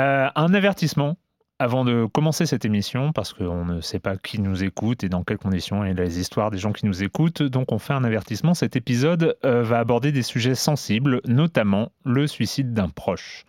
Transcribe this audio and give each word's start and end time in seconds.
Euh, 0.00 0.28
un 0.34 0.54
avertissement 0.54 1.16
avant 1.58 1.84
de 1.84 2.06
commencer 2.06 2.46
cette 2.46 2.64
émission, 2.64 3.12
parce 3.12 3.34
qu'on 3.34 3.66
ne 3.66 3.82
sait 3.82 3.98
pas 3.98 4.16
qui 4.16 4.40
nous 4.40 4.64
écoute 4.64 5.04
et 5.04 5.10
dans 5.10 5.24
quelles 5.24 5.36
conditions 5.36 5.84
et 5.84 5.92
les 5.92 6.18
histoires 6.18 6.50
des 6.50 6.56
gens 6.56 6.72
qui 6.72 6.86
nous 6.86 7.02
écoutent, 7.02 7.42
donc 7.42 7.70
on 7.70 7.78
fait 7.78 7.92
un 7.92 8.02
avertissement. 8.02 8.54
Cet 8.54 8.76
épisode 8.76 9.36
euh, 9.44 9.62
va 9.62 9.78
aborder 9.78 10.10
des 10.10 10.22
sujets 10.22 10.54
sensibles, 10.54 11.20
notamment 11.26 11.92
le 12.06 12.26
suicide 12.26 12.72
d'un 12.72 12.88
proche. 12.88 13.44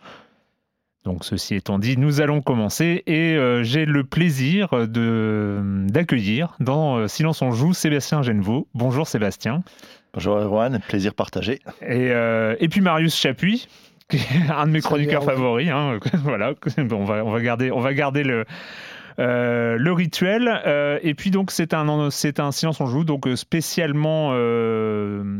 Donc 1.04 1.24
ceci 1.24 1.54
étant 1.54 1.78
dit, 1.78 1.96
nous 1.96 2.20
allons 2.20 2.42
commencer 2.42 3.02
et 3.06 3.34
euh, 3.34 3.62
j'ai 3.62 3.86
le 3.86 4.04
plaisir 4.04 4.68
d'accueillir 4.86 6.54
dans 6.60 7.08
Silence 7.08 7.40
on 7.40 7.50
joue 7.52 7.72
Sébastien 7.72 8.22
Genevaux. 8.22 8.68
Bonjour 8.74 9.08
Sébastien. 9.08 9.62
Bonjour 10.12 10.36
Erwan, 10.36 10.80
plaisir 10.86 11.14
partagé. 11.14 11.60
Et, 11.80 12.08
et 12.08 12.68
puis 12.68 12.82
Marius 12.82 13.16
Chapuis 13.16 13.66
un 14.56 14.66
de 14.66 14.72
mes 14.72 14.80
chroniqueurs 14.80 15.24
favoris. 15.24 15.70
Hein. 15.70 15.98
voilà, 16.22 16.54
on 16.92 17.04
va, 17.04 17.24
on 17.24 17.30
va 17.30 17.40
garder, 17.40 17.70
on 17.70 17.80
va 17.80 17.94
garder 17.94 18.24
le, 18.24 18.44
euh, 19.18 19.76
le 19.78 19.92
rituel. 19.92 20.50
Euh, 20.66 20.98
et 21.02 21.14
puis 21.14 21.30
donc 21.30 21.50
c'est 21.50 21.74
un, 21.74 22.10
c'est 22.10 22.40
un 22.40 22.52
silence 22.52 22.80
on 22.80 22.86
joue, 22.86 23.04
donc 23.04 23.26
euh, 23.26 23.36
spécialement 23.36 24.32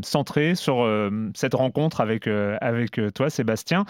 centré 0.03 0.55
sur 0.55 0.89
cette 1.35 1.55
rencontre 1.55 2.01
avec, 2.01 2.27
avec 2.27 3.01
toi, 3.15 3.31
Sébastien. 3.31 3.85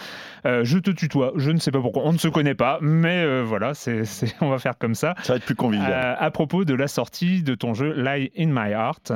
je 0.45 0.79
te 0.79 0.91
tutoie, 0.91 1.33
je 1.37 1.51
ne 1.51 1.59
sais 1.59 1.71
pas 1.71 1.81
pourquoi, 1.81 2.03
on 2.05 2.13
ne 2.13 2.19
se 2.19 2.29
connaît 2.29 2.55
pas, 2.55 2.79
mais 2.81 3.43
voilà, 3.43 3.75
c'est, 3.75 4.03
on 4.41 4.51
va 4.51 4.59
faire 4.59 4.79
comme 4.79 4.95
ça. 4.95 5.15
Ça 5.23 5.35
va 5.35 5.37
être 5.39 5.45
plus 5.45 5.55
convivial. 5.55 6.17
à 6.19 6.31
propos 6.31 6.65
de 6.65 6.75
la 6.75 6.89
sortie 6.89 7.43
de 7.43 7.55
ton 7.55 7.75
jeu 7.75 7.93
Lie 7.97 8.31
in 8.39 8.49
My 8.49 8.73
Heart, 8.73 9.13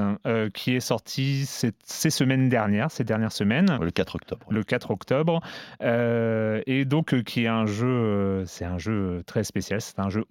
qui 0.54 0.74
est 0.74 0.80
sorti 0.80 1.46
ces, 1.46 1.72
ces, 1.84 2.10
semaines 2.10 2.48
dernières, 2.48 2.90
ces 2.90 3.04
dernières 3.04 3.32
semaines. 3.32 3.78
Le 3.80 3.90
4 3.90 4.16
octobre. 4.16 4.46
Le 4.50 4.62
4 4.62 4.90
octobre. 4.90 5.40
et 5.82 6.84
donc 6.84 7.22
qui 7.22 7.44
est 7.44 7.48
un 7.48 7.66
jeu, 7.66 8.44
c'est 8.46 8.64
un 8.64 8.78
jeu 8.78 9.22
très 9.26 9.44
spécial, 9.44 9.80
c'est 9.80 9.98
un 9.98 10.10
jeu 10.10 10.24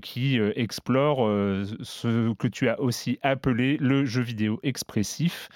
qui 0.00 0.38
euh, 0.38 0.52
explore 0.56 1.26
euh, 1.26 1.64
ce 1.82 2.32
que 2.34 2.48
tu 2.48 2.68
as 2.68 2.80
aussi 2.80 3.18
appelé 3.22 3.76
le 3.78 4.04
jeu 4.04 4.22
vidéo 4.22 4.58
expressif, 4.62 5.48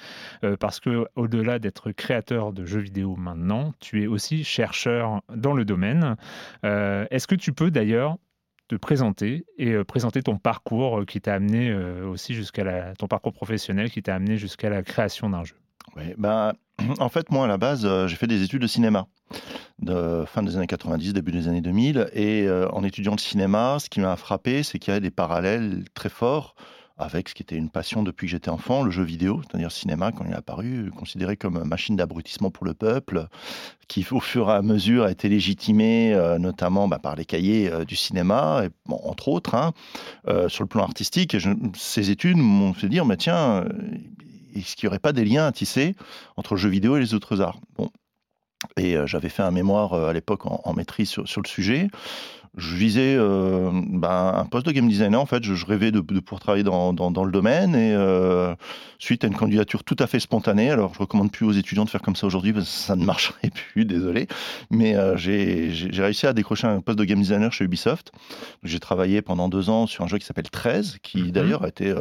euh, 0.42 0.56
parce 0.56 0.80
que 0.80 1.06
au-delà 1.16 1.58
d'être 1.58 1.92
créateur 1.92 2.52
de 2.52 2.64
jeux 2.64 2.80
vidéo 2.80 3.16
maintenant, 3.16 3.72
tu 3.80 4.02
es 4.02 4.06
aussi 4.06 4.44
chercheur 4.44 5.22
dans 5.34 5.52
le 5.52 5.64
domaine. 5.64 6.16
Est-ce 6.62 7.26
que 7.26 7.34
tu 7.34 7.52
peux 7.52 7.70
d'ailleurs 7.70 8.16
te 8.68 8.76
présenter 8.76 9.44
et 9.58 9.74
présenter 9.84 10.22
ton 10.22 10.38
parcours 10.38 11.04
qui 11.06 11.20
t'a 11.20 11.34
amené 11.34 11.74
aussi 11.74 12.34
jusqu'à 12.34 12.94
ton 12.98 13.06
parcours 13.06 13.32
professionnel 13.32 13.90
qui 13.90 14.02
t'a 14.02 14.14
amené 14.14 14.36
jusqu'à 14.36 14.70
la 14.70 14.82
création 14.82 15.30
d'un 15.30 15.44
jeu? 15.44 15.56
Ben, 16.18 16.52
en 16.98 17.08
fait, 17.08 17.30
moi, 17.30 17.44
à 17.44 17.48
la 17.48 17.58
base, 17.58 17.88
j'ai 18.06 18.16
fait 18.16 18.26
des 18.26 18.42
études 18.42 18.62
de 18.62 18.66
cinéma 18.66 19.06
de 19.80 20.24
fin 20.26 20.42
des 20.42 20.56
années 20.56 20.66
90, 20.66 21.12
début 21.12 21.32
des 21.32 21.48
années 21.48 21.60
2000. 21.60 22.10
Et 22.12 22.42
euh, 22.42 22.68
en 22.70 22.84
étudiant 22.84 23.12
le 23.12 23.18
cinéma, 23.18 23.78
ce 23.80 23.88
qui 23.88 24.00
m'a 24.00 24.16
frappé, 24.16 24.62
c'est 24.62 24.78
qu'il 24.78 24.92
y 24.92 24.92
avait 24.92 25.00
des 25.00 25.10
parallèles 25.10 25.84
très 25.94 26.08
forts 26.08 26.54
avec 26.96 27.28
ce 27.28 27.34
qui 27.34 27.42
était 27.42 27.56
une 27.56 27.70
passion 27.70 28.04
depuis 28.04 28.28
que 28.28 28.30
j'étais 28.30 28.50
enfant, 28.50 28.84
le 28.84 28.92
jeu 28.92 29.02
vidéo, 29.02 29.42
c'est-à-dire 29.42 29.66
le 29.66 29.72
cinéma, 29.72 30.12
quand 30.12 30.24
il 30.26 30.30
est 30.30 30.36
apparu, 30.36 30.92
considéré 30.96 31.36
comme 31.36 31.64
machine 31.64 31.96
d'abrutissement 31.96 32.52
pour 32.52 32.64
le 32.64 32.72
peuple, 32.72 33.26
qui 33.88 34.06
au 34.12 34.20
fur 34.20 34.48
et 34.48 34.52
à 34.52 34.62
mesure 34.62 35.02
a 35.02 35.10
été 35.10 35.28
légitimé, 35.28 36.14
euh, 36.14 36.38
notamment 36.38 36.86
bah, 36.86 37.00
par 37.00 37.16
les 37.16 37.24
cahiers 37.24 37.68
euh, 37.68 37.84
du 37.84 37.96
cinéma, 37.96 38.62
entre 38.88 39.26
autres, 39.26 39.56
hein, 39.56 39.72
sur 40.46 40.62
le 40.62 40.68
plan 40.68 40.84
artistique. 40.84 41.34
Et 41.34 41.40
ces 41.74 42.10
études 42.10 42.36
m'ont 42.36 42.74
fait 42.74 42.88
dire, 42.88 43.04
mais 43.04 43.16
tiens, 43.16 43.64
est-ce 44.54 44.76
qu'il 44.76 44.86
n'y 44.86 44.88
aurait 44.88 44.98
pas 44.98 45.12
des 45.12 45.24
liens 45.24 45.46
à 45.46 45.52
tisser 45.52 45.94
entre 46.36 46.54
le 46.54 46.60
jeu 46.60 46.68
vidéo 46.68 46.96
et 46.96 47.00
les 47.00 47.14
autres 47.14 47.40
arts. 47.40 47.60
Bon, 47.76 47.90
et 48.76 48.96
euh, 48.96 49.06
j'avais 49.06 49.28
fait 49.28 49.42
un 49.42 49.50
mémoire 49.50 49.92
euh, 49.92 50.08
à 50.08 50.12
l'époque 50.12 50.46
en, 50.46 50.72
maîtrise 50.74 51.08
sur, 51.08 51.28
sur, 51.28 51.42
le 51.42 51.48
sujet 51.48 51.88
je 52.56 52.76
visais 52.76 53.16
euh, 53.18 53.70
ben, 53.72 54.32
un 54.36 54.44
poste 54.44 54.66
de 54.66 54.72
game 54.72 54.88
designer. 54.88 55.20
En 55.20 55.26
fait, 55.26 55.42
je, 55.42 55.66
rêvais 55.66 55.90
de, 55.90 56.00
pouvoir 56.00 56.40
travailler 56.40 56.62
dans, 56.62 56.92
dans, 56.92 57.24
le 57.24 57.32
domaine. 57.32 57.74
Et 57.74 57.92
euh, 57.94 58.54
suite 58.98 59.24
à 59.24 59.26
une 59.26 59.34
candidature 59.34 59.82
tout 59.82 59.96
à 59.98 60.06
fait 60.06 60.20
spontanée, 60.20 60.70
alors 60.70 60.94
je 60.94 61.00
recommande 61.00 61.32
plus 61.32 61.46
aux 61.46 61.52
étudiants 61.52 61.84
de 61.84 61.90
faire 61.90 62.02
comme 62.02 62.14
ça 62.14 62.26
aujourd'hui 62.26 62.52
parce 62.52 62.66
que 62.66 62.70
ça 62.70 62.96
ne 62.96 63.04
marcherait 63.04 63.50
plus, 63.72 63.84
désolé. 63.84 64.28
Mais 64.70 64.94
euh, 64.94 65.16
j'ai 65.16 65.72
réussi 65.94 66.26
à 66.26 66.32
décrocher 66.32 66.66
un 66.66 66.80
poste 66.80 66.98
de 66.98 67.04
game 67.04 67.18
designer 67.18 67.52
chez 67.52 67.64
Ubisoft. 67.64 68.12
J'ai 68.62 68.78
travaillé 68.78 69.20
pendant 69.20 69.48
deux 69.48 69.68
ans 69.68 69.86
sur 69.86 70.04
un 70.04 70.06
jeu 70.06 70.18
qui 70.18 70.26
s'appelle 70.26 70.50
13, 70.50 70.98
qui 71.02 71.22
mhm. 71.22 71.30
d'ailleurs 71.32 71.64
a 71.64 71.68
été 71.68 71.92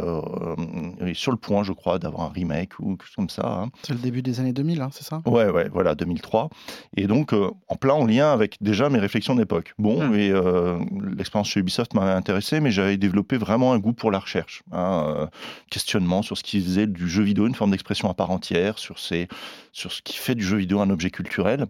sur 1.14 1.32
le 1.32 1.38
point, 1.38 1.64
je 1.64 1.74
crois, 1.74 1.98
d'avoir 1.98 2.28
un 2.28 2.32
remake 2.34 2.80
ou 2.80 2.96
quelque 2.96 3.06
chose 3.06 3.16
comme 3.16 3.30
ça. 3.30 3.64
Hein. 3.64 3.70
C'est 3.84 3.94
le 3.94 4.00
début 4.00 4.22
des 4.22 4.40
années 4.40 4.54
2000, 4.54 4.82
hein, 4.82 4.90
c'est 4.92 5.04
ça? 5.04 5.22
Ouais, 5.26 5.50
ouais, 5.50 5.70
voilà, 5.72 5.96
2003. 5.96 6.50
Et 6.96 7.08
donc, 7.08 7.34
en 7.34 7.76
plein 7.76 7.94
en 7.94 8.06
lien 8.06 8.32
avec 8.32 8.58
déjà 8.62 8.90
mes 8.90 9.00
réflexions 9.00 9.36
d'époque. 9.36 9.74
Bon, 9.80 10.14
et 10.14 10.32
euh, 10.44 10.80
l'expérience 11.16 11.50
chez 11.50 11.60
Ubisoft 11.60 11.94
m'avait 11.94 12.12
intéressé, 12.12 12.60
mais 12.60 12.72
j'avais 12.72 12.98
développé 12.98 13.38
vraiment 13.38 13.74
un 13.74 13.80
goût 13.80 13.94
pour 13.94 14.12
la 14.12 14.20
recherche. 14.20 14.64
Hein, 14.72 15.04
euh, 15.08 15.28
questionnement 15.70 16.22
sur 16.22 16.38
ce 16.38 16.44
qui 16.44 16.62
faisait 16.62 16.88
du 16.88 17.10
jeu 17.10 17.24
vidéo 17.24 17.48
une 17.48 17.56
forme 17.56 17.72
d'expression 17.72 18.10
à 18.10 18.14
part 18.14 18.32
entière, 18.32 18.78
sur, 18.78 19.00
sur 19.00 19.92
ce 19.92 20.02
qui 20.02 20.18
fait 20.18 20.36
du 20.36 20.44
jeu 20.44 20.58
vidéo 20.58 20.82
un 20.82 20.90
objet 20.90 21.10
culturel. 21.10 21.68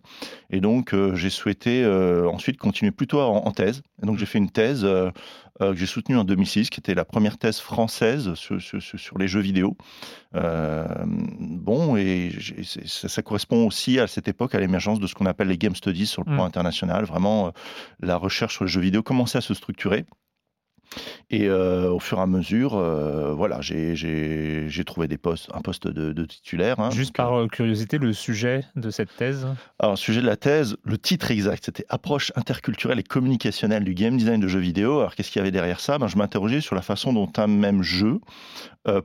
Et 0.50 0.60
donc, 0.60 0.94
euh, 0.94 1.16
j'ai 1.16 1.30
souhaité 1.30 1.86
ensuite 1.86 2.58
continuer 2.58 2.92
plutôt 2.92 3.20
en, 3.22 3.52
thèse. 3.52 3.82
Et 4.02 4.06
donc, 4.06 4.18
j'ai 4.18 4.26
fait 4.26 4.40
une 4.40 4.50
thèse 4.50 4.88
que 5.72 5.76
j'ai 5.78 5.86
soutenue 5.86 6.18
en 6.18 6.24
2006, 6.24 6.70
qui 6.70 6.80
était 6.80 6.96
la 6.96 7.06
première 7.06 7.38
thèse 7.38 7.60
française 7.60 8.34
sur, 8.36 8.62
sur, 8.62 9.18
les 9.18 9.28
jeux 9.28 9.42
vidéo. 9.42 9.78
bon, 10.34 11.96
et 11.98 12.32
ça, 12.86 13.22
correspond 13.22 13.66
aussi 13.66 14.00
à 14.00 14.08
cette 14.08 14.28
époque 14.28 14.56
à 14.56 14.60
l'émergence 14.60 15.00
de 15.00 15.08
ce 15.08 15.16
qu'on 15.16 15.26
appelle 15.26 15.48
les 15.48 15.58
game 15.58 15.76
studies 15.76 16.08
sur 16.08 16.24
le 16.24 16.34
plan 16.34 16.44
mmh. 16.44 16.48
international, 16.48 17.06
vraiment 17.06 17.54
la 18.00 18.18
recherche 18.18 18.56
sur 18.56 18.64
le 18.64 18.70
jeu 18.70 18.82
vidéo 18.82 19.04
commençait 19.04 19.38
à 19.38 19.42
se 19.42 19.54
structurer. 19.54 20.06
Et 21.34 21.48
euh, 21.48 21.90
au 21.90 22.00
fur 22.00 22.20
et 22.20 22.22
à 22.22 22.28
mesure, 22.28 22.76
euh, 22.76 23.34
voilà, 23.34 23.58
j'ai 23.60 24.84
trouvé 24.86 25.08
des 25.08 25.18
postes, 25.18 25.50
un 25.52 25.62
poste 25.62 25.88
de, 25.88 26.26
titulaire. 26.26 26.80
Hein, 26.80 26.92
Juste 26.92 27.16
par 27.16 27.34
euh, 27.34 27.48
curiosité, 27.48 27.98
le 27.98 28.14
sujet 28.14 28.66
de 28.76 28.92
cette 28.92 29.16
thèse? 29.16 29.48
Alors, 29.80 29.94
le 29.94 29.98
sujet 29.98 30.22
de 30.22 30.28
la 30.28 30.38
thèse, 30.38 30.78
le 30.84 30.96
titre 31.00 31.32
exact, 31.32 31.66
c'était 31.66 31.88
Approche 31.90 32.32
interculturelle 32.36 33.00
et 33.00 33.04
communicationnelle 33.04 33.84
du 33.84 33.96
game 33.96 34.16
design 34.16 34.40
de 34.40 34.48
jeux 34.48 34.60
vidéo. 34.60 35.00
Alors, 35.00 35.16
qu'est-ce 35.16 35.32
qu'il 35.32 35.40
y 35.40 35.42
avait 35.42 35.50
derrière 35.50 35.80
ça? 35.80 35.98
Ben, 35.98 36.06
Je 36.06 36.18
m'interrogeais 36.18 36.62
sur 36.62 36.76
la 36.76 36.84
façon 36.84 37.14
dont 37.14 37.32
un 37.38 37.48
même 37.48 37.82
jeu 37.82 38.20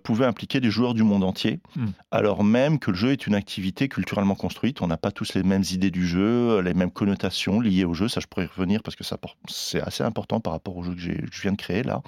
pouvait 0.03 0.27
impliquer 0.27 0.59
des 0.59 0.73
joueurs 0.73 0.93
du 0.93 1.05
monde 1.05 1.23
entier, 1.23 1.61
hmm. 1.77 1.87
alors 2.11 2.43
même 2.43 2.81
que 2.81 2.91
le 2.91 2.97
jeu 2.97 3.13
est 3.13 3.29
une 3.29 3.37
activité 3.37 3.89
culturellement 3.89 4.35
construite. 4.35 4.83
On 4.83 4.89
n'a 4.89 4.97
pas 4.97 5.13
tous 5.13 5.35
les 5.35 5.45
mêmes 5.45 5.63
idées 5.71 5.93
du 5.93 6.05
jeu, 6.05 6.61
les 6.63 6.75
mêmes 6.75 6.91
connotations 6.91 7.61
liées 7.61 7.85
au 7.85 7.95
jeu. 7.95 8.09
Ça, 8.09 8.19
je 8.19 8.27
pourrais 8.27 8.47
y 8.47 8.49
revenir 8.49 8.83
parce 8.83 8.97
que 8.97 9.05
c'est 9.47 9.81
assez 9.81 10.03
important 10.03 10.41
par 10.41 10.53
rapport 10.53 10.77
au 10.77 10.83
jeu 10.83 10.97
que 10.97 11.01
je 11.01 11.43
viens 11.43 11.53
de 11.53 11.57
créer 11.57 11.85
là 11.85 12.03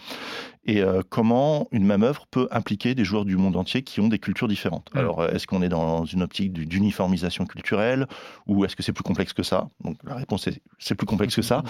et 0.66 0.82
euh, 0.82 1.02
comment 1.08 1.68
une 1.72 1.86
même 1.86 2.02
œuvre 2.02 2.26
peut 2.30 2.46
impliquer 2.50 2.94
des 2.94 3.04
joueurs 3.04 3.24
du 3.24 3.36
monde 3.36 3.56
entier 3.56 3.82
qui 3.82 4.00
ont 4.00 4.08
des 4.08 4.18
cultures 4.18 4.46
différentes? 4.46 4.90
Mm. 4.94 4.98
Alors, 4.98 5.20
euh, 5.20 5.30
est-ce 5.30 5.46
qu'on 5.46 5.62
est 5.62 5.70
dans 5.70 6.04
une 6.04 6.22
optique 6.22 6.52
d'uniformisation 6.52 7.46
culturelle 7.46 8.06
ou 8.46 8.64
est-ce 8.64 8.76
que 8.76 8.82
c'est 8.82 8.92
plus 8.92 9.02
complexe 9.02 9.32
que 9.32 9.42
ça? 9.42 9.68
Donc, 9.82 9.96
la 10.04 10.14
réponse 10.14 10.46
est 10.46 10.60
c'est 10.78 10.94
plus 10.94 11.06
complexe 11.06 11.34
que 11.34 11.42
ça. 11.42 11.62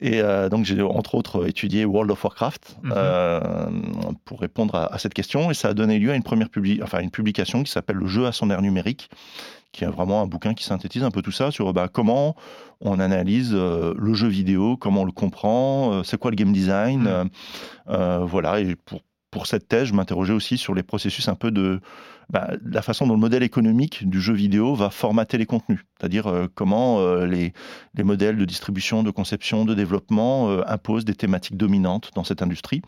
Et 0.00 0.20
euh, 0.20 0.48
donc, 0.48 0.64
j'ai 0.64 0.80
entre 0.80 1.14
autres 1.14 1.46
étudié 1.46 1.84
World 1.84 2.10
of 2.10 2.24
Warcraft 2.24 2.78
mm-hmm. 2.82 4.14
pour 4.24 4.40
répondre 4.40 4.74
à, 4.74 4.98
cette 4.98 5.14
question 5.14 5.50
et 5.50 5.54
ça 5.54 5.68
a 5.68 5.74
donné 5.74 5.98
lieu 5.98 6.10
à 6.10 6.14
une 6.14 6.22
première 6.22 6.48
enfin, 6.82 7.00
une 7.00 7.10
publication 7.10 7.62
qui 7.62 7.70
s'appelle 7.70 7.96
Le 7.96 8.06
jeu 8.06 8.26
à 8.26 8.32
son 8.32 8.50
air 8.50 8.62
numérique 8.62 9.10
qui 9.72 9.84
est 9.84 9.88
vraiment 9.88 10.22
un 10.22 10.26
bouquin 10.26 10.54
qui 10.54 10.64
synthétise 10.64 11.04
un 11.04 11.10
peu 11.10 11.22
tout 11.22 11.32
ça 11.32 11.50
sur 11.50 11.72
bah, 11.72 11.88
comment 11.92 12.34
on 12.80 12.98
analyse 12.98 13.52
euh, 13.54 13.94
le 13.96 14.14
jeu 14.14 14.28
vidéo, 14.28 14.76
comment 14.76 15.02
on 15.02 15.04
le 15.04 15.12
comprend, 15.12 15.92
euh, 15.92 16.02
c'est 16.02 16.18
quoi 16.18 16.30
le 16.30 16.36
game 16.36 16.52
design. 16.52 17.02
Mmh. 17.02 17.30
Euh, 17.88 18.18
voilà, 18.24 18.60
et 18.60 18.74
pour, 18.74 19.00
pour 19.30 19.46
cette 19.46 19.68
thèse, 19.68 19.88
je 19.88 19.94
m'interrogeais 19.94 20.32
aussi 20.32 20.58
sur 20.58 20.74
les 20.74 20.82
processus 20.82 21.28
un 21.28 21.34
peu 21.34 21.50
de 21.50 21.80
bah, 22.30 22.52
la 22.64 22.80
façon 22.80 23.06
dont 23.06 23.14
le 23.14 23.20
modèle 23.20 23.42
économique 23.42 24.08
du 24.08 24.20
jeu 24.20 24.34
vidéo 24.34 24.74
va 24.76 24.90
formater 24.90 25.36
les 25.36 25.46
contenus, 25.46 25.80
c'est-à-dire 25.98 26.28
euh, 26.28 26.46
comment 26.54 27.00
euh, 27.00 27.26
les, 27.26 27.52
les, 27.94 28.04
modèles 28.04 28.36
de 28.36 28.44
distribution, 28.44 29.02
de 29.02 29.10
conception, 29.10 29.64
de 29.64 29.74
développement 29.74 30.48
euh, 30.48 30.62
imposent 30.68 31.04
des 31.04 31.14
thématiques 31.14 31.56
dominantes 31.56 32.12
dans 32.14 32.22
cette 32.22 32.40
industrie. 32.40 32.82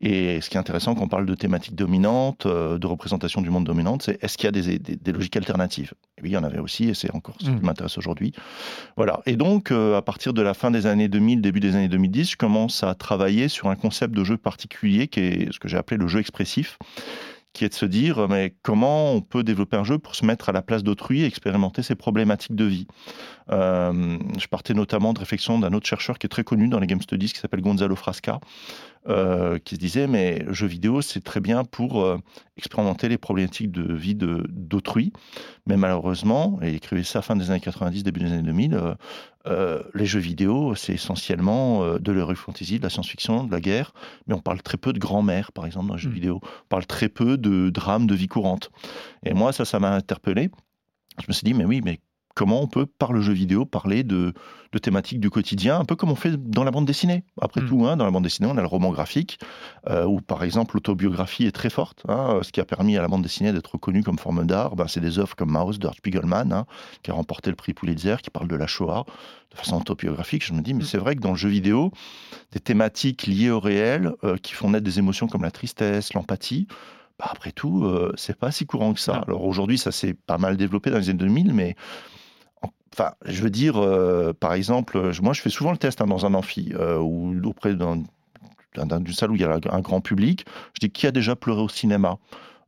Et 0.00 0.40
ce 0.40 0.48
qui 0.48 0.56
est 0.56 0.60
intéressant 0.60 0.94
quand 0.94 1.04
on 1.04 1.08
parle 1.08 1.26
de 1.26 1.34
thématiques 1.34 1.74
dominantes, 1.74 2.46
de 2.46 2.86
représentation 2.86 3.42
du 3.42 3.50
monde 3.50 3.64
dominante, 3.64 4.02
c'est 4.02 4.22
est-ce 4.24 4.38
qu'il 4.38 4.46
y 4.46 4.48
a 4.48 4.52
des, 4.52 4.78
des, 4.78 4.96
des 4.96 5.12
logiques 5.12 5.36
alternatives? 5.36 5.92
Et 6.16 6.22
Oui, 6.22 6.30
il 6.30 6.32
y 6.32 6.36
en 6.38 6.44
avait 6.44 6.58
aussi, 6.58 6.88
et 6.88 6.94
c'est 6.94 7.14
encore 7.14 7.34
ce 7.38 7.44
qui 7.44 7.50
mmh. 7.50 7.60
m'intéresse 7.60 7.98
aujourd'hui. 7.98 8.32
Voilà. 8.96 9.20
Et 9.26 9.36
donc, 9.36 9.72
à 9.72 10.00
partir 10.00 10.32
de 10.32 10.40
la 10.40 10.54
fin 10.54 10.70
des 10.70 10.86
années 10.86 11.08
2000, 11.08 11.42
début 11.42 11.60
des 11.60 11.76
années 11.76 11.88
2010, 11.88 12.30
je 12.30 12.36
commence 12.38 12.82
à 12.82 12.94
travailler 12.94 13.48
sur 13.48 13.68
un 13.68 13.76
concept 13.76 14.14
de 14.14 14.24
jeu 14.24 14.38
particulier 14.38 15.08
qui 15.08 15.20
est 15.20 15.52
ce 15.52 15.58
que 15.58 15.68
j'ai 15.68 15.76
appelé 15.76 15.98
le 15.98 16.08
jeu 16.08 16.20
expressif 16.20 16.78
qui 17.52 17.64
est 17.64 17.68
de 17.68 17.74
se 17.74 17.86
dire 17.86 18.28
mais 18.28 18.54
comment 18.62 19.12
on 19.12 19.20
peut 19.20 19.42
développer 19.42 19.76
un 19.76 19.84
jeu 19.84 19.98
pour 19.98 20.14
se 20.14 20.24
mettre 20.24 20.48
à 20.48 20.52
la 20.52 20.62
place 20.62 20.82
d'autrui 20.82 21.22
et 21.22 21.26
expérimenter 21.26 21.82
ses 21.82 21.94
problématiques 21.94 22.54
de 22.54 22.64
vie? 22.64 22.86
Euh, 23.50 24.18
je 24.38 24.46
partais 24.46 24.74
notamment 24.74 25.12
de 25.12 25.18
réflexion 25.18 25.58
d'un 25.58 25.72
autre 25.72 25.86
chercheur 25.86 26.18
qui 26.18 26.26
est 26.26 26.30
très 26.30 26.44
connu 26.44 26.68
dans 26.68 26.78
les 26.78 26.86
game 26.86 27.02
studies 27.02 27.32
qui 27.32 27.38
s'appelle 27.38 27.60
Gonzalo 27.60 27.96
Frasca, 27.96 28.40
euh, 29.08 29.58
qui 29.58 29.76
se 29.76 29.80
disait 29.80 30.06
mais 30.06 30.40
le 30.40 30.52
jeu 30.52 30.66
vidéo 30.66 31.00
c'est 31.00 31.22
très 31.22 31.40
bien 31.40 31.64
pour 31.64 32.02
euh, 32.02 32.18
expérimenter 32.58 33.08
les 33.08 33.16
problématiques 33.16 33.70
de 33.70 33.94
vie 33.94 34.14
d'autrui, 34.14 35.14
mais 35.66 35.78
malheureusement, 35.78 36.58
et 36.60 36.68
il 36.68 36.74
écrivait 36.74 37.02
ça 37.02 37.22
fin 37.22 37.34
des 37.34 37.50
années 37.50 37.60
90, 37.60 38.02
début 38.02 38.20
des 38.20 38.32
années 38.32 38.42
2000, 38.42 38.78
euh, 39.46 39.82
les 39.94 40.04
jeux 40.04 40.20
vidéo 40.20 40.74
c'est 40.74 40.92
essentiellement 40.92 41.98
de 41.98 42.12
l'heroic 42.12 42.34
fantasy, 42.34 42.78
de 42.78 42.82
la 42.82 42.90
science-fiction, 42.90 43.44
de 43.44 43.52
la 43.52 43.62
guerre, 43.62 43.94
mais 44.26 44.34
on 44.34 44.40
parle 44.40 44.60
très 44.60 44.76
peu 44.76 44.92
de 44.92 44.98
grand-mère 44.98 45.52
par 45.52 45.64
exemple 45.64 45.88
dans 45.88 45.94
les 45.94 46.00
jeux 46.00 46.10
mmh. 46.10 46.12
vidéo, 46.12 46.40
on 46.42 46.68
parle 46.68 46.84
très 46.84 47.08
peu 47.08 47.38
de 47.38 47.70
drames 47.70 48.06
de 48.06 48.14
vie 48.14 48.28
courante. 48.28 48.70
Et 49.24 49.32
moi 49.32 49.54
ça, 49.54 49.64
ça 49.64 49.80
m'a 49.80 49.94
interpellé. 49.94 50.50
Je 51.18 51.24
me 51.26 51.32
suis 51.32 51.44
dit 51.44 51.54
mais 51.54 51.64
oui 51.64 51.80
mais 51.82 52.00
comment 52.34 52.62
on 52.62 52.66
peut, 52.66 52.86
par 52.86 53.12
le 53.12 53.20
jeu 53.20 53.32
vidéo, 53.32 53.64
parler 53.64 54.04
de, 54.04 54.32
thématiques 54.82 55.20
du 55.20 55.30
quotidien, 55.30 55.80
un 55.80 55.84
peu 55.84 55.96
comme 55.96 56.10
on 56.10 56.16
fait 56.16 56.36
dans 56.36 56.64
la 56.64 56.70
bande 56.70 56.86
dessinée. 56.86 57.24
Après 57.40 57.60
hmm. 57.60 57.68
tout, 57.68 57.86
hein, 57.86 57.96
dans 57.96 58.04
la 58.04 58.10
bande 58.10 58.22
dessinée, 58.22 58.48
on 58.50 58.56
a 58.56 58.60
le 58.60 58.66
roman 58.66 58.90
graphique, 58.90 59.38
euh, 59.88 60.04
où 60.04 60.20
par 60.20 60.44
exemple 60.44 60.74
l'autobiographie 60.74 61.44
est 61.44 61.52
très 61.52 61.70
forte. 61.70 62.02
Hein, 62.08 62.40
ce 62.42 62.52
qui 62.52 62.60
a 62.60 62.64
permis 62.64 62.96
à 62.96 63.02
la 63.02 63.08
bande 63.08 63.22
dessinée 63.22 63.52
d'être 63.52 63.72
reconnue 63.72 64.02
comme 64.02 64.18
forme 64.18 64.46
d'art, 64.46 64.76
ben, 64.76 64.86
c'est 64.86 65.00
des 65.00 65.18
œuvres 65.18 65.34
comme 65.34 65.50
Maus 65.50 65.78
de 65.78 65.88
Spiegelman, 65.88 66.52
hein, 66.52 66.66
qui 67.02 67.10
a 67.10 67.14
remporté 67.14 67.50
le 67.50 67.56
prix 67.56 67.74
Pulitzer, 67.74 68.16
qui 68.22 68.30
parle 68.30 68.48
de 68.48 68.56
la 68.56 68.66
Shoah 68.66 69.04
de 69.50 69.56
façon 69.56 69.78
autobiographique. 69.78 70.44
Je 70.46 70.52
me 70.52 70.60
dis, 70.60 70.74
mais 70.74 70.84
hmm. 70.84 70.86
c'est 70.86 70.98
vrai 70.98 71.16
que 71.16 71.20
dans 71.20 71.32
le 71.32 71.36
jeu 71.36 71.48
vidéo, 71.48 71.90
des 72.52 72.60
thématiques 72.60 73.26
liées 73.26 73.50
au 73.50 73.60
réel, 73.60 74.12
euh, 74.22 74.36
qui 74.36 74.52
font 74.52 74.70
naître 74.70 74.84
des 74.84 74.98
émotions 74.98 75.26
comme 75.26 75.42
la 75.42 75.50
tristesse, 75.50 76.14
l'empathie, 76.14 76.68
bah, 77.20 77.28
après 77.30 77.52
tout, 77.52 77.84
euh, 77.84 78.12
c'est 78.16 78.38
pas 78.38 78.50
si 78.50 78.64
courant 78.64 78.94
que 78.94 79.00
ça. 79.00 79.22
Alors 79.26 79.44
aujourd'hui, 79.44 79.76
ça 79.76 79.92
s'est 79.92 80.14
pas 80.14 80.38
mal 80.38 80.56
développé 80.56 80.90
dans 80.90 80.98
les 80.98 81.10
années 81.10 81.18
2000, 81.18 81.52
mais 81.52 81.76
Enfin, 82.92 83.12
je 83.24 83.40
veux 83.42 83.50
dire, 83.50 83.76
euh, 83.76 84.32
par 84.32 84.52
exemple, 84.52 85.12
moi 85.22 85.32
je 85.32 85.40
fais 85.40 85.50
souvent 85.50 85.70
le 85.70 85.76
test 85.78 86.00
hein, 86.00 86.06
dans 86.06 86.26
un 86.26 86.34
amphi 86.34 86.72
euh, 86.74 86.98
ou 86.98 87.32
auprès 87.44 87.74
d'une 87.74 88.04
salle 89.12 89.30
où 89.30 89.36
il 89.36 89.42
y 89.42 89.44
a 89.44 89.60
un 89.70 89.80
grand 89.80 90.00
public. 90.00 90.44
Je 90.74 90.80
dis 90.80 90.90
qui 90.90 91.06
a 91.06 91.12
déjà 91.12 91.36
pleuré 91.36 91.60
au 91.60 91.68
cinéma? 91.68 92.18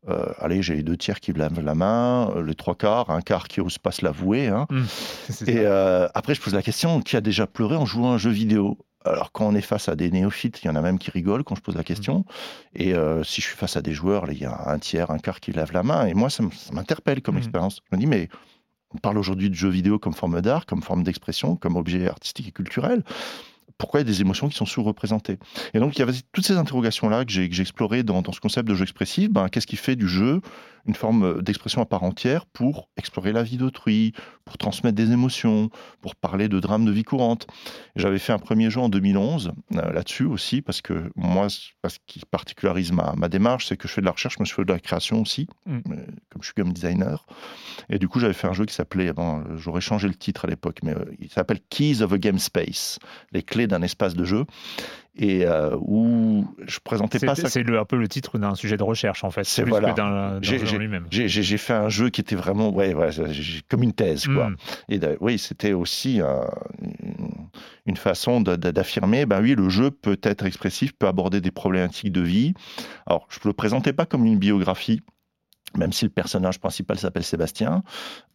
Euh, 0.09 0.27
Allez, 0.39 0.63
j'ai 0.63 0.77
les 0.77 0.83
deux 0.85 0.97
tiers 0.97 1.19
qui 1.19 1.33
lèvent 1.33 1.61
la 1.61 1.75
main, 1.75 2.33
les 2.47 2.55
trois 2.55 2.77
quarts, 2.77 3.11
un 3.11 3.21
quart 3.21 3.49
qui 3.49 3.61
n'ose 3.61 3.79
pas 3.79 3.91
se 3.91 4.05
l'avouer. 4.05 4.47
Hein. 4.47 4.67
Mmh, 4.71 4.85
et 5.49 5.67
après, 5.67 6.37
je 6.37 6.41
pose 6.41 6.55
la 6.55 6.63
question 6.63 7.01
qui 7.01 7.17
a 7.17 7.21
déjà 7.21 7.49
pleuré 7.49 7.75
en 7.75 7.85
jouant 7.85 8.13
à 8.13 8.15
un 8.15 8.19
jeu 8.19 8.31
vidéo? 8.31 8.79
Alors 9.05 9.33
quand 9.33 9.47
on 9.47 9.55
est 9.55 9.61
face 9.63 9.89
à 9.89 9.97
des 9.97 10.11
néophytes, 10.11 10.63
il 10.63 10.67
y 10.67 10.71
en 10.71 10.77
a 10.77 10.81
même 10.81 10.99
qui 10.99 11.11
rigolent 11.11 11.45
quand 11.45 11.55
je 11.55 11.63
pose 11.63 11.77
la 11.77 11.85
question. 11.85 12.25
Et 12.75 12.95
si 13.25 13.41
je 13.41 13.47
suis 13.47 13.57
face 13.57 13.77
à 13.77 13.83
des 13.83 13.93
joueurs, 13.93 14.31
il 14.31 14.39
y 14.39 14.45
a 14.45 14.69
un 14.69 14.79
tiers, 14.79 15.11
un 15.11 15.19
quart 15.19 15.41
qui 15.41 15.53
lève 15.53 15.73
la 15.73 15.83
main. 15.83 16.07
Et 16.07 16.15
moi, 16.15 16.31
ça 16.31 16.43
m'interpelle 16.73 17.23
comme 17.23 17.35
mmh. 17.35 17.39
expérience. 17.39 17.81
Je 17.91 17.97
me 17.97 18.01
dis, 18.01 18.07
mais 18.07 18.29
on 18.95 18.99
parle 18.99 19.19
aujourd'hui 19.19 19.51
de 19.51 19.55
jeux 19.55 19.71
vidéo 19.71 19.99
comme 19.99 20.15
forme 20.15 20.41
d'art, 20.41 20.67
comme 20.67 20.83
forme 20.83 21.03
d'expression, 21.03 21.57
comme 21.57 21.77
objet 21.77 22.09
artistique 22.09 22.49
et 22.49 22.53
culturel 22.53 23.03
pourquoi 23.83 23.99
il 23.99 24.07
y 24.07 24.09
a 24.09 24.13
des 24.13 24.21
émotions 24.21 24.49
qui 24.49 24.55
sont 24.55 24.65
sous-représentées 24.65 25.41
Et 25.75 25.81
donc, 25.81 25.97
il 25.97 25.99
y 25.99 26.03
avait 26.03 26.13
toutes 26.31 26.47
ces 26.47 26.57
interrogations-là 26.57 27.25
que 27.25 27.33
j'ai 27.33 27.61
explorées 27.61 28.05
dans, 28.05 28.23
ce 28.33 28.39
concept 28.39 28.69
de 28.69 28.77
jeu 28.77 28.85
expressif. 28.85 29.29
Ben, 29.29 29.49
Qu'est-ce 29.49 29.67
qui 29.67 29.75
fait 29.75 29.97
du 29.97 30.07
jeu 30.07 30.41
une 30.87 30.95
forme 30.95 31.43
d'expression 31.43 31.81
à 31.81 31.87
part 31.87 32.03
entière 32.03 32.47
pour 32.47 32.89
explorer 32.97 33.33
la 33.33 33.43
vie 33.43 33.57
d'autrui, 33.57 34.13
pour 34.45 34.59
transmettre 34.59 34.97
des 34.97 35.13
émotions, 35.13 35.71
pour 36.01 36.17
parler 36.17 36.49
de 36.49 36.59
drames 36.61 36.85
de 36.85 36.91
vie 36.91 37.05
courante? 37.05 37.47
J'avais 37.95 38.19
fait 38.19 38.33
un 38.33 38.39
premier 38.39 38.71
jeu 38.71 38.81
en 38.81 38.89
2011 38.89 39.53
euh, 39.75 39.93
là-dessus 39.93 40.25
aussi, 40.25 40.63
parce 40.63 40.81
que 40.81 41.11
moi, 41.15 41.49
ce 41.49 41.99
qui 42.07 42.21
particularise 42.29 42.93
ma, 42.93 43.15
ma 43.17 43.29
démarche, 43.29 43.67
c'est 43.67 43.77
que 43.77 43.87
je 43.87 43.93
fais 43.93 44.01
de 44.01 44.07
la 44.07 44.13
recherche, 44.13 44.39
mais 44.39 44.45
je 44.45 44.55
fais 44.55 44.65
de 44.65 44.73
la 44.73 44.81
création 44.81 45.21
aussi, 45.21 45.47
mm. 45.67 45.77
euh, 45.77 45.81
comme 46.31 46.43
je 46.43 46.47
suis 46.47 46.55
game 46.57 46.73
designer. 46.73 47.27
Et 47.89 47.99
du 47.99 48.09
coup, 48.09 48.19
j'avais 48.19 48.33
fait 48.33 48.49
un 48.49 48.53
jeu 48.53 48.65
qui 48.65 48.75
s'appelait, 48.75 49.13
bon, 49.13 49.45
j'aurais 49.57 49.81
changé 49.81 50.09
le 50.09 50.15
titre 50.15 50.47
à 50.47 50.49
l'époque, 50.49 50.79
mais 50.83 50.95
euh, 50.95 51.05
il 51.21 51.31
s'appelle 51.31 51.61
Keys 51.71 52.03
of 52.03 52.13
a 52.13 52.19
Game 52.19 52.39
Space, 52.39 52.99
les 53.33 53.43
clés 53.43 53.67
d'un 53.73 53.83
espace 53.83 54.15
de 54.15 54.25
jeu 54.25 54.45
et 55.15 55.47
euh, 55.47 55.77
où 55.79 56.47
je 56.67 56.79
présentais 56.83 57.19
pas 57.19 57.35
ça. 57.35 57.49
C'est 57.49 57.69
un 57.69 57.85
peu 57.85 57.97
le 57.97 58.09
titre 58.09 58.39
d'un 58.39 58.55
sujet 58.55 58.77
de 58.77 58.83
recherche 58.83 59.25
en 59.25 59.31
fait. 59.31 59.45
C'est 59.45 59.63
voilà. 59.63 59.93
d'un 59.93 60.41
lui-même. 60.41 61.07
J'ai 61.11 61.59
fait 61.59 61.75
un 61.75 61.89
jeu 61.89 62.09
qui 62.11 62.21
était 62.21 62.37
vraiment 62.37 62.71
ouais, 62.71 62.95
ouais 62.95 63.11
comme 63.69 63.83
une 63.83 63.93
thèse 63.93 64.27
quoi. 64.27 64.51
Hmm. 64.51 64.57
Et 64.89 65.01
oui, 65.21 65.39
c'était 65.39 65.73
aussi 65.73 66.21
une 67.87 67.97
façon 67.97 68.41
d'affirmer 68.41 69.27
ben 69.27 69.43
oui, 69.43 69.55
le 69.55 69.69
jeu 69.69 69.91
peut 69.91 70.19
être 70.23 70.47
expressif, 70.47 70.93
peut 70.93 71.09
aborder 71.09 71.41
des 71.41 71.51
problématiques 71.51 72.13
de 72.13 72.23
vie. 72.23 72.55
Alors 73.07 73.27
je 73.29 73.39
le 73.45 73.53
présentais 73.53 73.93
pas 73.93 74.07
comme 74.07 74.25
une 74.25 74.39
biographie 74.39 75.03
même 75.77 75.93
si 75.93 76.05
le 76.05 76.11
personnage 76.11 76.59
principal 76.61 76.99
s'appelle 76.99 77.25
Sébastien. 77.25 77.83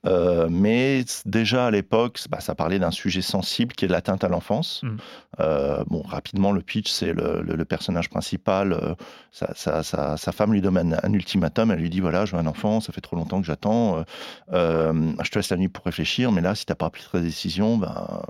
Euh, 0.06 0.48
mais 0.50 1.04
déjà 1.26 1.68
à 1.68 1.72
l'époque, 1.72 2.20
bah, 2.30 2.40
ça 2.40 2.56
parlait 2.56 2.80
d'un 2.80 2.92
sujet 2.92 3.22
sensible 3.22 3.74
qui 3.74 3.86
est 3.86 3.88
l'atteinte 3.88 4.24
à 4.24 4.30
l'enfance. 4.30 4.82
Mm. 4.84 4.98
Euh, 5.40 5.84
bon, 5.88 6.02
rapidement, 6.02 6.52
le 6.52 6.62
pitch, 6.62 6.90
c'est 6.90 7.14
le, 7.14 7.66
personnage 7.66 8.10
principal. 8.10 8.74
Euh, 8.74 8.96
sa, 9.32 10.32
femme 10.32 10.54
lui 10.54 10.62
donne 10.62 10.98
un, 11.02 11.14
ultimatum. 11.14 11.72
Elle 11.72 11.80
lui 11.80 11.90
dit 11.90 12.00
voilà, 12.00 12.26
je 12.26 12.36
veux 12.36 12.42
un 12.42 12.48
enfant, 12.48 12.80
ça 12.80 12.94
fait 12.94 13.02
trop 13.02 13.16
longtemps 13.16 13.42
que 13.42 13.48
j'attends. 13.48 14.04
je 14.52 15.30
te 15.30 15.40
laisse 15.40 15.50
la 15.50 15.58
nuit 15.58 15.68
pour 15.68 15.84
réfléchir, 15.84 16.32
mais 16.32 16.42
là, 16.42 16.56
si 16.56 16.66
tu 16.66 16.72
n'as 16.72 16.76
pas 16.76 16.90
pris 16.90 17.04
ta 17.12 17.20
décision, 17.20 17.78
ben, 17.78 18.22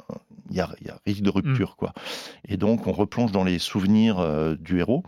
il 0.50 0.56
y, 0.56 0.62
a, 0.62 0.70
risque 1.06 1.22
de 1.22 1.30
rupture. 1.30 1.72
Mm. 1.72 1.76
Quoi. 1.78 1.94
Et 2.48 2.58
donc, 2.58 2.88
on 2.88 2.92
replonge 2.92 3.32
dans 3.32 3.44
les 3.44 3.60
souvenirs 3.60 4.56
du 4.60 4.80
héros 4.80 5.04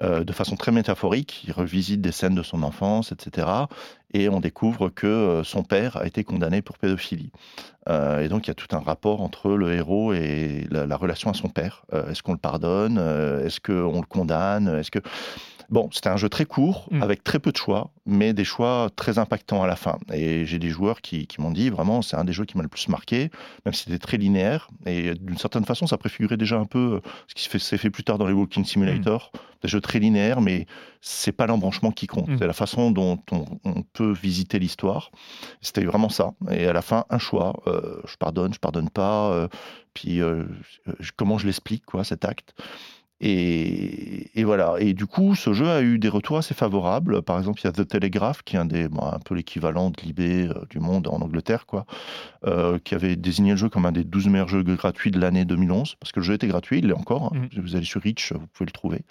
de 0.00 0.32
façon 0.32 0.56
très 0.56 0.72
métaphorique. 0.72 1.44
Il 1.46 1.52
revisite 1.52 2.00
des 2.00 2.12
scènes 2.12 2.34
de 2.34 2.42
son 2.42 2.62
enfance, 2.62 3.12
etc 3.12 3.66
et 4.12 4.28
on 4.28 4.40
découvre 4.40 4.88
que 4.88 5.06
euh, 5.06 5.44
son 5.44 5.62
père 5.62 5.96
a 5.96 6.06
été 6.06 6.24
condamné 6.24 6.62
pour 6.62 6.78
pédophilie. 6.78 7.30
Euh, 7.88 8.20
et 8.20 8.28
donc 8.28 8.46
il 8.46 8.48
y 8.48 8.50
a 8.50 8.54
tout 8.54 8.74
un 8.74 8.80
rapport 8.80 9.20
entre 9.22 9.50
le 9.50 9.72
héros 9.72 10.12
et 10.12 10.66
la, 10.70 10.96
relation 10.96 11.30
à 11.30 11.34
son 11.34 11.48
père. 11.48 11.84
Euh, 11.92 12.10
est-ce 12.10 12.22
qu'on 12.22 12.32
le 12.32 12.38
pardonne? 12.38 12.98
Est-ce 12.98 13.60
qu'on 13.60 14.00
le 14.00 14.06
condamne? 14.06 14.68
Est-ce 14.68 14.90
que 14.90 15.00
Bon, 15.70 15.90
c'était 15.92 16.08
un 16.08 16.16
jeu 16.16 16.30
très 16.30 16.46
court, 16.46 16.88
Mm. 16.90 17.02
avec 17.02 17.22
très 17.22 17.38
peu 17.38 17.52
de 17.52 17.56
choix, 17.58 17.90
mais 18.06 18.32
des 18.32 18.44
choix 18.44 18.88
très 18.96 19.18
impactants 19.18 19.62
à 19.62 19.66
la 19.66 19.76
fin. 19.76 19.98
Et 20.14 20.46
j'ai 20.46 20.58
des 20.58 20.70
joueurs 20.70 21.02
qui, 21.02 21.26
qui 21.26 21.42
m'ont 21.42 21.50
dit, 21.50 21.68
vraiment, 21.68 22.00
c'est 22.00 22.16
un 22.16 22.24
des 22.24 22.32
jeux 22.32 22.46
qui 22.46 22.56
m'a 22.56 22.62
le 22.62 22.70
plus 22.70 22.88
marqué, 22.88 23.30
même 23.66 23.74
si 23.74 23.84
c'était 23.84 23.98
très 23.98 24.16
linéaire. 24.16 24.70
Et 24.86 25.14
d'une 25.14 25.36
certaine 25.36 25.66
façon, 25.66 25.86
ça 25.86 25.98
préfigurait 25.98 26.38
déjà 26.38 26.56
un 26.58 26.64
peu 26.64 26.94
euh, 27.04 27.10
ce 27.26 27.34
qui 27.34 27.48
fait- 27.50 27.58
s'est 27.58 27.76
fait 27.76 27.90
plus 27.90 28.02
tard 28.02 28.16
dans 28.16 28.26
les 28.26 28.32
Walking 28.32 28.64
Simulator. 28.64 29.30
Des 29.62 29.68
jeux 29.68 29.80
très 29.82 29.98
linéaires, 29.98 30.40
mais 30.40 30.66
c'est 31.02 31.32
pas 31.32 31.46
l'embranchement 31.46 31.90
qui 31.90 32.06
compte. 32.06 32.28
Mm. 32.28 32.38
C'est 32.38 32.46
la 32.46 32.52
façon 32.54 32.90
dont 32.90 33.18
on, 33.30 33.44
on 33.64 33.82
peut 33.82 34.12
visiter 34.12 34.58
l'histoire. 34.58 35.10
C'était 35.60 35.84
vraiment 35.84 36.08
ça. 36.08 36.32
Et 36.50 36.66
à 36.66 36.72
la 36.72 36.80
fin, 36.82 37.04
un 37.10 37.18
choix. 37.18 37.60
Euh, 37.66 38.00
je 38.06 38.16
pardonne, 38.16 38.54
je 38.54 38.58
pardonne 38.58 38.88
pas. 38.88 39.32
euh, 39.32 39.48
puis 39.92 40.22
euh, 40.22 40.44
comment 41.16 41.36
je 41.38 41.46
l'explique, 41.46 41.84
quoi, 41.84 42.04
cet 42.04 42.24
acte? 42.24 42.54
Et, 43.20 44.30
et 44.40 44.44
voilà. 44.44 44.76
Et 44.78 44.94
du 44.94 45.06
coup, 45.06 45.34
ce 45.34 45.52
jeu 45.52 45.68
a 45.68 45.82
eu 45.82 45.98
des 45.98 46.08
retours 46.08 46.38
assez 46.38 46.54
favorables. 46.54 47.22
Par 47.22 47.36
exemple, 47.38 47.60
il 47.60 47.64
y 47.64 47.66
a 47.66 47.72
The 47.72 47.86
Telegraph, 47.86 48.42
qui 48.44 48.54
est 48.56 48.58
un 48.60 48.64
des, 48.64 48.88
bon, 48.88 49.02
un 49.02 49.18
peu 49.18 49.34
l'équivalent 49.34 49.90
de 49.90 49.96
l'IB 50.02 50.20
euh, 50.20 50.54
du 50.70 50.78
monde 50.78 51.08
en 51.08 51.20
Angleterre, 51.20 51.66
quoi, 51.66 51.84
euh, 52.46 52.78
qui 52.78 52.94
avait 52.94 53.16
désigné 53.16 53.50
le 53.52 53.56
jeu 53.56 53.68
comme 53.68 53.86
un 53.86 53.92
des 53.92 54.04
12 54.04 54.28
meilleurs 54.28 54.48
jeux 54.48 54.62
gratuits 54.62 55.10
de 55.10 55.18
l'année 55.18 55.44
2011, 55.44 55.96
parce 55.96 56.12
que 56.12 56.20
le 56.20 56.24
jeu 56.24 56.34
était 56.34 56.46
gratuit, 56.46 56.78
il 56.78 56.86
l'est 56.86 56.94
encore. 56.94 57.32
hein. 57.34 57.48
Mhm. 57.54 57.62
Vous 57.62 57.74
allez 57.74 57.84
sur 57.84 58.00
Reach, 58.02 58.32
vous 58.32 58.46
pouvez 58.52 58.66
le 58.66 58.72
trouver. 58.72 59.02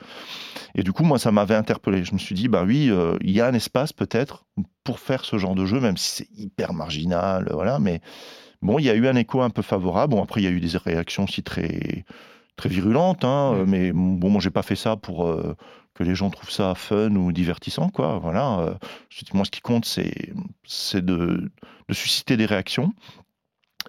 Et 0.76 0.84
du 0.84 0.94
coup, 0.94 1.04
moi, 1.04 1.20
ça 1.20 1.32
m'avait 1.34 1.56
interpellé. 1.56 2.06
Je 2.06 2.14
me 2.14 2.18
suis 2.20 2.34
dit, 2.36 2.48
bah 2.48 2.64
oui, 2.66 2.90
euh, 2.90 3.18
il 3.22 3.32
y 3.32 3.42
a 3.42 3.48
un 3.48 3.54
espace 3.54 3.92
peut-être 3.92 4.46
pour 4.86 5.00
faire 5.00 5.26
ce 5.26 5.38
genre 5.38 5.54
de 5.56 5.66
jeu, 5.66 5.82
même 5.82 5.98
si 5.98 6.10
c'est 6.24 6.30
hyper 6.42 6.72
marginal, 6.74 7.50
voilà. 7.52 7.78
Mais 7.80 8.00
bon, 8.62 8.80
il 8.80 8.86
y 8.86 8.90
a 8.90 8.96
eu 8.96 9.06
un 9.08 9.16
écho 9.18 9.42
un 9.42 9.50
peu 9.50 9.62
favorable. 9.62 10.12
Bon, 10.14 10.24
après, 10.24 10.40
il 10.42 10.46
y 10.46 10.48
a 10.48 10.52
eu 10.52 10.62
des 10.62 10.78
réactions 10.78 11.26
aussi 11.26 11.44
très 11.44 12.06
très 12.58 12.70
virulentes, 12.70 13.24
hein, 13.24 13.64
mais 13.66 13.92
bon, 13.94 14.30
moi, 14.30 14.42
j'ai 14.42 14.50
pas 14.50 14.64
fait 14.64 14.76
ça 14.76 14.98
pour 14.98 15.26
euh, 15.28 15.56
que 15.94 16.04
les 16.04 16.16
gens 16.16 16.30
trouvent 16.30 16.52
ça 16.52 16.76
fun 16.76 17.16
ou 17.16 17.32
divertissant, 17.32 17.90
quoi. 17.90 18.20
Voilà. 18.20 18.60
euh, 18.60 18.74
moi, 19.34 19.46
ce 19.46 19.52
qui 19.52 19.62
compte, 19.62 19.86
c'est 19.86 21.02
de, 21.02 21.50
de 21.88 21.94
susciter 21.94 22.36
des 22.36 22.46
réactions. 22.46 22.92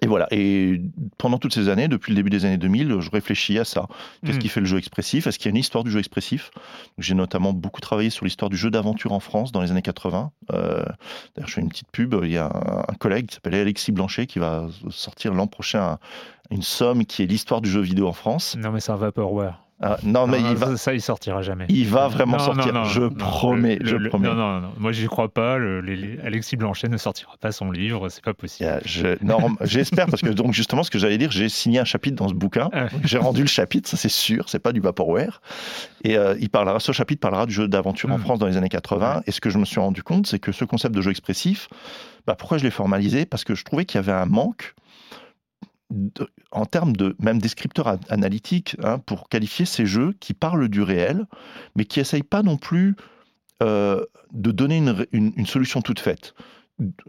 Et 0.01 0.07
voilà. 0.07 0.27
Et 0.31 0.81
pendant 1.17 1.39
toutes 1.39 1.53
ces 1.53 1.67
années, 1.67 1.89
depuis 1.89 2.11
le 2.11 2.15
début 2.15 2.29
des 2.29 2.45
années 2.45 2.57
2000, 2.57 3.01
je 3.01 3.09
réfléchis 3.09 3.59
à 3.59 3.65
ça. 3.65 3.87
Qu'est-ce 4.25 4.37
Mm. 4.37 4.39
qui 4.39 4.47
fait 4.47 4.59
le 4.61 4.65
jeu 4.65 4.77
expressif? 4.77 5.27
Est-ce 5.27 5.37
qu'il 5.37 5.47
y 5.47 5.49
a 5.49 5.51
une 5.51 5.57
histoire 5.57 5.83
du 5.83 5.91
jeu 5.91 5.99
expressif? 5.99 6.51
J'ai 6.99 7.15
notamment 7.15 7.51
beaucoup 7.51 7.81
travaillé 7.81 8.09
sur 8.09 8.23
l'histoire 8.23 8.49
du 8.49 8.55
jeu 8.55 8.71
d'aventure 8.71 9.11
en 9.11 9.19
France 9.19 9.51
dans 9.51 9.59
les 9.61 9.71
années 9.71 9.81
80. 9.81 10.31
Euh, 10.53 10.85
D'ailleurs, 11.35 11.49
je 11.49 11.53
fais 11.53 11.59
une 11.61 11.67
petite 11.67 11.91
pub. 11.91 12.15
Il 12.23 12.31
y 12.31 12.37
a 12.37 12.45
un, 12.87 12.93
collègue 12.93 13.25
qui 13.25 13.35
s'appelle 13.35 13.55
Alexis 13.55 13.91
Blanchet 13.91 14.25
qui 14.25 14.39
va 14.39 14.67
sortir 14.89 15.33
l'an 15.33 15.47
prochain 15.47 15.97
une 16.51 16.61
somme 16.63 17.05
qui 17.05 17.23
est 17.23 17.25
l'histoire 17.25 17.61
du 17.61 17.69
jeu 17.69 17.81
vidéo 17.81 18.07
en 18.07 18.13
France. 18.13 18.55
Non, 18.59 18.71
mais 18.71 18.79
c'est 18.79 18.91
un 18.91 18.95
Vaporware. 18.95 19.63
Ah, 19.81 19.95
non, 20.03 20.27
mais 20.27 20.41
Non, 20.41 20.49
il 20.51 20.57
va, 20.57 20.75
ça, 20.75 20.93
il 20.93 21.01
sortira 21.01 21.41
jamais. 21.41 21.65
il 21.69 21.87
va 21.87 22.09
vraiment 22.09 22.35
Non, 22.35 22.43
sortir. 22.43 22.73
non, 22.73 22.83
je 22.83 23.03
promets, 23.03 23.77
le- 23.77 23.85
je 23.85 23.95
le- 23.95 24.09
promets. 24.09 24.27
Non, 24.27 24.33
non, 24.35 24.59
non. 24.59 24.71
Moi, 24.77 24.91
j'y 24.91 25.05
crois 25.07 25.29
pas. 25.33 25.57
Le- 25.57 25.79
les- 25.79 25.95
les- 25.95 26.19
Alexis 26.19 26.57
Blanchet 26.57 26.89
ne 26.89 26.97
sortira 26.97 27.31
pas 27.39 27.53
son 27.53 27.71
livre. 27.71 28.09
C'est 28.09 28.21
pas 28.21 28.33
possible. 28.33 28.67
Yeah, 28.69 28.81
je- 28.83 29.23
non, 29.23 29.37
J'espère 29.61 30.07
parce 30.07 30.21
que 30.21 30.27
donc 30.31 30.51
justement 30.51 30.83
ce 30.83 30.91
que 30.91 30.99
j'allais 30.99 31.17
dire, 31.17 31.31
j'ai 31.31 31.47
signé 31.47 31.79
un 31.79 31.85
chapitre 31.85 32.17
dans 32.17 32.27
ce 32.27 32.33
bouquin. 32.33 32.69
Ah, 32.73 32.87
J'ai 33.05 33.19
rendu 33.19 33.39
le 33.39 33.47
chapitre, 33.47 33.87
ça 33.87 33.95
c'est 33.95 34.09
sûr, 34.09 34.49
c'est 34.49 34.59
pas 34.59 34.73
du 34.73 34.81
vaporware. 34.81 35.39
Et 36.03 36.17
euh, 36.17 36.35
il 36.41 36.49
parlera, 36.49 36.81
ce 36.81 36.91
chapitre 36.91 37.21
parlera 37.21 37.45
du 37.45 37.53
jeu 37.53 37.69
d'aventure 37.69 38.11
en 38.11 38.17
Mm. 38.17 38.21
France 38.21 38.39
dans 38.39 38.47
les 38.47 38.57
années 38.57 38.67
80. 38.67 39.21
Et 39.27 39.31
ce 39.31 39.39
que 39.39 39.49
je 39.49 39.59
me 39.59 39.63
suis 39.65 39.79
rendu 39.79 40.03
compte, 40.03 40.27
c'est 40.27 40.39
que 40.39 40.51
ce 40.51 40.65
concept 40.65 40.93
de 40.93 41.01
jeu 41.01 41.11
expressif, 41.11 41.69
bah, 42.27 42.35
pourquoi 42.35 42.57
je 42.57 42.65
l'ai 42.65 42.69
formalisé? 42.71 43.25
Parce 43.25 43.45
que 43.45 43.55
je 43.55 43.63
trouvais 43.63 43.85
qu'il 43.85 43.95
y 43.97 44.03
avait 44.03 44.11
un 44.11 44.25
manque 44.25 44.75
de- 45.89 46.27
en 46.51 46.65
termes 46.65 46.95
de 46.95 47.15
même 47.19 47.39
descripteurs 47.39 47.87
a- 47.87 47.97
analytiques 48.09 48.75
hein, 48.83 48.99
pour 48.99 49.27
qualifier 49.29 49.65
ces 49.65 49.85
jeux 49.85 50.13
qui 50.19 50.33
parlent 50.33 50.67
du 50.69 50.81
réel, 50.81 51.25
mais 51.75 51.85
qui 51.85 51.99
essayent 51.99 52.23
pas 52.23 52.43
non 52.43 52.57
plus 52.57 52.95
euh, 53.61 54.05
de 54.31 54.51
donner 54.51 54.77
une, 54.77 54.89
ré- 54.91 55.09
une- 55.11 55.33
une 55.35 55.45
solution 55.45 55.81
toute 55.81 55.99
faite. 55.99 56.33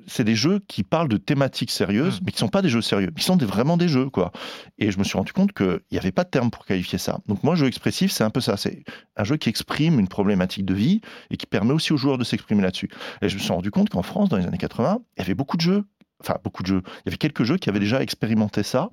C'est 0.08 0.24
des 0.24 0.34
jeux 0.34 0.58
qui 0.66 0.82
parlent 0.82 1.06
de 1.08 1.16
thématiques 1.16 1.70
sérieuses, 1.70 2.20
Mm. 2.20 2.24
mais 2.26 2.32
qui 2.32 2.38
sont 2.38 2.48
pas 2.48 2.60
des 2.60 2.68
jeux 2.68 2.82
sérieux. 2.82 3.12
Ils 3.16 3.22
sont 3.22 3.36
des- 3.36 3.44
vraiment 3.46 3.76
des 3.76 3.86
jeux, 3.86 4.10
quoi. 4.10 4.32
Et 4.78 4.90
je 4.90 4.98
me 4.98 5.04
suis 5.04 5.16
rendu 5.16 5.32
compte 5.32 5.52
qu'il 5.52 5.78
n'y 5.92 5.98
avait 5.98 6.10
pas 6.10 6.24
de 6.24 6.28
terme 6.30 6.50
pour 6.50 6.64
qualifier 6.66 6.98
ça. 6.98 7.20
Donc 7.28 7.44
moi, 7.44 7.54
jeu 7.54 7.66
expressif, 7.68 8.10
c'est 8.10 8.24
un 8.24 8.30
peu 8.30 8.40
ça. 8.40 8.56
C'est 8.56 8.82
un 9.16 9.22
jeu 9.22 9.36
qui 9.36 9.48
exprime 9.48 10.00
une 10.00 10.08
problématique 10.08 10.64
de 10.64 10.74
vie 10.74 11.00
et 11.30 11.36
qui 11.36 11.46
permet 11.46 11.72
aussi 11.72 11.92
aux 11.92 11.96
joueurs 11.96 12.18
de 12.18 12.24
s'exprimer 12.24 12.62
là-dessus. 12.62 12.90
Et 13.22 13.28
je 13.28 13.36
me 13.36 13.40
suis 13.40 13.52
rendu 13.52 13.70
compte 13.70 13.90
qu'en 13.90 14.02
France, 14.02 14.28
dans 14.28 14.36
les 14.38 14.44
années 14.46 14.58
80, 14.58 14.98
il 15.16 15.20
y 15.20 15.22
avait 15.22 15.34
beaucoup 15.34 15.56
de 15.56 15.62
jeux. 15.62 15.84
Enfin, 16.20 16.36
beaucoup 16.44 16.62
de 16.62 16.68
jeux. 16.68 16.82
Il 16.84 17.02
y 17.06 17.08
avait 17.08 17.16
quelques 17.16 17.44
jeux 17.44 17.56
qui 17.56 17.68
avaient 17.68 17.80
déjà 17.80 18.02
expérimenté 18.02 18.62
ça, 18.62 18.90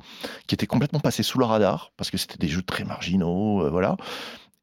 qui 0.47 0.55
étaient 0.55 0.67
complètement 0.67 0.99
passés 0.99 1.23
sous 1.23 1.39
le 1.39 1.45
radar, 1.45 1.91
parce 1.97 2.09
que 2.09 2.17
c'était 2.17 2.37
des 2.37 2.47
jeux 2.47 2.61
très 2.61 2.83
marginaux, 2.83 3.63
euh, 3.63 3.69
voilà. 3.69 3.97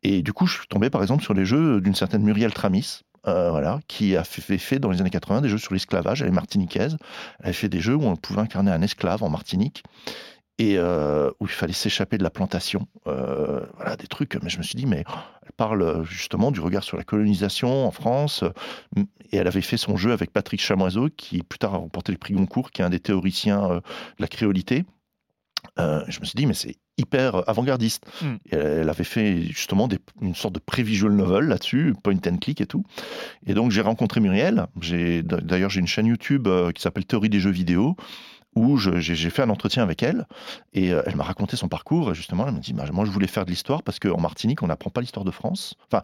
Et 0.02 0.22
du 0.22 0.32
coup, 0.32 0.46
je 0.46 0.58
suis 0.58 0.66
tombé 0.68 0.90
par 0.90 1.02
exemple 1.02 1.22
sur 1.22 1.34
les 1.34 1.44
jeux 1.44 1.80
d'une 1.80 1.94
certaine 1.94 2.22
Muriel 2.22 2.52
Tramis, 2.52 3.00
euh, 3.26 3.50
voilà, 3.50 3.80
qui 3.88 4.16
a 4.16 4.24
fait, 4.24 4.58
fait 4.58 4.78
dans 4.78 4.90
les 4.90 5.00
années 5.00 5.10
80 5.10 5.40
des 5.40 5.48
jeux 5.48 5.58
sur 5.58 5.72
l'esclavage. 5.72 6.20
Elle 6.20 6.28
est 6.28 6.32
martiniquaise. 6.32 6.98
Elle 7.40 7.50
a 7.50 7.52
fait 7.54 7.70
des 7.70 7.80
jeux 7.80 7.94
où 7.94 8.04
on 8.04 8.16
pouvait 8.16 8.42
incarner 8.42 8.70
un 8.70 8.82
esclave 8.82 9.22
en 9.22 9.30
Martinique 9.30 9.82
et 10.58 10.78
euh, 10.78 11.30
où 11.40 11.46
il 11.46 11.50
fallait 11.52 11.72
s'échapper 11.72 12.16
de 12.16 12.22
la 12.22 12.30
plantation. 12.30 12.86
Euh, 13.06 13.60
voilà, 13.76 13.96
des 13.96 14.06
trucs. 14.06 14.36
Mais 14.42 14.48
je 14.48 14.58
me 14.58 14.62
suis 14.62 14.76
dit, 14.76 14.86
mais 14.86 15.04
elle 15.42 15.52
parle 15.56 16.04
justement 16.04 16.50
du 16.52 16.60
regard 16.60 16.84
sur 16.84 16.96
la 16.96 17.02
colonisation 17.04 17.86
en 17.86 17.90
France. 17.90 18.44
euh, 18.44 19.02
Et 19.32 19.36
elle 19.36 19.48
avait 19.48 19.62
fait 19.62 19.76
son 19.76 19.96
jeu 19.96 20.12
avec 20.12 20.32
Patrick 20.32 20.60
Chamoiseau, 20.60 21.08
qui 21.16 21.42
plus 21.42 21.58
tard 21.58 21.74
a 21.74 21.78
remporté 21.78 22.12
le 22.12 22.18
prix 22.18 22.34
Goncourt, 22.34 22.70
qui 22.70 22.82
est 22.82 22.84
un 22.84 22.90
des 22.90 23.00
théoriciens 23.00 23.64
euh, 23.70 23.76
de 23.76 24.20
la 24.20 24.28
créolité. 24.28 24.84
Euh, 25.80 26.04
je 26.08 26.20
me 26.20 26.24
suis 26.24 26.36
dit, 26.36 26.46
mais 26.46 26.54
c'est 26.54 26.76
hyper 26.98 27.48
avant-gardiste. 27.48 28.04
Mm. 28.22 28.34
Elle, 28.52 28.88
avait 28.88 29.02
fait 29.02 29.42
justement 29.42 29.88
des- 29.88 29.98
une 30.20 30.34
sorte 30.36 30.54
de 30.54 30.60
pré-visual 30.60 31.12
novel 31.12 31.46
là-dessus, 31.46 31.94
point 32.04 32.14
and 32.28 32.36
click 32.36 32.60
et 32.60 32.66
tout. 32.66 32.84
Et 33.46 33.54
donc 33.54 33.72
j'ai 33.72 33.80
rencontré 33.80 34.20
Muriel. 34.20 34.66
D'ailleurs, 34.76 35.70
j'ai 35.70 35.80
une 35.80 35.88
chaîne 35.88 36.06
YouTube 36.06 36.46
euh, 36.46 36.70
qui 36.70 36.80
s'appelle 36.82 37.06
Théorie 37.06 37.30
des 37.30 37.40
jeux 37.40 37.50
vidéo 37.50 37.96
où 38.54 38.76
j'ai 38.78 39.30
fait 39.30 39.42
un 39.42 39.50
entretien 39.50 39.82
avec 39.82 40.02
elle 40.02 40.26
et 40.72 40.92
euh, 40.92 41.02
elle 41.06 41.16
m'a 41.16 41.24
raconté 41.24 41.56
son 41.56 41.68
parcours 41.68 42.10
et 42.10 42.14
justement 42.14 42.46
elle 42.46 42.54
m'a 42.54 42.60
dit 42.60 42.72
bah, 42.72 42.84
moi 42.92 43.04
je 43.04 43.10
voulais 43.10 43.26
faire 43.26 43.44
de 43.44 43.50
l'histoire 43.50 43.82
parce 43.82 43.98
qu'en 43.98 44.20
Martinique 44.20 44.62
on 44.62 44.66
n'apprend 44.66 44.90
pas 44.90 45.00
l'histoire 45.00 45.24
de 45.24 45.30
France. 45.30 45.74
Enfin 45.90 46.02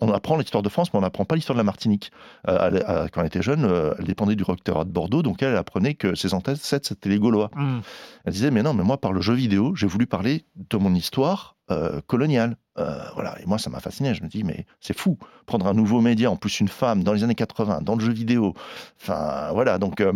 on, 0.00 0.10
apprend 0.12 0.36
l'histoire 0.36 0.62
de 0.62 0.68
France 0.68 0.92
mais 0.92 0.98
on 0.98 1.02
n'apprend 1.02 1.24
pas 1.24 1.34
l'histoire 1.34 1.54
de 1.54 1.60
la 1.60 1.64
Martinique. 1.64 2.10
Euh, 2.48 2.58
elle- 2.68 2.84
elle- 2.86 3.10
quand 3.10 3.20
elle 3.20 3.26
était 3.26 3.42
jeune 3.42 3.64
euh, 3.64 3.94
elle 3.98 4.06
dépendait 4.06 4.36
du 4.36 4.42
rectorat 4.42 4.84
de 4.84 4.90
Bordeaux 4.90 5.22
donc 5.22 5.42
elle, 5.42 5.56
apprenait 5.56 5.94
que 5.94 6.14
ses 6.14 6.34
ancêtres 6.34 6.60
c'était 6.82 7.08
les 7.08 7.18
Gaulois. 7.18 7.50
Hmm. 7.54 7.80
elle 8.24 8.32
disait, 8.32 8.50
mais 8.50 8.62
non, 8.62 8.74
mais 8.74 8.84
moi, 8.84 8.98
par 9.00 9.12
le 9.12 9.20
jeu 9.20 9.34
vidéo, 9.34 9.74
j'ai 9.74 9.86
voulu 9.86 10.06
parler 10.06 10.44
de 10.56 10.76
mon 10.76 10.94
histoire 10.94 11.56
euh, 11.70 12.00
coloniale. 12.06 12.56
Euh, 12.78 12.98
voilà. 13.14 13.38
Et 13.40 13.46
moi, 13.46 13.58
ça 13.58 13.70
m'a 13.70 13.80
fasciné. 13.80 14.14
Je 14.14 14.22
me 14.22 14.28
dis, 14.28 14.44
mais 14.44 14.66
c'est 14.80 14.96
fou. 14.98 15.18
Prendre 15.46 15.66
un 15.66 15.74
nouveau 15.74 16.00
média, 16.00 16.30
en 16.30 16.36
plus 16.36 16.60
une 16.60 16.68
femme, 16.68 17.04
dans 17.04 17.12
les 17.12 17.22
années 17.22 17.34
80, 17.34 17.82
dans 17.82 17.94
le 17.94 18.04
jeu 18.04 18.12
vidéo. 18.12 18.54
Enfin, 19.00 19.50
voilà. 19.52 19.78
Donc, 19.78 20.00
euh, 20.00 20.12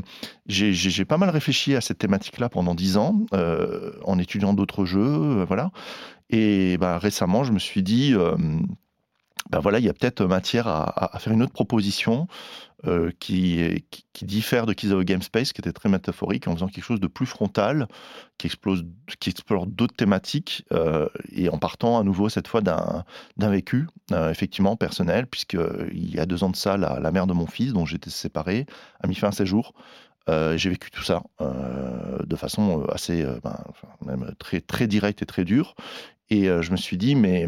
j'ai- 0.46 1.04
pas 1.04 1.18
mal 1.18 1.30
réfléchi 1.30 1.74
à 1.76 1.80
cette 1.80 1.98
thématique-là 1.98 2.48
pendant 2.48 2.74
dix 2.74 2.96
ans, 2.96 3.20
euh, 3.34 3.92
en 4.04 4.18
étudiant 4.18 4.54
d'autres 4.54 4.84
jeux. 4.84 5.44
voilà. 5.44 5.70
Et 6.30 6.76
bah, 6.78 6.98
récemment, 6.98 7.44
je 7.44 7.52
me 7.52 7.58
suis 7.58 7.82
dit, 7.82 8.14
ben 9.50 9.60
voilà, 9.60 9.78
il 9.78 9.84
y 9.84 9.88
a 9.88 9.92
peut-être 9.92 10.24
matière 10.24 10.66
à, 10.66 11.18
faire 11.18 11.32
une 11.32 11.42
autre 11.42 11.52
proposition 11.52 12.26
euh, 12.86 13.10
qui, 13.20 13.84
qui, 14.12 14.24
diffère 14.24 14.66
de 14.66 14.72
Kizawa 14.72 15.04
Game 15.04 15.22
Space, 15.22 15.52
qui 15.52 15.60
était 15.60 15.72
très 15.72 15.88
métaphorique, 15.88 16.46
en 16.48 16.54
faisant 16.54 16.68
quelque 16.68 16.84
chose 16.84 17.00
de 17.00 17.06
plus 17.06 17.26
frontal, 17.26 17.88
qui, 18.38 18.48
explore 19.26 19.66
d'autres 19.66 19.96
thématiques, 19.96 20.64
euh, 20.72 21.08
et 21.32 21.48
en 21.48 21.58
partant 21.58 21.98
à 21.98 22.02
nouveau 22.02 22.28
cette 22.28 22.48
fois 22.48 22.60
d'un 22.60 23.04
vécu, 23.36 23.86
euh, 24.12 24.30
effectivement 24.30 24.76
personnel, 24.76 25.26
puisqu'il 25.26 26.14
y 26.14 26.18
a 26.18 26.26
deux 26.26 26.44
ans 26.44 26.50
de 26.50 26.56
ça, 26.56 26.76
la, 26.76 27.00
la 27.00 27.12
mère 27.12 27.26
de 27.26 27.32
mon 27.32 27.46
fils, 27.46 27.72
dont 27.72 27.86
j'étais 27.86 28.10
séparé, 28.10 28.66
a 29.00 29.06
mis 29.06 29.14
fin 29.14 29.28
à 29.28 29.32
ses 29.32 29.46
jours. 29.46 29.72
Euh, 30.28 30.56
j'ai 30.56 30.70
vécu 30.70 30.90
tout 30.90 31.04
ça 31.04 31.22
euh, 31.40 32.18
de 32.26 32.36
façon 32.36 32.82
euh, 32.82 32.92
assez, 32.92 33.22
euh, 33.22 33.38
ben, 33.44 33.62
même 34.04 34.34
très, 34.38 34.60
très 34.60 34.86
directe 34.86 35.22
et 35.22 35.26
très 35.26 35.44
dure. 35.44 35.74
Et 36.30 36.48
euh, 36.48 36.62
je 36.62 36.72
me 36.72 36.76
suis 36.76 36.96
dit, 36.96 37.14
mais 37.14 37.46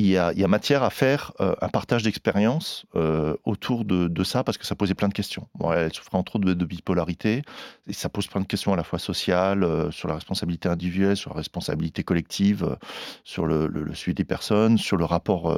il 0.00 0.06
y 0.08 0.16
a, 0.18 0.32
il 0.32 0.38
y 0.40 0.44
a 0.44 0.48
matière 0.48 0.82
à 0.82 0.90
faire 0.90 1.32
euh, 1.40 1.54
un 1.60 1.68
partage 1.68 2.02
d'expérience 2.02 2.86
euh, 2.96 3.36
autour 3.44 3.84
de, 3.84 4.08
de 4.08 4.24
ça 4.24 4.44
parce 4.44 4.58
que 4.58 4.66
ça 4.66 4.74
posait 4.74 4.94
plein 4.94 5.08
de 5.08 5.14
questions. 5.14 5.48
Bon, 5.54 5.72
elle 5.72 5.92
souffrait 5.92 6.18
entre 6.18 6.36
autres 6.36 6.46
de, 6.46 6.54
de 6.54 6.64
bipolarité 6.64 7.42
et 7.86 7.92
ça 7.92 8.08
pose 8.08 8.26
plein 8.26 8.40
de 8.40 8.46
questions 8.46 8.72
à 8.72 8.76
la 8.76 8.84
fois 8.84 8.98
sociales, 8.98 9.64
euh, 9.64 9.90
sur 9.90 10.08
la 10.08 10.14
responsabilité 10.14 10.68
individuelle, 10.68 11.16
sur 11.16 11.30
la 11.30 11.36
responsabilité 11.36 12.02
collective, 12.04 12.76
sur 13.24 13.46
le, 13.46 13.66
le- 13.66 13.82
le 13.84 13.94
suivi 13.94 14.14
des 14.14 14.24
personnes, 14.24 14.78
sur 14.78 14.96
le 14.96 15.04
rapport 15.04 15.50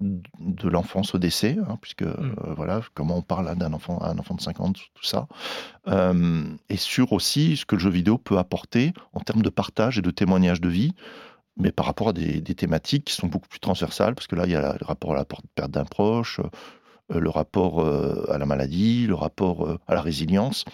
de 0.00 0.68
l'enfance 0.68 1.14
au 1.14 1.18
décès, 1.18 1.56
hein, 1.68 1.78
puisque 1.80 2.02
euh, 2.02 2.16
voilà 2.56 2.80
comment 2.94 3.18
on 3.18 3.22
parle 3.22 3.54
d'un 3.56 3.72
enfant 3.72 3.98
à 3.98 4.08
un 4.10 4.18
enfant 4.18 4.34
de 4.34 4.40
50, 4.40 4.74
tout 4.94 5.04
ça, 5.04 5.26
Euh, 5.88 6.44
et 6.68 6.76
sur 6.76 7.12
aussi 7.12 7.56
ce 7.56 7.64
que 7.66 7.76
le 7.76 7.80
jeu 7.80 7.90
vidéo 7.90 8.18
peut 8.18 8.38
apporter 8.38 8.92
en 9.12 9.20
termes 9.20 9.42
de 9.42 9.50
partage 9.50 9.98
et 9.98 10.02
de 10.02 10.10
témoignage 10.12 10.60
de 10.60 10.68
vie 10.68 10.94
mais 11.56 11.72
par 11.72 11.86
rapport 11.86 12.08
à 12.08 12.12
des, 12.12 12.42
thématiques 12.42 13.06
qui 13.06 13.14
sont 13.14 13.26
beaucoup 13.26 13.48
plus 13.48 13.60
transversales, 13.60 14.14
parce 14.14 14.26
que 14.26 14.36
là, 14.36 14.44
il 14.46 14.52
y 14.52 14.56
a 14.56 14.76
le 14.78 14.84
rapport 14.84 15.12
à 15.12 15.16
la 15.16 15.24
perte 15.24 15.70
d'un 15.70 15.84
proche, 15.84 16.40
euh, 17.12 17.20
le 17.20 17.30
rapport 17.30 17.80
euh, 17.80 18.24
à 18.30 18.38
la 18.38 18.46
maladie, 18.46 19.06
le 19.06 19.14
rapport 19.14 19.66
euh, 19.66 19.78
à 19.86 19.94
la 19.94 20.00
résilience. 20.00 20.64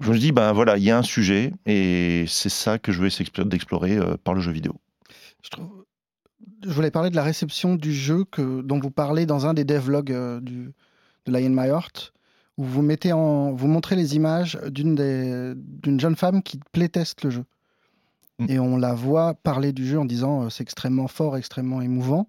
Je 0.00 0.12
me 0.12 0.18
dis, 0.18 0.32
ben 0.32 0.52
voilà, 0.52 0.76
il 0.76 0.84
y 0.84 0.90
a 0.90 0.98
un 0.98 1.02
sujet, 1.02 1.52
et 1.66 2.24
c'est 2.26 2.48
ça 2.48 2.78
que 2.78 2.92
je 2.92 3.00
vais 3.00 3.06
essayer 3.06 3.28
d'explorer 3.44 3.96
par 4.24 4.34
le 4.34 4.40
jeu 4.40 4.50
vidéo. 4.50 4.74
Je 6.64 6.70
voulais 6.70 6.90
parler 6.90 7.10
de 7.10 7.16
la 7.16 7.22
réception 7.22 7.76
du 7.76 7.92
jeu 7.92 8.24
que, 8.24 8.60
dont 8.62 8.80
vous 8.80 8.90
parlez 8.90 9.24
dans 9.24 9.46
un 9.46 9.54
des 9.54 9.62
devlogs 9.62 10.06
de 10.10 10.72
Lion 11.28 11.50
My 11.50 11.68
Heart, 11.68 12.12
où 12.56 12.64
vous, 12.64 12.82
mettez 12.82 13.12
en, 13.12 13.52
vous 13.52 13.68
montrez 13.68 13.94
les 13.94 14.16
images 14.16 14.58
d'une 14.68 16.00
jeune 16.00 16.16
femme 16.16 16.42
qui 16.42 16.58
playteste 16.72 17.22
le 17.22 17.30
jeu. 17.30 17.44
Mm. 18.38 18.46
Et 18.48 18.58
on 18.58 18.76
la 18.76 18.94
voit 18.94 19.34
parler 19.34 19.72
du 19.72 19.86
jeu 19.86 19.98
en 19.98 20.04
disant 20.04 20.50
c'est 20.50 20.62
extrêmement 20.62 21.08
fort, 21.08 21.36
extrêmement 21.36 21.80
émouvant. 21.80 22.28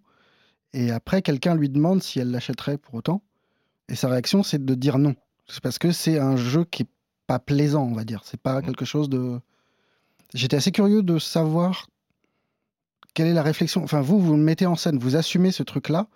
Et 0.73 0.91
après, 0.91 1.21
quelqu'un 1.21 1.55
lui 1.55 1.69
demande 1.69 2.03
si 2.03 2.19
elle 2.19 2.31
l'achèterait 2.31 2.77
pour 2.77 2.95
autant. 2.95 3.21
Et 3.89 3.95
sa 3.95 4.09
réaction, 4.09 4.43
c'est 4.43 4.63
de 4.63 4.75
dire 4.75 4.97
non. 4.97 5.15
C'est 5.47 5.61
parce 5.61 5.77
que 5.77 5.91
c'est 5.91 6.19
un 6.19 6.35
jeu 6.35 6.65
qui 6.65 6.83
est 6.83 6.89
pas 7.27 7.39
plaisant, 7.39 7.83
on 7.83 7.93
va 7.93 8.03
dire. 8.03 8.21
C'est 8.25 8.39
pas 8.39 8.59
mm. 8.59 8.65
quelque 8.65 8.85
chose 8.85 9.09
de. 9.09 9.39
J'étais 10.33 10.57
assez 10.57 10.71
curieux 10.71 11.01
de 11.01 11.17
savoir 11.17 11.87
quelle 13.13 13.27
est 13.27 13.33
la 13.33 13.43
réflexion. 13.43 13.83
Enfin, 13.83 14.01
vous, 14.01 14.19
vous 14.19 14.35
le 14.35 14.43
mettez 14.43 14.65
en 14.65 14.75
scène, 14.75 14.99
vous 14.99 15.15
assumez 15.15 15.51
ce 15.51 15.63
truc-là 15.63 16.07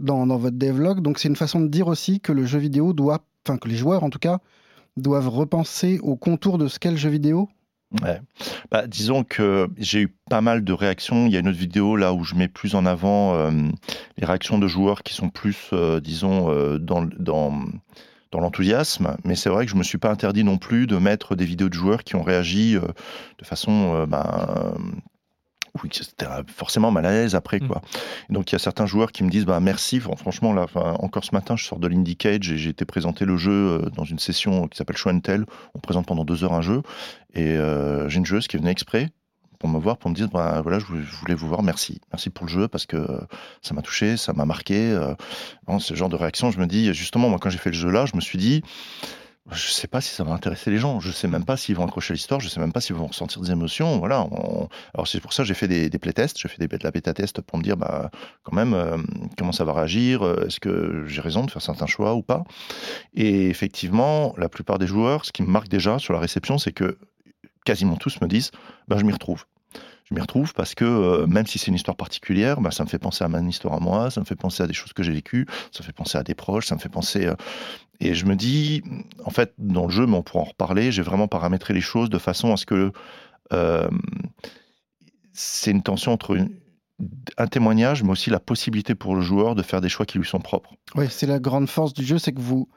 dans, 0.00 0.26
dans 0.26 0.38
votre 0.38 0.56
devlog. 0.56 1.00
Donc, 1.00 1.18
c'est 1.18 1.28
une 1.28 1.36
façon 1.36 1.60
de 1.60 1.68
dire 1.68 1.88
aussi 1.88 2.20
que 2.20 2.32
le 2.32 2.46
jeu 2.46 2.58
vidéo 2.58 2.92
doit. 2.92 3.24
Enfin, 3.46 3.58
que 3.58 3.68
les 3.68 3.76
joueurs, 3.76 4.02
en 4.02 4.10
tout 4.10 4.18
cas, 4.18 4.40
doivent 4.96 5.28
repenser 5.28 6.00
au 6.00 6.16
contour 6.16 6.58
de 6.58 6.66
ce 6.66 6.78
qu'est 6.78 6.90
le 6.90 6.96
jeu 6.96 7.10
vidéo 7.10 7.48
Ouais. 8.02 8.20
Bah, 8.70 8.86
disons 8.86 9.22
que 9.22 9.68
j'ai 9.78 10.02
eu 10.02 10.16
pas 10.28 10.40
mal 10.40 10.64
de 10.64 10.72
réactions. 10.72 11.26
Il 11.26 11.32
y 11.32 11.36
a 11.36 11.40
une 11.40 11.48
autre 11.48 11.58
vidéo 11.58 11.96
là 11.96 12.12
où 12.12 12.24
je 12.24 12.34
mets 12.34 12.48
plus 12.48 12.74
en 12.74 12.84
avant 12.84 13.34
euh, 13.34 13.50
les 14.16 14.26
réactions 14.26 14.58
de 14.58 14.66
joueurs 14.66 15.02
qui 15.02 15.14
sont 15.14 15.30
plus, 15.30 15.70
euh, 15.72 16.00
disons, 16.00 16.50
euh, 16.50 16.78
dans, 16.78 17.02
dans, 17.18 17.52
dans 18.32 18.40
l'enthousiasme. 18.40 19.16
Mais 19.24 19.36
c'est 19.36 19.50
vrai 19.50 19.66
que 19.66 19.70
je 19.70 19.76
me 19.76 19.84
suis 19.84 19.98
pas 19.98 20.10
interdit 20.10 20.42
non 20.42 20.58
plus 20.58 20.86
de 20.86 20.96
mettre 20.96 21.36
des 21.36 21.44
vidéos 21.44 21.68
de 21.68 21.74
joueurs 21.74 22.02
qui 22.02 22.16
ont 22.16 22.22
réagi 22.22 22.74
de 22.74 23.44
façon 23.44 24.04
ben, 24.06 24.74
oui, 25.82 25.90
c'était 25.92 26.26
forcément 26.54 26.90
mal 26.90 27.06
à 27.06 27.10
l'aise 27.10 27.34
après. 27.34 27.60
Quoi. 27.60 27.82
Mm. 28.28 28.34
Donc 28.34 28.50
il 28.50 28.54
y 28.54 28.56
a 28.56 28.58
certains 28.58 28.86
joueurs 28.86 29.12
qui 29.12 29.24
me 29.24 29.30
disent 29.30 29.44
bah, 29.44 29.60
merci. 29.60 30.00
Franchement, 30.00 30.52
là, 30.52 30.66
encore 31.00 31.24
ce 31.24 31.34
matin, 31.34 31.56
je 31.56 31.64
sors 31.64 31.78
de 31.78 31.88
l'Indie 31.88 32.16
Cage 32.16 32.50
et 32.50 32.58
j'ai 32.58 32.70
été 32.70 32.84
présenter 32.84 33.24
le 33.24 33.36
jeu 33.36 33.52
euh, 33.52 33.90
dans 33.90 34.04
une 34.04 34.18
session 34.18 34.68
qui 34.68 34.76
s'appelle 34.76 34.96
Show 34.96 35.10
and 35.10 35.20
Tell. 35.20 35.46
On 35.74 35.78
présente 35.78 36.06
pendant 36.06 36.24
deux 36.24 36.44
heures 36.44 36.54
un 36.54 36.62
jeu. 36.62 36.82
Et 37.34 37.48
euh, 37.48 38.08
j'ai 38.08 38.18
une 38.18 38.26
joueuse 38.26 38.46
qui 38.48 38.56
venait 38.56 38.70
exprès 38.70 39.10
pour 39.58 39.68
me 39.68 39.78
voir, 39.78 39.96
pour 39.96 40.10
me 40.10 40.14
dire 40.14 40.28
bah, 40.28 40.60
voilà, 40.62 40.78
je 40.78 40.86
voulais 40.86 41.34
vous 41.34 41.48
voir, 41.48 41.62
merci. 41.62 42.00
Merci 42.12 42.30
pour 42.30 42.46
le 42.46 42.50
jeu 42.50 42.68
parce 42.68 42.86
que 42.86 43.06
ça 43.62 43.74
m'a 43.74 43.82
touché, 43.82 44.16
ça 44.16 44.32
m'a 44.32 44.44
marqué. 44.44 44.92
Euh, 44.92 45.14
ce 45.78 45.94
genre 45.94 46.08
de 46.08 46.16
réaction, 46.16 46.50
je 46.50 46.58
me 46.58 46.66
dis, 46.66 46.92
justement, 46.94 47.28
moi, 47.28 47.38
quand 47.40 47.50
j'ai 47.50 47.58
fait 47.58 47.70
le 47.70 47.76
jeu 47.76 47.90
là, 47.90 48.06
je 48.06 48.16
me 48.16 48.20
suis 48.20 48.38
dit 48.38 48.62
je 49.52 49.68
sais 49.68 49.86
pas 49.86 50.00
si 50.00 50.12
ça 50.12 50.24
va 50.24 50.32
intéresser 50.32 50.70
les 50.70 50.78
gens. 50.78 50.98
Je 50.98 51.12
sais 51.12 51.28
même 51.28 51.44
pas 51.44 51.56
s'ils 51.56 51.76
vont 51.76 51.84
accrocher 51.84 52.14
l'histoire. 52.14 52.40
Je 52.40 52.48
sais 52.48 52.58
même 52.58 52.72
pas 52.72 52.80
s'ils 52.80 52.96
vont 52.96 53.06
ressentir 53.06 53.40
des 53.40 53.52
émotions. 53.52 53.98
Voilà. 53.98 54.26
Alors 54.94 55.06
c'est 55.06 55.20
pour 55.20 55.32
ça 55.32 55.44
que 55.44 55.48
j'ai 55.48 55.54
fait 55.54 55.68
des, 55.68 55.98
playtests. 55.98 56.38
J'ai 56.38 56.48
fait 56.48 56.58
des, 56.58 56.66
de 56.66 56.82
la 56.82 56.90
bêta 56.90 57.14
test 57.14 57.40
pour 57.40 57.58
me 57.58 57.62
dire, 57.62 57.76
bah, 57.76 58.10
quand 58.42 58.54
même, 58.54 58.74
euh, 58.74 58.98
comment 59.38 59.52
ça 59.52 59.64
va 59.64 59.72
réagir? 59.72 60.22
Euh, 60.22 60.46
est-ce 60.46 60.58
que 60.58 61.04
j'ai 61.06 61.20
raison 61.20 61.44
de 61.44 61.50
faire 61.50 61.62
certains 61.62 61.86
choix 61.86 62.14
ou 62.14 62.22
pas? 62.22 62.42
Et 63.14 63.48
effectivement, 63.48 64.34
la 64.36 64.48
plupart 64.48 64.78
des 64.78 64.86
joueurs, 64.86 65.24
ce 65.24 65.32
qui 65.32 65.42
me 65.42 65.48
marque 65.48 65.68
déjà 65.68 65.98
sur 65.98 66.12
la 66.12 66.20
réception, 66.20 66.58
c'est 66.58 66.72
que 66.72 66.98
quasiment 67.64 67.96
tous 67.96 68.20
me 68.20 68.26
disent, 68.26 68.50
bah, 68.88 68.96
je 68.98 69.04
m'y 69.04 69.12
retrouve 69.12 69.44
je 70.08 70.14
m'y 70.14 70.20
retrouve 70.20 70.54
parce 70.54 70.76
que 70.76 70.84
euh, 70.84 71.26
même 71.26 71.46
si 71.46 71.58
c'est 71.58 71.66
une 71.66 71.74
histoire 71.74 71.96
particulière, 71.96 72.60
bah, 72.60 72.70
ça 72.70 72.84
me 72.84 72.88
fait 72.88 72.98
penser 72.98 73.24
à 73.24 73.28
ma 73.28 73.40
histoire 73.40 73.74
à 73.74 73.80
moi, 73.80 74.10
ça 74.10 74.20
me 74.20 74.24
fait 74.24 74.36
penser 74.36 74.62
à 74.62 74.68
des 74.68 74.72
choses 74.72 74.92
que 74.92 75.02
j'ai 75.02 75.12
vécues, 75.12 75.46
ça 75.72 75.80
me 75.80 75.84
fait 75.84 75.92
penser 75.92 76.16
à 76.16 76.22
des 76.22 76.34
proches, 76.34 76.66
ça 76.66 76.76
me 76.76 76.80
fait 76.80 76.88
penser. 76.88 77.28
Et 78.00 78.14
je 78.14 78.26
me 78.26 78.36
dis, 78.36 78.82
en 79.24 79.30
fait, 79.30 79.54
dans 79.58 79.86
le 79.86 79.90
jeu, 79.90 80.06
mais 80.06 80.16
on 80.16 80.22
pourra 80.22 80.40
en 80.42 80.44
reparler, 80.44 80.92
j'ai 80.92 81.02
vraiment 81.02 81.28
paramétré 81.28 81.74
les 81.74 81.80
choses 81.80 82.10
de 82.10 82.18
façon 82.18 82.52
à 82.52 82.56
ce 82.56 82.66
que 82.66 82.92
euh, 83.52 83.88
c'est 85.32 85.70
une 85.70 85.82
tension 85.82 86.12
entre 86.12 86.38
un 87.36 87.46
témoignage, 87.46 88.02
mais 88.02 88.10
aussi 88.10 88.30
la 88.30 88.40
possibilité 88.40 88.94
pour 88.94 89.14
le 89.14 89.20
joueur 89.20 89.54
de 89.54 89.62
faire 89.62 89.80
des 89.80 89.88
choix 89.88 90.06
qui 90.06 90.18
lui 90.18 90.26
sont 90.26 90.40
propres. 90.40 90.74
Oui, 90.94 91.06
c'est 91.10 91.26
la 91.26 91.38
grande 91.38 91.68
force 91.68 91.92
du 91.92 92.04
jeu, 92.04 92.18
c'est 92.18 92.32
que 92.32 92.40
vous. 92.40 92.68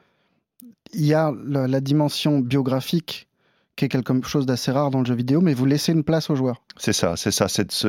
Il 0.92 1.06
y 1.06 1.14
a 1.14 1.32
la 1.46 1.80
dimension 1.80 2.40
biographique 2.40 3.29
quelque 3.88 4.26
chose 4.26 4.46
d'assez 4.46 4.70
rare 4.70 4.90
dans 4.90 5.00
le 5.00 5.04
jeu 5.04 5.14
vidéo, 5.14 5.40
mais 5.40 5.54
vous 5.54 5.66
laissez 5.66 5.92
une 5.92 6.04
place 6.04 6.30
aux 6.30 6.36
joueurs. 6.36 6.62
C'est 6.76 6.92
ça, 6.92 7.14
c'est 7.16 7.30
ça. 7.30 7.46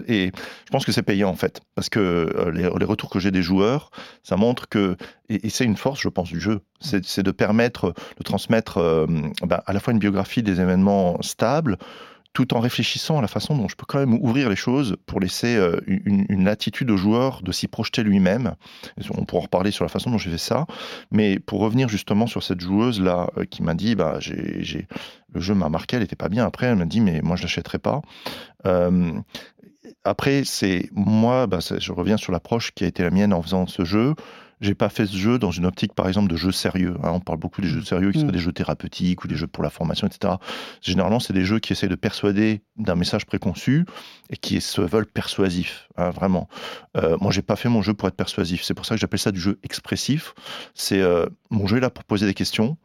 Et 0.08 0.32
je 0.66 0.72
pense 0.72 0.86
que 0.86 0.92
c'est 0.92 1.04
payant 1.04 1.30
en 1.30 1.36
fait, 1.36 1.62
parce 1.76 1.90
que 1.90 2.00
euh, 2.00 2.52
les, 2.52 2.68
retours 2.68 3.10
que 3.10 3.20
j'ai 3.20 3.32
des 3.32 3.42
joueurs, 3.42 3.92
ça 4.24 4.38
montre 4.38 4.68
que, 4.68 4.98
et, 5.30 5.50
c'est 5.50 5.66
une 5.66 5.78
force, 5.78 6.02
je 6.02 6.10
pense, 6.10 6.30
du 6.30 6.40
jeu, 6.40 6.62
c'est 6.80 7.24
de 7.24 7.32
permettre 7.32 7.94
de 8.18 8.24
transmettre 8.24 8.78
euh, 8.78 9.06
ben, 9.44 9.62
à 9.66 9.74
la 9.74 9.80
fois 9.80 9.94
une 9.94 10.00
biographie 10.00 10.44
des 10.44 10.60
événements 10.62 11.22
stables, 11.22 11.78
tout 12.34 12.54
en 12.54 12.60
réfléchissant 12.60 13.18
à 13.18 13.22
la 13.22 13.28
façon 13.28 13.58
dont 13.58 13.68
je 13.68 13.76
peux 13.76 13.86
quand 13.86 14.00
même 14.00 14.14
ouvrir 14.14 14.50
les 14.50 14.56
choses 14.56 14.96
pour 15.06 15.20
laisser 15.20 15.56
euh, 15.56 15.80
une, 15.88 16.46
latitude 16.46 16.90
au 16.90 16.98
joueur 16.98 17.42
de 17.42 17.52
s'y 17.52 17.68
projeter 17.68 18.04
lui-même. 18.04 18.56
On 19.16 19.26
pourra 19.26 19.44
reparler 19.44 19.72
sur 19.72 19.84
la 19.84 19.90
façon 19.90 20.12
dont 20.12 20.18
j'ai 20.18 20.32
fait 20.32 20.38
ça, 20.38 20.66
mais 21.12 21.40
pour 21.40 21.60
revenir 21.60 21.90
justement 21.90 22.28
sur 22.28 22.42
cette 22.44 22.62
joueuse 22.62 23.02
là 23.02 23.30
euh, 23.38 23.46
qui 23.46 23.64
m'a 23.64 23.74
dit, 23.74 23.96
bah, 23.96 24.18
j'ai, 24.20 24.88
le 25.34 25.42
jeu 25.42 25.54
m'a 25.54 25.70
marqué, 25.70 25.98
elle 25.98 26.04
n'était 26.04 26.16
pas 26.16 26.30
bien. 26.30 26.46
Après, 26.46 26.68
elle 26.68 26.78
m'a 26.78 26.86
dit, 26.86 27.02
mais 27.02 27.22
moi 27.22 27.36
je 27.36 27.44
l'achèterai 27.44 27.80
pas. 27.80 28.02
Euh, 28.66 29.12
après, 30.04 30.44
c'est 30.46 30.90
moi, 30.94 31.48
bah, 31.48 31.60
je 31.60 31.92
reviens 31.92 32.18
sur 32.18 32.32
l'approche 32.32 32.72
qui 32.72 32.86
a 32.86 32.88
été 32.88 33.04
la 33.04 33.12
mienne 33.12 33.34
en 33.34 33.42
faisant 33.42 33.68
ce 33.68 33.84
jeu 33.84 34.16
j'ai 34.62 34.76
pas 34.76 34.90
fait 34.90 35.08
ce 35.08 35.18
jeu 35.18 35.40
dans 35.40 35.50
une 35.52 35.66
optique, 35.66 35.94
par 35.94 36.08
exemple, 36.08 36.32
de 36.32 36.38
jeu 36.38 36.52
sérieux. 36.52 36.96
Hein. 37.04 37.12
on 37.14 37.20
parle 37.20 37.40
beaucoup 37.40 37.62
des 37.62 37.68
jeux 37.68 37.82
sérieux, 37.82 38.12
qui 38.12 38.20
sont 38.20 38.28
mm. 38.28 38.32
des 38.32 38.40
jeux 38.40 38.54
thérapeutiques 38.54 39.24
ou 39.24 39.28
des 39.28 39.36
jeux 39.36 39.48
pour 39.48 39.64
la 39.64 39.72
formation, 39.72 40.08
etc. 40.08 40.36
Généralement, 40.82 41.20
c'est 41.20 41.34
des 41.34 41.46
jeux 41.46 41.60
qui 41.60 41.74
essaient 41.74 41.88
de 41.88 41.96
persuader 41.96 42.62
d'un 42.78 42.96
message 42.96 43.26
préconçu 43.26 43.86
et 44.30 44.38
qui 44.38 44.62
se 44.62 44.82
veulent 44.82 45.08
persuasifs, 45.08 45.90
hein, 45.98 46.12
vraiment. 46.12 46.48
Euh, 46.96 47.18
moi, 47.20 47.32
j'ai 47.32 47.42
pas 47.42 47.56
fait 47.56 47.70
mon 47.70 47.82
jeu 47.82 47.94
pour 47.96 48.08
être 48.08 48.16
persuasif. 48.16 48.64
C'est 48.64 48.76
pour 48.76 48.86
ça 48.86 48.96
que 48.96 49.02
j'appelle 49.02 49.20
ça 49.20 49.32
du 49.32 49.40
jeu 49.40 49.60
expressif. 49.64 50.34
C'est 50.76 51.02
euh, 51.02 51.26
mon 51.50 51.66
jeu 51.66 51.78
est 51.78 51.82
là 51.82 51.90
pour 51.90 52.04
poser 52.04 52.28
des 52.28 52.36
questions, 52.36 52.78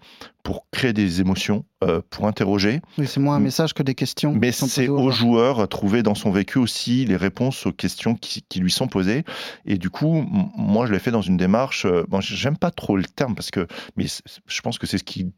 pour 0.47 0.65
créer 0.71 0.93
des 0.93 1.21
émotions, 1.21 1.65
euh, 1.83 2.01
pour 2.09 2.29
interroger. 2.29 2.81
Oui, 2.99 3.09
c'est 3.09 3.19
moins 3.19 3.35
un 3.35 3.41
message 3.41 3.75
que 3.75 3.83
des 3.83 3.97
questions. 3.97 4.33
Mais 4.33 4.53
c'est 4.53 4.87
au 4.87 5.11
joueur 5.11 5.59
à 5.59 5.67
trouver 5.67 6.05
dans 6.05 6.15
son 6.15 6.31
vécu 6.31 6.59
aussi 6.59 7.05
les 7.05 7.17
réponses 7.17 7.67
aux 7.67 7.73
questions 7.73 8.15
qui, 8.15 8.45
qui 8.49 8.61
lui 8.61 8.71
sont 8.71 8.87
posées. 8.87 9.25
Et 9.65 9.77
du 9.77 9.91
coup, 9.91 10.25
moi, 10.57 10.87
je 10.87 10.93
l'ai 10.93 11.01
fait 11.01 11.11
dans 11.11 11.21
une 11.21 11.37
démarche. 11.37 11.85
Euh, 11.85 12.05
bon, 12.07 12.21
j'aime 12.21 12.57
pas 12.57 12.71
trop 12.71 12.97
le 12.97 13.03
terme 13.03 13.35
parce 13.35 13.51
que, 13.51 13.67
mais 13.97 14.07
je 14.47 14.61
pense 14.61 14.79
que 14.79 14.87
c'est 14.87 14.99
ce 14.99 15.03
qui 15.03 15.33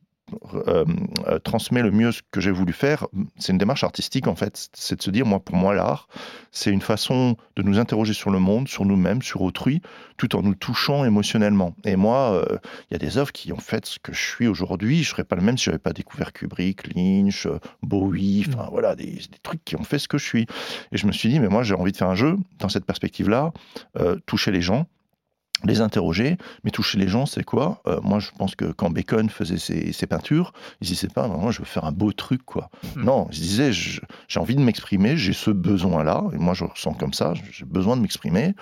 euh, 0.66 0.84
euh, 1.26 1.38
transmet 1.38 1.82
le 1.82 1.90
mieux 1.90 2.12
ce 2.12 2.22
que 2.30 2.40
j'ai 2.40 2.50
voulu 2.50 2.72
faire, 2.72 3.06
c'est 3.38 3.52
une 3.52 3.58
démarche 3.58 3.84
artistique 3.84 4.26
en 4.26 4.34
fait. 4.34 4.68
C'est 4.72 4.96
de 4.96 5.02
se 5.02 5.10
dire, 5.10 5.26
moi, 5.26 5.40
pour 5.40 5.56
moi, 5.56 5.74
l'art, 5.74 6.08
c'est 6.52 6.70
une 6.70 6.80
façon 6.80 7.36
de 7.56 7.62
nous 7.62 7.78
interroger 7.78 8.12
sur 8.12 8.30
le 8.30 8.38
monde, 8.38 8.68
sur 8.68 8.84
nous-mêmes, 8.84 9.22
sur 9.22 9.42
autrui, 9.42 9.80
tout 10.16 10.36
en 10.36 10.42
nous 10.42 10.54
touchant 10.54 11.04
émotionnellement. 11.04 11.74
Et 11.84 11.96
moi, 11.96 12.32
euh, 12.32 12.58
il 12.90 12.94
y 12.94 12.96
a 12.96 12.98
des 12.98 13.18
œuvres 13.18 13.32
qui 13.32 13.52
ont 13.52 13.60
fait 13.60 13.86
ce 13.86 13.98
que 13.98 14.12
je 14.12 14.20
suis 14.20 14.46
aujourd'hui. 14.46 15.02
Je 15.02 15.08
serais 15.10 15.24
pas 15.24 15.36
le 15.36 15.42
même 15.42 15.56
si 15.56 15.64
j'avais 15.64 15.78
pas 15.78 15.92
découvert 15.92 16.32
Kubrick, 16.32 16.94
Lynch, 16.94 17.48
Bowie, 17.82 18.44
enfin 18.48 18.64
mm. 18.64 18.70
voilà, 18.70 18.94
des, 18.96 19.18
trucs 19.42 19.64
qui 19.64 19.76
ont 19.76 19.84
fait 19.84 19.98
ce 19.98 20.08
que 20.08 20.18
je 20.18 20.24
suis. 20.24 20.46
Et 20.92 20.98
je 20.98 21.06
me 21.06 21.12
suis 21.12 21.28
dit, 21.28 21.40
mais 21.40 21.48
moi, 21.48 21.62
j'ai 21.62 21.74
envie 21.74 21.92
de 21.92 21.96
faire 21.96 22.10
un 22.10 22.14
jeu 22.14 22.36
dans 22.58 22.68
cette 22.68 22.84
perspective-là, 22.84 23.52
toucher 24.26 24.50
les 24.50 24.60
gens, 24.60 24.86
les 25.64 25.80
interroger, 25.80 26.36
mais 26.64 26.70
toucher 26.70 26.98
les 26.98 27.08
gens, 27.08 27.26
c'est 27.26 27.44
quoi? 27.44 27.82
Euh, 27.86 28.00
Moi, 28.02 28.20
je 28.20 28.30
pense 28.36 28.54
que 28.54 28.66
quand 28.66 28.90
Bacon 28.90 29.28
faisait 29.28 29.58
ses, 29.58 30.06
peintures, 30.06 30.52
il 30.80 30.88
disait 30.88 31.08
pas, 31.08 31.26
moi, 31.28 31.50
je 31.50 31.58
veux 31.58 31.64
faire 31.64 31.84
un 31.84 31.92
beau 31.92 32.12
truc, 32.12 32.42
quoi. 32.44 32.70
Hmm. 32.96 33.04
Non, 33.04 33.28
il 33.32 33.40
disait, 33.40 33.72
j'ai 33.72 34.40
envie 34.40 34.54
de 34.54 34.60
m'exprimer, 34.60 35.16
j'ai 35.16 35.32
ce 35.32 35.50
besoin-là, 35.50 36.24
et 36.32 36.38
moi, 36.38 36.54
je 36.54 36.64
ressens 36.64 36.94
comme 36.94 37.12
ça, 37.12 37.34
j'ai 37.50 37.64
besoin 37.64 37.96
de 37.96 38.02
m'exprimer, 38.02 38.54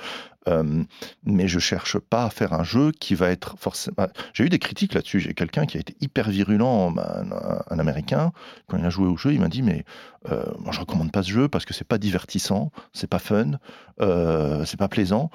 euh, 0.48 0.85
mais 1.24 1.48
je 1.48 1.59
cherche 1.59 1.98
pas 1.98 2.24
à 2.24 2.30
faire 2.30 2.52
un 2.52 2.64
jeu 2.64 2.92
qui 2.92 3.14
va 3.14 3.30
être 3.30 3.56
forcément. 3.59 3.94
Bah, 3.96 4.09
j'ai 4.32 4.44
eu 4.44 4.48
des 4.48 4.59
critiques 4.59 4.94
là-dessus. 4.94 5.20
J'ai 5.20 5.35
quelqu'un 5.35 5.66
qui 5.66 5.76
a 5.76 5.80
été 5.80 5.96
hyper 6.00 6.30
virulent, 6.30 6.92
bah, 6.92 7.24
un, 7.68 7.78
Américain, 7.78 8.32
quand 8.68 8.78
il 8.78 8.85
a 8.85 8.90
joué 8.90 9.06
au 9.06 9.16
jeu, 9.16 9.32
il 9.32 9.40
m'a 9.40 9.48
dit 9.48 9.62
mais 9.62 9.85
euh, 10.30 10.44
moi 10.59 10.72
je 10.72 10.80
recommande 10.80 11.11
pas 11.12 11.22
ce 11.22 11.30
jeu 11.30 11.48
parce 11.48 11.64
que 11.64 11.74
c'est 11.74 11.87
pas 11.87 11.98
divertissant, 11.98 12.70
c'est 12.92 13.09
pas 13.09 13.18
fun, 13.18 13.59
c'est 13.98 14.78
pas 14.78 14.88
plaisant. 14.88 15.30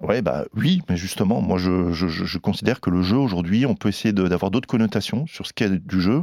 Ouais, 0.00 0.22
bah 0.22 0.46
oui, 0.56 0.80
mais 0.88 0.96
justement, 0.96 1.42
moi 1.42 1.58
je, 1.58 1.92
je, 1.92 2.08
je 2.08 2.38
considère 2.38 2.80
que 2.80 2.88
le 2.88 3.02
jeu 3.02 3.18
aujourd'hui, 3.18 3.66
on 3.66 3.74
peut 3.74 3.90
essayer 3.90 4.14
d'avoir 4.14 4.50
d'autres 4.50 4.66
connotations 4.66 5.26
sur 5.26 5.46
ce 5.46 5.52
qu'est 5.52 5.68
du 5.68 6.00
jeu, 6.00 6.22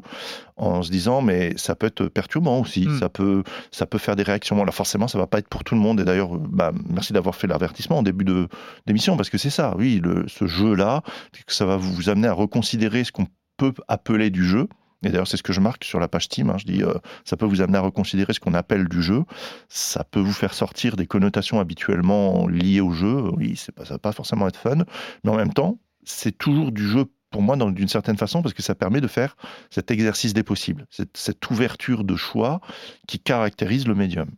en 0.56 0.82
se 0.82 0.90
disant 0.90 1.22
mais 1.22 1.56
ça 1.58 1.76
peut 1.76 1.86
être 1.86 2.08
perturbant 2.08 2.60
aussi, 2.60 2.88
hmm. 2.88 2.98
ça 2.98 3.10
peut 3.10 3.44
ça 3.72 3.86
peut 3.86 4.00
faire 4.00 4.16
des 4.16 4.24
réactions. 4.24 4.64
Là 4.64 4.72
forcément, 4.72 5.08
ça 5.08 5.20
va 5.20 5.28
pas 5.28 5.38
être 5.38 5.48
pour 5.48 5.64
tout 5.64 5.76
le 5.76 5.82
monde. 5.82 6.00
Et 6.00 6.06
d'ailleurs, 6.06 6.30
bah, 6.40 6.72
merci 6.90 7.14
d'avoir 7.14 7.36
fait 7.36 7.46
l'avertissement 7.46 8.00
en 8.00 8.04
début 8.04 8.26
de 8.26 8.48
d'émission 8.88 9.16
parce 9.16 9.30
que 9.30 9.38
c'est 9.38 9.52
ça, 9.52 9.76
oui, 9.78 10.02
le, 10.04 10.28
ce 10.28 10.48
jeu-là, 10.48 11.04
ça 11.46 11.66
va 11.66 11.78
vous 11.78 12.10
amener 12.10 12.28
à 12.28 12.34
reconsidérer 12.34 13.04
ce 13.04 13.12
qu'on 13.12 13.28
peut 13.58 13.74
appeler 13.88 14.32
du 14.32 14.44
jeu. 14.44 14.68
Et 15.08 15.12
d'ailleurs, 15.12 15.28
c'est 15.28 15.38
ce 15.38 15.44
que 15.44 15.54
je 15.54 15.62
marque 15.62 15.86
sur 15.86 16.02
la 16.02 16.10
page 16.10 16.28
Team. 16.28 16.50
Hein. 16.50 16.58
Je 16.58 16.66
dis, 16.66 16.84
euh, 16.84 16.94
ça 17.24 17.38
peut 17.38 17.46
vous 17.46 17.62
amener 17.62 17.78
à 17.78 17.82
reconsidérer 17.82 18.34
ce 18.34 18.42
qu'on 18.42 18.54
appelle 18.54 18.90
du 18.90 19.02
jeu. 19.02 19.24
Ça 19.70 20.04
peut 20.04 20.20
vous 20.20 20.34
faire 20.34 20.54
sortir 20.54 20.98
des 20.98 21.08
connotations 21.08 21.62
habituellement 21.62 22.46
liées 22.48 22.82
au 22.82 22.92
jeu. 22.92 23.30
Oui, 23.38 23.56
c'est 23.56 23.72
pas, 23.72 23.86
ça 23.86 23.94
va 23.94 24.00
pas 24.00 24.12
forcément 24.12 24.50
être 24.50 24.60
fun, 24.60 24.84
mais 25.24 25.32
en 25.32 25.38
même 25.38 25.54
temps, 25.54 25.80
c'est 26.04 26.38
toujours 26.38 26.74
du 26.74 26.86
jeu 26.86 27.06
pour 27.30 27.42
moi 27.42 27.56
d'une 27.56 27.88
certaine 27.88 28.18
façon 28.18 28.42
parce 28.42 28.54
que 28.54 28.62
ça 28.62 28.76
permet 28.76 29.00
de 29.00 29.08
faire 29.08 29.38
cet 29.70 29.92
exercice 29.92 30.34
des 30.34 30.44
possibles, 30.44 30.86
cette, 30.90 31.16
cette 31.16 31.50
ouverture 31.50 32.04
de 32.04 32.16
choix 32.16 32.60
qui 33.08 33.20
caractérise 33.20 33.88
le 33.88 33.96
médium. 33.96 34.30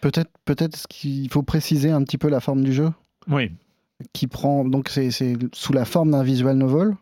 Peut-être 0.00 0.30
peut-être 0.44 0.86
qu'il 0.88 1.30
faut 1.30 1.42
préciser 1.42 1.90
un 1.90 2.02
petit 2.04 2.18
peu 2.18 2.28
la 2.28 2.40
forme 2.40 2.62
du 2.62 2.72
jeu. 2.72 2.90
Oui. 3.28 3.50
Qui 4.12 4.28
prend 4.28 4.64
donc 4.64 4.88
c'est 4.88 5.10
sous 5.52 5.72
la 5.72 5.84
forme 5.84 6.12
d'un 6.12 6.22
visual 6.22 6.56
novel 6.56 6.94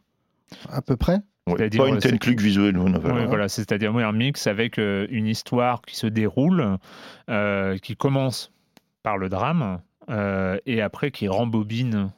à 0.71 0.81
peu 0.83 0.97
près. 0.97 1.21
Ouais, 1.53 1.71
pas 1.71 1.89
une 1.89 1.99
telle 1.99 2.19
clique 2.19 2.41
visuelle 2.41 2.77
novel. 2.77 3.13
Oui, 3.13 3.27
voilà, 3.27 3.49
c'est-à-dire 3.49 3.95
un 3.95 4.13
mix 4.13 4.47
avec 4.47 4.79
euh, 4.79 5.07
une 5.11 5.27
histoire 5.27 5.83
qui 5.83 5.97
se 5.97 6.07
déroule, 6.07 6.79
euh, 7.29 7.77
qui 7.79 7.97
commence 7.97 8.53
par 9.03 9.19
le 9.19 9.29
drame, 9.29 9.81
euh, 10.11 10.59
et 10.67 10.83
après 10.83 11.11
qui 11.11 11.29
rembobine, 11.29 12.11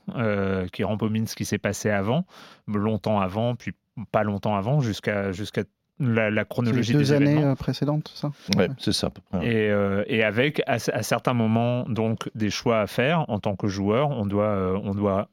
qui 0.72 0.84
rembobine 0.84 1.26
ce 1.26 1.36
qui 1.36 1.44
s'est 1.44 1.58
passé 1.58 1.90
avant, 1.90 2.24
longtemps 2.66 3.20
avant, 3.20 3.54
puis 3.54 3.72
pas 4.10 4.22
longtemps 4.22 4.56
avant, 4.56 4.80
jusqu'à 4.80 5.32
jusqu'à 5.32 5.62
la, 5.98 6.44
chronologie 6.44 6.92
les 6.92 6.98
deux 6.98 7.04
des 7.04 7.12
années 7.12 7.54
précédentes, 7.56 8.10
ça? 8.14 8.32
Ouais, 8.56 8.68
c'est 8.78 8.92
ça 8.92 9.08
à 9.08 9.10
peu 9.10 9.20
près. 9.30 9.46
Et, 9.46 10.16
et 10.16 10.24
avec 10.24 10.62
à, 10.66 10.78
certains 10.78 11.34
moments 11.34 11.84
donc 11.84 12.30
des 12.34 12.50
choix 12.50 12.80
à 12.80 12.86
faire 12.86 13.28
en 13.28 13.38
tant 13.38 13.56
que 13.56 13.68
joueur, 13.68 14.10
on 14.10 14.26
doit 14.26 14.80
on 14.82 14.94
doit 14.94 15.28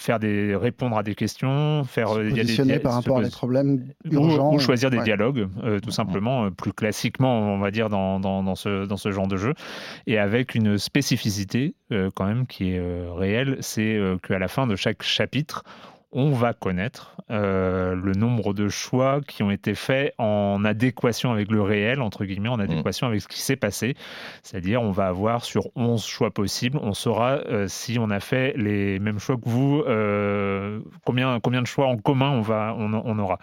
faire 0.00 0.18
des 0.18 0.56
répondre 0.56 0.96
à 0.96 1.02
des 1.02 1.14
questions, 1.14 1.84
faire 1.84 2.08
se 2.10 2.20
euh, 2.20 2.30
positionner 2.30 2.78
par 2.78 2.94
rapport 2.94 3.18
à 3.18 3.22
des 3.22 3.30
problèmes 3.30 3.84
urgents 4.04 4.54
ou, 4.54 4.58
choisir 4.58 4.90
des 4.90 5.00
dialogues, 5.02 5.48
euh, 5.62 5.78
tout 5.80 5.90
simplement, 5.90 6.46
euh, 6.46 6.50
plus 6.50 6.72
classiquement, 6.72 7.54
on 7.54 7.58
va 7.58 7.70
dire 7.70 7.88
dans, 7.88 8.18
dans, 8.18 8.42
dans, 8.42 8.54
ce, 8.54 8.86
dans 8.86 8.96
ce 8.96 9.12
genre 9.12 9.28
de 9.28 9.36
jeu, 9.36 9.54
et 10.06 10.18
avec 10.18 10.54
une 10.54 10.78
spécificité 10.78 11.74
quand 12.14 12.24
même 12.24 12.46
qui 12.46 12.70
est 12.70 12.80
réelle, 13.16 13.56
c'est 13.60 13.98
qu'à 14.22 14.38
la 14.38 14.46
fin 14.46 14.68
de 14.68 14.76
chaque 14.76 15.02
chapitre, 15.02 15.64
on 16.12 16.32
va 16.32 16.54
connaître 16.54 17.16
euh, 17.30 17.94
le 17.94 18.12
nombre 18.12 18.52
de 18.52 18.68
choix 18.68 19.20
qui 19.26 19.44
ont 19.44 19.50
été 19.52 19.76
faits 19.76 20.12
en 20.18 20.64
adéquation 20.64 21.30
avec 21.30 21.50
le 21.50 21.62
réel, 21.62 22.02
entre 22.02 22.24
guillemets, 22.24 22.48
en 22.48 22.58
adéquation 22.58 23.06
avec 23.06 23.20
ce 23.20 23.28
qui 23.28 23.40
s'est 23.40 23.56
passé. 23.56 23.94
C'est-à-dire, 24.42 24.82
on 24.82 24.90
va 24.90 25.06
avoir 25.06 25.44
sur 25.44 25.68
11 25.76 26.04
choix 26.04 26.32
possibles, 26.32 26.78
on 26.82 26.94
saura 26.94 27.38
euh, 27.46 27.68
si 27.68 27.98
on 28.00 28.10
a 28.10 28.18
fait 28.18 28.54
les 28.56 28.98
mêmes 28.98 29.20
choix 29.20 29.36
que 29.36 29.48
vous, 29.48 29.84
euh, 29.86 30.80
combien, 31.04 31.38
combien 31.38 31.62
de 31.62 31.68
choix 31.68 31.86
en 31.86 31.96
commun 31.96 32.30
on, 32.30 32.40
va, 32.40 32.74
on, 32.76 33.18
aura. 33.18 33.38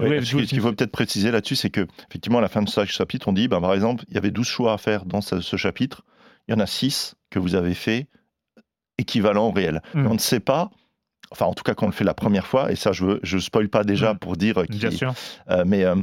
ce 0.00 0.44
qu'il 0.44 0.60
faut 0.60 0.72
peut-être 0.72 0.90
préciser 0.90 1.30
là-dessus, 1.30 1.54
c'est 1.54 1.70
que 1.70 1.86
effectivement, 2.08 2.38
à 2.38 2.42
la 2.42 2.48
fin 2.48 2.62
de 2.62 2.68
chaque 2.68 2.88
chapitre, 2.88 3.28
on 3.28 3.32
dit, 3.32 3.46
ben, 3.46 3.60
par 3.60 3.74
exemple, 3.74 4.04
il 4.08 4.14
y 4.14 4.18
avait 4.18 4.32
12 4.32 4.44
choix 4.44 4.72
à 4.72 4.78
faire 4.78 5.04
dans 5.04 5.20
ce, 5.20 5.56
chapitre, 5.56 6.02
il 6.48 6.52
y 6.52 6.54
en 6.54 6.60
a 6.60 6.66
6 6.66 7.14
que 7.30 7.38
vous 7.38 7.54
avez 7.54 7.74
fait 7.74 8.08
équivalent 8.98 9.48
au 9.48 9.52
réel. 9.52 9.82
Mmh. 9.94 10.06
On 10.08 10.14
ne 10.14 10.18
sait 10.18 10.40
pas 10.40 10.70
Enfin, 11.30 11.46
en 11.46 11.54
tout 11.54 11.62
cas, 11.62 11.74
quand 11.74 11.86
on 11.86 11.90
le 11.90 11.94
fait 11.94 12.04
la 12.04 12.14
première 12.14 12.46
fois, 12.46 12.72
et 12.72 12.76
ça, 12.76 12.92
je 12.92 13.04
ne 13.04 13.18
je 13.22 13.38
spoil 13.38 13.68
pas 13.68 13.84
déjà 13.84 14.14
mm. 14.14 14.18
pour 14.18 14.36
dire. 14.36 14.62
Bien 14.68 14.90
sûr. 14.90 15.14
Euh, 15.50 15.64
mais 15.66 15.84
euh, 15.84 15.96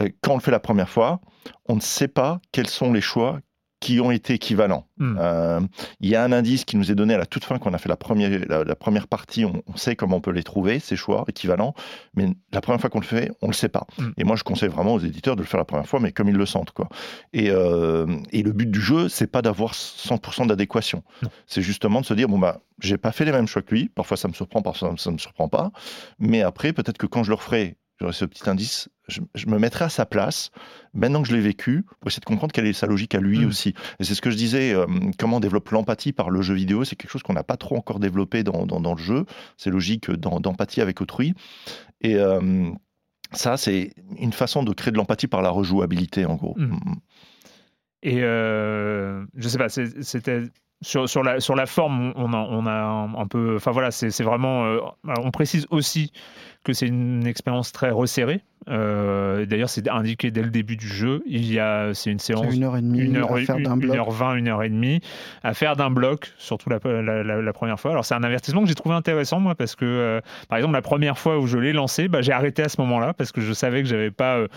euh, 0.00 0.08
quand 0.20 0.32
on 0.32 0.36
le 0.36 0.42
fait 0.42 0.50
la 0.50 0.60
première 0.60 0.88
fois, 0.88 1.20
on 1.68 1.76
ne 1.76 1.80
sait 1.80 2.08
pas 2.08 2.40
quels 2.52 2.68
sont 2.68 2.92
les 2.92 3.00
choix 3.00 3.40
qui 3.82 3.98
ont 3.98 4.12
été 4.12 4.34
équivalents. 4.34 4.86
Hmm. 4.98 5.16
Euh, 5.18 5.60
il 5.98 6.08
y 6.08 6.14
a 6.14 6.22
un 6.22 6.30
indice 6.30 6.64
qui 6.64 6.76
nous 6.76 6.92
est 6.92 6.94
donné 6.94 7.14
à 7.14 7.18
la 7.18 7.26
toute 7.26 7.44
fin, 7.44 7.58
quand 7.58 7.68
on 7.68 7.74
a 7.74 7.78
fait 7.78 7.88
la 7.88 7.96
première, 7.96 8.30
la, 8.48 8.76
première 8.76 9.08
partie, 9.08 9.44
on, 9.44 9.60
sait 9.74 9.96
comment 9.96 10.18
on 10.18 10.20
peut 10.20 10.30
les 10.30 10.44
trouver, 10.44 10.78
ces 10.78 10.94
choix 10.94 11.24
équivalents, 11.26 11.74
mais 12.14 12.28
la 12.52 12.60
première 12.60 12.80
fois 12.80 12.90
qu'on 12.90 13.00
le 13.00 13.04
fait, 13.04 13.32
on 13.42 13.46
ne 13.46 13.50
le 13.50 13.56
sait 13.56 13.68
pas. 13.68 13.88
Hmm. 13.98 14.10
Et 14.18 14.24
moi, 14.24 14.36
je 14.36 14.44
conseille 14.44 14.68
vraiment 14.68 14.94
aux 14.94 15.00
éditeurs 15.00 15.34
de 15.34 15.40
le 15.40 15.48
faire 15.48 15.58
la 15.58 15.64
première 15.64 15.88
fois, 15.88 15.98
mais 15.98 16.12
comme 16.12 16.28
ils 16.28 16.36
le 16.36 16.46
sentent. 16.46 16.70
Quoi. 16.70 16.88
Et, 17.32 17.50
euh, 17.50 18.06
et 18.30 18.44
le 18.44 18.52
but 18.52 18.70
du 18.70 18.80
jeu, 18.80 19.08
c'est 19.08 19.26
pas 19.26 19.42
d'avoir 19.42 19.72
100% 19.74 20.46
d'adéquation. 20.46 21.02
C'est 21.48 21.62
justement 21.62 22.00
de 22.00 22.06
se 22.06 22.14
dire, 22.14 22.28
bon, 22.28 22.38
bah, 22.38 22.60
j'ai 22.80 22.98
pas 22.98 23.10
fait 23.10 23.24
les 23.24 23.32
mêmes 23.32 23.48
choix 23.48 23.62
que 23.62 23.74
lui, 23.74 23.88
parfois 23.88 24.16
ça 24.16 24.28
me 24.28 24.32
surprend, 24.32 24.62
parfois 24.62 24.94
ça 24.96 25.10
me 25.10 25.18
surprend 25.18 25.48
pas, 25.48 25.72
mais 26.20 26.42
après, 26.42 26.72
peut-être 26.72 26.98
que 26.98 27.06
quand 27.06 27.24
je 27.24 27.30
le 27.30 27.34
referai 27.34 27.76
j'aurais 28.02 28.12
ce 28.12 28.24
petit 28.24 28.48
indice, 28.48 28.88
je, 29.08 29.46
me 29.46 29.58
mettrai 29.58 29.84
à 29.84 29.88
sa 29.88 30.06
place, 30.06 30.50
maintenant 30.94 31.22
que 31.22 31.28
je 31.28 31.34
l'ai 31.34 31.40
vécu, 31.40 31.84
pour 32.00 32.08
essayer 32.08 32.20
de 32.20 32.24
comprendre 32.24 32.52
quelle 32.52 32.66
est 32.66 32.72
sa 32.72 32.86
logique 32.86 33.14
à 33.14 33.20
lui 33.20 33.40
mm. 33.40 33.48
aussi. 33.48 33.74
Et 33.98 34.04
c'est 34.04 34.14
ce 34.14 34.22
que 34.22 34.30
je 34.30 34.36
disais, 34.36 34.72
euh, 34.72 34.86
comment 35.18 35.38
on 35.38 35.40
développe 35.40 35.68
l'empathie 35.70 36.12
par 36.12 36.30
le 36.30 36.42
jeu 36.42 36.54
vidéo, 36.54 36.84
c'est 36.84 36.96
quelque 36.96 37.10
chose 37.10 37.22
qu'on 37.22 37.32
n'a 37.32 37.42
pas 37.42 37.56
trop 37.56 37.76
encore 37.76 37.98
développé 38.00 38.42
dans, 38.42 38.66
dans, 38.66 38.94
le 38.94 39.02
jeu, 39.02 39.26
c'est 39.56 39.70
logique 39.70 40.10
d'empathie 40.10 40.80
avec 40.80 41.00
autrui. 41.00 41.34
Et 42.00 42.16
euh, 42.16 42.70
ça, 43.32 43.56
c'est 43.56 43.92
une 44.18 44.32
façon 44.32 44.62
de 44.62 44.72
créer 44.72 44.92
de 44.92 44.98
l'empathie 44.98 45.26
par 45.26 45.42
la 45.42 45.50
rejouabilité, 45.50 46.24
en 46.26 46.34
gros. 46.34 46.54
Mm. 46.56 46.64
Mm. 46.64 46.94
Et 48.04 48.22
euh, 48.22 49.24
je 49.36 49.48
sais 49.48 49.58
pas, 49.58 49.68
c'était 49.68 50.42
sur, 50.82 51.08
sur, 51.08 51.22
la, 51.22 51.40
sur 51.40 51.54
la 51.54 51.66
forme, 51.66 52.12
on 52.16 52.32
a, 52.32 52.38
on 52.38 52.66
a 52.66 52.72
un, 53.20 53.26
peu. 53.26 53.56
Enfin 53.56 53.70
voilà, 53.70 53.90
c'est 53.90 54.22
vraiment. 54.22 54.64
Euh, 54.64 54.80
on 55.04 55.30
précise 55.30 55.66
aussi 55.70 56.12
que 56.64 56.72
c'est 56.72 56.88
une 56.88 57.26
expérience 57.26 57.72
très 57.72 57.90
resserrée. 57.90 58.42
Euh, 58.68 59.46
d'ailleurs, 59.46 59.68
c'est 59.68 59.88
indiqué 59.88 60.30
dès 60.30 60.42
le 60.42 60.50
début 60.50 60.76
du 60.76 60.86
jeu. 60.86 61.22
Il 61.26 61.50
y 61.50 61.58
a, 61.58 61.94
c'est 61.94 62.10
une 62.10 62.18
séance 62.18 62.54
une 62.54 62.64
heure 62.64 62.76
et 62.76 62.82
demie 62.82 63.00
une 63.00 63.16
heure, 63.16 63.32
à 63.32 63.40
faire 63.40 63.58
d'un 63.58 63.76
bloc. 63.76 63.94
Une 63.94 64.00
heure 64.00 64.10
vingt, 64.10 64.34
une 64.34 64.48
heure 64.48 64.62
et 64.62 64.68
demie 64.68 65.00
à 65.42 65.54
faire 65.54 65.76
d'un 65.76 65.90
bloc, 65.90 66.32
surtout 66.38 66.70
la, 66.70 66.78
la, 67.22 67.52
première 67.52 67.78
fois. 67.78 67.90
Alors 67.90 68.04
c'est 68.04 68.14
un 68.14 68.22
avertissement 68.22 68.62
que 68.62 68.68
j'ai 68.68 68.74
trouvé 68.74 68.94
intéressant 68.94 69.40
moi 69.40 69.54
parce 69.54 69.74
que, 69.74 69.84
euh, 69.84 70.20
par 70.48 70.58
exemple, 70.58 70.74
la 70.74 70.82
première 70.82 71.18
fois 71.18 71.38
où 71.38 71.46
je 71.46 71.58
l'ai 71.58 71.72
lancé, 71.72 72.08
bah, 72.08 72.22
j'ai 72.22 72.32
arrêté 72.32 72.62
à 72.62 72.68
ce 72.68 72.80
moment-là 72.80 73.14
parce 73.14 73.32
que 73.32 73.40
je 73.40 73.52
savais 73.52 73.82
que 73.82 73.88
j'avais 73.88 74.10
pas, 74.10 74.36
euh, 74.36 74.48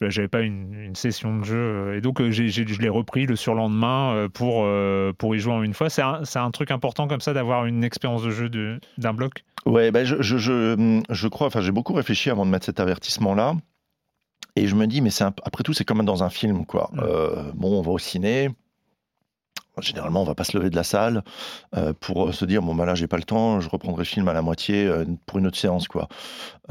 j'avais 0.00 0.28
pas 0.28 0.40
une, 0.40 0.74
une, 0.74 0.94
session 0.94 1.36
de 1.36 1.44
jeu 1.44 1.94
et 1.96 2.00
donc 2.00 2.22
j'ai, 2.30 2.48
je 2.48 2.80
l'ai 2.80 2.88
repris 2.88 3.26
le 3.26 3.36
surlendemain 3.36 4.28
pour 4.32 4.66
pour 5.18 5.34
y 5.34 5.38
jouer 5.38 5.52
en 5.52 5.62
une 5.62 5.74
fois. 5.74 5.90
C'est 5.90 6.02
un, 6.02 6.50
truc 6.50 6.70
important 6.70 7.08
comme 7.08 7.20
ça 7.20 7.32
d'avoir 7.32 7.66
une 7.66 7.82
expérience 7.82 8.22
de 8.22 8.30
jeu 8.30 8.48
de, 8.48 8.78
d'un 8.98 9.12
bloc? 9.12 9.44
Ouais, 9.66 9.90
ben 9.90 10.04
je, 10.04 10.16
je, 10.20 10.36
je, 10.36 11.02
je 11.08 11.28
crois. 11.28 11.46
Enfin, 11.46 11.60
j'ai 11.60 11.72
beaucoup 11.72 11.94
réfléchi 11.94 12.30
avant 12.30 12.44
de 12.44 12.50
mettre 12.50 12.66
cet 12.66 12.80
avertissement-là. 12.80 13.53
Et 14.56 14.66
je 14.66 14.74
me 14.74 14.86
dis, 14.86 15.00
mais 15.00 15.10
c'est 15.10 15.24
après 15.24 15.64
tout, 15.64 15.72
c'est 15.72 15.84
comme 15.84 16.04
dans 16.04 16.22
un 16.22 16.30
film, 16.30 16.64
quoi. 16.66 16.90
Mm. 16.92 17.00
Euh, 17.00 17.52
bon, 17.54 17.78
on 17.78 17.82
va 17.82 17.90
au 17.92 17.98
ciné. 17.98 18.50
Généralement, 19.80 20.22
on 20.22 20.24
va 20.24 20.34
pas 20.34 20.44
se 20.44 20.56
lever 20.56 20.70
de 20.70 20.76
la 20.76 20.84
salle 20.84 21.22
euh, 21.76 21.92
pour 21.98 22.32
se 22.32 22.44
dire 22.44 22.62
bon 22.62 22.74
bah 22.74 22.86
là 22.86 22.94
j'ai 22.94 23.06
pas 23.06 23.16
le 23.16 23.24
temps, 23.24 23.60
je 23.60 23.68
reprendrai 23.68 24.02
le 24.02 24.06
film 24.06 24.28
à 24.28 24.32
la 24.32 24.42
moitié 24.42 24.86
euh, 24.86 25.04
pour 25.26 25.38
une 25.38 25.46
autre 25.46 25.58
séance 25.58 25.88
quoi. 25.88 26.08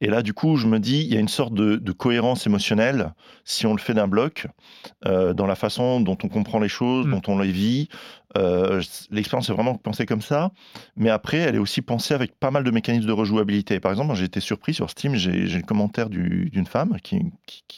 et 0.00 0.08
là 0.08 0.22
du 0.22 0.34
coup, 0.34 0.56
je 0.56 0.66
me 0.66 0.78
dis 0.78 1.00
il 1.00 1.14
y 1.14 1.16
a 1.16 1.20
une 1.20 1.28
sorte 1.28 1.54
de, 1.54 1.76
de 1.76 1.92
cohérence 1.92 2.46
émotionnelle 2.46 3.14
si 3.44 3.66
on 3.66 3.72
le 3.72 3.80
fait 3.80 3.94
d'un 3.94 4.06
bloc 4.06 4.48
dans 5.02 5.46
la 5.46 5.54
façon 5.54 6.00
dont 6.00 6.18
on 6.22 6.28
comprend 6.28 6.58
les 6.58 6.68
choses, 6.68 7.06
mm. 7.06 7.10
dont 7.10 7.22
on 7.28 7.38
les 7.38 7.50
vit, 7.50 7.88
euh, 8.36 8.82
l'expérience 9.10 9.48
est 9.48 9.52
vraiment 9.52 9.76
pensée 9.76 10.04
comme 10.04 10.20
ça, 10.20 10.50
mais 10.96 11.10
après, 11.10 11.38
elle 11.38 11.54
est 11.54 11.58
aussi 11.58 11.80
pensée 11.80 12.12
avec 12.12 12.38
pas 12.38 12.50
mal 12.50 12.64
de 12.64 12.70
mécanismes 12.70 13.06
de 13.06 13.12
rejouabilité. 13.12 13.80
Par 13.80 13.92
exemple, 13.92 14.14
j'ai 14.14 14.24
été 14.24 14.40
surpris 14.40 14.74
sur 14.74 14.90
Steam, 14.90 15.14
j'ai 15.14 15.46
le 15.46 15.62
commentaire 15.62 16.10
d'une 16.10 16.66
femme 16.66 16.96
qui, 17.02 17.16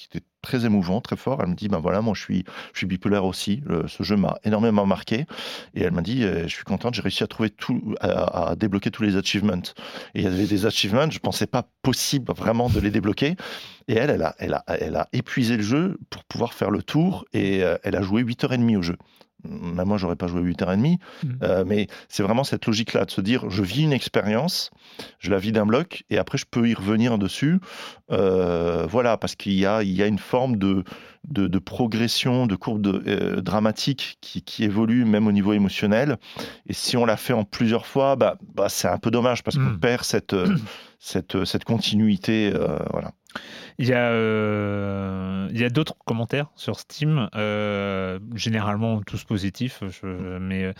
était 0.06 0.24
très 0.42 0.64
émouvant, 0.64 1.00
très 1.00 1.16
fort. 1.16 1.40
Elle 1.42 1.50
me 1.50 1.54
dit, 1.54 1.68
ben 1.68 1.78
voilà, 1.78 2.00
moi 2.00 2.14
je 2.14 2.22
suis, 2.22 2.44
bipolaire 2.86 3.24
aussi. 3.24 3.62
ce 3.86 4.02
jeu 4.02 4.16
m'a 4.16 4.38
énormément 4.44 4.86
marqué. 4.86 5.26
Et 5.74 5.82
elle 5.82 5.92
m'a 5.92 6.02
dit, 6.02 6.24
euh, 6.24 6.42
je 6.44 6.54
suis 6.54 6.64
contente, 6.64 6.94
j'ai 6.94 7.02
réussi 7.02 7.22
à 7.22 7.26
trouver 7.26 7.50
tout, 7.50 7.94
à, 8.00 8.54
débloquer 8.56 8.90
tous 8.90 9.02
les 9.02 9.16
achievements. 9.16 9.62
Et 10.14 10.20
il 10.20 10.22
y 10.22 10.26
avait 10.26 10.46
des 10.46 10.66
achievements, 10.66 11.10
je 11.10 11.18
pensais 11.18 11.46
pas 11.46 11.64
possible 11.82 12.32
vraiment 12.32 12.68
de 12.68 12.80
les 12.80 12.90
débloquer. 12.90 13.36
Et 13.88 13.94
elle, 13.94 14.10
elle 14.10 14.22
a, 14.22 14.34
elle 14.38 14.54
a, 14.54 14.64
elle 14.66 14.96
a 14.96 15.08
épuisé 15.12 15.56
le 15.56 15.62
jeu 15.62 15.98
pour 16.10 16.24
pouvoir 16.24 16.52
faire 16.52 16.70
le 16.70 16.82
tour 16.82 17.24
et 17.32 17.62
euh, 17.62 17.76
elle 17.82 17.96
a 17.96 18.02
joué 18.02 18.22
8h30 18.22 18.76
au 18.76 18.82
jeu. 18.82 18.96
Bah, 19.44 19.84
moi, 19.84 19.98
j'aurais 19.98 20.16
pas 20.16 20.26
joué 20.26 20.42
8h30, 20.42 20.96
mmh. 20.96 21.28
euh, 21.42 21.64
mais 21.64 21.86
c'est 22.08 22.24
vraiment 22.24 22.42
cette 22.42 22.66
logique-là 22.66 23.04
de 23.04 23.10
se 23.10 23.20
dire 23.20 23.48
je 23.48 23.62
vis 23.62 23.84
une 23.84 23.92
expérience, 23.92 24.70
je 25.20 25.30
la 25.30 25.38
vis 25.38 25.52
d'un 25.52 25.64
bloc, 25.64 26.02
et 26.10 26.18
après 26.18 26.38
je 26.38 26.44
peux 26.50 26.68
y 26.68 26.74
revenir 26.74 27.18
dessus. 27.18 27.60
Euh, 28.10 28.86
voilà, 28.90 29.16
parce 29.16 29.36
qu'il 29.36 29.52
y 29.52 29.64
a, 29.64 29.82
il 29.84 29.92
y 29.92 30.02
a 30.02 30.06
une 30.06 30.18
forme 30.18 30.56
de, 30.56 30.82
de, 31.24 31.58
progression, 31.58 32.46
de 32.46 32.56
courbe 32.56 32.86
euh, 33.06 33.40
dramatique 33.40 34.18
qui, 34.20 34.42
qui, 34.42 34.64
évolue 34.64 35.04
même 35.04 35.28
au 35.28 35.32
niveau 35.32 35.52
émotionnel. 35.52 36.16
Et 36.66 36.72
si 36.72 36.96
on 36.96 37.04
la 37.04 37.16
fait 37.16 37.32
en 37.32 37.44
plusieurs 37.44 37.86
fois, 37.86 38.16
bah, 38.16 38.38
bah 38.54 38.68
c'est 38.68 38.88
un 38.88 38.98
peu 38.98 39.12
dommage 39.12 39.44
parce 39.44 39.56
qu'on 39.56 39.62
mmh. 39.62 39.80
perd 39.80 40.02
cette, 40.02 40.34
cette, 40.98 41.44
cette 41.44 41.64
continuité. 41.64 42.52
voilà. 42.90 43.12
Il 43.80 43.86
y 43.86 43.92
a, 43.92 44.10
euh, 44.10 45.48
a 45.54 45.68
d'autres 45.68 45.96
commentaires 46.04 46.48
sur 46.56 46.80
Steam, 46.80 47.28
euh, 47.36 48.18
généralement 48.34 49.00
tous 49.02 49.22
positifs, 49.22 49.84
mais 50.02 50.72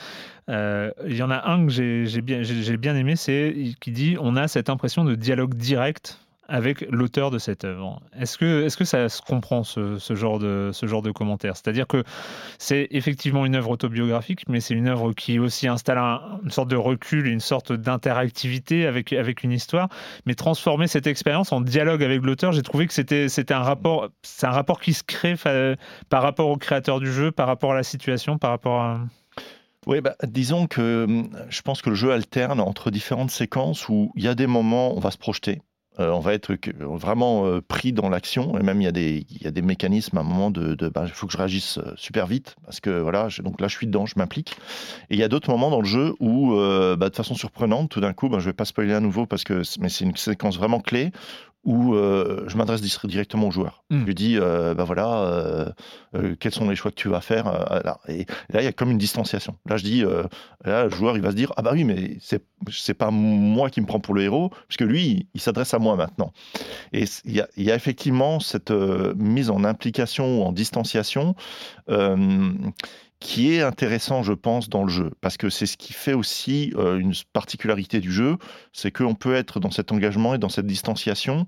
euh, 0.48 0.90
il 1.06 1.14
y 1.14 1.22
en 1.22 1.30
a 1.30 1.48
un 1.48 1.66
que 1.66 1.72
j'ai 1.72 2.20
bien, 2.20 2.42
bien 2.76 2.96
aimé, 2.96 3.14
c'est 3.14 3.54
qui 3.80 3.92
dit 3.92 4.16
on 4.20 4.34
a 4.34 4.48
cette 4.48 4.68
impression 4.68 5.04
de 5.04 5.14
dialogue 5.14 5.54
direct 5.54 6.18
avec 6.48 6.86
l'auteur 6.90 7.30
de 7.30 7.38
cette 7.38 7.64
œuvre. 7.64 8.00
Est-ce 8.18 8.38
que, 8.38 8.64
est 8.64 8.68
-ce 8.68 8.76
que 8.76 8.84
ça 8.84 9.08
se 9.08 9.20
comprend, 9.20 9.64
ce, 9.64 9.98
genre, 10.14 10.38
de, 10.38 10.70
ce 10.72 10.86
genre 10.86 11.02
de 11.02 11.10
commentaire? 11.10 11.56
C'est-à-dire 11.56 11.86
que 11.86 12.04
c'est 12.58 12.88
effectivement 12.90 13.44
une 13.44 13.54
œuvre 13.54 13.70
autobiographique, 13.70 14.48
mais 14.48 14.60
c'est 14.60 14.74
une 14.74 14.88
œuvre 14.88 15.12
qui 15.12 15.38
aussi 15.38 15.68
installe 15.68 15.98
une 16.42 16.50
sorte 16.50 16.68
de 16.68 16.76
recul, 16.76 17.26
une 17.26 17.40
sorte 17.40 17.72
d'interactivité 17.72 18.86
avec, 18.86 19.12
avec 19.12 19.42
une 19.42 19.52
histoire, 19.52 19.88
mais 20.24 20.34
transformer 20.34 20.86
cette 20.86 21.06
expérience 21.06 21.52
en 21.52 21.60
dialogue 21.60 22.02
avec 22.02 22.22
l'auteur, 22.22 22.52
j'ai 22.52 22.62
trouvé 22.62 22.86
que 22.86 22.94
c'était 22.94 23.52
un 23.52 23.62
rapport, 23.62 24.08
c'est 24.22 24.46
un 24.46 24.50
rapport 24.50 24.80
qui 24.80 24.94
se 24.94 25.02
crée 25.02 25.34
par 26.08 26.22
rapport 26.22 26.48
au 26.48 26.56
créateur 26.56 27.00
du 27.00 27.12
jeu, 27.12 27.30
par 27.30 27.46
rapport 27.46 27.72
à 27.72 27.76
la 27.76 27.82
situation, 27.82 28.38
par 28.38 28.50
rapport 28.50 28.80
à... 28.80 29.00
Oui, 29.86 30.00
bah, 30.00 30.16
disons 30.26 30.66
que 30.66 31.04
hum, 31.04 31.30
je 31.48 31.62
pense 31.62 31.82
que 31.82 31.90
le 31.90 31.96
jeu 31.96 32.12
alterne 32.12 32.60
entre 32.60 32.90
différentes 32.90 33.30
séquences 33.30 33.88
où 33.88 34.12
il 34.16 34.24
y 34.24 34.28
a 34.28 34.34
des 34.34 34.46
moments 34.46 34.92
où 34.92 34.96
on 34.98 35.00
va 35.00 35.10
se 35.10 35.18
projeter 35.18 35.60
Euh, 36.00 36.10
on 36.10 36.20
va 36.20 36.34
être 36.34 36.56
vraiment 36.78 37.46
euh, 37.46 37.60
pris 37.60 37.92
dans 37.92 38.08
l'action. 38.08 38.58
Et 38.58 38.62
même, 38.62 38.80
il 38.80 38.84
y, 38.84 38.88
a 38.88 38.92
des, 38.92 39.26
il 39.30 39.42
y 39.42 39.46
a 39.46 39.50
des 39.50 39.62
mécanismes 39.62 40.16
à 40.18 40.20
un 40.20 40.24
moment 40.24 40.50
de. 40.50 40.76
il 40.80 40.90
bah, 40.90 41.06
faut 41.06 41.26
que 41.26 41.32
je 41.32 41.38
réagisse 41.38 41.78
euh, 41.78 41.92
super 41.96 42.26
vite. 42.26 42.56
Parce 42.64 42.80
que 42.80 43.00
voilà, 43.00 43.28
donc 43.42 43.60
là, 43.60 43.68
je 43.68 43.76
suis 43.76 43.86
dedans, 43.86 44.06
je 44.06 44.14
m'implique. 44.16 44.56
Et 45.10 45.14
il 45.14 45.18
y 45.18 45.24
a 45.24 45.28
d'autres 45.28 45.50
moments 45.50 45.70
dans 45.70 45.80
le 45.80 45.86
jeu 45.86 46.14
où, 46.20 46.54
bah, 46.54 47.08
de 47.08 47.14
façon 47.14 47.34
surprenante, 47.34 47.90
tout 47.90 48.00
d'un 48.00 48.12
coup, 48.12 48.28
bah, 48.28 48.38
je 48.38 48.46
vais 48.46 48.52
pas 48.52 48.64
spoiler 48.64 48.94
à 48.94 49.00
nouveau, 49.00 49.26
parce 49.26 49.44
que, 49.44 49.62
mais 49.80 49.88
c'est 49.88 50.04
une 50.04 50.16
séquence 50.16 50.56
vraiment 50.56 50.80
clé 50.80 51.10
où 51.68 51.94
euh, 51.94 52.44
je 52.46 52.56
m'adresse 52.56 52.80
directement 52.80 53.48
au 53.48 53.50
joueur. 53.50 53.84
Hmm. 53.90 54.00
Je 54.00 54.04
lui 54.06 54.14
dis, 54.14 54.38
euh, 54.38 54.72
bah 54.72 54.84
voilà, 54.84 55.74
euh, 56.14 56.34
quels 56.40 56.54
sont 56.54 56.66
les 56.66 56.74
choix 56.74 56.90
que 56.90 56.96
tu 56.96 57.10
vas 57.10 57.20
faire 57.20 57.44
là. 57.84 57.98
Et, 58.08 58.24
là, 58.48 58.62
il 58.62 58.64
y 58.64 58.66
a 58.66 58.72
comme 58.72 58.90
une 58.90 58.96
distanciation. 58.96 59.54
Là, 59.68 59.76
je 59.76 59.84
dis, 59.84 60.02
là, 60.64 60.84
le 60.84 60.90
joueur, 60.90 61.16
il 61.16 61.22
va 61.22 61.30
se 61.30 61.36
dire, 61.36 61.52
ah 61.58 61.62
bah 61.62 61.72
oui, 61.74 61.84
mais 61.84 62.16
c'est 62.22 62.42
c'est 62.70 62.94
pas 62.94 63.10
moi 63.10 63.68
qui 63.68 63.82
me 63.82 63.86
prends 63.86 64.00
pour 64.00 64.14
le 64.14 64.22
héros, 64.22 64.50
puisque 64.66 64.80
lui, 64.80 65.28
il 65.34 65.40
s'adresse 65.42 65.74
à 65.74 65.78
moi 65.78 65.94
maintenant. 65.94 66.32
Et 66.94 67.04
il 67.26 67.36
y 67.36 67.40
a, 67.40 67.48
y 67.58 67.70
a, 67.70 67.74
effectivement 67.74 68.40
cette 68.40 68.70
mise 68.70 69.50
en 69.50 69.62
implication 69.62 70.40
ou 70.40 70.44
en 70.44 70.52
distanciation 70.52 71.34
qui 73.20 73.52
est 73.52 73.62
intéressant, 73.62 74.22
je 74.22 74.32
pense, 74.32 74.68
dans 74.68 74.84
le 74.84 74.88
jeu, 74.88 75.10
parce 75.20 75.36
que 75.36 75.50
c'est 75.50 75.66
ce 75.66 75.76
qui 75.76 75.92
fait 75.92 76.12
aussi 76.12 76.72
euh, 76.76 76.98
une 76.98 77.12
particularité 77.32 77.98
du 77.98 78.12
jeu, 78.12 78.36
c'est 78.72 78.92
qu'on 78.92 79.14
peut 79.14 79.34
être 79.34 79.58
dans 79.58 79.72
cet 79.72 79.90
engagement 79.90 80.34
et 80.34 80.38
dans 80.38 80.48
cette 80.48 80.66
distanciation, 80.66 81.46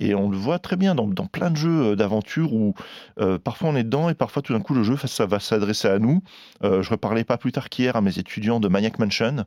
et 0.00 0.16
on 0.16 0.28
le 0.28 0.36
voit 0.36 0.58
très 0.58 0.74
bien 0.74 0.96
dans, 0.96 1.08
plein 1.26 1.50
de 1.50 1.56
jeux 1.56 1.92
euh, 1.92 1.96
d'aventure 1.96 2.52
où 2.52 2.74
euh, 3.20 3.38
parfois 3.38 3.68
on 3.68 3.76
est 3.76 3.84
dedans 3.84 4.08
et 4.08 4.14
parfois 4.14 4.42
tout 4.42 4.52
d'un 4.52 4.60
coup 4.60 4.74
le 4.74 4.82
jeu 4.82 4.96
ça 4.96 5.26
va 5.26 5.38
s'adresser 5.38 5.86
à 5.86 5.98
nous. 5.98 6.22
je 6.62 6.88
reparlais 6.88 7.24
pas 7.24 7.38
plus 7.38 7.52
tard 7.52 7.68
qu'hier 7.68 7.94
à 7.94 8.00
mes 8.00 8.18
étudiants 8.18 8.58
de 8.58 8.68
Maniac 8.68 8.98
Mansion, 8.98 9.44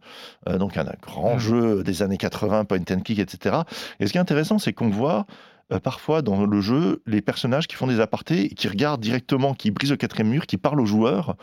donc 0.48 0.78
un, 0.78 0.86
grand 1.02 1.36
mmh. 1.36 1.40
jeu 1.40 1.84
des 1.84 2.04
années 2.04 2.18
80, 2.18 2.66
point 2.66 2.80
and 2.90 3.02
click, 3.02 3.20
etc. 3.20 3.58
Et 4.00 4.08
ce 4.08 4.12
qui 4.12 4.18
est 4.18 4.22
intéressant, 4.22 4.60
c'est 4.60 4.74
qu'on 4.74 4.90
voit 4.90 5.26
euh, 5.72 5.80
parfois 5.80 6.22
dans 6.22 6.46
le 6.46 6.62
jeu 6.62 7.02
les 7.08 7.22
personnages 7.22 7.68
qui 7.68 7.76
font 7.76 7.88
des 7.88 8.00
apartés, 8.00 8.50
qui 8.50 8.68
regardent 8.68 9.02
directement, 9.02 9.56
qui 9.56 9.72
brisent 9.72 9.90
le 9.90 9.98
quatrième 9.98 10.30
mur, 10.30 10.46
qui 10.46 10.58
parlent 10.58 10.80
au 10.80 10.86
joueur 10.86 11.36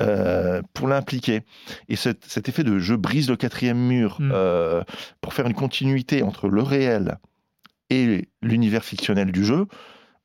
euh, 0.00 0.60
pour 0.74 0.88
l'impliquer. 0.88 1.40
Et 1.88 1.96
cet, 1.96 2.48
effet 2.48 2.64
de 2.64 2.78
je 2.78 2.94
brise 2.94 3.30
le 3.30 3.36
quatrième 3.36 3.78
mur 3.78 4.18
mm. 4.20 4.30
euh, 4.34 4.82
pour 5.22 5.32
faire 5.32 5.46
une 5.46 5.54
continuité 5.54 6.22
entre 6.22 6.48
le 6.48 6.62
réel 6.62 7.16
et 7.88 8.28
l'univers 8.42 8.84
fictionnel 8.84 9.32
du 9.32 9.44
jeu, 9.44 9.66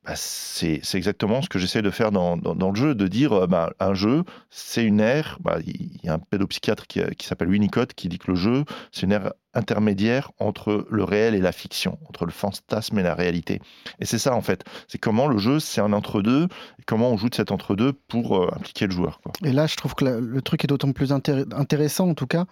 bah, 0.04 0.12
c'est 0.14 0.80
exactement 0.94 1.42
ce 1.42 1.48
que 1.48 1.58
j'essaie 1.58 1.82
de 1.82 1.90
faire 1.90 2.12
dans, 2.12 2.36
le 2.36 2.74
jeu, 2.74 2.94
de 2.94 3.08
dire 3.08 3.46
bah, 3.48 3.72
un 3.80 3.94
jeu, 3.94 4.24
c'est 4.50 4.84
une 4.84 5.00
ère. 5.00 5.38
Bah, 5.40 5.58
il 5.66 6.00
y 6.02 6.08
a 6.08 6.14
un 6.14 6.18
pédopsychiatre 6.18 6.86
qui, 6.86 7.00
qui 7.16 7.26
s'appelle 7.26 7.48
Winnicott 7.48 7.92
qui 7.94 8.08
dit 8.08 8.18
que 8.18 8.30
le 8.30 8.36
jeu, 8.36 8.64
c'est 8.92 9.02
une 9.02 9.12
ère 9.12 9.32
intermédiaire 9.54 10.30
entre 10.38 10.86
le 10.90 11.04
réel 11.04 11.34
et 11.34 11.40
la 11.40 11.52
fiction, 11.52 11.98
entre 12.08 12.24
le 12.24 12.30
fantasme 12.30 12.98
et 12.98 13.02
la 13.02 13.14
réalité. 13.14 13.60
Et 13.98 14.04
c'est 14.04 14.18
ça 14.18 14.34
en 14.34 14.42
fait, 14.42 14.64
c'est 14.86 14.98
comment 14.98 15.26
le 15.26 15.38
jeu 15.38 15.60
c'est 15.60 15.80
un 15.80 15.92
entre-deux, 15.92 16.44
et 16.44 16.82
comment 16.86 17.10
on 17.10 17.16
joue 17.16 17.28
de 17.28 17.34
cet 17.34 17.50
entre-deux 17.50 17.92
pour 17.92 18.36
euh, 18.36 18.50
impliquer 18.54 18.86
le 18.86 18.92
joueur. 18.92 19.20
Et 19.44 19.52
là 19.52 19.66
je 19.66 19.76
trouve 19.76 19.94
que 19.94 20.04
le 20.04 20.42
truc 20.42 20.64
est 20.64 20.68
d'autant 20.68 20.92
plus 20.92 21.12
intéressant 21.12 22.08
en 22.08 22.14
tout 22.14 22.26
cas, 22.26 22.46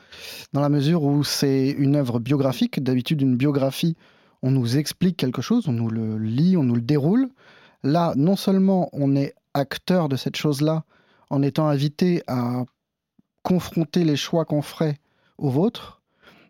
dans 0.53 0.61
la 0.61 0.69
mesure 0.69 1.03
où 1.03 1.25
c'est 1.25 1.69
une 1.71 1.97
œuvre 1.97 2.19
biographique, 2.19 2.83
d'habitude 2.83 3.23
une 3.23 3.37
biographie, 3.37 3.97
on 4.47 4.53
nous 4.53 4.79
explique 4.79 5.17
quelque 5.17 5.43
chose, 5.43 5.67
on 5.67 5.73
nous 5.73 5.91
le 5.91 6.19
lit, 6.19 6.57
on 6.57 6.63
nous 6.63 6.77
le 6.77 6.81
déroule. 6.81 7.29
Là, 7.83 8.13
non 8.17 8.37
seulement 8.37 8.89
on 8.93 9.17
est 9.17 9.35
acteur 9.55 10.09
de 10.09 10.15
cette 10.15 10.37
chose-là, 10.37 10.85
en 11.31 11.43
étant 11.43 11.67
invité 11.67 12.23
à 12.29 12.65
confronter 13.43 14.05
les 14.05 14.15
choix 14.15 14.45
qu'on 14.45 14.63
ferait 14.63 15.01
aux 15.39 15.51
vôtres, 15.51 16.01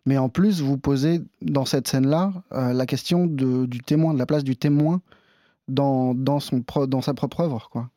mais 0.05 0.19
en 0.19 0.29
plus, 0.29 0.61
vous 0.61 0.77
posez 0.77 1.23
dans 1.41 1.65
cette 1.65 1.89
scène-là 1.89 2.35
euh, 2.53 2.75
la 2.75 2.85
question 2.85 3.27
du 3.27 3.81
témoin, 3.81 4.13
de 4.13 4.19
la 4.19 4.27
place 4.27 4.45
du 4.45 4.57
témoin 4.57 5.01
dans, 5.67 6.15
dans, 6.15 6.39
son 6.39 6.63
dans 6.87 7.01
sa 7.01 7.15
propre 7.15 7.41
œuvre. 7.41 7.71
Quoi. 7.71 7.89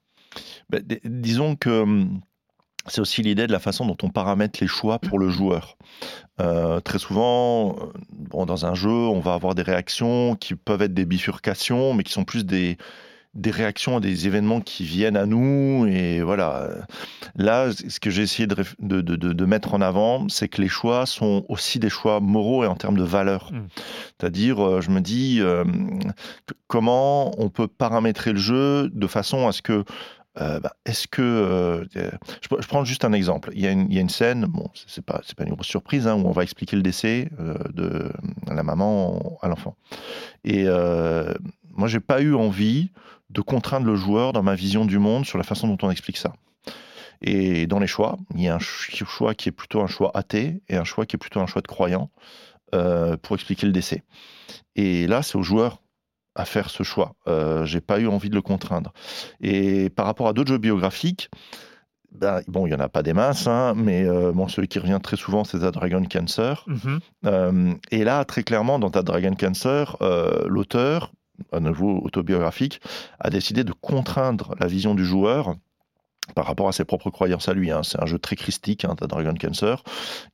Ben, 0.70 0.82
disons 1.04 1.58
que 1.58 1.82
hum, 1.82 2.22
c'est 2.88 3.02
aussi 3.02 3.22
l'idée 3.22 3.48
de 3.48 3.52
la 3.52 3.60
façon 3.60 3.86
dont 3.86 3.98
on 4.04 4.10
paramètre 4.10 4.60
les 4.62 4.68
choix 4.68 5.00
pour 5.00 5.20
le 5.20 5.30
joueur. 5.30 5.78
Euh, 6.40 6.80
très 6.80 7.00
souvent, 7.00 7.76
euh, 7.76 7.86
bon, 8.12 8.46
dans 8.46 8.66
un 8.66 8.74
jeu, 8.74 8.90
on 8.90 9.20
va 9.20 9.34
avoir 9.34 9.56
des 9.56 9.62
réactions 9.62 10.36
qui 10.36 10.56
peuvent 10.56 10.82
être 10.82 10.94
des 10.94 11.06
bifurcations, 11.06 11.94
mais 11.94 12.04
qui 12.04 12.14
sont 12.14 12.24
plus 12.24 12.46
des, 12.46 12.78
des 13.36 13.52
réactions 13.52 13.98
à 13.98 14.00
des 14.00 14.26
événements 14.26 14.60
qui 14.60 14.84
viennent 14.84 15.18
à 15.18 15.26
nous. 15.26 15.86
Et 15.88 16.22
voilà. 16.22 16.70
Là, 17.36 17.72
ce 17.72 18.00
que 18.00 18.10
j'ai 18.10 18.24
essayé 18.24 18.48
de, 18.48 18.56
de, 18.80 19.02
de, 19.02 19.46
mettre 19.46 19.74
en 19.74 19.82
avant, 19.82 20.28
c'est 20.30 20.48
que 20.48 20.62
les 20.62 20.68
choix 20.68 21.06
sont 21.06 21.46
aussi 21.48 21.80
des 21.80 21.90
choix 21.90 22.20
moraux 22.20 22.64
et 22.64 22.68
en 22.68 22.76
termes 22.76 22.98
de 22.98 23.04
valeur. 23.04 23.52
Mm. 23.52 23.68
C'est-à-dire, 24.20 24.66
euh, 24.66 24.82
je 24.82 24.90
me 24.90 25.02
dis, 25.02 25.40
euh, 25.42 25.64
comment 26.68 27.32
on 27.40 27.50
peut 27.50 27.68
paramétrer 27.68 28.34
le 28.34 28.40
jeu 28.40 28.90
de 28.90 29.08
façon 29.08 29.48
à 29.48 29.52
ce 29.52 29.62
que 29.62 29.84
euh, 30.42 30.60
bah, 30.60 30.74
est-ce 30.86 31.08
que 31.08 31.86
je, 31.94 32.68
prends 32.68 32.84
juste 32.84 33.06
un 33.06 33.14
exemple. 33.14 33.52
Il 33.54 33.62
y 33.62 33.68
a 33.68 33.72
une, 33.72 34.10
scène, 34.10 34.46
bon, 34.46 34.70
c'est 34.88 35.04
pas 35.06 35.22
pas 35.36 35.44
une 35.44 35.54
grosse 35.54 35.68
surprise, 35.68 36.08
hein, 36.08 36.16
où 36.16 36.28
on 36.28 36.32
va 36.32 36.44
expliquer 36.44 36.76
le 36.76 36.82
décès 36.82 37.30
de 37.74 38.12
la 38.48 38.64
maman 38.64 39.38
à 39.42 39.48
l'enfant. 39.48 39.76
Et 40.44 40.66
moi, 40.66 41.88
j'ai 41.88 42.00
pas 42.00 42.22
eu 42.22 42.36
envie 42.36 42.92
de 43.30 43.42
contraindre 43.42 43.86
le 43.86 43.96
joueur 43.96 44.34
dans 44.34 44.44
ma 44.44 44.56
vision 44.56 44.86
du 44.86 45.00
monde 45.00 45.26
sur 45.26 45.38
la 45.38 45.44
façon 45.44 45.68
dont 45.68 45.78
on 45.82 45.92
explique 45.92 46.18
ça. 46.18 46.34
Et 47.22 47.68
dans 47.68 47.80
les 47.80 47.88
choix, 47.88 48.18
il 48.36 48.42
y 48.42 48.48
a 48.48 48.56
un 48.56 48.60
choix 48.60 49.34
qui 49.36 49.50
est 49.50 49.54
plutôt 49.54 49.82
un 49.82 49.88
choix 49.88 50.12
athée 50.14 50.62
et 50.70 50.78
un 50.78 50.84
choix 50.84 51.06
qui 51.06 51.16
est 51.16 51.20
plutôt 51.20 51.42
un 51.42 51.48
choix 51.48 51.62
de 51.62 51.68
croyant 51.68 52.10
euh, 52.74 53.18
pour 53.18 53.36
expliquer 53.36 53.66
le 53.66 53.74
décès. 53.74 54.04
Et 54.76 55.06
là, 55.08 55.22
c'est 55.22 55.38
au 55.38 55.44
joueur 55.44 55.82
à 56.36 56.46
faire 56.46 56.70
ce 56.70 56.84
choix. 56.84 57.16
Euh, 57.28 57.66
j'ai 57.66 57.82
pas 57.82 58.00
eu 58.00 58.08
envie 58.08 58.30
de 58.30 58.36
le 58.36 58.42
contraindre. 58.42 58.94
Et 59.42 59.90
par 59.90 60.06
rapport 60.06 60.28
à 60.28 60.34
d'autres 60.34 60.50
jeux 60.50 60.58
biographiques, 60.58 61.30
ben, 62.12 62.42
bon, 62.48 62.66
il 62.66 62.72
y 62.72 62.76
en 62.76 62.80
a 62.80 62.90
pas 62.90 63.04
des 63.04 63.14
masses, 63.14 63.48
hein, 63.48 63.74
mais 63.76 64.04
euh, 64.04 64.32
bon, 64.32 64.48
celui 64.48 64.68
qui 64.68 64.80
revient 64.80 65.00
très 65.02 65.18
souvent, 65.18 65.44
c'est 65.44 65.60
The 65.60 65.72
Dragon 65.72 66.04
Cancer. 66.06 66.66
Mm-hmm. 66.68 67.00
Euh, 67.26 67.74
et 67.92 68.04
là, 68.04 68.26
très 68.26 68.44
clairement, 68.44 68.80
dans 68.80 68.90
The 68.90 69.04
Dragon 69.04 69.36
Cancer, 69.36 69.98
l'auteur 70.48 71.12
à 71.52 71.60
nouveau 71.60 72.02
autobiographique, 72.04 72.82
a 73.20 73.30
décidé 73.30 73.64
de 73.64 73.72
contraindre 73.72 74.56
la 74.60 74.68
vision 74.68 74.96
du 74.96 75.06
joueur 75.06 75.56
par 76.36 76.46
rapport 76.46 76.68
à 76.68 76.72
ses 76.72 76.86
propres 76.86 77.10
croyances 77.10 77.50
à 77.50 77.54
lui. 77.54 77.72
Hein. 77.72 77.82
C'est 77.84 78.02
un 78.02 78.06
jeu 78.06 78.20
très 78.20 78.36
christique, 78.36 78.86
hein, 78.86 78.96
Dragon 79.00 79.34
Cancer. 79.40 79.84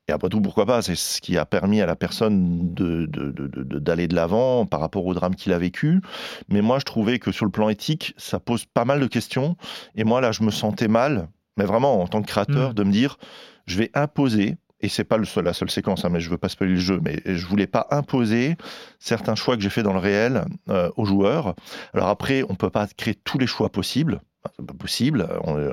Et 0.08 0.12
après 0.12 0.30
tout, 0.30 0.42
pourquoi 0.42 0.66
pas 0.66 0.82
C'est 0.82 0.96
ce 0.96 1.22
qui 1.22 1.38
a 1.38 1.46
permis 1.46 1.82
à 1.82 1.86
la 1.86 1.96
personne 1.96 2.74
d'aller 2.74 3.08
de, 3.08 3.32
de, 3.32 4.08
de 4.08 4.16
l'avant 4.16 4.66
par 4.66 4.80
rapport 4.80 5.06
au 5.06 5.14
drame 5.14 5.36
qu'il 5.36 5.54
a 5.54 5.60
vécu. 5.60 6.02
Mais 6.50 6.62
moi, 6.62 6.80
je 6.80 6.86
trouvais 6.86 7.20
que 7.20 7.32
sur 7.32 7.46
le 7.46 7.52
plan 7.52 7.70
éthique, 7.70 8.14
ça 8.18 8.40
pose 8.40 8.66
pas 8.66 8.86
mal 8.86 9.00
de 9.00 9.08
questions. 9.08 9.56
Et 9.96 10.04
moi, 10.04 10.22
là, 10.22 10.32
je 10.32 10.44
me 10.44 10.52
sentais 10.52 10.88
mal, 10.88 11.30
mais 11.58 11.66
vraiment 11.66 12.02
en 12.02 12.08
tant 12.08 12.22
que 12.22 12.28
créateur, 12.28 12.72
mm. 12.72 12.74
de 12.74 12.84
me 12.84 12.92
dire, 12.92 13.18
je 13.66 13.78
vais 13.78 13.92
imposer 13.94 14.58
et 14.82 14.90
c'est 14.90 15.04
pas 15.04 15.18
le 15.18 15.26
seul, 15.26 15.46
la 15.46 15.54
seule 15.54 15.72
séquence, 15.72 16.06
hein, 16.06 16.10
mais 16.12 16.20
je 16.20 16.30
veux 16.30 16.38
pas 16.38 16.50
spoiler 16.50 16.74
le 16.74 16.80
jeu, 16.80 17.00
mais 17.02 17.20
je 17.26 17.46
voulais 17.48 17.68
pas 17.68 17.88
imposer 17.92 18.56
certains 19.00 19.36
choix 19.36 19.56
que 19.56 19.64
j'ai 19.64 19.70
fait 19.70 19.84
dans 19.84 19.94
le 19.94 20.00
réel 20.00 20.46
euh, 20.70 20.90
aux 20.98 21.06
joueurs. 21.06 21.56
Alors 21.94 22.10
après, 22.10 22.44
on 22.50 22.56
peut 22.56 22.70
pas 22.70 22.88
créer 22.88 23.16
tous 23.16 23.38
les 23.38 23.48
choix 23.48 23.70
possibles. 23.70 24.22
C'est 24.56 24.66
pas 24.66 24.74
possible. 24.74 25.28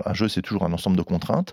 un 0.05 0.15
jeu, 0.15 0.29
c'est 0.29 0.43
toujours 0.43 0.65
un 0.65 0.73
ensemble 0.73 0.97
de 0.97 1.03
contraintes. 1.03 1.53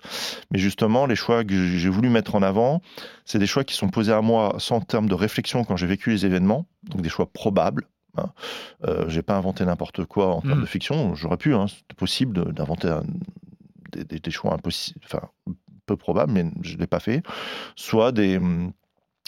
Mais 0.51 0.59
justement, 0.59 1.05
les 1.05 1.15
choix 1.15 1.43
que 1.43 1.53
j'ai 1.53 1.89
voulu 1.89 2.09
mettre 2.09 2.35
en 2.35 2.41
avant, 2.41 2.81
c'est 3.25 3.39
des 3.39 3.47
choix 3.47 3.63
qui 3.63 3.75
sont 3.75 3.89
posés 3.89 4.13
à 4.13 4.21
moi 4.21 4.55
sans 4.57 4.81
terme 4.81 5.07
de 5.07 5.15
réflexion 5.15 5.63
quand 5.63 5.77
j'ai 5.77 5.87
vécu 5.87 6.11
les 6.11 6.25
événements. 6.25 6.65
Donc 6.83 7.01
des 7.01 7.09
choix 7.09 7.31
probables. 7.31 7.87
Hein. 8.17 8.31
Euh, 8.85 9.07
j'ai 9.09 9.21
pas 9.21 9.37
inventé 9.37 9.65
n'importe 9.65 10.05
quoi 10.05 10.35
en 10.35 10.41
termes 10.41 10.59
hmm. 10.59 10.61
de 10.61 10.67
fiction. 10.67 11.15
J'aurais 11.15 11.37
pu. 11.37 11.53
Hein, 11.53 11.67
C'était 11.67 11.95
possible 11.95 12.53
d'inventer 12.53 12.95
des, 13.91 14.19
des, 14.19 14.31
choix 14.31 14.53
impossibles, 14.53 14.99
enfin, 15.05 15.29
peu 15.85 15.97
probable, 15.97 16.31
mais 16.31 16.45
je 16.61 16.75
ne 16.75 16.79
l'ai 16.79 16.87
pas 16.87 16.99
fait, 16.99 17.23
soit 17.75 18.11
des, 18.11 18.39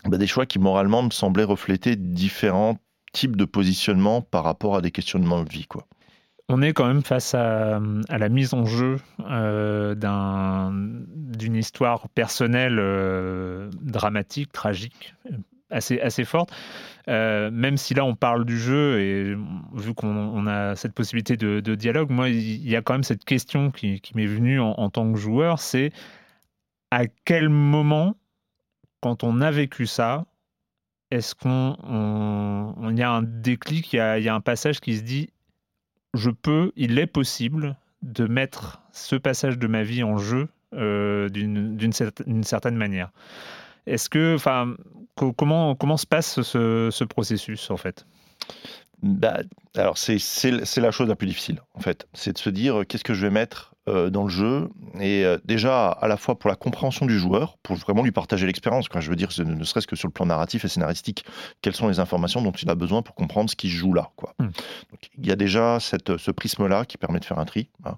bah, 0.06 0.18
des 0.18 0.28
choix 0.28 0.46
qui 0.46 0.60
moralement 0.60 1.02
me 1.04 1.10
semblaient 1.10 1.44
refléter 1.44 1.96
différents 1.96 2.78
types 3.14 3.36
de 3.36 3.46
positionnement 3.46 4.22
par 4.22 4.44
rapport 4.44 4.76
à 4.76 4.82
des 4.82 4.92
questionnements 4.92 5.44
de 5.44 5.50
vie. 5.50 5.66
Quoi. 5.66 5.88
On 6.52 6.62
est 6.62 6.74
quand 6.74 6.86
même 6.86 7.02
face 7.02 7.34
à, 7.34 7.80
la 8.10 8.30
mise 8.30 8.54
en 8.54 8.66
jeu 8.66 8.98
euh, 9.22 9.96
d'une 9.96 11.56
histoire 11.56 12.10
personnelle 12.10 12.78
euh, 12.78 13.70
dramatique, 13.82 14.52
tragique, 14.52 15.16
assez, 15.70 16.02
assez 16.02 16.26
forte. 16.26 16.52
Euh, 17.08 17.50
même 17.52 17.78
si 17.78 17.94
là 17.94 18.04
on 18.04 18.16
parle 18.16 18.44
du 18.44 18.60
jeu 18.60 19.00
et 19.00 19.36
vu 19.74 19.94
qu'on 19.94 20.46
a 20.46 20.76
cette 20.76 20.94
possibilité 20.94 21.38
de, 21.38 21.76
dialogue, 21.76 22.10
moi 22.10 22.28
il 22.28 22.70
y 22.70 22.76
a 22.76 22.82
quand 22.82 22.96
même 22.96 23.04
cette 23.04 23.24
question 23.24 23.72
qui, 23.72 24.02
m'est 24.14 24.26
venue 24.26 24.60
en, 24.60 24.90
tant 24.90 25.10
que 25.10 25.18
joueur, 25.18 25.58
c'est 25.60 25.94
à 26.92 27.08
quel 27.08 27.48
moment, 27.48 28.18
quand 29.00 29.24
on 29.24 29.40
a 29.40 29.52
vécu 29.52 29.88
ça, 29.88 30.26
est-ce 31.12 31.34
qu'on 31.34 31.78
on, 31.82 32.94
y 32.94 33.04
a 33.04 33.10
un 33.10 33.24
déclic, 33.24 33.94
il 33.94 33.96
y 33.96 34.30
a, 34.30 34.36
un 34.36 34.42
passage 34.42 34.82
qui 34.82 34.98
se 34.98 35.04
dit 35.04 35.30
je 36.14 36.30
peux, 36.30 36.72
il 36.76 37.00
est 37.00 37.08
possible 37.08 37.76
de 38.02 38.26
mettre 38.26 38.82
ce 38.92 39.16
passage 39.16 39.58
de 39.58 39.68
ma 39.68 39.84
vie 39.84 40.04
en 40.04 40.18
jeu 40.18 40.48
euh, 40.74 41.30
d'une 41.30 41.94
certaine 41.94 42.76
manière. 42.76 43.12
Est-ce 43.88 44.10
que, 44.10 44.36
enfin, 44.36 44.76
comment, 45.16 45.98
se 45.98 46.06
passe 46.06 46.42
ce, 46.42 46.90
ce 46.92 47.04
processus 47.04 47.70
en 47.72 47.78
fait? 47.78 48.06
Bah, 49.04 49.42
alors 49.76 49.98
c'est 49.98 50.20
la 50.78 50.92
chose 50.92 51.08
la 51.08 51.16
plus 51.16 51.28
difficile 51.28 51.62
en 51.74 51.80
fait, 51.80 52.08
c'est 52.14 52.34
de 52.34 52.38
se 52.38 52.50
dire 52.50 52.84
qu'est-ce 52.88 53.04
que 53.04 53.14
je 53.14 53.22
vais 53.22 53.32
mettre 53.32 53.72
euh, 53.90 54.12
dans 54.12 54.24
le 54.24 54.30
jeu? 54.30 54.70
Et 55.00 55.26
euh, 55.26 55.40
déjà 55.44 55.90
à 55.90 56.08
la 56.08 56.16
fois 56.16 56.38
pour 56.38 56.52
la 56.52 56.56
compréhension 56.56 57.08
du 57.08 57.18
joueur, 57.18 57.58
pour 57.64 57.76
vraiment 57.78 58.04
lui 58.04 58.12
partager 58.12 58.46
l'expérience. 58.46 58.86
Je 59.00 59.10
veux 59.10 59.16
dire, 59.16 59.30
ne 59.40 59.64
serait-ce 59.64 59.88
que 59.88 59.96
sur 59.96 60.08
le 60.08 60.14
plan 60.14 60.28
narratif 60.28 60.66
et 60.66 60.68
scénaristique, 60.68 61.26
quelles 61.62 61.76
sont 61.76 61.88
les 61.88 62.00
informations 62.00 62.44
dont 62.44 62.52
il 62.52 62.70
a 62.70 62.76
besoin 62.76 63.02
pour 63.02 63.16
comprendre 63.16 63.50
ce 63.50 63.56
qui 63.56 63.70
se 63.70 63.76
joue 63.76 63.94
là. 63.94 64.12
Quoi. 64.18 64.36
Hmm. 64.38 64.50
il 65.18 65.26
y 65.26 65.32
a 65.32 65.36
déjà 65.36 65.80
cette, 65.80 66.18
ce 66.18 66.30
prisme-là 66.30 66.86
qui 66.86 66.98
permet 66.98 67.20
de 67.20 67.26
faire 67.26 67.40
un 67.40 67.46
tri, 67.46 67.70
hein. 67.84 67.98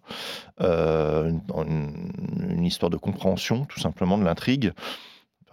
euh, 0.62 1.34
une, 1.68 2.64
histoire 2.64 2.90
de 2.90 2.98
compréhension 2.98 3.66
tout 3.66 3.82
simplement 3.82 4.18
de 4.18 4.24
l'intrigue 4.24 4.72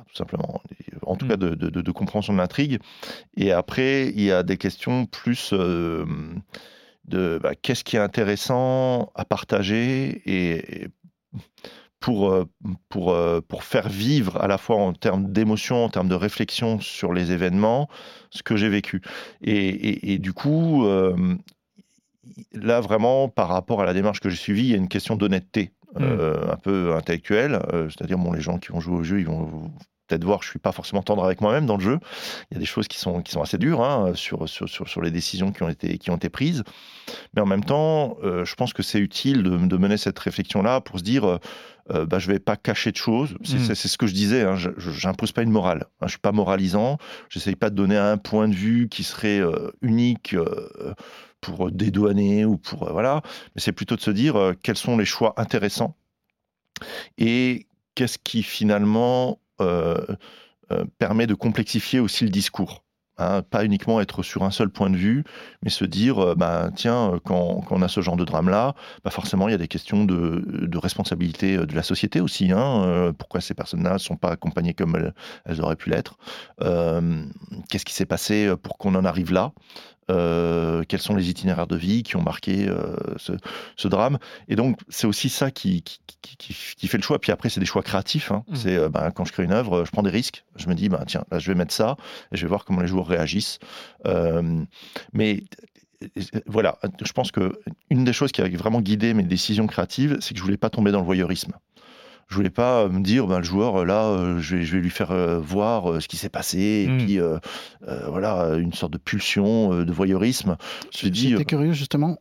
tout 0.09 0.17
simplement, 0.17 0.63
en 1.03 1.17
tout 1.17 1.27
hmm. 1.27 1.29
cas 1.29 1.37
de, 1.37 1.55
de, 1.55 1.93
compréhension 1.93 2.33
de 2.33 2.39
l'intrigue. 2.39 2.79
Et 3.37 3.53
après, 3.53 4.09
il 4.09 4.23
y 4.23 4.33
a 4.33 4.43
des 4.43 4.57
questions 4.57 5.07
plus 5.07 5.53
de 5.53 7.41
bah, 7.43 7.55
qu'est-ce 7.55 7.85
qui 7.85 7.97
est 7.97 8.01
intéressant 8.01 9.11
à 9.15 9.25
partager 9.25 10.23
et, 10.27 10.89
pour, 12.01 12.31
euh, 12.31 12.47
pour, 12.89 13.13
euh, 13.13 13.41
pour 13.47 13.63
faire 13.63 13.89
vivre 13.89 14.39
à 14.39 14.49
la 14.49 14.59
fois 14.59 14.77
en 14.77 14.95
termes 14.95 15.31
d'émotion, 15.31 15.85
en 15.85 15.89
termes 15.91 16.09
de 16.09 16.15
réflexion 16.15 16.81
sur 16.81 17.13
les 17.13 17.31
événements, 17.31 17.89
ce 18.31 18.43
que 18.43 18.57
j'ai 18.57 18.71
vécu. 18.71 19.03
Et, 19.43 20.15
et, 20.15 20.19
du 20.19 20.33
coup, 20.33 20.87
euh, 20.87 21.37
là 22.53 22.81
vraiment, 22.81 23.29
par 23.29 23.49
rapport 23.49 23.83
à 23.83 23.85
la 23.85 23.93
démarche 23.93 24.21
que 24.21 24.31
j'ai 24.31 24.37
suivie, 24.37 24.63
il 24.63 24.71
y 24.71 24.75
a 24.75 24.79
une 24.79 24.89
question 24.89 25.15
d'honnêteté. 25.15 25.73
Mmh. 25.98 26.03
un 26.53 26.57
peu 26.57 26.94
intellectuelle, 26.94 27.59
c'est-à-dire 27.88 28.16
bon, 28.16 28.33
les 28.33 28.40
gens 28.40 28.59
qui 28.59 28.70
vont 28.70 28.79
jouer 28.79 28.96
au 28.96 29.03
jeu, 29.03 29.18
ils 29.18 29.26
vont 29.26 29.72
peut-être 30.11 30.24
voir 30.24 30.40
que 30.40 30.44
je 30.44 30.50
suis 30.50 30.59
pas 30.59 30.72
forcément 30.72 31.03
tendre 31.03 31.24
avec 31.24 31.40
moi-même 31.40 31.66
dans 31.66 31.76
le 31.76 31.83
jeu. 31.83 31.98
Il 32.50 32.55
y 32.55 32.57
a 32.57 32.61
des 32.61 32.66
choses 32.66 32.88
qui 32.88 32.98
sont, 32.98 33.22
qui 33.22 33.33
sont 33.33 33.42
assez 33.42 33.59
dures 33.59 33.83
hein, 33.83 34.12
sur, 34.14 34.48
sur, 34.48 34.68
sur, 34.68 35.00
les 35.00 35.11
décisions 35.11 35.53
qui 35.53 35.62
ont 35.62 35.68
été, 35.68 35.98
qui 35.98 36.11
ont 36.11 36.16
été 36.16 36.29
prises. 36.29 36.64
Mais 37.35 37.40
en 37.40 37.46
même 37.46 37.64
temps, 37.64 38.16
euh, 38.22 38.44
je 38.44 38.55
pense 38.57 38.72
que 38.72 38.83
c'est 38.83 38.98
utile 38.98 39.42
de, 39.42 39.57
de, 39.57 39.76
mener 39.76 39.96
cette 39.96 40.18
réflexion-là 40.18 40.81
pour 40.81 40.98
se 40.98 41.05
dire 41.05 41.24
euh, 41.24 41.38
euh 41.90 42.07
bah, 42.07 42.18
je 42.18 42.31
vais 42.31 42.38
pas 42.38 42.57
cacher 42.57 42.90
de 42.92 42.96
choses. 42.96 43.37
C'est 43.44 43.70
mm. 43.70 43.74
ce 43.74 43.98
que 43.98 44.07
je 44.07 44.14
disais, 44.14 44.42
hein, 44.42 44.57
je 44.57 45.07
n'impose 45.07 45.33
pas 45.33 45.42
une 45.42 45.50
morale. 45.50 45.87
Hein, 46.00 46.07
je 46.07 46.11
suis 46.11 46.18
pas 46.18 46.33
moralisant. 46.33 46.98
J'essaye 47.29 47.57
pas 47.57 47.70
de 47.70 47.76
donner 47.76 47.96
un 47.96 48.16
point 48.16 48.48
de 48.48 48.55
vue 48.55 48.88
qui 48.88 49.05
serait 49.05 49.40
euh, 49.40 49.70
unique 49.81 50.35
pour 51.40 51.70
dédouaner 51.70 52.44
ou 52.44 52.57
pour. 52.57 52.90
voilà. 52.92 53.22
Mais 53.55 53.61
c'est 53.61 53.72
plutôt 53.72 53.96
de 53.96 54.00
se 54.00 54.11
dire 54.11 54.55
quels 54.62 54.76
sont 54.76 54.96
les 54.96 55.05
choix 55.05 55.35
intéressants 55.37 55.96
et 57.18 57.66
qu'est-ce 57.94 58.18
qui 58.18 58.42
finalement 58.42 59.38
euh, 59.61 60.00
euh, 60.72 60.85
permet 60.98 61.26
de 61.26 61.35
complexifier 61.35 62.00
aussi 62.00 62.24
le 62.24 62.31
discours. 62.31 62.85
Hein, 63.18 63.42
pas 63.42 63.66
uniquement 63.66 64.00
être 64.00 64.22
sur 64.22 64.44
un 64.44 64.50
seul 64.50 64.70
point 64.70 64.88
de 64.88 64.96
vue, 64.96 65.24
mais 65.62 65.68
se 65.68 65.85
dire, 65.85 66.35
bah, 66.37 66.70
tiens, 66.74 67.20
quand, 67.26 67.62
on 67.68 67.83
a 67.83 67.88
ce 67.88 68.00
genre 68.00 68.16
de 68.16 68.24
drame-là, 68.24 68.74
bah 69.05 69.11
forcément, 69.11 69.46
il 69.46 69.50
y 69.50 69.55
a 69.55 69.59
des 69.59 69.68
questions 69.68 70.07
de, 70.07 70.79
responsabilité 70.79 71.59
de 71.59 71.74
la 71.74 71.83
société 71.83 72.22
aussi. 72.22 72.50
Hein, 72.50 73.12
pourquoi 73.18 73.42
ces 73.42 73.53
personnes-là 73.53 73.94
ne 73.94 73.98
sont 73.98 74.16
pas 74.16 74.31
accompagnées 74.31 74.72
comme 74.72 75.12
elles 75.44 75.61
auraient 75.61 75.76
pu 75.76 75.90
l'être 75.90 76.16
Qu'est-ce 77.68 77.85
qui 77.85 77.92
s'est 77.92 78.07
passé 78.07 78.55
pour 78.62 78.79
qu'on 78.79 78.94
en 78.94 79.05
arrive 79.05 79.35
là 79.35 79.53
euh, 80.11 80.83
quels 80.88 81.01
sont 81.01 81.14
les 81.14 81.31
itinéraires 81.31 81.66
de 81.66 81.77
vie 81.77 82.03
qui 82.03 82.16
ont 82.16 82.23
marqué 82.23 82.68
euh, 82.68 82.96
ce, 83.16 83.88
drame. 83.88 84.18
Et 84.49 84.57
donc, 84.57 84.79
c'est 84.88 85.07
aussi 85.07 85.29
ça 85.29 85.51
qui, 85.51 85.83
qui, 85.83 86.88
fait 86.88 86.96
le 86.96 87.03
choix. 87.03 87.18
Puis 87.18 87.33
après, 87.33 87.49
c'est 87.49 87.61
des 87.61 87.66
choix 87.66 87.83
créatifs. 87.83 88.33
Hein. 88.33 88.44
Mmh. 88.49 88.57
C'est 88.57 88.77
euh, 88.77 88.88
ben, 88.88 89.11
quand 89.11 89.25
je 89.25 89.33
crée 89.33 89.44
une 89.44 89.53
œuvre, 89.53 89.85
je 89.85 89.90
prends 89.90 90.03
des 90.03 90.11
risques. 90.11 90.44
Je 90.57 90.68
me 90.68 90.75
dis, 90.75 90.88
ben, 90.88 91.05
tiens, 91.07 91.25
là, 91.31 91.38
je 91.38 91.51
vais 91.51 91.57
mettre 91.57 91.73
ça 91.73 91.96
et 92.33 92.37
je 92.37 92.42
vais 92.42 92.49
voir 92.49 92.64
comment 92.64 92.81
les 92.81 92.88
joueurs 92.88 93.07
réagissent. 93.07 93.59
mais 95.12 95.42
voilà, 96.46 96.79
je 97.05 97.12
pense 97.12 97.31
que 97.31 97.53
une 97.90 98.05
des 98.05 98.14
choses 98.14 98.33
qui 98.33 98.40
a 98.40 98.49
vraiment 98.49 98.81
guidé 98.81 99.12
mes 99.12 99.23
décisions 99.23 99.66
créatives, 99.66 100.16
c'est 100.20 100.33
que 100.33 100.38
je 100.38 100.42
voulais 100.42 100.57
pas 100.57 100.70
tomber 100.70 100.92
dans 100.92 101.01
le 101.01 101.05
voyeurisme 101.05 101.53
je 102.31 102.37
voulais 102.37 102.51
pas 102.51 102.88
me 102.88 103.01
dire 103.01 103.27
ben, 103.27 103.38
le 103.38 103.45
joueur 103.45 103.85
là 103.85 104.07
euh, 104.07 104.38
je, 104.38 104.57
vais, 104.57 104.62
je, 104.62 104.77
vais, 104.77 104.83
lui 104.83 104.90
faire 104.90 105.11
euh, 105.11 105.40
voir 105.40 105.90
euh, 105.90 106.01
ce 106.01 106.07
qui 106.07 106.16
s'est 106.16 106.29
passé 106.29 106.59
et 106.59 106.88
hmm. 106.88 106.99
puis 106.99 107.19
voilà 108.09 108.55
une 108.57 108.73
sorte 108.73 108.93
de 108.93 108.99
pulsion 108.99 109.85
de 109.85 109.93
voyeurisme. 109.93 110.57
J'étais 110.93 111.45
curieux 111.45 111.73
justement. 111.73 112.19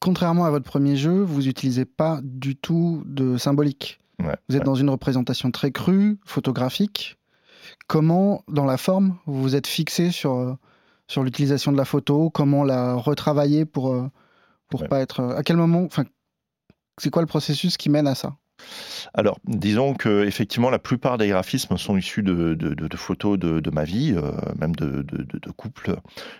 Contrairement 0.00 0.44
à 0.44 0.50
votre 0.50 0.64
premier 0.64 0.96
jeu 0.96 1.22
vous 1.22 1.42
n'utilisez 1.42 1.84
pas 1.84 2.20
du 2.22 2.56
tout 2.56 3.02
de 3.06 3.36
symbolique. 3.36 4.00
Vous 4.48 4.56
êtes 4.56 4.64
dans 4.64 4.76
une 4.76 4.88
représentation 4.88 5.50
très 5.50 5.72
crue 5.72 6.18
photographique. 6.24 7.18
Comment 7.88 8.44
dans 8.48 8.64
la 8.64 8.76
forme 8.76 9.18
vous 9.26 9.42
vous 9.42 9.56
êtes 9.56 9.66
fixé 9.66 10.10
sur 10.10 10.56
sur 11.06 11.22
l'utilisation 11.22 11.70
de 11.70 11.76
la 11.76 11.84
photo? 11.84 12.30
Comment 12.30 12.64
la 12.64 12.94
retravailler 12.94 13.66
pour 13.66 13.94
pour 14.68 14.88
pas 14.88 15.00
être 15.00 15.20
à 15.36 15.42
quel 15.42 15.56
moment 15.56 15.82
enfin 15.84 16.04
c'est 16.98 17.10
quoi 17.10 17.22
le 17.22 17.26
processus 17.26 17.76
qui 17.76 17.90
mène 17.90 18.06
à 18.06 18.14
ça? 18.14 18.36
Alors, 19.14 19.38
disons 19.44 19.94
que 19.94 20.24
effectivement, 20.24 20.70
la 20.70 20.78
plupart 20.78 21.18
des 21.18 21.28
graphismes 21.28 21.76
sont 21.76 21.96
issus 21.96 22.22
de, 22.22 22.96
photos 22.96 23.38
de, 23.38 23.70
ma 23.70 23.84
vie, 23.84 24.14
euh, 24.16 24.32
même 24.58 24.74
de, 24.74 25.04
couple. 25.56 25.96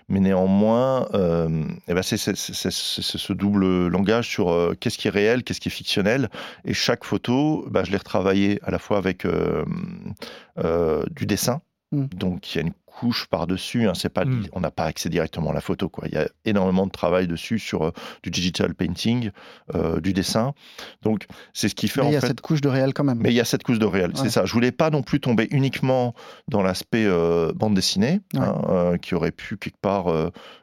Mais 0.08 0.20
néanmoins, 0.20 1.08
euh, 1.14 1.64
eh 1.88 1.94
ben 1.94 2.02
c'est 2.02 2.16
ce 2.16 3.32
double 3.32 3.88
langage 3.88 4.28
sur 4.28 4.50
euh, 4.50 4.74
qu'est-ce 4.78 4.96
qui 4.96 5.08
est 5.08 5.10
réel, 5.10 5.42
qu'est-ce 5.42 5.60
qui 5.60 5.68
est 5.68 5.72
fictionnel. 5.72 6.30
Et 6.64 6.72
chaque 6.72 7.04
photo, 7.04 7.66
bah, 7.70 7.82
je 7.84 7.90
l'ai 7.90 7.98
retravaillée 7.98 8.58
à 8.62 8.70
la 8.70 8.78
fois 8.78 8.98
avec 8.98 9.26
du 9.26 11.26
dessin. 11.26 11.60
Mmh. 11.92 12.06
Donc, 12.16 12.54
il 12.54 12.58
y 12.58 12.60
a 12.62 12.66
une 12.66 12.72
couche 12.98 13.26
par-dessus. 13.26 13.88
Hein, 13.88 13.94
c'est 13.94 14.08
pas, 14.08 14.24
hmm. 14.24 14.46
On 14.52 14.60
n'a 14.60 14.70
pas 14.70 14.84
accès 14.84 15.08
directement 15.08 15.50
à 15.50 15.52
la 15.52 15.60
photo. 15.60 15.88
Quoi. 15.88 16.08
Il 16.08 16.14
y 16.14 16.18
a 16.18 16.28
énormément 16.44 16.86
de 16.86 16.90
travail 16.92 17.26
dessus 17.26 17.58
sur 17.58 17.82
euh, 17.82 17.90
du 18.22 18.30
digital 18.30 18.74
painting, 18.74 19.30
euh, 19.74 20.00
du 20.00 20.12
dessin. 20.12 20.54
Donc, 21.02 21.26
c'est 21.52 21.68
ce 21.68 21.74
qui 21.74 21.88
fait. 21.88 22.02
Mais 22.02 22.08
il 22.08 22.12
y 22.12 22.16
a 22.16 22.20
cette 22.20 22.40
couche 22.40 22.60
de 22.60 22.68
réel 22.68 22.94
quand 22.94 23.04
même. 23.04 23.18
Mais 23.20 23.30
il 23.30 23.36
y 23.36 23.40
a 23.40 23.44
cette 23.44 23.62
couche 23.62 23.78
de 23.78 23.86
réel, 23.86 24.12
c'est 24.14 24.30
ça. 24.30 24.44
Je 24.44 24.52
voulais 24.52 24.72
pas 24.72 24.90
non 24.90 25.02
plus 25.02 25.20
tomber 25.20 25.48
uniquement 25.50 26.14
dans 26.48 26.62
l'aspect 26.62 27.06
euh, 27.06 27.52
bande 27.54 27.74
dessinée, 27.74 28.20
hein, 28.36 28.96
qui 29.00 29.14
aurait 29.14 29.32
pu 29.32 29.56
quelque 29.56 29.80
part 29.80 30.06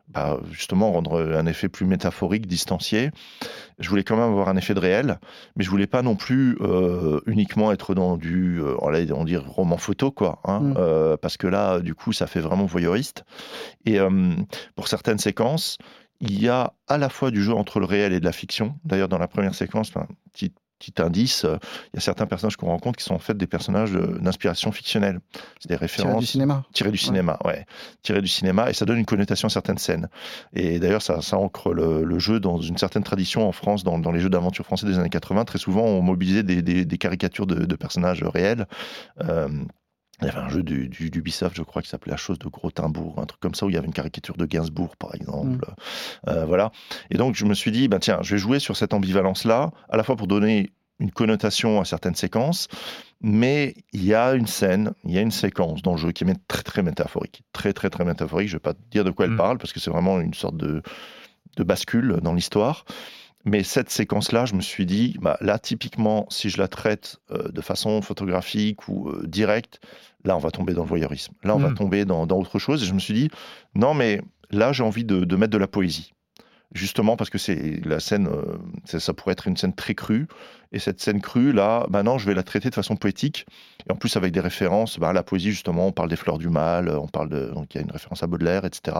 bah, 0.09 0.39
justement 0.51 0.91
rendre 0.91 1.21
un 1.35 1.45
effet 1.45 1.69
plus 1.69 1.85
métaphorique, 1.85 2.47
distancié. 2.47 3.11
Je 3.77 3.89
voulais 3.89 4.03
quand 4.03 4.15
même 4.15 4.29
avoir 4.29 4.49
un 4.49 4.57
effet 4.57 4.73
de 4.73 4.79
réel, 4.79 5.19
mais 5.55 5.63
je 5.63 5.69
voulais 5.69 5.87
pas 5.87 6.01
non 6.01 6.15
plus 6.15 6.57
euh, 6.61 7.21
uniquement 7.27 7.71
être 7.71 7.93
dans 7.93 8.17
du, 8.17 8.59
euh, 8.59 8.75
on 8.81 9.23
dire 9.23 9.45
roman 9.45 9.77
photo, 9.77 10.11
quoi, 10.11 10.39
hein, 10.45 10.59
mm. 10.59 10.75
euh, 10.77 11.17
parce 11.17 11.37
que 11.37 11.47
là, 11.47 11.79
du 11.79 11.93
coup, 11.93 12.11
ça 12.11 12.27
fait 12.27 12.39
vraiment 12.39 12.65
voyeuriste. 12.65 13.23
Et 13.85 13.99
pour 14.75 14.87
certaines 14.87 15.19
séquences, 15.19 15.77
il 16.21 16.41
y 16.41 16.49
a 16.49 16.73
à 16.87 16.97
la 16.97 17.09
fois 17.09 17.31
du 17.31 17.41
jeu 17.43 17.53
entre 17.53 17.79
le 17.79 17.85
réel 17.85 18.13
et 18.13 18.19
de 18.19 18.25
la 18.25 18.31
fiction. 18.31 18.75
D'ailleurs, 18.83 19.09
dans 19.09 19.17
la 19.17 19.27
première 19.27 19.55
séquence, 19.55 19.91
petite 20.33 20.55
petit 20.79 21.01
indice, 21.01 21.45
euh, 21.45 21.57
il 21.93 21.97
y 21.97 21.97
a 21.97 22.01
certains 22.01 22.25
personnages 22.25 22.57
qu'on 22.57 22.67
rencontre 22.67 22.97
qui 22.97 23.03
sont 23.03 23.13
en 23.13 23.19
fait 23.19 23.35
des 23.35 23.47
personnages 23.47 23.91
d'inspiration 23.91 24.71
fictionnelle. 24.71 25.19
C'est 25.59 25.69
des 25.69 25.75
références. 25.75 26.11
Tirés 26.11 26.19
du 26.21 26.27
cinéma. 26.27 26.65
Tirés 26.73 26.91
du 26.91 26.97
cinéma, 26.97 27.37
ouais. 27.45 27.65
Tirés 28.01 28.21
du 28.21 28.27
cinéma, 28.27 28.69
et 28.69 28.73
ça 28.73 28.85
donne 28.85 28.97
une 28.97 29.05
connotation 29.05 29.47
à 29.47 29.49
certaines 29.49 29.77
scènes. 29.77 30.09
Et 30.53 30.79
d'ailleurs, 30.79 31.01
ça, 31.01 31.21
ça 31.21 31.37
ancre 31.37 31.73
le, 31.73 32.19
jeu 32.19 32.39
dans 32.39 32.59
une 32.59 32.77
certaine 32.77 33.03
tradition 33.03 33.47
en 33.47 33.51
France, 33.51 33.83
dans, 33.83 34.11
les 34.11 34.19
jeux 34.19 34.29
d'aventure 34.29 34.65
français 34.65 34.85
des 34.85 34.97
années 34.97 35.09
80. 35.09 35.45
Très 35.45 35.59
souvent, 35.59 35.83
on 35.83 36.01
mobilisait 36.01 36.43
des, 36.43 36.61
des, 36.61 36.97
caricatures 36.97 37.47
de, 37.47 37.75
personnages 37.75 38.23
réels. 38.23 38.67
Euh, 39.23 39.47
il 40.21 40.27
y 40.27 40.29
avait 40.29 40.39
un 40.39 40.49
jeu 40.49 40.63
du, 40.63 40.89
du, 40.89 41.09
d'Ubisoft, 41.09 41.55
je 41.55 41.63
crois, 41.63 41.81
qui 41.81 41.89
s'appelait 41.89 42.11
La 42.11 42.17
chose 42.17 42.39
de 42.39 42.47
Grothendbourg, 42.47 43.19
un 43.19 43.25
truc 43.25 43.39
comme 43.39 43.55
ça, 43.55 43.65
où 43.65 43.69
il 43.69 43.75
y 43.75 43.77
avait 43.77 43.87
une 43.87 43.93
caricature 43.93 44.35
de 44.35 44.45
Gainsbourg, 44.45 44.95
par 44.97 45.15
exemple. 45.15 45.65
Mm. 45.65 46.29
Euh, 46.29 46.45
voilà. 46.45 46.71
Et 47.09 47.17
donc, 47.17 47.35
je 47.35 47.45
me 47.45 47.53
suis 47.53 47.71
dit, 47.71 47.87
bah, 47.87 47.99
tiens, 47.99 48.19
je 48.21 48.35
vais 48.35 48.39
jouer 48.39 48.59
sur 48.59 48.75
cette 48.75 48.93
ambivalence-là, 48.93 49.71
à 49.89 49.97
la 49.97 50.03
fois 50.03 50.15
pour 50.15 50.27
donner 50.27 50.71
une 50.99 51.11
connotation 51.11 51.79
à 51.79 51.85
certaines 51.85 52.15
séquences, 52.15 52.67
mais 53.21 53.75
il 53.93 54.03
y 54.03 54.13
a 54.13 54.33
une 54.33 54.47
scène, 54.47 54.91
il 55.05 55.11
y 55.11 55.17
a 55.17 55.21
une 55.21 55.31
séquence 55.31 55.81
dans 55.81 55.91
le 55.91 55.97
jeu 55.97 56.11
qui 56.11 56.25
est 56.25 56.47
très, 56.47 56.63
très 56.63 56.83
métaphorique. 56.83 57.43
Très, 57.53 57.71
très, 57.71 57.89
très 57.89 58.03
métaphorique. 58.03 58.49
Je 58.49 58.55
ne 58.55 58.57
vais 58.57 58.73
pas 58.73 58.73
dire 58.91 59.05
de 59.05 59.11
quoi 59.11 59.25
elle 59.25 59.31
mm. 59.31 59.37
parle, 59.37 59.57
parce 59.57 59.71
que 59.71 59.79
c'est 59.79 59.91
vraiment 59.91 60.19
une 60.19 60.33
sorte 60.33 60.57
de, 60.57 60.81
de 61.55 61.63
bascule 61.63 62.19
dans 62.21 62.33
l'histoire. 62.33 62.83
Mais 63.45 63.63
cette 63.63 63.89
séquence-là, 63.89 64.45
je 64.45 64.53
me 64.53 64.61
suis 64.61 64.85
dit, 64.85 65.17
bah, 65.21 65.37
là, 65.39 65.59
typiquement, 65.59 66.25
si 66.29 66.49
je 66.49 66.57
la 66.57 66.67
traite 66.67 67.17
euh, 67.31 67.49
de 67.49 67.61
façon 67.61 68.01
photographique 68.01 68.87
ou 68.89 69.09
euh, 69.09 69.25
directe, 69.25 69.79
là, 70.25 70.35
on 70.35 70.39
va 70.39 70.51
tomber 70.51 70.73
dans 70.73 70.83
le 70.83 70.89
voyeurisme. 70.89 71.33
Là, 71.43 71.55
on 71.55 71.59
va 71.59 71.69
hmm. 71.69 71.75
tomber 71.75 72.05
dans, 72.05 72.27
autre 72.27 72.59
chose. 72.59 72.83
Et 72.83 72.85
je 72.85 72.93
me 72.93 72.99
suis 72.99 73.13
dit, 73.13 73.29
non, 73.75 73.93
mais 73.93 74.21
là, 74.51 74.73
j'ai 74.73 74.83
envie 74.83 75.05
de, 75.05 75.35
mettre 75.35 75.51
de 75.51 75.57
la 75.57 75.67
poésie. 75.67 76.13
Justement 76.71 77.17
parce 77.17 77.31
que 77.31 77.39
c'est 77.39 77.83
la 77.83 77.99
scène, 77.99 78.27
euh, 78.27 78.99
ça 78.99 79.11
pourrait 79.13 79.31
être 79.31 79.47
une 79.47 79.57
scène 79.57 79.73
très 79.73 79.95
crue. 79.95 80.27
Et 80.71 80.77
cette 80.77 81.01
scène 81.01 81.19
crue, 81.19 81.51
là, 81.51 81.87
maintenant, 81.89 82.19
je 82.19 82.27
vais 82.27 82.35
la 82.35 82.43
traiter 82.43 82.69
de 82.69 82.75
façon 82.75 82.95
poétique. 82.95 83.47
Et 83.87 83.91
en 83.91 83.95
plus, 83.95 84.15
avec 84.17 84.33
des 84.33 84.39
références, 84.39 84.99
bah, 84.99 85.11
la 85.11 85.23
poésie, 85.23 85.49
justement, 85.49 85.87
on 85.87 85.91
parle 85.91 86.09
des 86.09 86.15
fleurs 86.15 86.37
du 86.37 86.49
mal, 86.49 86.89
on 86.89 87.07
parle 87.07 87.29
de. 87.29 87.45
Donc, 87.55 87.73
il 87.73 87.77
y 87.77 87.81
a 87.81 87.83
une 87.83 87.91
référence 87.91 88.21
à 88.21 88.27
Baudelaire, 88.27 88.65
etc. 88.65 88.97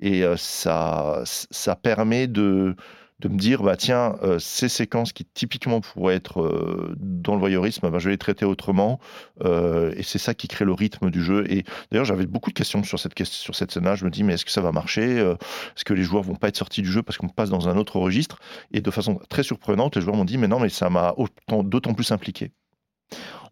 Et 0.00 0.24
ça, 0.36 1.22
ça 1.24 1.76
permet 1.76 2.26
de 2.26 2.74
de 3.20 3.28
me 3.28 3.38
dire, 3.38 3.62
bah 3.62 3.76
tiens, 3.76 4.16
euh, 4.22 4.38
ces 4.38 4.68
séquences 4.68 5.12
qui 5.12 5.24
typiquement 5.24 5.80
pourraient 5.80 6.16
être 6.16 6.42
euh, 6.42 6.94
dans 6.98 7.34
le 7.34 7.40
voyeurisme, 7.40 7.88
bah, 7.88 7.98
je 7.98 8.06
vais 8.06 8.10
les 8.12 8.18
traiter 8.18 8.44
autrement. 8.44 9.00
Euh, 9.42 9.92
et 9.96 10.02
c'est 10.02 10.18
ça 10.18 10.34
qui 10.34 10.48
crée 10.48 10.64
le 10.64 10.72
rythme 10.72 11.10
du 11.10 11.22
jeu. 11.22 11.50
Et 11.50 11.64
d'ailleurs, 11.90 12.04
j'avais 12.04 12.26
beaucoup 12.26 12.50
de 12.50 12.54
questions 12.54 12.82
sur 12.82 12.98
cette, 12.98 13.24
sur 13.24 13.54
cette 13.54 13.72
scène-là. 13.72 13.94
Je 13.94 14.04
me 14.04 14.10
dis, 14.10 14.22
mais 14.22 14.34
est-ce 14.34 14.44
que 14.44 14.50
ça 14.50 14.60
va 14.60 14.72
marcher? 14.72 15.16
Est-ce 15.18 15.84
que 15.84 15.94
les 15.94 16.02
joueurs 16.02 16.22
vont 16.22 16.34
pas 16.34 16.48
être 16.48 16.56
sortis 16.56 16.82
du 16.82 16.90
jeu 16.90 17.02
parce 17.02 17.16
qu'on 17.16 17.28
passe 17.28 17.50
dans 17.50 17.68
un 17.68 17.76
autre 17.76 17.98
registre? 17.98 18.38
Et 18.72 18.80
de 18.80 18.90
façon 18.90 19.18
très 19.30 19.42
surprenante, 19.42 19.96
les 19.96 20.02
joueurs 20.02 20.16
m'ont 20.16 20.24
dit, 20.24 20.36
mais 20.38 20.48
non, 20.48 20.60
mais 20.60 20.68
ça 20.68 20.90
m'a 20.90 21.14
d'autant 21.48 21.94
plus 21.94 22.12
impliqué. 22.12 22.52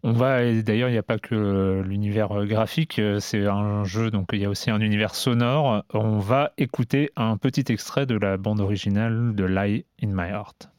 On 0.07 0.11
va, 0.11 0.37
d'ailleurs, 0.61 0.89
il 0.89 0.91
n'y 0.91 0.99
a 0.99 1.03
pas 1.03 1.17
que 1.17 1.81
l'univers 1.83 2.31
euh, 2.31 2.45
graphique, 2.45 2.99
euh, 2.99 3.19
c'est 3.19 3.47
un 3.47 3.85
jeu, 3.85 4.11
donc 4.11 4.27
il 4.33 4.39
y 4.39 4.45
a 4.45 4.49
aussi 4.51 4.69
un 4.69 4.79
univers 4.79 5.15
sonore. 5.15 5.83
On 5.95 6.19
va 6.19 6.51
écouter 6.59 7.09
un 7.15 7.37
petit 7.37 7.63
extrait 7.69 8.05
de 8.05 8.15
la 8.15 8.37
bande 8.37 8.59
originale 8.59 9.33
de 9.33 9.45
Lie 9.45 9.85
in 10.03 10.09
My 10.09 10.29
Heart. 10.29 10.69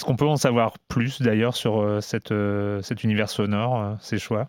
Est-ce 0.00 0.06
qu'on 0.06 0.16
peut 0.16 0.26
en 0.26 0.38
savoir 0.38 0.78
plus 0.88 1.20
d'ailleurs 1.20 1.54
sur 1.54 1.82
euh, 1.82 2.00
euh, 2.30 2.80
cet 2.80 3.04
univers 3.04 3.28
sonore, 3.28 3.82
euh, 3.82 3.94
ces 4.00 4.18
choix? 4.18 4.48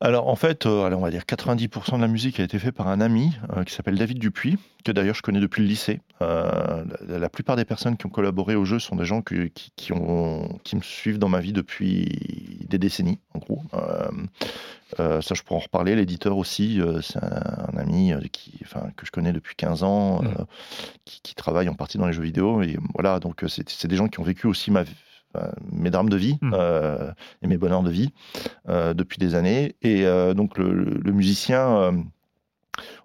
Alors 0.00 0.28
en 0.28 0.36
fait, 0.36 0.66
on 0.66 1.00
va 1.00 1.10
dire 1.10 1.22
90% 1.22 1.96
de 1.96 2.00
la 2.00 2.08
musique 2.08 2.38
a 2.38 2.44
été 2.44 2.58
faite 2.58 2.74
par 2.74 2.88
un 2.88 3.00
ami 3.00 3.32
qui 3.66 3.74
s'appelle 3.74 3.96
David 3.96 4.18
Dupuis, 4.18 4.56
que 4.84 4.92
d'ailleurs 4.92 5.16
je 5.16 5.22
connais 5.22 5.40
depuis 5.40 5.62
le 5.62 5.68
lycée. 5.68 6.00
La, 6.20 7.28
plupart 7.28 7.56
des 7.56 7.64
personnes 7.64 7.96
qui 7.96 8.06
ont 8.06 8.10
collaboré 8.10 8.54
au 8.54 8.64
jeu 8.64 8.78
sont 8.78 8.94
des 8.94 9.04
gens 9.04 9.22
qui, 9.22 9.92
ont, 9.92 10.58
qui 10.62 10.76
me 10.76 10.82
suivent 10.82 11.18
dans 11.18 11.28
ma 11.28 11.40
vie 11.40 11.52
depuis 11.52 12.64
des 12.68 12.78
décennies, 12.78 13.18
en 13.34 13.40
gros. 13.40 13.62
ça, 14.96 15.34
je 15.34 15.42
pourrais 15.42 15.58
en 15.58 15.64
reparler. 15.64 15.96
L'éditeur 15.96 16.36
aussi, 16.36 16.80
c'est 17.02 17.18
un, 17.18 17.76
ami 17.76 18.12
qui, 18.30 18.58
enfin, 18.62 18.90
que 18.96 19.04
je 19.04 19.10
connais 19.10 19.32
depuis 19.32 19.56
15 19.56 19.82
ans, 19.82 20.22
mmh. 20.22 20.28
qui, 21.06 21.20
qui, 21.22 21.34
travaille 21.34 21.68
en 21.68 21.74
partie 21.74 21.98
dans 21.98 22.06
les 22.06 22.12
jeux 22.12 22.22
vidéo. 22.22 22.62
Et 22.62 22.78
voilà, 22.94 23.18
donc 23.18 23.44
c'est 23.48 23.86
des 23.86 23.96
gens 23.96 24.06
qui 24.06 24.20
ont 24.20 24.24
vécu 24.24 24.46
aussi 24.46 24.70
ma, 24.70 24.84
mes 25.72 25.90
drames 25.90 26.08
de 26.08 26.16
vie 26.16 26.38
hmm. 26.40 26.52
euh, 26.54 27.12
et 27.42 27.46
mes 27.46 27.56
bonheurs 27.56 27.82
de 27.82 27.90
vie 27.90 28.10
euh, 28.68 28.94
depuis 28.94 29.18
des 29.18 29.34
années. 29.34 29.76
Et 29.82 30.06
euh, 30.06 30.34
donc 30.34 30.58
le, 30.58 31.12
musicien, 31.12 31.92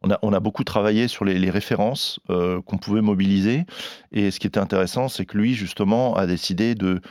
on 0.04 0.12
a, 0.12 0.20
on, 0.22 0.34
a, 0.34 0.40
beaucoup 0.40 0.64
travaillé 0.64 1.08
sur 1.08 1.26
les, 1.26 1.50
références 1.50 2.20
qu'on 2.28 2.78
pouvait 2.78 3.02
mobiliser. 3.02 3.66
Et 4.12 4.32
ce 4.32 4.40
qui 4.40 4.48
était 4.48 4.60
intéressant, 4.60 5.08
c'est 5.08 5.26
que 5.26 5.38
lui, 5.38 5.54
justement, 5.54 6.16
a 6.16 6.26
décidé 6.26 6.76
de 6.76 7.02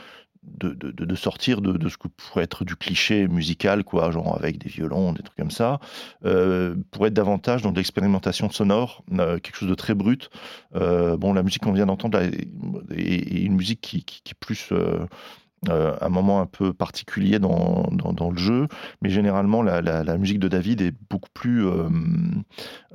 de, 0.43 0.73
de, 0.75 1.15
sortir 1.15 1.61
de, 1.61 1.89
ce 1.89 1.97
que 1.97 2.09
pourrait 2.09 2.45
être 2.45 2.65
du 2.65 2.75
cliché 2.75 3.29
musical, 3.29 3.85
quoi, 3.85 4.11
genre 4.11 4.37
avec 4.37 4.59
des 4.59 4.69
violons, 4.69 5.13
des 5.13 5.23
trucs 5.23 5.37
comme 5.37 5.53
ça, 5.53 5.79
euh, 6.25 6.75
pour 6.91 7.07
être 7.07 7.15
davantage 7.15 7.63
dans 7.63 7.71
de 7.71 7.77
l'expérimentation 7.77 8.51
sonore, 8.51 9.05
euh, 9.19 9.39
quelque 9.39 9.57
chose 9.57 9.69
de 9.69 9.75
très 9.75 9.95
brut. 9.95 10.31
Euh, 10.75 11.17
bon, 11.17 11.33
la 11.33 11.43
musique 11.43 11.63
qu'on 11.63 11.73
vient 11.73 11.87
d'entendre 11.87 12.19
est, 12.21 12.49
une 12.97 13.55
musique 13.55 13.81
qui, 13.81 14.05
qui, 14.05 14.23
qui 14.23 14.33
est 14.33 14.41
plus 14.41 14.73
euh, 15.69 15.95
un 16.01 16.09
moment 16.09 16.41
un 16.41 16.47
peu 16.47 16.73
particulier 16.73 17.39
dans, 17.39 17.89
dans, 17.93 18.31
le 18.31 18.37
jeu, 18.37 18.67
mais 19.01 19.11
généralement 19.11 19.63
la, 19.63 19.81
la, 19.81 20.19
musique 20.19 20.41
de 20.41 20.49
David 20.49 20.81
est 20.81 20.93
beaucoup 21.09 21.29
plus 21.33 21.65
euh, 21.65 21.89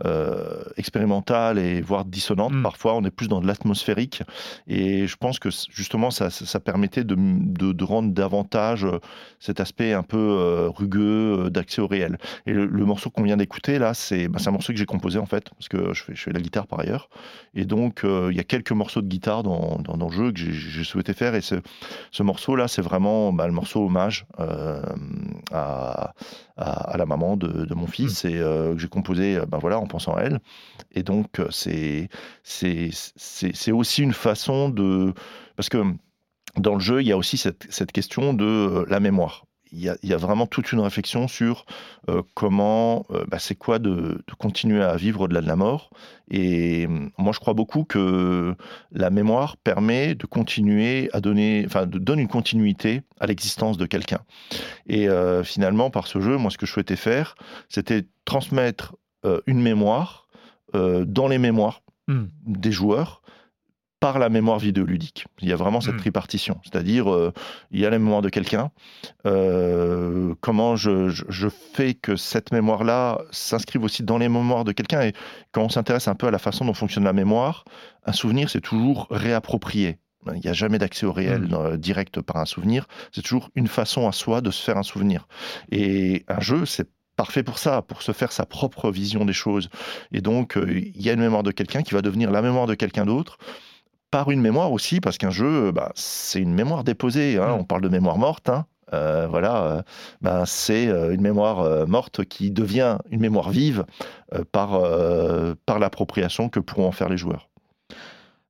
euh, 0.04 0.64
expérimentale 0.76 1.60
et 1.60 1.80
voire 1.80 2.04
dissonante. 2.04 2.52
Mm. 2.52 2.64
Parfois, 2.64 2.96
on 2.96 3.06
est 3.06 3.12
plus 3.12 3.30
dans 3.30 3.40
de 3.40 3.48
l'atmosphérique, 3.48 4.22
et 4.68 5.08
je 5.08 5.16
pense 5.16 5.40
que 5.40 5.48
justement 5.70 6.12
ça, 6.12 6.30
ça 6.30 6.60
permettait 6.60 7.06
de, 7.06 7.16
de, 7.16 7.84
rendre 7.86 8.12
davantage 8.12 8.86
cet 9.40 9.62
aspect 9.62 9.94
un 9.94 10.04
peu 10.04 10.68
rugueux 10.76 11.50
d'accès 11.50 11.82
au 11.82 11.88
réel. 11.88 12.18
Et 12.48 12.52
le, 12.52 12.68
morceau 12.86 13.10
qu'on 13.10 13.24
vient 13.24 13.38
d'écouter 13.38 13.80
là, 13.80 13.94
c'est 13.94 14.28
bah, 14.28 14.40
un 14.46 14.52
morceau 14.52 14.74
que 14.74 14.80
j'ai 14.80 14.86
composé 14.86 15.20
en 15.20 15.26
fait, 15.26 15.50
parce 15.52 15.70
que 15.70 15.94
je 15.94 16.04
fais, 16.04 16.16
je 16.16 16.24
fais 16.24 16.34
la 16.34 16.42
guitare 16.42 16.68
par 16.68 16.82
ailleurs, 16.82 17.10
et 17.56 17.64
donc 17.64 18.02
il 18.04 18.36
y 18.36 18.42
a 18.42 18.44
quelques 18.44 18.74
morceaux 18.74 19.02
de 19.02 19.08
guitare 19.08 19.44
dans, 19.44 19.78
dans, 19.78 19.96
dans 19.96 20.10
le 20.10 20.14
jeu 20.14 20.34
que 20.34 20.40
j'ai 20.40 20.84
souhaité 20.84 21.14
faire, 21.14 21.34
et 21.34 21.42
ce, 21.42 21.56
ce 22.12 22.24
morceau 22.24 22.57
là, 22.58 22.68
c'est 22.68 22.82
vraiment 22.82 23.32
bah, 23.32 23.48
le 23.48 23.54
morceau 23.54 23.86
hommage 23.86 24.26
euh, 24.40 24.82
à, 25.52 26.14
la 26.58 27.06
maman 27.06 27.38
de, 27.38 27.74
mon 27.74 27.88
fils 27.88 28.24
mm. 28.24 28.28
et 28.28 28.38
euh, 28.38 28.74
que 28.74 28.80
j'ai 28.80 28.88
composé 28.88 29.40
bah, 29.48 29.58
voilà, 29.62 29.80
en 29.80 29.88
pensant 29.88 30.16
à 30.16 30.22
elle. 30.22 30.40
Et 30.92 31.04
donc, 31.04 31.40
euh, 31.40 31.48
c'est, 31.52 32.10
c'est, 32.44 33.72
aussi 33.72 34.04
une 34.04 34.14
façon 34.14 34.70
de. 34.70 35.14
Parce 35.56 35.70
que 35.70 35.84
dans 36.58 36.74
le 36.74 36.80
jeu, 36.80 37.02
il 37.02 37.08
y 37.08 37.12
a 37.12 37.18
aussi 37.18 37.38
cette, 37.38 37.68
cette 37.70 37.92
question 37.92 38.34
de 38.34 38.86
la 38.90 39.00
mémoire 39.00 39.47
il 39.72 39.80
y, 39.80 40.14
a, 40.14 40.18
vraiment 40.18 40.48
toute 40.48 40.72
une 40.72 40.80
réflexion 40.80 41.28
sur 41.28 41.66
euh, 42.10 42.22
comment, 42.34 43.06
euh, 43.12 43.26
bah, 43.28 43.40
c'est 43.40 43.56
quoi 43.56 43.80
de, 43.80 44.22
continuer 44.38 44.84
à 44.84 44.96
vivre 44.96 45.22
au-delà 45.22 45.42
de 45.42 45.48
la 45.48 45.56
mort. 45.56 45.90
Et 46.30 46.86
hum, 46.88 47.12
moi, 47.18 47.32
je 47.34 47.40
crois 47.40 47.54
beaucoup 47.54 47.84
que 47.84 48.56
la 48.92 49.10
mémoire 49.10 49.58
permet 49.58 50.16
de 50.16 50.26
continuer 50.26 51.10
à 51.14 51.22
donner, 51.22 51.64
enfin, 51.66 51.86
de 51.86 52.00
donne 52.00 52.20
une 52.20 52.28
continuité 52.28 53.02
à 53.20 53.28
l'existence 53.28 53.78
de 53.78 53.86
quelqu'un. 53.86 54.20
Et 54.88 55.10
euh, 55.10 55.44
finalement, 55.44 55.90
par 55.90 56.08
ce 56.08 56.20
jeu, 56.20 56.38
moi, 56.38 56.52
ce 56.52 56.58
que 56.58 56.66
je 56.66 56.72
souhaitais 56.72 56.96
faire, 56.96 57.36
c'était 57.70 58.06
transmettre 58.26 58.96
une 59.46 59.62
mémoire 59.62 60.28
dans 60.74 61.28
les 61.28 61.38
mémoires 61.38 61.82
mmh. 62.08 62.24
des 62.46 62.72
joueurs 62.72 63.22
par 64.00 64.20
la 64.20 64.30
mémoire 64.30 64.60
vidéoludique. 64.60 65.26
Il 65.42 65.50
y 65.50 65.54
a 65.54 65.56
vraiment 65.56 65.82
cette 65.82 65.96
hmm. 65.96 66.00
tripartition, 66.00 66.60
c'est-à-dire 66.64 67.12
euh, 67.12 67.34
il 67.72 67.80
y 67.80 67.86
a 67.86 67.90
la 67.90 67.98
mémoire 67.98 68.22
de 68.22 68.30
quelqu'un, 68.30 68.72
euh, 69.26 70.36
comment 70.42 70.76
je, 70.76 71.10
fais 71.74 71.96
que 71.96 72.16
cette 72.16 72.52
mémoire-là 72.52 73.22
s'inscrive 73.32 73.84
aussi 73.84 74.04
dans 74.04 74.18
les 74.18 74.30
mémoires 74.30 74.66
de 74.66 74.72
quelqu'un, 74.72 75.02
et 75.02 75.14
quand 75.52 75.64
on 75.64 75.70
s'intéresse 75.70 76.08
un 76.08 76.16
peu 76.16 76.28
à 76.28 76.32
la 76.32 76.38
façon 76.38 76.66
dont 76.66 76.74
fonctionne 76.74 77.06
la 77.06 77.14
mémoire, 77.14 77.66
un 78.06 78.14
souvenir 78.14 78.50
c'est 78.50 78.62
toujours 78.62 79.08
réapproprié. 79.10 79.98
Il 80.34 80.42
n'y 80.42 80.50
a 80.50 80.54
jamais 80.54 80.78
d'accès 80.78 81.06
au 81.06 81.14
réel 81.14 81.44
hmm. 81.44 81.54
euh, 81.54 81.78
direct 81.78 82.22
par 82.22 82.38
un 82.38 82.46
souvenir, 82.46 82.86
c'est 83.12 83.24
toujours 83.24 83.50
une 83.56 83.68
façon 83.68 84.08
à 84.08 84.12
soi 84.12 84.42
de 84.42 84.52
se 84.52 84.64
faire 84.64 84.78
un 84.78 84.84
souvenir. 84.84 85.28
Et 85.72 86.24
un 86.28 86.40
jeu, 86.40 86.66
c'est 86.66 86.88
parfait 87.16 87.42
pour 87.42 87.58
ça, 87.58 87.82
pour 87.82 88.04
se 88.04 88.12
faire 88.12 88.32
sa 88.32 88.46
propre 88.46 88.92
vision 88.92 89.26
des 89.26 89.34
choses. 89.34 89.70
Et 90.12 90.22
donc, 90.22 90.56
il 90.68 91.02
y 91.02 91.10
a 91.10 91.14
une 91.14 91.20
mémoire 91.22 91.42
de 91.42 91.50
quelqu'un 91.50 91.82
qui 91.82 91.96
va 91.96 92.04
devenir 92.04 92.30
la 92.30 92.44
mémoire 92.44 92.68
de 92.68 92.76
quelqu'un 92.76 93.06
d'autre 93.06 93.40
par 94.12 94.32
une 94.32 94.42
mémoire 94.42 94.72
aussi, 94.72 95.00
parce 95.02 95.18
qu'un 95.18 95.32
jeu, 95.32 95.72
bah, 95.72 95.92
c'est 95.96 96.42
une 96.42 96.54
mémoire 96.54 96.84
déposée. 96.84 97.38
Hein. 97.38 97.48
Mm. 97.48 97.60
On 97.60 97.64
parle 97.64 97.82
de 97.82 97.90
mémoire 97.90 98.18
morte. 98.18 98.50
Hein. 98.50 98.66
Euh, 98.94 99.28
voilà, 99.30 99.64
euh, 99.64 99.82
bah, 100.22 100.44
c'est 100.46 100.88
euh, 100.88 101.14
une 101.14 101.22
mémoire 101.22 101.88
morte 101.88 102.24
qui 102.24 102.52
devient 102.52 102.98
une 103.12 103.20
mémoire 103.20 103.50
vive 103.50 103.86
par, 104.52 104.82
par 105.66 105.80
l'appropriation 105.80 106.50
que 106.50 106.60
pourront 106.60 106.88
en 106.88 106.92
faire 106.92 107.10
les 107.10 107.18
joueurs. 107.18 107.50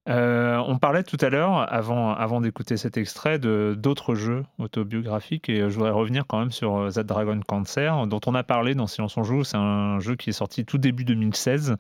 Euh, 0.10 0.58
on 0.66 0.78
parlait 0.78 1.04
tout 1.04 1.18
à 1.20 1.30
l'heure, 1.30 1.72
avant, 1.72 2.42
d'écouter 2.42 2.78
cet 2.78 2.98
extrait, 2.98 3.40
d'autres 3.40 4.16
jeux 4.16 4.46
autobiographiques 4.58 5.50
et 5.50 5.70
je 5.70 5.76
voudrais 5.76 5.92
revenir 5.92 6.26
quand 6.28 6.40
même 6.40 6.52
sur 6.52 6.78
euh, 6.78 6.90
Z 6.90 7.00
Dragon 7.00 7.40
Cancer, 7.46 8.08
dont 8.08 8.22
on 8.26 8.36
a 8.36 8.44
parlé 8.44 8.74
dans 8.74 8.88
Silence 8.88 9.18
on 9.18 9.24
joue. 9.24 9.44
C'est 9.44 9.58
un 9.58 10.00
jeu 10.00 10.16
qui 10.16 10.30
est 10.30 10.34
sorti 10.34 10.66
tout 10.66 10.78
début 10.78 11.04
2016. 11.04 11.76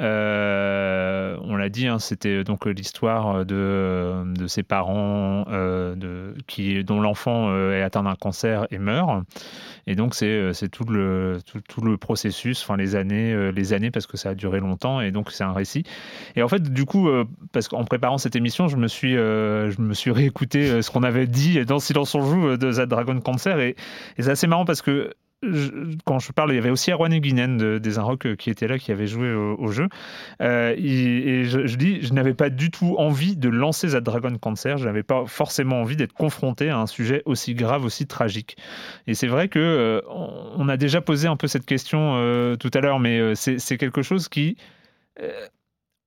Euh, 0.00 1.36
on 1.42 1.56
l'a 1.56 1.68
dit, 1.68 1.86
hein, 1.86 1.98
c'était 2.00 2.42
donc 2.44 2.66
l'histoire 2.66 3.46
de, 3.46 4.24
ses 4.46 4.62
parents 4.62 5.44
dont 5.46 7.00
l'enfant 7.00 7.56
est 7.72 7.82
atteint 7.82 8.02
d'un 8.02 8.16
cancer 8.16 8.66
et 8.70 8.78
meurt. 8.78 9.24
Et 9.86 9.94
donc 9.94 10.14
c'est 10.14 10.68
tout 10.70 10.84
le, 10.84 11.38
tout, 11.68 11.80
le 11.80 11.96
processus, 11.96 12.62
enfin 12.62 12.76
les 12.76 12.96
années, 12.96 13.52
les 13.52 13.72
années 13.72 13.90
parce 13.90 14.06
que 14.06 14.16
ça 14.16 14.30
a 14.30 14.34
duré 14.34 14.60
longtemps 14.60 15.00
et 15.00 15.12
donc 15.12 15.30
c'est 15.30 15.44
un 15.44 15.52
récit. 15.52 15.84
Et 16.36 16.42
en 16.42 16.48
fait, 16.48 16.62
du 16.62 16.84
coup, 16.84 17.08
parce 17.54 17.68
qu'en 17.68 17.84
préparant 17.84 18.18
cette 18.18 18.36
émission, 18.36 18.68
je 18.68 18.76
me 18.76 18.88
suis, 18.88 19.16
euh, 19.16 19.70
je 19.70 19.80
me 19.80 19.94
suis 19.94 20.10
réécouté 20.10 20.68
euh, 20.68 20.82
ce 20.82 20.90
qu'on 20.90 21.04
avait 21.04 21.26
dit 21.26 21.64
dans 21.64 21.78
Silence 21.78 22.14
on 22.14 22.20
joue 22.20 22.48
euh, 22.48 22.56
de 22.58 22.70
Z 22.72 22.82
Dragon 22.82 23.18
Cancer 23.20 23.58
et, 23.60 23.76
c'est 24.18 24.28
assez 24.28 24.46
marrant 24.46 24.66
parce 24.66 24.82
que 24.82 25.14
quand 26.06 26.20
je 26.20 26.32
parle, 26.32 26.52
il 26.52 26.54
y 26.54 26.58
avait 26.58 26.70
aussi 26.70 26.90
Erwan 26.90 27.12
Eguinen 27.12 27.58
de, 27.58 27.76
des 27.76 27.98
Inrock 27.98 28.34
qui 28.36 28.48
était 28.48 28.66
là, 28.66 28.78
qui 28.78 28.92
avait 28.92 29.06
joué 29.06 29.30
au, 29.34 29.70
jeu. 29.70 29.88
et 30.40 31.44
je, 31.44 31.76
dis, 31.76 32.00
je 32.00 32.14
n'avais 32.14 32.32
pas 32.32 32.48
du 32.48 32.70
tout 32.70 32.96
envie 32.96 33.36
de 33.36 33.50
lancer 33.50 33.90
That 33.90 34.00
Dragon 34.00 34.34
Cancer. 34.38 34.78
Je 34.78 34.86
n'avais 34.86 35.02
pas 35.02 35.26
forcément 35.26 35.82
envie 35.82 35.96
d'être 35.96 36.14
confronté 36.14 36.70
à 36.70 36.78
un 36.78 36.86
sujet 36.86 37.22
aussi 37.26 37.54
grave, 37.54 37.84
aussi 37.84 38.06
tragique. 38.06 38.56
Et 39.06 39.12
c'est 39.12 39.26
vrai 39.26 39.48
que 39.48 40.02
on 40.56 40.66
a 40.70 40.78
déjà 40.78 41.02
posé 41.02 41.28
un 41.28 41.36
peu 41.36 41.46
cette 41.46 41.66
question 41.66 42.14
tout 42.58 42.70
à 42.72 42.80
l'heure, 42.80 42.98
mais 42.98 43.34
c'est 43.34 43.76
quelque 43.76 44.00
chose 44.00 44.30
qui 44.30 44.56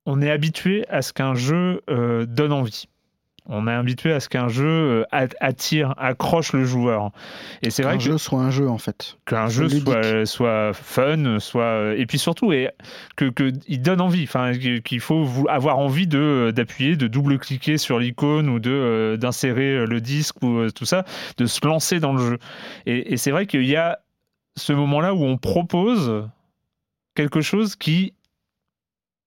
on 0.08 0.22
est 0.22 0.30
habitué 0.30 0.86
à 0.88 1.02
ce 1.02 1.12
qu'un 1.12 1.34
jeu 1.34 1.82
euh, 1.90 2.24
donne 2.24 2.52
envie. 2.52 2.88
On 3.44 3.68
est 3.68 3.72
habitué 3.72 4.10
à 4.12 4.20
ce 4.20 4.30
qu'un 4.30 4.48
jeu 4.48 4.66
euh, 4.66 5.04
attire, 5.12 5.94
accroche 5.98 6.54
le 6.54 6.64
joueur. 6.64 7.12
Et 7.62 7.68
c'est 7.68 7.82
vrai 7.82 7.98
que 7.98 8.04
jeu 8.04 8.16
soit 8.16 8.40
un 8.40 8.50
jeu 8.50 8.70
en 8.70 8.78
fait. 8.78 9.18
Qu'un 9.26 9.48
jeu 9.48 9.68
soit, 9.68 10.24
soit, 10.24 10.72
fun, 10.72 11.38
soit 11.40 11.94
et 11.94 12.06
puis 12.06 12.18
surtout 12.18 12.52
et 12.52 12.70
que, 13.16 13.52
il 13.66 13.82
donne 13.82 14.00
envie. 14.00 14.22
Enfin, 14.22 14.52
qu'il 14.54 15.00
faut 15.00 15.26
avoir 15.48 15.78
envie 15.78 16.06
de 16.06 16.54
d'appuyer, 16.56 16.96
de 16.96 17.06
double 17.06 17.38
cliquer 17.38 17.76
sur 17.76 17.98
l'icône 17.98 18.48
ou 18.48 18.60
de 18.60 18.70
euh, 18.70 19.16
d'insérer 19.18 19.84
le 19.84 20.00
disque 20.00 20.42
ou 20.42 20.70
tout 20.70 20.86
ça, 20.86 21.04
de 21.36 21.44
se 21.44 21.66
lancer 21.66 22.00
dans 22.00 22.14
le 22.14 22.30
jeu. 22.30 22.38
Et, 22.86 23.12
et 23.12 23.16
c'est 23.18 23.30
vrai 23.30 23.46
qu'il 23.46 23.66
y 23.66 23.76
a 23.76 23.98
ce 24.56 24.72
moment-là 24.72 25.14
où 25.14 25.22
on 25.22 25.36
propose 25.36 26.28
quelque 27.14 27.42
chose 27.42 27.76
qui 27.76 28.14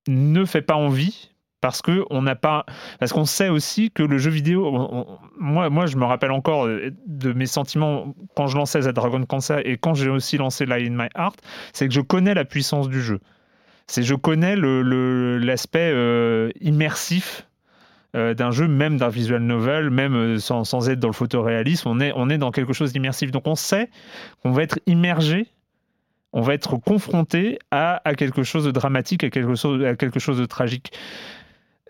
ne 0.07 0.45
fait 0.45 0.61
pas 0.61 0.75
envie 0.75 1.31
parce 1.61 1.81
que 1.83 2.05
on 2.09 2.23
n'a 2.23 2.35
pas 2.35 2.65
parce 2.99 3.13
qu'on 3.13 3.25
sait 3.25 3.49
aussi 3.49 3.91
que 3.91 4.01
le 4.01 4.17
jeu 4.17 4.31
vidéo 4.31 5.05
moi 5.37 5.69
moi 5.69 5.85
je 5.85 5.95
me 5.95 6.05
rappelle 6.05 6.31
encore 6.31 6.67
de 6.67 7.33
mes 7.33 7.45
sentiments 7.45 8.15
quand 8.35 8.47
je 8.47 8.57
lançais 8.57 8.79
The 8.79 8.87
Dragon 8.87 9.23
Cancer 9.25 9.59
et 9.65 9.77
quand 9.77 9.93
j'ai 9.93 10.09
aussi 10.09 10.37
lancé 10.37 10.65
Light 10.65 10.89
in 10.89 10.95
My 10.95 11.09
Heart 11.15 11.39
c'est 11.71 11.87
que 11.87 11.93
je 11.93 12.01
connais 12.01 12.33
la 12.33 12.45
puissance 12.45 12.89
du 12.89 12.99
jeu 12.99 13.19
c'est 13.85 14.03
je 14.03 14.15
connais 14.15 14.55
l'aspect 14.55 15.91
euh, 15.93 16.49
immersif 16.61 17.45
euh, 18.13 18.33
d'un 18.33 18.51
jeu, 18.51 18.67
même 18.67 18.97
d'un 18.97 19.07
visual 19.07 19.41
novel, 19.41 19.89
même 19.89 20.15
euh, 20.15 20.37
sans, 20.37 20.65
sans, 20.65 20.89
être 20.89 20.99
dans 20.99 21.07
le 21.07 21.13
photoréalisme, 21.13 21.87
on 21.87 22.01
est, 22.01 22.11
on 22.13 22.29
est 22.29 22.37
dans 22.37 22.51
quelque 22.51 22.73
chose 22.73 22.91
d'immersif. 22.91 23.31
Donc 23.31 23.47
on 23.47 23.55
sait 23.55 23.89
qu'on 24.43 24.51
va 24.51 24.63
être 24.63 24.79
immergé 24.85 25.47
on 26.33 26.41
va 26.41 26.53
être 26.53 26.77
confronté 26.77 27.59
à, 27.71 28.01
quelque 28.17 28.43
chose 28.43 28.65
de 28.65 28.71
dramatique, 28.71 29.23
à 29.23 29.29
quelque 29.29 29.55
chose, 29.55 30.37
de 30.37 30.45
tragique. 30.45 30.93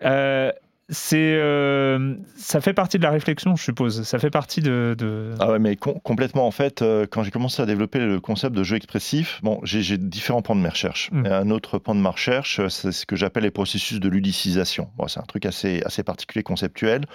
Euh, 0.02 0.52
c'est 0.92 1.36
euh, 1.36 2.14
ça 2.36 2.60
fait 2.60 2.74
partie 2.74 2.98
de 2.98 3.02
la 3.02 3.10
réflexion, 3.10 3.56
je 3.56 3.62
suppose. 3.62 4.02
Ça 4.02 4.18
fait 4.18 4.30
partie 4.30 4.60
de. 4.60 5.34
Ah 5.40 5.50
ouais, 5.50 5.58
mais 5.58 5.76
complètement 5.76 6.46
en 6.46 6.50
fait. 6.50 6.82
Euh, 6.82 7.06
quand 7.10 7.22
j'ai 7.22 7.30
commencé 7.30 7.62
à 7.62 7.66
développer 7.66 7.98
le 7.98 8.20
concept 8.20 8.54
de 8.54 8.62
jeu 8.62 8.76
expressif, 8.76 9.40
bon, 9.42 9.58
j'ai 9.64 9.96
différents 9.96 10.42
points 10.42 10.54
de 10.54 10.60
mes 10.60 10.68
recherches. 10.68 11.10
Mm. 11.10 11.26
un 11.26 11.50
autre 11.50 11.78
point 11.78 11.94
de 11.94 12.00
ma 12.00 12.10
recherche, 12.10 12.60
c'est 12.68 12.92
ce 12.92 13.06
que 13.06 13.16
j'appelle 13.16 13.44
les 13.44 13.50
processus 13.50 14.00
de 14.00 14.08
ludicisation. 14.08 14.90
Bon, 14.96 15.08
c'est 15.08 15.20
un 15.20 15.24
truc 15.24 15.46
assez 15.46 15.82
assez 15.84 16.02
particulier, 16.02 16.42
conceptuel, 16.42 17.06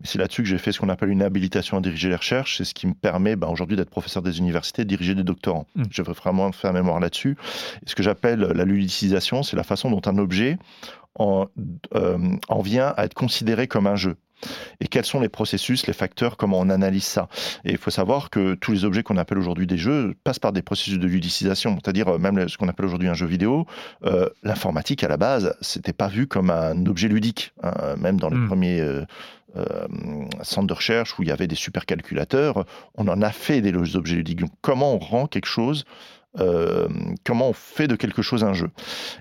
mais 0.00 0.06
c'est 0.06 0.18
là-dessus 0.18 0.42
que 0.42 0.48
j'ai 0.48 0.58
fait 0.58 0.70
ce 0.70 0.78
qu'on 0.78 0.88
appelle 0.88 1.10
une 1.10 1.22
habilitation 1.22 1.78
à 1.78 1.80
diriger 1.80 2.08
les 2.08 2.16
recherches. 2.16 2.58
C'est 2.58 2.64
ce 2.64 2.74
qui 2.74 2.86
me 2.86 2.94
permet 2.94 3.34
ben, 3.34 3.48
aujourd'hui 3.48 3.76
d'être 3.76 3.90
professeur 3.90 4.22
des 4.22 4.38
universités, 4.38 4.84
de 4.84 4.88
diriger 4.88 5.16
des 5.16 5.24
doctorants. 5.24 5.66
Mm. 5.74 5.82
Je 5.90 6.02
veux 6.02 6.14
vraiment 6.14 6.52
faire 6.52 6.72
mémoire 6.72 7.00
là-dessus. 7.00 7.36
ce 7.84 7.96
que 7.96 8.04
j'appelle 8.04 8.40
la 8.40 8.64
ludicisation, 8.64 9.42
c'est 9.42 9.56
la 9.56 9.64
façon 9.64 9.90
dont 9.90 10.02
un 10.06 10.18
objet 10.18 10.56
en, 11.16 11.46
euh, 11.94 12.18
en 12.48 12.60
vient 12.60 12.92
à 12.96 13.04
être 13.04 13.14
considéré 13.14 13.68
comme 13.68 13.86
un 13.86 13.96
jeu 13.96 14.16
et 14.80 14.88
quels 14.88 15.04
sont 15.04 15.20
les 15.20 15.28
processus, 15.28 15.86
les 15.86 15.92
facteurs, 15.92 16.36
comment 16.36 16.58
on 16.60 16.70
analyse 16.70 17.04
ça? 17.04 17.28
Et 17.64 17.72
il 17.72 17.78
faut 17.78 17.90
savoir 17.90 18.30
que 18.30 18.54
tous 18.54 18.72
les 18.72 18.84
objets 18.84 19.02
qu'on 19.02 19.16
appelle 19.16 19.38
aujourd'hui 19.38 19.66
des 19.66 19.78
jeux 19.78 20.14
passent 20.24 20.38
par 20.38 20.52
des 20.52 20.62
processus 20.62 20.98
de 20.98 21.06
ludicisation, 21.06 21.78
c'est-à-dire 21.82 22.08
euh, 22.08 22.18
même 22.18 22.48
ce 22.48 22.56
qu'on 22.56 22.68
appelle 22.68 22.86
aujourd'hui 22.86 23.08
un 23.08 23.14
jeu 23.14 23.26
vidéo. 23.26 23.66
Euh, 24.04 24.28
l'informatique 24.42 25.02
à 25.04 25.08
la 25.08 25.16
base, 25.16 25.56
c'était 25.60 25.92
pas 25.92 26.08
vu 26.08 26.26
comme 26.26 26.50
un 26.50 26.86
objet 26.86 27.08
ludique, 27.08 27.52
hein. 27.62 27.96
même 27.98 28.18
dans 28.18 28.28
les 28.28 28.36
hmm. 28.36 28.48
premiers 28.48 28.80
euh, 28.80 29.04
centres 30.42 30.66
de 30.66 30.72
recherche 30.72 31.18
où 31.18 31.22
il 31.22 31.28
y 31.28 31.32
avait 31.32 31.46
des 31.46 31.54
supercalculateurs, 31.54 32.64
on 32.96 33.06
en 33.08 33.22
a 33.22 33.30
fait 33.30 33.60
des 33.60 33.96
objets 33.96 34.16
ludiques. 34.16 34.40
Donc, 34.40 34.50
comment 34.60 34.94
on 34.94 34.98
rend 34.98 35.26
quelque 35.26 35.46
chose 35.46 35.84
euh, 36.40 36.88
comment 37.24 37.48
on 37.48 37.52
fait 37.52 37.86
de 37.86 37.96
quelque 37.96 38.22
chose 38.22 38.44
un 38.44 38.52
jeu. 38.52 38.70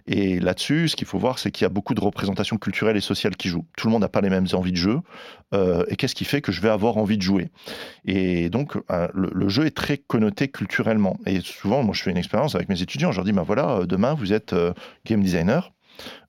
Et 0.08 0.40
là-dessus, 0.40 0.90
ce 0.90 0.96
qu'il 0.96 1.08
faut 1.08 1.20
voir, 1.20 1.40
c'est 1.40 1.52
qu'il 1.52 1.64
y 1.64 1.66
a 1.66 1.70
beaucoup 1.70 1.94
de 1.94 2.02
représentations 2.02 2.58
culturelles 2.58 2.98
et 2.98 3.02
sociales 3.02 3.36
qui 3.36 3.50
jouent. 3.50 3.66
Tout 3.78 3.88
le 3.88 3.92
monde 3.92 4.02
n'a 4.02 4.10
pas 4.10 4.22
les 4.22 4.30
mêmes 4.30 4.48
envies 4.54 4.72
de 4.72 4.78
jeu. 4.78 5.00
Euh, 5.54 5.84
et 5.88 5.96
qu'est-ce 5.96 6.16
qui 6.16 6.26
fait 6.26 6.42
que 6.42 6.52
je 6.52 6.62
vais 6.62 6.70
avoir 6.70 6.98
envie 6.98 7.18
de 7.18 7.22
jouer? 7.22 7.50
Et 8.06 8.50
donc, 8.50 8.78
euh, 8.92 9.08
le, 9.14 9.50
jeu 9.50 9.66
est 9.66 9.76
très 9.76 9.98
connoté 9.98 10.48
culturellement. 10.48 11.18
Et 11.26 11.42
souvent, 11.42 11.84
moi, 11.84 11.94
je 11.94 12.02
fais 12.02 12.12
une 12.12 12.18
expérience 12.18 12.56
avec 12.56 12.70
mes 12.70 12.82
étudiants. 12.82 13.12
Je 13.12 13.18
leur 13.18 13.26
dis, 13.26 13.34
ben 13.34 13.44
voilà, 13.44 13.82
demain, 13.86 14.14
vous 14.14 14.34
êtes 14.34 14.56
game 15.06 15.22
designer. 15.22 15.72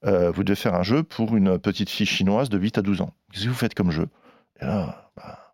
vous 0.03 0.43
devez 0.43 0.55
faire 0.55 0.75
un 0.75 0.83
jeu 0.83 1.03
pour 1.03 1.35
une 1.35 1.57
petite 1.57 1.89
fille 1.89 2.05
chinoise 2.05 2.49
de 2.49 2.57
8 2.57 2.77
à 2.77 2.81
12 2.81 3.01
ans. 3.01 3.13
Qu'est-ce 3.31 3.45
que 3.45 3.49
vous 3.49 3.55
faites 3.55 3.73
comme 3.73 3.91
jeu? 3.91 4.07
Et 4.61 4.65
là, 4.65 5.11
bah, 5.17 5.44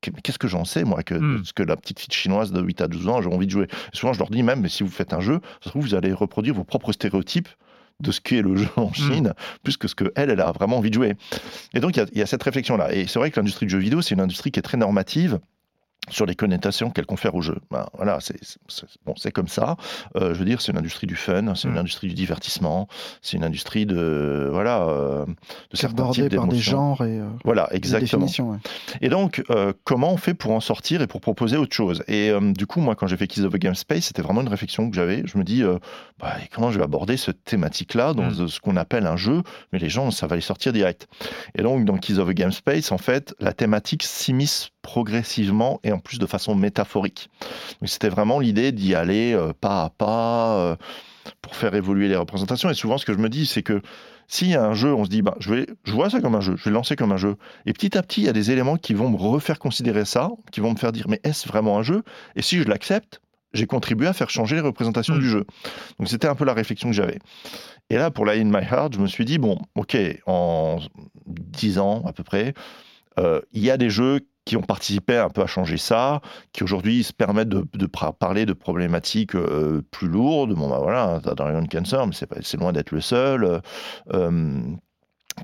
qu'est-ce 0.00 0.38
que 0.38 0.48
j'en 0.48 0.64
sais, 0.64 0.84
moi, 0.84 1.02
que, 1.02 1.14
hmm. 1.14 1.44
ce 1.44 1.52
que 1.52 1.62
la 1.62 1.76
petite 1.76 2.00
fille 2.00 2.14
chinoise 2.14 2.52
de 2.52 2.60
8 2.60 2.80
à 2.80 2.88
12 2.88 3.08
ans, 3.08 3.22
j'ai 3.22 3.28
envie 3.28 3.46
de 3.46 3.50
jouer. 3.50 3.68
souvent, 3.92 4.12
je 4.12 4.18
leur 4.18 4.30
dis 4.30 4.42
même, 4.42 4.60
mais 4.60 4.68
si 4.68 4.82
vous 4.82 4.90
faites 4.90 5.12
un 5.12 5.20
jeu, 5.20 5.40
ça 5.60 5.64
se 5.64 5.68
trouve, 5.70 5.82
vous 5.82 5.94
allez 5.94 6.12
reproduire 6.12 6.54
vos 6.54 6.64
propres 6.64 6.92
stéréotypes 6.92 7.48
de 8.00 8.12
ce 8.12 8.20
qu'est 8.20 8.42
le 8.42 8.56
jeu 8.56 8.68
en 8.76 8.88
hmm. 8.90 8.94
Chine, 8.94 9.34
plus 9.62 9.76
que 9.76 9.88
ce 9.88 9.94
qu'elle, 9.94 10.12
elle 10.14 10.40
a 10.40 10.52
vraiment 10.52 10.78
envie 10.78 10.90
de 10.90 10.94
jouer. 10.94 11.14
Et 11.74 11.80
donc, 11.80 11.96
il 11.96 12.06
y, 12.14 12.18
y, 12.18 12.22
a 12.22 12.26
cette 12.26 12.42
réflexion-là. 12.42 12.94
Et 12.94 13.06
c'est 13.06 13.18
vrai 13.18 13.30
que 13.30 13.38
l'industrie 13.38 13.66
du 13.66 13.72
jeu 13.72 13.78
vidéo, 13.78 14.02
c'est 14.02 14.14
une 14.14 14.20
industrie 14.20 14.50
qui 14.50 14.58
est 14.58 14.62
très 14.62 14.78
normative 14.78 15.40
sur 16.10 16.26
les 16.26 16.34
connotations 16.34 16.90
qu'elle 16.90 17.06
confère 17.06 17.34
au 17.34 17.42
jeu. 17.42 17.56
Ben, 17.70 17.86
voilà, 17.94 18.18
c'est 18.20 18.36
bon, 19.04 19.14
comme 19.32 19.48
ça. 19.48 19.76
Euh, 20.16 20.34
je 20.34 20.38
veux 20.38 20.44
dire, 20.44 20.60
c'est 20.60 20.72
une 20.72 20.78
industrie 20.78 21.06
du 21.06 21.16
fun, 21.16 21.54
c'est 21.54 21.68
une 21.68 21.74
mm. 21.74 21.78
industrie 21.78 22.08
du 22.08 22.14
divertissement, 22.14 22.88
c'est 23.22 23.36
une 23.36 23.44
industrie 23.44 23.86
de 23.86 24.48
voilà 24.50 24.82
euh, 24.88 25.26
de 25.26 25.76
certains 25.76 26.10
types 26.10 26.34
par 26.34 26.46
des 26.46 26.58
genres 26.58 27.04
et 27.04 27.18
euh, 27.18 27.28
voilà 27.44 27.68
exactement. 27.72 28.26
Et 29.00 29.08
donc, 29.08 29.42
comment 29.84 30.12
on 30.12 30.16
fait 30.16 30.34
pour 30.34 30.52
en 30.52 30.60
sortir 30.60 31.02
et 31.02 31.06
pour 31.06 31.20
proposer 31.20 31.56
autre 31.56 31.74
chose? 31.74 32.02
Et 32.08 32.32
du 32.40 32.66
coup, 32.66 32.80
moi, 32.80 32.94
quand 32.94 33.06
j'ai 33.06 33.16
fait 33.16 33.26
Kiss 33.26 33.44
of 33.44 33.54
a 33.54 33.58
Game 33.58 33.74
Space, 33.74 34.04
c'était 34.04 34.22
vraiment 34.22 34.40
une 34.40 34.48
réflexion 34.48 34.88
que 34.90 34.96
j'avais. 34.96 35.22
Je 35.26 35.38
me 35.38 35.44
dis, 35.44 35.62
bah, 36.18 36.36
comment 36.52 36.70
je 36.70 36.78
vais 36.78 36.84
aborder 36.84 37.16
cette 37.16 37.44
thématique-là 37.44 38.14
dans 38.14 38.30
mm. 38.30 38.48
ce 38.48 38.60
qu'on 38.60 38.76
appelle 38.76 39.06
un 39.06 39.16
jeu? 39.16 39.42
Mais 39.72 39.78
les 39.78 39.88
gens, 39.88 40.10
ça 40.10 40.26
va 40.26 40.36
les 40.36 40.42
sortir 40.42 40.72
direct. 40.72 41.08
Et 41.54 41.62
donc, 41.62 41.84
dans 41.84 41.98
Kiss 41.98 42.18
of 42.18 42.28
a 42.28 42.34
Game 42.34 42.52
Space, 42.52 42.92
en 42.92 42.98
fait, 42.98 43.34
la 43.40 43.52
thématique 43.52 44.02
s'immisce 44.02 44.70
progressivement 44.82 45.80
et 45.84 45.92
en 45.92 45.98
plus 45.98 46.18
de 46.18 46.26
façon 46.26 46.54
métaphorique. 46.54 47.30
C'était 47.84 48.08
vraiment 48.08 48.38
l'idée 48.38 48.72
d'y 48.72 48.94
aller 48.94 49.32
euh, 49.34 49.52
pas 49.58 49.84
à 49.84 49.90
pas 49.90 50.56
euh, 50.58 50.76
pour 51.42 51.56
faire 51.56 51.74
évoluer 51.74 52.08
les 52.08 52.16
représentations. 52.16 52.70
Et 52.70 52.74
souvent, 52.74 52.98
ce 52.98 53.04
que 53.04 53.12
je 53.12 53.18
me 53.18 53.28
dis, 53.28 53.46
c'est 53.46 53.62
que 53.62 53.82
s'il 54.28 54.50
y 54.50 54.54
a 54.54 54.64
un 54.64 54.74
jeu, 54.74 54.94
on 54.94 55.04
se 55.04 55.10
dit, 55.10 55.22
bah, 55.22 55.34
je, 55.40 55.54
vais, 55.54 55.66
je 55.84 55.92
vois 55.92 56.10
ça 56.10 56.20
comme 56.20 56.34
un 56.34 56.40
jeu, 56.40 56.54
je 56.56 56.64
vais 56.64 56.70
le 56.70 56.74
lancer 56.74 56.96
comme 56.96 57.12
un 57.12 57.16
jeu. 57.16 57.36
Et 57.66 57.72
petit 57.72 57.96
à 57.96 58.02
petit, 58.02 58.20
il 58.20 58.24
y 58.24 58.28
a 58.28 58.32
des 58.32 58.50
éléments 58.50 58.76
qui 58.76 58.94
vont 58.94 59.08
me 59.08 59.16
refaire 59.16 59.58
considérer 59.58 60.04
ça, 60.04 60.30
qui 60.52 60.60
vont 60.60 60.72
me 60.72 60.76
faire 60.76 60.92
dire, 60.92 61.06
mais 61.08 61.20
est-ce 61.24 61.48
vraiment 61.48 61.78
un 61.78 61.82
jeu? 61.82 62.02
Et 62.36 62.42
si 62.42 62.58
je 62.58 62.64
l'accepte, 62.64 63.20
j'ai 63.54 63.66
contribué 63.66 64.06
à 64.06 64.12
faire 64.12 64.28
changer 64.28 64.56
les 64.56 64.62
représentations 64.62 65.14
mm. 65.14 65.20
du 65.20 65.28
jeu. 65.28 65.46
Donc 65.98 66.08
c'était 66.08 66.28
un 66.28 66.34
peu 66.34 66.44
la 66.44 66.52
réflexion 66.52 66.90
que 66.90 66.94
j'avais. 66.94 67.18
Et 67.90 67.96
là, 67.96 68.10
pour 68.10 68.26
la 68.26 68.34
In 68.34 68.44
My 68.44 68.64
Heart, 68.64 68.94
je 68.94 69.00
me 69.00 69.06
suis 69.06 69.24
dit, 69.24 69.38
bon, 69.38 69.58
ok, 69.74 69.96
en 70.26 70.78
10 71.26 71.78
ans 71.78 72.02
à 72.06 72.12
peu 72.12 72.22
près, 72.22 72.52
euh, 73.18 73.40
il 73.52 73.64
y 73.64 73.70
a 73.70 73.78
des 73.78 73.90
jeux 73.90 74.20
qui 74.48 74.56
ont 74.56 74.62
participé 74.62 75.18
un 75.18 75.28
peu 75.28 75.42
à 75.42 75.46
changer 75.46 75.76
ça, 75.76 76.22
qui 76.54 76.64
aujourd'hui 76.64 77.04
se 77.04 77.12
permettent 77.12 77.50
de, 77.50 77.86
parler 78.18 78.46
de 78.46 78.54
problématiques 78.54 79.34
euh, 79.34 79.82
plus 79.90 80.08
lourdes. 80.08 80.54
Bon, 80.54 80.70
bah 80.70 80.78
voilà, 80.82 81.20
Dragon 81.20 81.66
Cancer, 81.70 82.06
mais 82.06 82.14
c'est 82.14 82.56
loin 82.56 82.72
d'être 82.72 82.92
le 82.92 83.02
seul. 83.02 83.44
Euh, 83.44 83.60
euh, 84.14 84.62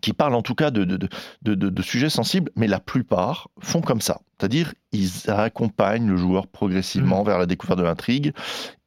qui 0.01 0.15
parlent 0.15 0.35
en 0.35 0.43
tout 0.43 0.55
cas 0.57 0.71
de, 0.73 0.85
de, 0.85 1.83
sujets 1.83 2.09
sensibles, 2.09 2.51
mais 2.57 2.67
la 2.67 2.81
plupart 2.81 3.49
font 3.61 3.81
comme 3.81 4.01
ça. 4.01 4.23
C'est-à-dire, 4.39 4.75
ils 4.91 5.31
accompagnent 5.31 6.09
le 6.09 6.17
joueur 6.17 6.49
progressivement 6.49 7.23
mmh. 7.23 7.27
vers 7.27 7.39
la 7.39 7.47
découverte 7.47 7.79
de 7.79 7.85
l'intrigue, 7.85 8.33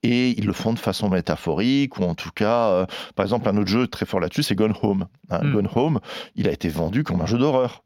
et 0.03 0.32
ils 0.32 0.45
le 0.45 0.51
font 0.51 0.74
de 0.74 0.80
façon 0.80 1.07
métaphorique, 1.07 1.97
ou 1.99 2.03
en 2.03 2.13
tout 2.13 2.32
cas, 2.32 2.86
par 3.15 3.24
exemple, 3.24 3.47
un 3.47 3.55
autre 3.55 3.70
jeu 3.70 3.88
très 3.88 4.05
fort 4.05 4.20
là-dessus, 4.20 4.43
c'est 4.43 4.55
Gone 4.55 4.74
Home. 4.82 5.07
Hein, 5.30 5.43
mmh. 5.43 5.51
Gone 5.53 5.70
Home, 5.76 5.99
il 6.36 6.49
a 6.49 6.51
été 6.51 6.68
vendu 6.68 7.05
comme 7.05 7.22
un 7.22 7.26
jeu 7.26 7.38
d'horreur. 7.38 7.84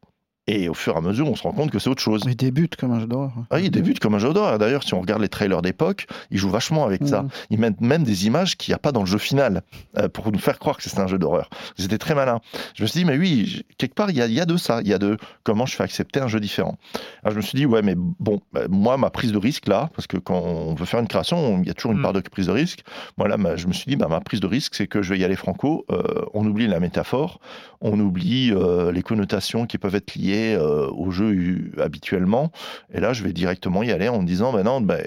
Et 0.48 0.68
au 0.68 0.74
fur 0.74 0.94
et 0.94 0.98
à 0.98 1.00
mesure, 1.00 1.28
on 1.28 1.36
se 1.36 1.44
rend 1.44 1.52
compte 1.52 1.70
que 1.70 1.78
c'est 1.78 1.88
autre 1.88 2.02
chose. 2.02 2.22
Il 2.26 2.34
débute 2.34 2.74
comme 2.74 2.90
un 2.90 2.98
jeu 2.98 3.06
d'horreur. 3.06 3.30
Ah, 3.50 3.60
il 3.60 3.70
débute 3.70 4.00
comme 4.00 4.16
un 4.16 4.18
jeu 4.18 4.32
d'horreur. 4.32 4.58
D'ailleurs, 4.58 4.82
si 4.82 4.92
on 4.92 5.00
regarde 5.00 5.22
les 5.22 5.28
trailers 5.28 5.62
d'époque, 5.62 6.06
ils 6.32 6.38
jouent 6.38 6.50
vachement 6.50 6.84
avec 6.84 7.06
ça. 7.06 7.22
Mm. 7.22 7.28
Ils 7.50 7.58
mettent 7.60 7.80
même 7.80 8.02
des 8.02 8.26
images 8.26 8.56
qu'il 8.56 8.72
n'y 8.72 8.74
a 8.74 8.78
pas 8.78 8.90
dans 8.90 9.00
le 9.00 9.06
jeu 9.06 9.18
final 9.18 9.62
euh, 9.98 10.08
pour 10.08 10.32
nous 10.32 10.40
faire 10.40 10.58
croire 10.58 10.78
que 10.78 10.82
c'est 10.82 10.98
un 10.98 11.06
jeu 11.06 11.16
d'horreur. 11.16 11.48
C'était 11.78 11.98
très 11.98 12.16
malin. 12.16 12.40
Je 12.74 12.82
me 12.82 12.88
suis 12.88 12.98
dit, 13.00 13.04
mais 13.04 13.16
oui, 13.16 13.64
quelque 13.78 13.94
part, 13.94 14.10
il 14.10 14.16
y, 14.16 14.40
a, 14.40 14.44
de 14.44 14.56
ça. 14.56 14.80
Il 14.82 14.88
y 14.88 14.92
a 14.92 14.98
de 14.98 15.16
comment 15.44 15.64
je 15.64 15.76
fais 15.76 15.84
accepter 15.84 16.18
un 16.18 16.26
jeu 16.26 16.40
différent. 16.40 16.76
Alors, 17.22 17.34
je 17.34 17.36
me 17.36 17.42
suis 17.42 17.56
dit, 17.56 17.66
ouais, 17.66 17.82
mais 17.82 17.94
bon, 17.96 18.40
bah, 18.52 18.62
moi, 18.68 18.96
ma 18.96 19.10
prise 19.10 19.30
de 19.30 19.38
risque 19.38 19.68
là, 19.68 19.90
parce 19.94 20.08
que 20.08 20.16
quand 20.16 20.40
on 20.40 20.74
veut 20.74 20.86
faire 20.86 20.98
une 20.98 21.08
création, 21.08 21.60
il 21.62 21.68
y 21.68 21.70
a 21.70 21.74
toujours 21.74 21.92
une 21.92 21.98
mm. 21.98 22.02
part 22.02 22.14
de 22.14 22.20
prise 22.20 22.46
de 22.46 22.52
risque. 22.52 22.80
Moi, 23.16 23.28
là, 23.28 23.36
je 23.54 23.68
me 23.68 23.72
suis 23.72 23.88
dit, 23.88 23.94
bah, 23.94 24.08
ma 24.08 24.20
prise 24.20 24.40
de 24.40 24.48
risque, 24.48 24.74
c'est 24.74 24.88
que 24.88 25.02
je 25.02 25.14
vais 25.14 25.20
y 25.20 25.24
aller 25.24 25.36
franco. 25.36 25.84
Euh, 25.92 26.02
on 26.34 26.44
oublie 26.44 26.66
la 26.66 26.80
métaphore, 26.80 27.38
on 27.80 28.00
oublie 28.00 28.50
euh, 28.52 28.90
les 28.90 29.02
connotations 29.02 29.66
qui 29.66 29.78
peuvent 29.78 29.94
être 29.94 30.16
liées 30.16 30.31
au 30.56 31.10
jeu 31.10 31.70
habituellement. 31.78 32.52
Et 32.92 33.00
là, 33.00 33.12
je 33.12 33.22
vais 33.22 33.32
directement 33.32 33.82
y 33.82 33.90
aller 33.90 34.08
en 34.08 34.20
me 34.20 34.26
disant, 34.26 34.52
ben 34.52 34.62
non, 34.62 34.80
ben, 34.80 35.02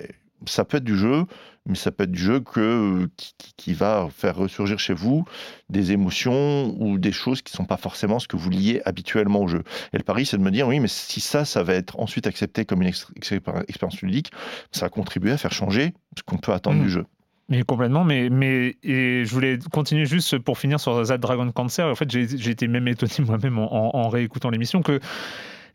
ça 0.45 0.65
peut 0.65 0.78
être 0.78 0.84
du 0.84 0.97
jeu, 0.97 1.26
mais 1.65 1.76
ça 1.76 1.91
peut 1.91 2.03
être 2.03 2.11
du 2.11 2.21
jeu 2.21 2.39
que, 2.39 3.09
qui, 3.57 3.73
va 3.73 4.07
faire 4.15 4.36
ressurgir 4.36 4.78
chez 4.78 4.93
vous 4.93 5.26
des 5.69 5.91
émotions 5.91 6.76
ou 6.80 6.97
des 6.99 7.11
choses 7.11 7.41
qui 7.41 7.53
ne 7.53 7.57
sont 7.57 7.65
pas 7.65 7.78
forcément 7.78 8.19
ce 8.19 8.28
que 8.28 8.38
vous 8.38 8.49
liez 8.49 8.82
habituellement 8.86 9.41
au 9.41 9.47
jeu. 9.47 9.63
Et 9.93 9.97
le 9.97 10.03
pari, 10.03 10.26
c'est 10.26 10.38
de 10.38 10.43
me 10.43 10.51
dire, 10.51 10.67
oui, 10.67 10.80
mais 10.80 10.88
si 10.88 11.21
ça, 11.21 11.43
ça 11.43 11.63
va 11.63 11.73
être 11.73 11.99
ensuite 11.99 12.28
accepté 12.28 12.65
comme 12.65 12.82
une 12.82 12.88
expérience 12.89 14.01
ludique, 14.01 14.32
ça 14.71 14.86
va 14.86 14.89
contribuer 14.89 15.32
à 15.32 15.38
faire 15.38 15.51
changer 15.51 15.93
ce 16.17 16.23
qu'on 16.23 16.38
peut 16.38 16.53
attendre 16.53 16.80
du 16.80 16.88
mmh. 16.88 16.89
jeu. 16.89 17.05
Mais 17.47 17.61
complètement, 17.61 18.03
mais, 18.03 18.29
mais 18.29 18.75
et 18.83 19.23
je 19.23 19.31
voulais 19.31 19.59
continuer 19.71 20.05
juste 20.05 20.39
pour 20.39 20.57
finir 20.57 20.79
sur 20.79 21.03
Z 21.03 21.19
Dragon 21.19 21.51
Cancer. 21.51 21.85
En 21.85 21.95
fait, 21.95 22.09
j'ai 22.09 22.49
été 22.49 22.67
même 22.67 22.87
étonné 22.87 23.13
moi-même 23.25 23.59
en, 23.59 23.95
en 23.95 24.09
réécoutant 24.09 24.49
l'émission 24.49 24.81
que 24.81 24.99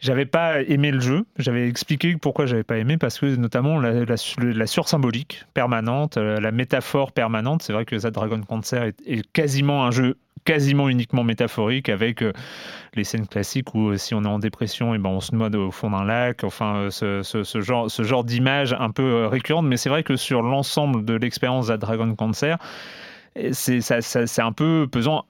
j'avais 0.00 0.26
pas 0.26 0.62
aimé 0.62 0.90
le 0.90 1.00
jeu. 1.00 1.24
J'avais 1.38 1.68
expliqué 1.68 2.16
pourquoi 2.16 2.46
j'avais 2.46 2.64
pas 2.64 2.78
aimé 2.78 2.96
parce 2.96 3.18
que 3.18 3.36
notamment 3.36 3.78
la, 3.78 4.04
la, 4.04 4.66
sursymbolique 4.66 5.44
permanente, 5.54 6.16
euh, 6.16 6.40
la 6.40 6.50
métaphore 6.52 7.12
permanente. 7.12 7.62
C'est 7.62 7.72
vrai 7.72 7.84
que 7.84 7.96
The 7.96 8.06
Dragon 8.06 8.40
Cancer 8.40 8.92
est, 9.06 9.32
quasiment 9.32 9.84
un 9.84 9.90
jeu 9.90 10.16
quasiment 10.44 10.88
uniquement 10.88 11.24
métaphorique 11.24 11.88
avec 11.88 12.22
euh, 12.22 12.32
les 12.94 13.04
scènes 13.04 13.26
classiques 13.26 13.74
où 13.74 13.90
euh, 13.90 13.96
si 13.96 14.14
on 14.14 14.24
est 14.24 14.28
en 14.28 14.38
dépression 14.38 14.94
et 14.94 14.98
ben 14.98 15.10
on 15.10 15.20
se 15.20 15.34
noie 15.34 15.54
au 15.54 15.70
fond 15.70 15.90
d'un 15.90 16.04
lac 16.04 16.44
enfin 16.44 16.88
ce, 16.90 17.22
ce, 17.22 17.60
genre 17.60 17.90
ce 17.90 18.02
genre 18.02 18.24
d'image 18.24 18.74
un 18.78 18.90
peu 18.90 19.26
récurrente. 19.26 19.66
Mais 19.66 19.76
c'est 19.76 19.88
vrai 19.88 20.02
que 20.02 20.16
sur 20.16 20.42
l'ensemble 20.42 21.04
de 21.04 21.14
l'expérience 21.14 21.68
The 21.68 21.72
Dragon 21.72 22.14
Cancer 22.14 22.58
ça, 23.52 24.00
c'est 24.02 24.42
un 24.42 24.52
peu 24.52 24.88
pesant 24.90 25.24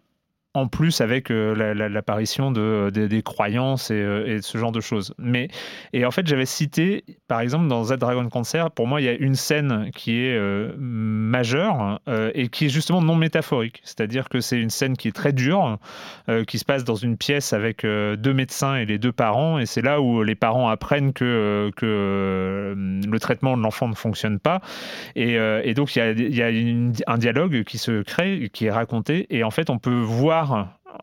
en 0.55 0.66
plus 0.66 1.01
avec 1.01 1.30
euh, 1.30 1.55
l'apparition 1.88 2.51
de, 2.51 2.90
des 2.90 3.22
croyances 3.22 3.90
euh, 3.92 4.26
et, 4.26 4.42
ce 4.42 4.59
genre 4.59 4.72
de 4.72 4.80
choses. 4.80 5.14
Mais, 5.16 5.48
et 5.92 6.05
en 6.05 6.11
fait, 6.11 6.26
j'avais 6.26 6.46
cité, 6.46 7.05
par 7.28 7.40
exemple, 7.40 7.68
dans 7.68 7.84
Z 7.84 7.98
Dragon 7.98 8.28
Cancer, 8.28 8.70
pour 8.72 8.88
moi, 8.88 9.01
il 9.01 9.05
y 9.05 9.09
a 9.09 9.12
une 9.12 9.36
scène 9.36 9.90
qui 9.94 10.24
est 10.24 10.36
euh, 10.36 10.74
majeure 10.76 12.01
et 12.34 12.48
qui 12.48 12.66
est 12.66 12.68
justement 12.68 13.01
non 13.01 13.14
métaphorique. 13.14 13.80
C'est-à-dire 13.84 14.28
que 14.28 14.40
c'est 14.40 14.59
une 14.59 14.70
scène 14.70 14.96
qui 14.96 15.09
est 15.09 15.12
très 15.12 15.32
dure, 15.32 15.78
qui 16.46 16.59
se 16.59 16.64
passe 16.64 16.84
dans 16.84 16.94
une 16.94 17.16
pièce 17.16 17.53
avec 17.53 17.84
deux 17.84 18.34
médecins 18.34 18.76
et 18.76 18.86
les 18.86 18.98
deux 18.98 19.12
parents, 19.12 19.59
et 19.59 19.66
c'est 19.66 19.82
là 19.82 20.01
où 20.01 20.22
les 20.22 20.34
parents 20.34 20.68
apprennent 20.68 21.12
que, 21.12 21.70
que 21.76 22.74
le 22.76 23.18
traitement 23.18 23.57
de 23.57 23.62
l'enfant 23.62 23.88
ne 23.88 23.94
fonctionne 23.94 24.38
pas. 24.38 24.61
Et, 25.14 25.74
donc, 25.74 25.94
il 25.94 25.98
y 25.98 26.03
a, 26.03 26.11
il 26.11 26.34
y 26.34 26.42
a 26.42 27.12
un 27.12 27.18
dialogue 27.18 27.64
qui 27.64 27.78
se 27.78 28.03
crée, 28.03 28.51
qui 28.53 28.66
est 28.66 28.70
raconté, 28.70 29.26
et 29.30 29.44
en 29.44 29.51
fait, 29.51 29.70
on 29.70 29.78
peut 29.78 30.01
voir 30.01 30.39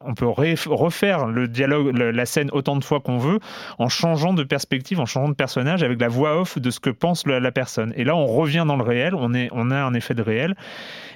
on 0.01 0.13
peut 0.13 0.27
refaire 0.27 1.27
le 1.27 1.47
dialogue, 1.47 1.97
la 1.97 2.25
scène 2.25 2.49
autant 2.51 2.75
de 2.75 2.83
fois 2.83 2.99
qu'on 2.99 3.17
veut, 3.17 3.39
en 3.77 3.89
changeant 3.89 4.33
de 4.33 4.43
perspective, 4.43 4.99
en 4.99 5.05
changeant 5.05 5.29
de 5.29 5.35
personnage, 5.35 5.83
avec 5.83 5.99
la 5.99 6.07
voix 6.07 6.39
off 6.39 6.57
de 6.57 6.69
ce 6.69 6.79
que 6.79 6.89
pense 6.89 7.25
la 7.25 7.51
personne. 7.51 7.93
Et 7.95 8.03
là, 8.03 8.15
on 8.15 8.25
revient 8.27 8.65
dans 8.67 8.75
le 8.75 8.83
réel, 8.83 9.13
on, 9.15 9.33
a 9.33 9.77
un 9.77 9.93
effet 9.93 10.13
de 10.13 10.21
réel. 10.21 10.55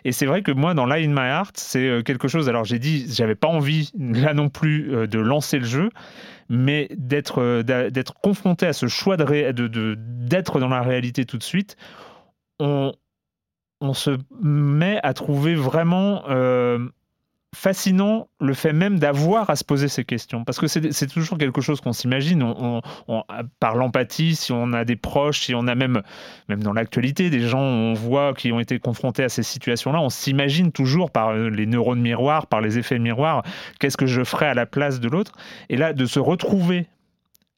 Et 0.03 0.11
c'est 0.11 0.25
vrai 0.25 0.41
que 0.41 0.51
moi, 0.51 0.73
dans 0.73 0.85
Lie 0.85 1.05
in 1.05 1.09
My 1.09 1.29
Heart, 1.29 1.57
c'est 1.57 1.87
euh, 1.87 2.01
quelque 2.01 2.27
chose. 2.27 2.49
Alors, 2.49 2.65
j'ai 2.65 2.79
dit, 2.79 3.05
j'avais 3.07 3.35
pas 3.35 3.47
envie, 3.47 3.91
là 3.99 4.33
non 4.33 4.49
plus, 4.49 4.93
euh, 4.93 5.07
de 5.07 5.19
lancer 5.19 5.59
le 5.59 5.65
jeu, 5.65 5.89
mais 6.49 6.89
d'être 6.97 7.39
euh, 7.41 7.91
confronté 8.23 8.65
à 8.65 8.73
ce 8.73 8.87
choix 8.87 9.15
de, 9.15 9.95
d'être 9.95 10.59
dans 10.59 10.69
la 10.69 10.81
réalité 10.81 11.25
tout 11.25 11.37
de 11.37 11.43
suite. 11.43 11.77
On 12.59 13.93
se 13.93 14.17
met 14.41 14.99
à 15.01 15.13
trouver 15.13 15.55
vraiment 15.55 16.23
fascinant 17.53 18.29
le 18.39 18.53
fait 18.53 18.71
même 18.71 18.97
d'avoir 18.97 19.49
à 19.49 19.55
se 19.55 19.63
poser 19.63 19.89
ces 19.89 20.05
questions. 20.05 20.45
Parce 20.45 20.57
que 20.57 20.67
c'est 20.67 21.07
toujours 21.07 21.37
quelque 21.37 21.59
chose 21.59 21.81
qu'on 21.81 21.91
s'imagine. 21.91 22.43
On, 22.43 22.81
par 23.59 23.75
l'empathie, 23.75 24.35
si 24.35 24.51
on 24.51 24.71
a 24.73 24.85
des 24.85 24.95
proches, 24.95 25.41
si 25.41 25.55
on 25.55 25.67
a 25.67 25.75
même, 25.75 26.01
même 26.47 26.63
dans 26.63 26.73
l'actualité, 26.73 27.29
des 27.29 27.41
gens 27.41 27.59
on 27.61 27.93
voit 27.93 28.33
qui 28.33 28.51
ont 28.51 28.59
été 28.59 28.79
confrontés 28.79 29.23
à 29.23 29.29
ces 29.29 29.43
situations-là, 29.43 29.99
on 29.99 30.09
s'imagine 30.09 30.71
toujours 30.71 31.11
par 31.11 31.29
euh, 31.29 31.49
les 31.49 31.65
neurones 31.65 32.01
miroirs, 32.01 32.47
par 32.47 32.61
les 32.61 32.77
effets 32.77 32.99
miroirs, 32.99 33.43
qu'est-ce 33.79 33.97
que 33.97 34.05
je 34.07 34.23
ferais 34.23 34.47
à 34.47 34.53
la 34.53 34.65
place 34.65 34.99
de 34.99 35.09
l'autre. 35.09 35.33
Et 35.69 35.75
là, 35.75 35.93
de 35.93 36.05
se 36.05 36.19
retrouver 36.19 36.87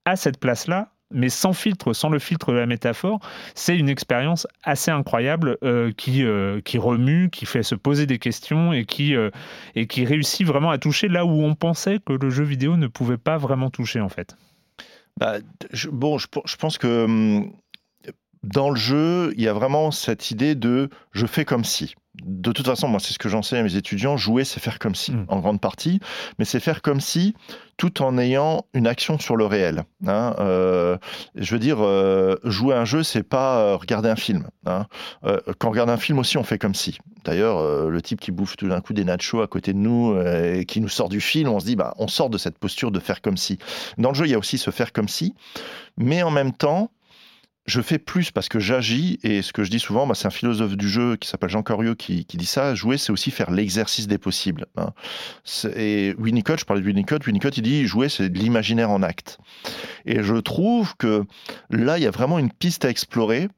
à 0.06 0.16
cette 0.16 0.40
place-là, 0.40 0.93
mais 1.14 1.30
sans 1.30 1.54
filtre, 1.54 1.94
sans 1.94 2.10
le 2.10 2.20
filtre 2.20 2.52
de 2.52 2.58
la 2.58 2.66
métaphore, 2.66 3.20
c'est 3.56 3.78
une 3.78 3.90
expérience 3.90 4.48
assez 4.64 4.92
incroyable 4.92 5.58
euh, 5.64 5.92
qui, 5.96 6.24
euh, 6.24 6.62
qui 6.62 6.78
remue, 6.78 7.30
qui 7.30 7.46
fait 7.46 7.64
se 7.64 7.76
poser 7.76 8.06
des 8.06 8.20
questions 8.20 8.74
et 8.74 8.86
qui, 8.86 9.16
euh, 9.16 9.30
et 9.76 9.88
qui 9.88 10.06
réussit 10.06 10.46
vraiment 10.46 10.72
à 10.72 10.78
toucher 10.78 11.08
là 11.08 11.26
où 11.26 11.44
on 11.44 11.56
pensait 11.56 12.00
que 12.06 12.14
le 12.14 12.30
jeu 12.30 12.44
vidéo 12.44 12.78
ne 12.78 12.88
pouvait 12.88 13.18
pas 13.18 13.38
vraiment 13.38 13.70
toucher 13.70 14.02
en 14.02 14.10
fait. 14.10 14.36
Bah, 15.20 15.38
bon, 15.92 16.18
je, 16.18 16.28
pense 16.58 16.78
que 16.78 17.06
hum, 17.06 17.54
dans 18.44 18.70
le 18.70 18.76
jeu, 18.76 19.34
il 19.38 19.44
y 19.44 19.48
a 19.48 19.54
vraiment 19.54 19.92
cette 19.92 20.32
idée 20.32 20.56
de 20.56 20.90
je 21.12 21.26
fais 21.26 21.46
comme 21.46 21.64
si. 21.64 21.96
De 22.22 22.52
toute 22.52 22.68
façon, 22.68 22.88
moi, 22.88 23.00
c'est 23.00 23.12
ce 23.12 23.18
que 23.18 23.28
j'enseigne 23.28 23.60
à 23.60 23.64
mes 23.64 23.76
étudiants. 23.76 24.18
Jouer, 24.18 24.44
c'est 24.44 24.60
faire 24.60 24.78
comme 24.78 24.94
si, 24.94 25.14
hmm. 25.14 25.26
en 25.30 25.40
grande 25.40 25.60
partie, 25.60 26.00
mais 26.38 26.46
c'est 26.46 26.60
faire 26.60 26.84
comme 26.84 27.02
si, 27.02 27.34
tout 27.78 28.04
en 28.04 28.20
ayant 28.20 28.66
une 28.76 28.86
action 28.86 29.18
sur 29.18 29.36
le 29.36 29.48
réel. 29.48 29.84
Hein. 30.06 30.36
Euh, 30.40 30.98
je 31.34 31.52
veux 31.52 31.60
dire, 31.60 31.78
euh, 31.80 32.36
jouer 32.44 32.76
un 32.76 32.86
jeu, 32.86 33.02
c'est 33.02 33.24
pas 33.24 33.58
euh, 33.58 33.76
regarder 33.78 34.10
un 34.10 34.16
film. 34.16 34.48
Hein. 34.68 34.86
quand 35.58 35.70
on 35.70 35.72
regarde 35.72 35.90
un 35.90 35.98
film 35.98 36.20
aussi, 36.20 36.38
on 36.38 36.44
fait 36.44 36.60
comme 36.60 36.76
si. 36.76 37.00
D'ailleurs, 37.26 37.90
le 37.90 38.02
type 38.02 38.20
qui 38.20 38.32
bouffe 38.32 38.58
tout 38.58 38.68
d'un 38.68 38.80
coup 38.80 38.94
des 38.94 39.06
nachos 39.06 39.42
à 39.42 39.48
côté 39.48 39.74
de 39.74 39.80
nous 39.80 40.16
et 40.22 40.66
qui 40.66 40.82
nous 40.82 40.90
sort 40.90 41.10
du 41.10 41.20
film, 41.20 41.50
on 41.50 41.60
se 41.60 41.66
dit, 41.66 41.76
bah, 41.76 41.96
on 41.98 42.08
sort 42.08 42.30
de 42.30 42.38
cette 42.38 42.60
posture 42.60 42.92
de 42.92 43.00
faire 43.00 43.22
comme 43.22 43.38
si. 43.38 43.58
Dans 43.98 44.10
le 44.10 44.16
jeu, 44.16 44.26
il 44.26 44.32
y 44.32 44.36
a 44.36 44.40
aussi 44.40 44.58
se 44.58 44.72
faire 44.72 44.94
comme 44.94 45.08
si, 45.08 45.34
mais 45.98 46.22
en 46.22 46.32
même 46.32 46.54
temps, 46.54 46.92
je 47.66 47.82
fais 47.82 47.98
plus 47.98 48.32
parce 48.32 48.50
que 48.50 48.60
j'agis, 48.60 49.20
et 49.24 49.42
ce 49.42 49.54
que 49.54 49.64
je 49.64 49.72
dis 49.72 49.80
souvent, 49.80 50.06
bah, 50.06 50.16
c'est 50.16 50.28
un 50.28 50.32
philosophe 50.32 50.76
du 50.76 50.90
jeu 50.90 51.16
qui 51.16 51.30
s'appelle 51.30 51.50
Jean 51.50 51.64
Corieux 51.64 51.96
qui, 51.96 52.26
dit 52.26 52.46
ça, 52.46 52.76
jouer 52.76 52.98
c'est 52.98 53.12
aussi 53.12 53.32
faire 53.32 53.52
l'exercice 53.52 54.08
des 54.08 54.18
possibles. 54.18 54.66
Hein. 54.76 54.90
Et 55.76 56.14
Winnicott, 56.18 56.60
je 56.60 56.66
parlais 56.66 56.82
de 56.82 56.88
Winnicott, 56.88 57.26
Winnicott 57.26 57.58
il 57.58 57.62
dit 57.62 57.86
jouer 57.86 58.10
c'est 58.10 58.30
de 58.30 58.38
l'imaginaire 58.38 58.90
en 58.90 59.02
acte. 59.02 59.38
Et 60.06 60.24
je 60.24 60.36
trouve 60.36 60.96
que 60.98 61.24
là, 61.70 61.98
il 61.98 62.04
y 62.04 62.08
a 62.08 62.12
vraiment 62.12 62.40
une 62.40 62.52
piste 62.52 62.86
à 62.86 62.90
explorer. 62.90 63.50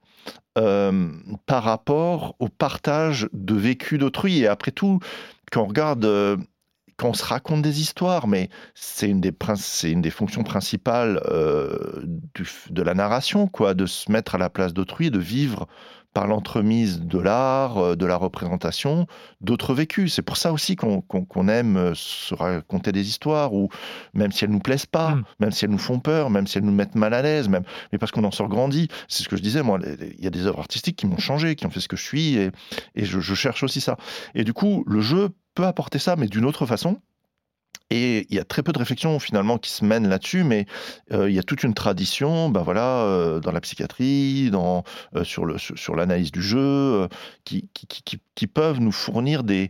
Euh, 0.57 1.11
par 1.47 1.63
rapport 1.63 2.37
au 2.39 2.47
partage 2.47 3.27
de 3.33 3.53
vécu 3.55 3.97
d'autrui. 3.97 4.39
Et 4.39 4.47
après 4.47 4.71
tout, 4.71 4.99
quand 5.51 5.63
on 5.63 5.67
regarde 5.67 6.05
euh, 6.05 6.37
quand 6.97 7.09
on 7.09 7.13
se 7.13 7.25
raconte 7.25 7.61
des 7.61 7.81
histoires, 7.81 8.27
mais 8.27 8.49
c'est 8.73 9.09
une 9.09 9.21
des, 9.21 9.33
c'est 9.55 9.91
une 9.91 10.01
des 10.01 10.09
fonctions 10.09 10.43
principales 10.43 11.21
euh, 11.25 12.03
de 12.69 12.81
la 12.81 12.93
narration, 12.93 13.47
quoi, 13.47 13.73
de 13.73 13.85
se 13.85 14.11
mettre 14.11 14.35
à 14.35 14.37
la 14.37 14.49
place 14.49 14.73
d'autrui, 14.73 15.11
de 15.11 15.19
vivre 15.19 15.67
par 16.15 16.27
l'entremise 16.27 17.01
de 17.01 17.19
l'art, 17.19 17.77
euh, 17.77 17.95
de 17.97 18.05
la 18.05 18.15
représentation, 18.15 19.05
d'autres 19.41 19.73
vécus. 19.73 20.13
C'est 20.13 20.21
pour 20.21 20.37
ça 20.37 20.53
aussi 20.53 20.77
qu'on 20.77 21.47
aime 21.49 21.75
euh, 21.75 21.91
se 21.93 22.33
raconter 22.33 22.93
des 22.93 23.07
histoires, 23.09 23.53
ou 23.53 23.67
même 24.13 24.31
si 24.31 24.45
elles 24.45 24.51
nous 24.51 24.59
plaisent 24.59 24.85
pas, 24.85 25.15
mm. 25.15 25.23
même 25.41 25.51
si 25.51 25.65
elles 25.65 25.71
nous 25.71 25.77
font 25.77 25.99
peur, 25.99 26.29
même 26.29 26.47
si 26.47 26.57
elles 26.57 26.63
nous 26.63 26.71
mettent 26.71 26.95
mal 26.95 27.13
à 27.13 27.21
l'aise, 27.21 27.49
même, 27.49 27.63
mais 27.91 27.97
parce 27.97 28.13
qu'on 28.13 28.23
en 28.23 28.31
sort 28.31 28.47
grandi. 28.47 28.87
C'est 29.09 29.23
ce 29.23 29.29
que 29.29 29.35
je 29.35 29.41
disais, 29.41 29.61
moi, 29.61 29.77
il 30.17 30.23
y 30.23 30.27
a 30.27 30.31
des 30.31 30.45
œuvres 30.47 30.59
artistiques 30.59 30.95
qui 30.95 31.05
m'ont 31.05 31.17
changé, 31.17 31.57
qui 31.57 31.65
ont 31.65 31.69
fait 31.69 31.81
ce 31.81 31.89
que 31.89 31.97
je 31.97 32.03
suis, 32.03 32.37
et, 32.37 32.51
et 32.95 33.03
je, 33.03 33.19
je 33.19 33.35
cherche 33.35 33.63
aussi 33.63 33.81
ça. 33.81 33.97
Et 34.35 34.45
du 34.45 34.53
coup, 34.53 34.85
le 34.87 35.01
jeu 35.01 35.31
peut 35.55 35.65
apporter 35.65 35.99
ça, 35.99 36.15
mais 36.15 36.27
d'une 36.27 36.45
autre 36.45 36.65
façon. 36.65 37.01
Et 37.91 38.25
il 38.29 38.35
y 38.35 38.39
a 38.39 38.43
très 38.43 38.63
peu 38.63 38.71
de 38.71 38.79
réflexions 38.79 39.19
finalement 39.19 39.57
qui 39.57 39.69
se 39.69 39.85
mènent 39.85 40.07
là-dessus, 40.07 40.43
mais 40.43 40.65
euh, 41.11 41.29
il 41.29 41.35
y 41.35 41.39
a 41.39 41.43
toute 41.43 41.63
une 41.63 41.75
tradition, 41.75 42.49
ben 42.49 42.63
voilà, 42.63 43.01
euh, 43.03 43.39
dans 43.39 43.51
la 43.51 43.61
psychiatrie, 43.61 44.49
dans, 44.49 44.83
euh, 45.15 45.23
sur, 45.23 45.45
le, 45.45 45.57
sur 45.57 45.95
l'analyse 45.95 46.31
du 46.31 46.41
jeu, 46.41 47.07
qui, 47.43 47.69
qui, 47.73 47.85
qui, 47.87 48.19
qui, 48.33 48.47
peuvent 48.47 48.79
nous 48.79 48.91
fournir 48.91 49.43
des, 49.43 49.69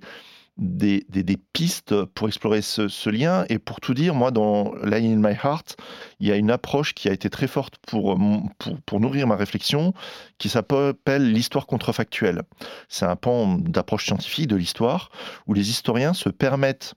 des, 0.58 1.06
des, 1.10 1.24
des 1.24 1.38
pistes 1.38 2.04
pour 2.06 2.28
explorer 2.28 2.62
ce, 2.62 2.88
ce, 2.88 3.10
lien. 3.10 3.46
Et 3.50 3.60
pour 3.60 3.80
tout 3.80 3.94
dire, 3.94 4.16
moi, 4.16 4.32
dans 4.32 4.74
Line 4.84 5.14
in 5.14 5.30
My 5.30 5.36
Heart, 5.36 5.78
il 6.20 6.28
y 6.28 6.32
a 6.32 6.36
une 6.36 6.52
approche 6.52 6.94
qui 6.94 7.10
a 7.10 7.14
été 7.14 7.30
très 7.30 7.48
forte 7.48 7.76
pour, 7.88 8.18
pour, 8.58 8.80
pour 8.82 9.00
nourrir 9.00 9.28
ma 9.28 9.36
réflexion, 9.36 9.94
qui 10.38 10.50
s'appelle 10.50 11.32
l'histoire 11.32 11.66
contrefactuelle. 11.68 12.44
C'est 12.88 13.06
un 13.06 13.16
pan 13.16 13.58
d'approche 13.58 14.06
scientifique 14.06 14.48
de 14.48 14.56
l'histoire 14.56 15.10
où 15.48 15.54
les 15.54 15.70
historiens 15.70 16.14
se 16.14 16.30
permettent 16.30 16.96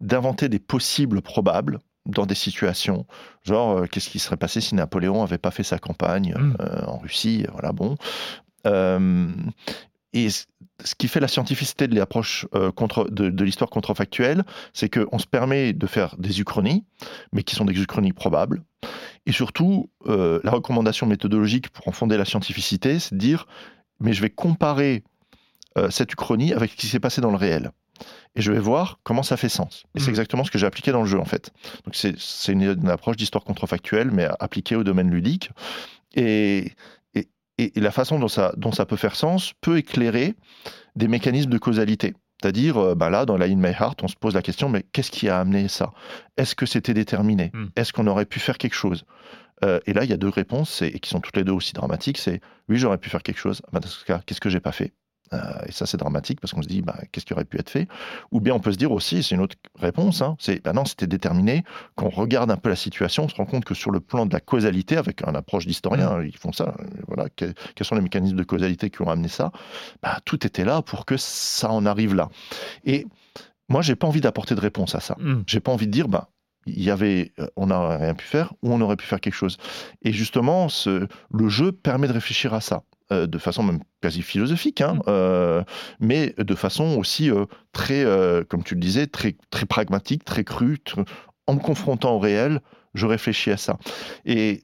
d'inventer 0.00 0.48
des 0.48 0.58
possibles 0.58 1.22
probables 1.22 1.78
dans 2.06 2.26
des 2.26 2.34
situations, 2.34 3.06
genre 3.44 3.78
euh, 3.78 3.86
qu'est-ce 3.86 4.08
qui 4.08 4.18
serait 4.18 4.38
passé 4.38 4.60
si 4.60 4.74
Napoléon 4.74 5.22
avait 5.22 5.38
pas 5.38 5.50
fait 5.50 5.62
sa 5.62 5.78
campagne 5.78 6.34
hmm. 6.36 6.56
euh, 6.60 6.84
en 6.86 6.98
Russie, 6.98 7.46
voilà 7.52 7.72
bon. 7.72 7.96
Euh, 8.66 9.28
et 10.12 10.28
ce 10.84 10.94
qui 10.94 11.08
fait 11.08 11.20
la 11.20 11.28
scientificité 11.28 11.88
de 11.88 11.94
l'approche 11.94 12.46
contre, 12.74 13.08
de, 13.10 13.44
l'histoire 13.44 13.70
contrefactuelle, 13.70 14.44
c'est 14.72 14.88
qu'on 14.88 15.18
se 15.18 15.26
permet 15.26 15.72
de 15.72 15.86
faire 15.86 16.16
des 16.18 16.40
uchronies, 16.40 16.84
mais 17.32 17.42
qui 17.42 17.54
sont 17.54 17.64
des 17.64 17.78
uchronies 17.80 18.12
probables. 18.12 18.62
Et 19.26 19.32
surtout, 19.32 19.90
la 20.06 20.50
recommandation 20.50 21.06
méthodologique 21.06 21.70
pour 21.70 21.88
en 21.88 21.92
fonder 21.92 22.16
la 22.16 22.24
scientificité, 22.24 22.98
c'est 22.98 23.14
de 23.14 23.20
dire, 23.20 23.46
mais 24.00 24.12
je 24.12 24.22
vais 24.22 24.30
comparer 24.30 25.04
cette 25.90 26.12
uchronie 26.12 26.52
avec 26.52 26.72
ce 26.72 26.76
qui 26.76 26.86
s'est 26.86 27.00
passé 27.00 27.20
dans 27.20 27.30
le 27.30 27.36
réel 27.36 27.72
et 28.36 28.42
je 28.42 28.52
vais 28.52 28.58
voir 28.58 29.00
comment 29.02 29.22
ça 29.22 29.36
fait 29.36 29.48
sens. 29.48 29.84
Et 29.94 30.00
c'est 30.00 30.06
hmm. 30.06 30.10
exactement 30.10 30.44
ce 30.44 30.50
que 30.50 30.58
j'ai 30.58 30.66
appliqué 30.66 30.92
dans 30.92 31.00
le 31.00 31.06
jeu, 31.06 31.18
en 31.18 31.24
fait. 31.24 31.50
Donc, 31.84 31.94
c'est 31.94 32.52
une, 32.52 32.88
approche 32.88 33.16
d'histoire 33.16 33.44
contrefactuelle, 33.44 34.10
mais 34.10 34.28
appliquée 34.38 34.76
au 34.76 34.84
domaine 34.84 35.10
ludique. 35.10 35.50
Et, 36.14 36.72
et, 37.60 37.78
et, 37.78 37.80
la 37.80 37.90
façon 37.90 38.18
dont 38.18 38.28
ça, 38.28 38.52
dont 38.56 38.72
ça 38.72 38.86
peut 38.86 38.96
faire 38.96 39.16
sens 39.16 39.52
peut 39.60 39.78
éclairer 39.78 40.34
des 40.96 41.08
mécanismes 41.08 41.50
de 41.50 41.58
causalité. 41.58 42.14
C'est-à-dire, 42.40 42.78
euh, 42.78 42.94
bah 42.94 43.10
là, 43.10 43.26
dans 43.26 43.36
la 43.36 43.46
In 43.46 43.56
My 43.56 43.70
Heart, 43.78 44.02
on 44.02 44.08
se 44.08 44.16
pose 44.16 44.34
la 44.34 44.42
question, 44.42 44.68
mais 44.68 44.82
qu'est-ce 44.92 45.10
qui 45.10 45.28
a 45.28 45.38
amené 45.38 45.68
ça? 45.68 45.92
Est-ce 46.38 46.54
que 46.54 46.64
c'était 46.64 46.94
déterminé? 46.94 47.50
Hmm. 47.52 47.66
Est-ce 47.76 47.92
qu'on 47.92 48.06
aurait 48.06 48.24
pu 48.24 48.40
faire 48.40 48.56
quelque 48.56 48.74
chose? 48.74 49.04
Euh, 49.62 49.78
Et 49.86 49.92
là, 49.92 50.04
il 50.04 50.10
y 50.10 50.14
a 50.14 50.16
deux 50.16 50.28
réponses, 50.28 50.80
et, 50.80 50.98
qui 51.00 51.10
sont 51.10 51.20
toutes 51.20 51.36
les 51.36 51.44
deux 51.44 51.52
aussi 51.52 51.74
dramatiques. 51.74 52.16
C'est, 52.16 52.40
oui, 52.68 52.78
j'aurais 52.78 52.98
pu 52.98 53.10
faire 53.10 53.22
quelque 53.22 53.38
chose. 53.38 53.60
Bah, 53.72 53.80
dans 53.80 53.88
ce 53.88 54.04
cas, 54.04 54.22
qu'est-ce 54.24 54.40
que 54.40 54.48
j'ai 54.48 54.60
pas 54.60 54.72
fait? 54.72 54.94
Euh, 55.32 55.38
et 55.66 55.72
ça, 55.72 55.86
c'est 55.86 55.96
dramatique 55.96 56.40
parce 56.40 56.52
qu'on 56.52 56.62
se 56.62 56.68
dit, 56.68 56.82
bah, 56.82 56.96
qu'est-ce 57.12 57.24
qui 57.24 57.32
aurait 57.32 57.44
pu 57.44 57.58
être 57.58 57.70
fait? 57.70 57.86
Ou 58.32 58.40
bien 58.40 58.54
on 58.54 58.60
peut 58.60 58.72
se 58.72 58.76
dire 58.76 58.90
aussi, 58.92 59.22
c'est 59.22 59.34
une 59.34 59.40
autre 59.40 59.56
réponse, 59.78 60.22
hein, 60.22 60.36
c'est, 60.38 60.62
bah 60.62 60.72
non, 60.72 60.84
c'était 60.84 61.06
déterminé. 61.06 61.64
Quand 61.94 62.06
on 62.06 62.10
regarde 62.10 62.50
un 62.50 62.56
peu 62.56 62.68
la 62.68 62.76
situation, 62.76 63.24
on 63.24 63.28
se 63.28 63.36
rend 63.36 63.46
compte 63.46 63.64
que 63.64 63.74
sur 63.74 63.90
le 63.90 64.00
plan 64.00 64.26
de 64.26 64.32
la 64.32 64.40
causalité, 64.40 64.96
avec 64.96 65.22
une 65.22 65.36
approche 65.36 65.66
d'historien, 65.66 66.18
mmh. 66.18 66.26
ils 66.26 66.36
font 66.36 66.52
ça, 66.52 66.74
voilà, 67.06 67.28
quels 67.28 67.54
sont 67.82 67.94
les 67.94 68.00
mécanismes 68.00 68.36
de 68.36 68.42
causalité 68.44 68.90
qui 68.90 69.02
ont 69.02 69.08
amené 69.08 69.28
ça? 69.28 69.52
Bah, 70.02 70.18
Tout 70.24 70.46
était 70.46 70.64
là 70.64 70.82
pour 70.82 71.06
que 71.06 71.16
ça 71.16 71.70
en 71.70 71.86
arrive 71.86 72.14
là. 72.14 72.28
Et 72.84 73.06
moi, 73.68 73.82
j'ai 73.82 73.94
pas 73.94 74.08
envie 74.08 74.20
d'apporter 74.20 74.56
de 74.56 74.60
réponse 74.60 74.94
à 74.96 75.00
ça. 75.00 75.16
Mmh. 75.20 75.42
J'ai 75.46 75.60
pas 75.60 75.70
envie 75.70 75.86
de 75.86 75.92
dire, 75.92 76.08
bah, 76.08 76.30
il 76.66 76.82
y 76.82 76.90
avait, 76.90 77.32
euh, 77.38 77.46
on 77.56 77.66
n'a 77.66 77.96
rien 77.96 78.14
pu 78.14 78.24
faire 78.24 78.52
ou 78.62 78.72
on 78.72 78.80
aurait 78.80 78.96
pu 78.96 79.06
faire 79.06 79.20
quelque 79.20 79.34
chose. 79.34 79.56
Et 80.02 80.12
justement, 80.12 80.68
ce, 80.68 81.06
le 81.32 81.48
jeu 81.48 81.72
permet 81.72 82.08
de 82.08 82.12
réfléchir 82.12 82.52
à 82.54 82.60
ça. 82.60 82.82
Euh, 83.12 83.26
de 83.26 83.38
façon 83.38 83.64
même 83.64 83.80
quasi 84.00 84.22
philosophique, 84.22 84.80
hein, 84.80 84.94
mm. 84.94 85.02
euh, 85.08 85.64
mais 85.98 86.32
de 86.38 86.54
façon 86.54 86.96
aussi 86.96 87.28
euh, 87.28 87.46
très, 87.72 88.04
comme 88.48 88.62
tu 88.62 88.74
le 88.74 88.80
disais, 88.80 89.08
très, 89.08 89.36
très 89.50 89.66
pragmatique, 89.66 90.24
très 90.24 90.44
crue. 90.44 90.78
en 91.48 91.54
me 91.54 91.58
confrontant 91.58 92.14
au 92.14 92.18
réel, 92.20 92.60
je 92.94 93.06
réfléchis 93.06 93.50
à 93.50 93.56
ça. 93.56 93.78
Et 94.24 94.62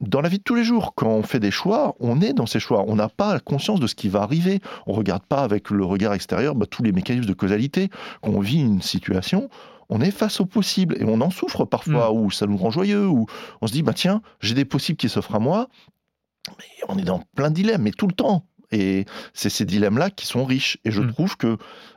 dans 0.00 0.22
la 0.22 0.30
vie 0.30 0.38
de 0.38 0.42
tous 0.42 0.54
les 0.54 0.64
jours, 0.64 0.94
quand 0.94 1.08
on 1.08 1.22
fait 1.22 1.40
des 1.40 1.50
choix, 1.50 1.94
on 2.00 2.22
est 2.22 2.32
dans 2.32 2.46
ces 2.46 2.58
choix. 2.58 2.84
On 2.88 2.96
n'a 2.96 3.08
pas 3.08 3.38
conscience 3.38 3.80
de 3.80 3.86
ce 3.86 3.94
qui 3.94 4.08
va 4.08 4.22
arriver. 4.22 4.60
On 4.86 4.92
ne 4.92 4.96
regarde 4.96 5.24
pas 5.24 5.42
avec 5.42 5.68
le 5.70 5.84
regard 5.84 6.14
extérieur 6.14 6.54
bah, 6.54 6.66
tous 6.66 6.82
les 6.82 6.92
mécanismes 6.92 7.28
de 7.28 7.34
causalité. 7.34 7.90
Quand 8.22 8.30
on 8.30 8.40
vit 8.40 8.60
une 8.60 8.82
situation, 8.82 9.50
on 9.90 10.00
est 10.00 10.10
face 10.10 10.40
au 10.40 10.46
possible 10.46 10.96
et 10.98 11.04
on 11.04 11.20
en 11.20 11.30
souffre 11.30 11.66
parfois, 11.66 12.10
mm. 12.10 12.16
ou 12.16 12.30
ça 12.30 12.46
nous 12.46 12.56
rend 12.56 12.70
joyeux, 12.70 13.06
ou 13.06 13.26
on 13.60 13.66
se 13.66 13.72
dit, 13.72 13.82
bah 13.82 13.92
tiens, 13.92 14.22
j'ai 14.40 14.54
des 14.54 14.64
possibles 14.64 14.96
qui 14.96 15.10
s'offrent 15.10 15.34
à 15.34 15.40
moi, 15.40 15.68
on 16.88 16.98
est 16.98 17.04
dans 17.04 17.22
plein 17.34 17.50
de 17.50 17.54
dilemmes, 17.54 17.82
mais 17.82 17.92
tout 17.92 18.06
le 18.06 18.12
temps. 18.12 18.46
Et 18.72 19.04
c'est 19.32 19.50
ces 19.50 19.64
dilemmes-là 19.64 20.10
qui 20.10 20.26
sont 20.26 20.44
riches. 20.44 20.78
Et 20.84 20.90
je 20.90 21.00
mm. 21.00 21.12
trouve 21.12 21.36
que 21.36 21.56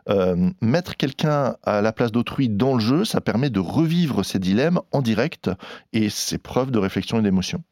euh, 0.10 0.50
mettre 0.62 0.96
quelqu'un 0.96 1.56
à 1.64 1.82
la 1.82 1.92
place 1.92 2.12
d'autrui 2.12 2.50
dans 2.50 2.76
le 2.76 2.80
jeu, 2.80 3.06
ça 3.06 3.22
permet 3.22 3.50
de 3.50 3.60
revivre 3.60 4.24
ces 4.24 4.40
dilemmes 4.40 4.80
en 4.92 5.02
direct 5.02 5.50
et 5.94 6.10
c'est 6.10 6.38
preuve 6.38 6.72
de 6.72 6.80
réflexion 6.80 7.20
et 7.20 7.22
d'émotion. 7.22 7.64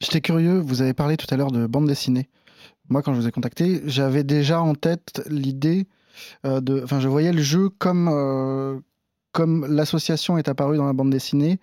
J'étais 0.00 0.20
curieux, 0.20 0.58
vous 0.58 0.82
avez 0.82 0.92
parlé 0.92 1.16
tout 1.16 1.26
à 1.30 1.36
l'heure 1.36 1.52
de 1.52 1.66
bande 1.66 1.86
dessinée. 1.86 2.28
Moi, 2.88 3.02
quand 3.02 3.14
je 3.14 3.20
vous 3.20 3.28
ai 3.28 3.30
contacté, 3.30 3.80
j'avais 3.86 4.24
déjà 4.24 4.60
en 4.60 4.74
tête 4.74 5.22
l'idée 5.28 5.86
euh, 6.44 6.60
de. 6.60 6.82
Enfin, 6.82 7.00
je 7.00 7.08
voyais 7.08 7.32
le 7.32 7.42
jeu 7.42 7.68
comme, 7.70 8.08
euh, 8.12 8.78
comme 9.32 9.66
l'association 9.66 10.36
est 10.36 10.48
apparue 10.48 10.76
dans 10.76 10.86
la 10.86 10.92
bande 10.92 11.10
dessinée 11.10 11.58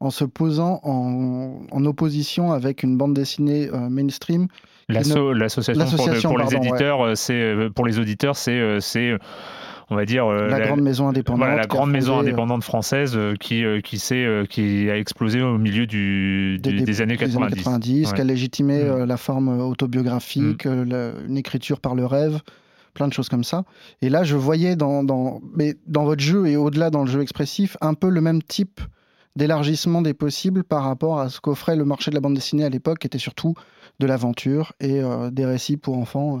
en 0.00 0.10
se 0.10 0.24
posant 0.24 0.80
en, 0.82 1.84
opposition 1.84 2.52
avec 2.52 2.82
une 2.82 2.96
bande 2.96 3.14
dessinée 3.14 3.68
euh, 3.72 3.88
mainstream. 3.88 4.48
L'association 4.88 6.30
pour, 6.30 6.38
les 6.38 6.54
éditeurs, 6.54 7.04
euh, 7.04 7.14
c'est 7.14 7.34
euh, 7.34 7.70
pour 7.70 7.86
les 7.86 7.98
auditeurs, 7.98 8.36
c'est 8.36 8.80
c'est 8.80 9.12
on 9.88 9.94
va 9.94 10.04
dire 10.04 10.26
la, 10.26 10.66
grande 10.66 10.80
maison 10.80 11.08
indépendante 11.08 11.56
la 11.56 11.66
grande 11.66 11.92
maison 11.92 12.18
indépendante 12.18 12.64
française 12.64 13.16
qui 13.38 13.62
qui 13.84 14.02
qui 14.50 14.90
a 14.90 14.98
explosé 14.98 15.40
au 15.40 15.58
milieu 15.58 15.86
du, 15.86 16.58
des, 16.58 17.00
années 17.02 17.16
90, 17.16 17.54
90 17.54 18.12
qui 18.12 18.20
a 18.20 18.24
légitimé 18.24 18.82
mm. 18.82 19.04
la 19.04 19.16
forme 19.16 19.60
autobiographique 19.60 20.66
mm. 20.66 21.12
une 21.28 21.36
écriture 21.36 21.78
par 21.78 21.94
le 21.94 22.04
rêve 22.04 22.40
plein 22.94 23.06
de 23.06 23.12
choses 23.12 23.28
comme 23.28 23.44
ça 23.44 23.62
et 24.02 24.08
là 24.08 24.24
je 24.24 24.34
voyais 24.34 24.74
dans, 24.74 25.04
dans 25.04 25.40
mais 25.54 25.76
dans 25.86 26.04
votre 26.04 26.22
jeu 26.22 26.48
et 26.48 26.56
au-delà 26.56 26.90
dans 26.90 27.04
le 27.04 27.10
jeu 27.10 27.22
expressif 27.22 27.76
un 27.80 27.94
peu 27.94 28.08
le 28.08 28.20
même 28.20 28.42
type 28.42 28.80
d'élargissement 29.36 30.02
des 30.02 30.14
possibles 30.14 30.64
par 30.64 30.82
rapport 30.82 31.20
à 31.20 31.28
ce 31.28 31.40
qu'offrait 31.40 31.76
le 31.76 31.84
marché 31.84 32.10
de 32.10 32.16
la 32.16 32.20
bande 32.20 32.34
dessinée 32.34 32.64
à 32.64 32.68
l'époque, 32.68 33.00
qui 33.00 33.06
était 33.06 33.18
surtout 33.18 33.54
de 34.00 34.06
l'aventure 34.06 34.72
et 34.80 35.00
euh, 35.00 35.30
des 35.30 35.46
récits 35.46 35.76
pour 35.76 35.98
enfants. 35.98 36.38
Euh. 36.38 36.40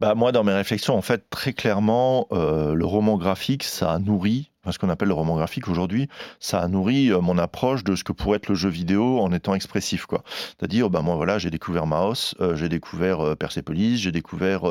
Bah, 0.00 0.14
moi, 0.14 0.32
dans 0.32 0.44
mes 0.44 0.52
réflexions, 0.52 0.94
en 0.94 1.02
fait, 1.02 1.28
très 1.30 1.52
clairement, 1.52 2.26
euh, 2.32 2.74
le 2.74 2.84
roman 2.84 3.16
graphique, 3.16 3.64
ça 3.64 3.98
nourrit 3.98 4.50
ce 4.72 4.78
qu'on 4.78 4.88
appelle 4.88 5.08
le 5.08 5.14
roman 5.14 5.36
graphique 5.36 5.68
aujourd'hui, 5.68 6.08
ça 6.40 6.60
a 6.60 6.68
nourri 6.68 7.12
euh, 7.12 7.20
mon 7.20 7.38
approche 7.38 7.84
de 7.84 7.96
ce 7.96 8.04
que 8.04 8.12
pourrait 8.12 8.36
être 8.36 8.48
le 8.48 8.54
jeu 8.54 8.68
vidéo 8.68 9.20
en 9.20 9.32
étant 9.32 9.54
expressif. 9.54 10.06
quoi. 10.06 10.22
C'est-à-dire, 10.26 10.90
bah, 10.90 11.02
moi, 11.02 11.16
voilà, 11.16 11.38
j'ai 11.38 11.50
découvert 11.50 11.86
Maos, 11.86 12.34
euh, 12.40 12.56
j'ai 12.56 12.68
découvert 12.68 13.20
euh, 13.20 13.34
Persepolis, 13.34 13.98
j'ai 13.98 14.12
découvert 14.12 14.62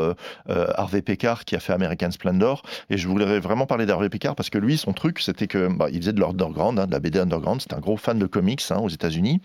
Harvey 0.48 1.02
Pekar 1.02 1.46
qui 1.46 1.56
a 1.56 1.60
fait 1.60 1.74
American 1.74 2.12
Splendor, 2.12 2.64
et 2.90 2.98
je 2.98 3.08
voulais 3.08 3.40
vraiment 3.40 3.66
parler 3.66 3.86
d'Harvey 3.86 4.10
Pekar 4.10 4.36
parce 4.36 4.50
que 4.50 4.58
lui, 4.58 4.78
son 4.78 4.94
truc, 4.94 5.20
c'était 5.20 5.48
que 5.48 5.68
bah, 5.68 5.88
il 5.92 6.00
faisait 6.00 6.14
de 6.14 6.20
l'underground, 6.20 6.80
hein, 6.80 6.88
de 6.88 6.92
la 6.92 7.00
BD 7.00 7.20
underground, 7.20 7.62
c'était 7.62 7.76
un 7.76 7.80
gros 7.80 7.98
fan 7.98 8.20
de 8.20 8.26
comics 8.26 8.64
hein, 8.70 8.78
aux 8.78 8.90
États-Unis, 8.90 9.42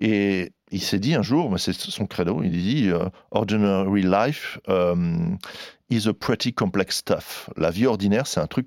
et 0.00 0.52
il 0.70 0.82
s'est 0.82 0.98
dit 0.98 1.14
un 1.14 1.22
jour, 1.22 1.54
c'est 1.58 1.72
son 1.72 2.06
credo, 2.06 2.42
il 2.42 2.50
dit 2.50 2.90
Ordinary 3.30 4.02
life 4.02 4.58
is 5.90 6.08
a 6.08 6.14
pretty 6.14 6.52
complex 6.52 6.98
stuff. 6.98 7.50
La 7.56 7.70
vie 7.70 7.86
ordinaire, 7.86 8.26
c'est 8.26 8.40
un 8.40 8.46
truc 8.46 8.66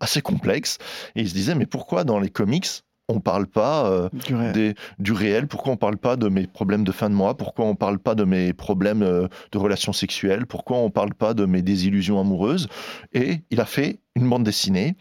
assez 0.00 0.22
complexe. 0.22 0.78
Et 1.14 1.22
il 1.22 1.28
se 1.28 1.34
disait, 1.34 1.54
mais 1.54 1.66
pourquoi 1.66 2.04
dans 2.04 2.20
les 2.20 2.30
comics, 2.30 2.68
on 3.08 3.20
parle 3.20 3.46
pas 3.46 3.86
euh, 3.90 4.08
du, 4.26 4.34
réel. 4.34 4.52
Des, 4.52 4.74
du, 4.98 5.12
réel? 5.12 5.46
Pourquoi 5.46 5.74
on 5.74 5.76
parle 5.76 5.98
pas 5.98 6.16
de 6.16 6.28
mes 6.28 6.46
problèmes 6.46 6.84
de 6.84 6.92
fin 6.92 7.10
de 7.10 7.14
mois? 7.14 7.36
Pourquoi 7.36 7.66
on 7.66 7.74
parle 7.74 7.98
pas 7.98 8.14
de 8.14 8.24
mes 8.24 8.52
problèmes 8.52 9.02
euh, 9.02 9.28
de 9.52 9.58
relations 9.58 9.92
sexuelles? 9.92 10.46
Pourquoi 10.46 10.78
on 10.78 10.90
parle 10.90 11.14
pas 11.14 11.34
de 11.34 11.44
mes 11.44 11.62
désillusions 11.62 12.18
amoureuses? 12.18 12.68
Et 13.12 13.40
il 13.50 13.60
a 13.60 13.66
fait 13.66 14.00
une 14.16 14.28
bande 14.28 14.44
dessinée 14.44 14.96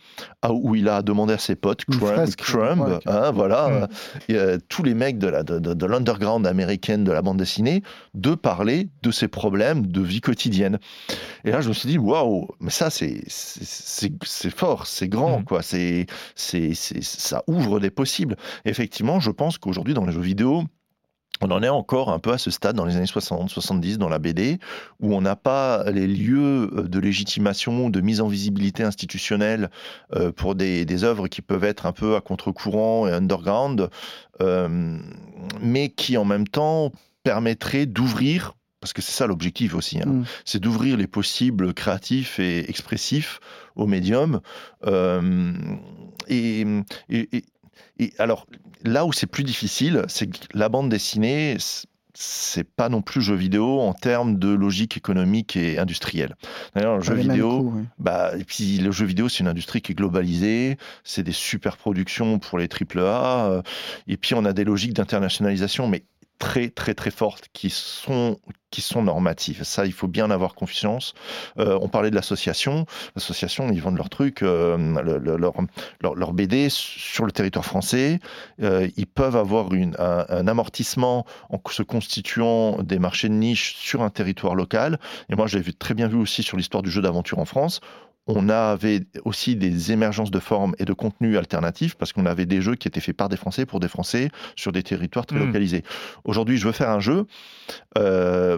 où 0.49 0.75
il 0.75 0.89
a 0.89 1.01
demandé 1.01 1.33
à 1.33 1.37
ses 1.37 1.55
potes, 1.55 1.85
Crumb, 2.37 2.99
hein, 3.05 3.31
voilà, 3.31 3.87
mm. 4.29 4.59
tous 4.69 4.83
les 4.83 4.93
mecs 4.93 5.19
de, 5.19 5.27
la, 5.27 5.43
de, 5.43 5.85
l'underground 5.85 6.47
américaine 6.47 7.03
de 7.03 7.11
la 7.11 7.21
bande 7.21 7.37
dessinée, 7.37 7.83
de 8.15 8.33
parler 8.35 8.89
de 9.03 9.11
ses 9.11 9.27
problèmes 9.27 9.87
de 9.87 10.01
vie 10.01 10.21
quotidienne. 10.21 10.79
Et 11.45 11.51
là, 11.51 11.61
je 11.61 11.69
me 11.69 11.73
suis 11.73 11.89
dit, 11.89 11.97
waouh, 11.97 12.47
mais 12.59 12.71
ça, 12.71 12.89
c'est, 12.89 13.23
c'est, 13.27 14.11
fort, 14.49 14.87
c'est 14.87 15.07
grand, 15.07 15.41
mm. 15.41 15.45
quoi. 15.45 15.61
C'est, 15.61 16.07
c'est, 16.35 16.73
ça 16.73 17.43
ouvre 17.47 17.79
des 17.79 17.91
possibles. 17.91 18.35
effectivement, 18.65 19.19
je 19.19 19.31
pense 19.31 19.57
qu'aujourd'hui, 19.57 19.93
dans 19.93 20.05
les 20.05 20.13
jeux 20.13 20.21
vidéo, 20.21 20.63
on 21.43 21.51
en 21.51 21.61
est 21.61 21.69
encore 21.69 22.09
un 22.09 22.19
peu 22.19 22.31
à 22.31 22.37
ce 22.37 22.49
stade 22.51 22.75
dans 22.75 22.85
les 22.85 22.95
années 22.95 23.05
60, 23.05 23.49
70 23.49 23.97
dans 23.97 24.09
la 24.09 24.19
BD, 24.19 24.59
où 25.01 25.13
on 25.13 25.21
n'a 25.21 25.35
pas 25.35 25.83
les 25.91 26.07
lieux 26.07 26.69
euh, 26.73 26.83
de 26.83 26.99
légitimation, 26.99 27.89
de 27.89 28.01
mise 28.01 28.21
en 28.21 28.27
visibilité 28.27 28.83
institutionnelle 28.83 29.69
euh, 30.15 30.31
pour 30.31 30.55
des, 30.55 31.03
œuvres 31.03 31.27
qui 31.27 31.41
peuvent 31.41 31.63
être 31.63 31.85
un 31.85 31.91
peu 31.91 32.15
à 32.15 32.21
contre-courant 32.21 33.07
et 33.07 33.11
underground, 33.11 33.89
euh, 34.41 34.97
mais 35.59 35.89
qui 35.89 36.17
en 36.17 36.23
même 36.23 36.47
temps 36.47 36.91
permettraient 37.23 37.85
d'ouvrir 37.85 38.53
parce 38.79 38.93
que 38.93 39.01
c'est 39.01 39.13
ça 39.13 39.27
l'objectif 39.27 39.75
aussi, 39.75 40.01
hein, 40.01 40.07
mm. 40.07 40.25
c'est 40.43 40.59
d'ouvrir 40.59 40.97
les 40.97 41.07
possibles 41.07 41.73
créatifs 41.73 42.37
et 42.39 42.69
expressifs 42.69 43.39
au 43.77 43.87
médium. 43.87 44.41
et, 46.27 46.65
et 47.99 48.13
alors, 48.17 48.45
là 48.83 49.05
où 49.05 49.13
c'est 49.13 49.27
plus 49.27 49.43
difficile, 49.43 50.03
c'est 50.07 50.27
que 50.27 50.37
la 50.53 50.69
bande 50.69 50.89
dessinée, 50.89 51.57
c'est 52.13 52.63
pas 52.63 52.89
non 52.89 53.01
plus 53.01 53.21
jeu 53.21 53.33
vidéo 53.33 53.79
en 53.79 53.93
termes 53.93 54.37
de 54.37 54.49
logique 54.49 54.97
économique 54.97 55.55
et 55.55 55.79
industrielle. 55.79 56.35
D'ailleurs, 56.75 56.97
le 56.97 57.01
jeu 57.01 57.15
vidéo, 57.15 57.73
bah, 57.97 58.31
et 58.37 58.43
puis 58.43 58.77
le 58.77 58.91
jeu 58.91 59.05
vidéo, 59.05 59.29
c'est 59.29 59.39
une 59.39 59.47
industrie 59.47 59.81
qui 59.81 59.93
est 59.93 59.95
globalisée, 59.95 60.77
c'est 61.03 61.23
des 61.23 61.31
super 61.31 61.77
productions 61.77 62.37
pour 62.39 62.59
les 62.59 62.67
triple 62.67 62.99
A, 62.99 63.47
euh, 63.47 63.61
et 64.07 64.17
puis 64.17 64.35
on 64.35 64.45
a 64.45 64.53
des 64.53 64.63
logiques 64.63 64.93
d'internationalisation, 64.93 65.87
mais 65.87 66.03
très 66.43 66.69
très 66.69 66.93
très 66.93 67.09
fortes 67.09 67.47
qui 67.53 67.69
sont 67.69 68.37
qui 68.69 68.81
sont 68.81 69.01
normatives. 69.03 69.63
Ça, 69.63 69.85
il 69.85 69.93
faut 69.93 70.07
bien 70.07 70.25
en 70.25 70.31
avoir 70.31 70.55
confiance. 70.55 71.13
Euh, 71.59 71.77
on 71.81 71.87
parlait 71.87 72.09
de 72.09 72.15
l'association. 72.15 72.85
L'association, 73.15 73.69
ils 73.71 73.79
vendent 73.79 73.97
leurs 73.97 74.09
trucs, 74.09 74.41
euh, 74.41 74.77
leur, 76.01 76.15
leur, 76.15 76.33
BD 76.33 76.69
sur 76.69 77.25
le 77.25 77.31
territoire 77.31 77.63
français. 77.63 78.19
Euh, 78.61 78.89
ils 78.97 79.05
peuvent 79.05 79.35
avoir 79.35 79.73
une, 79.73 79.95
un, 79.99 80.47
amortissement 80.47 81.25
en 81.51 81.61
se 81.69 81.83
constituant 81.83 82.81
des 82.81 82.97
marchés 82.97 83.29
de 83.29 83.35
niche 83.35 83.75
sur 83.77 84.01
un 84.01 84.09
territoire 84.09 84.55
local. 84.55 84.99
Et 85.29 85.35
moi, 85.35 85.45
je 85.45 85.59
l'ai 85.59 85.73
très 85.73 85.93
bien 85.93 86.07
vu 86.07 86.17
aussi 86.17 86.41
sur 86.41 86.57
l'histoire 86.57 86.81
du 86.81 86.89
jeu 86.89 87.03
d'aventure 87.03 87.37
en 87.37 87.45
France 87.45 87.79
on 88.27 88.47
avait 88.49 89.01
aussi 89.25 89.55
des 89.55 89.91
émergences 89.91 90.31
de 90.31 90.39
formes 90.39 90.75
et 90.79 90.85
de 90.85 90.93
contenus 90.93 91.37
alternatifs 91.37 91.95
parce 91.95 92.13
qu'on 92.13 92.25
avait 92.25 92.45
des 92.45 92.61
jeux 92.61 92.75
qui 92.75 92.87
étaient 92.87 93.01
faits 93.01 93.17
par 93.17 93.27
des 93.29 93.35
Français 93.37 93.65
pour 93.65 93.79
des 93.79 93.87
Français 93.89 94.29
sur 94.55 94.71
des 94.71 94.81
territoires 94.83 95.25
très 95.25 95.37
Mm. 95.39 95.45
localisés. 95.47 95.83
Aujourd'hui, 96.23 96.57
je 96.57 96.65
veux 96.65 96.71
faire 96.71 96.89
un 96.89 96.99
jeu. 97.01 97.25
euh, 97.97 98.57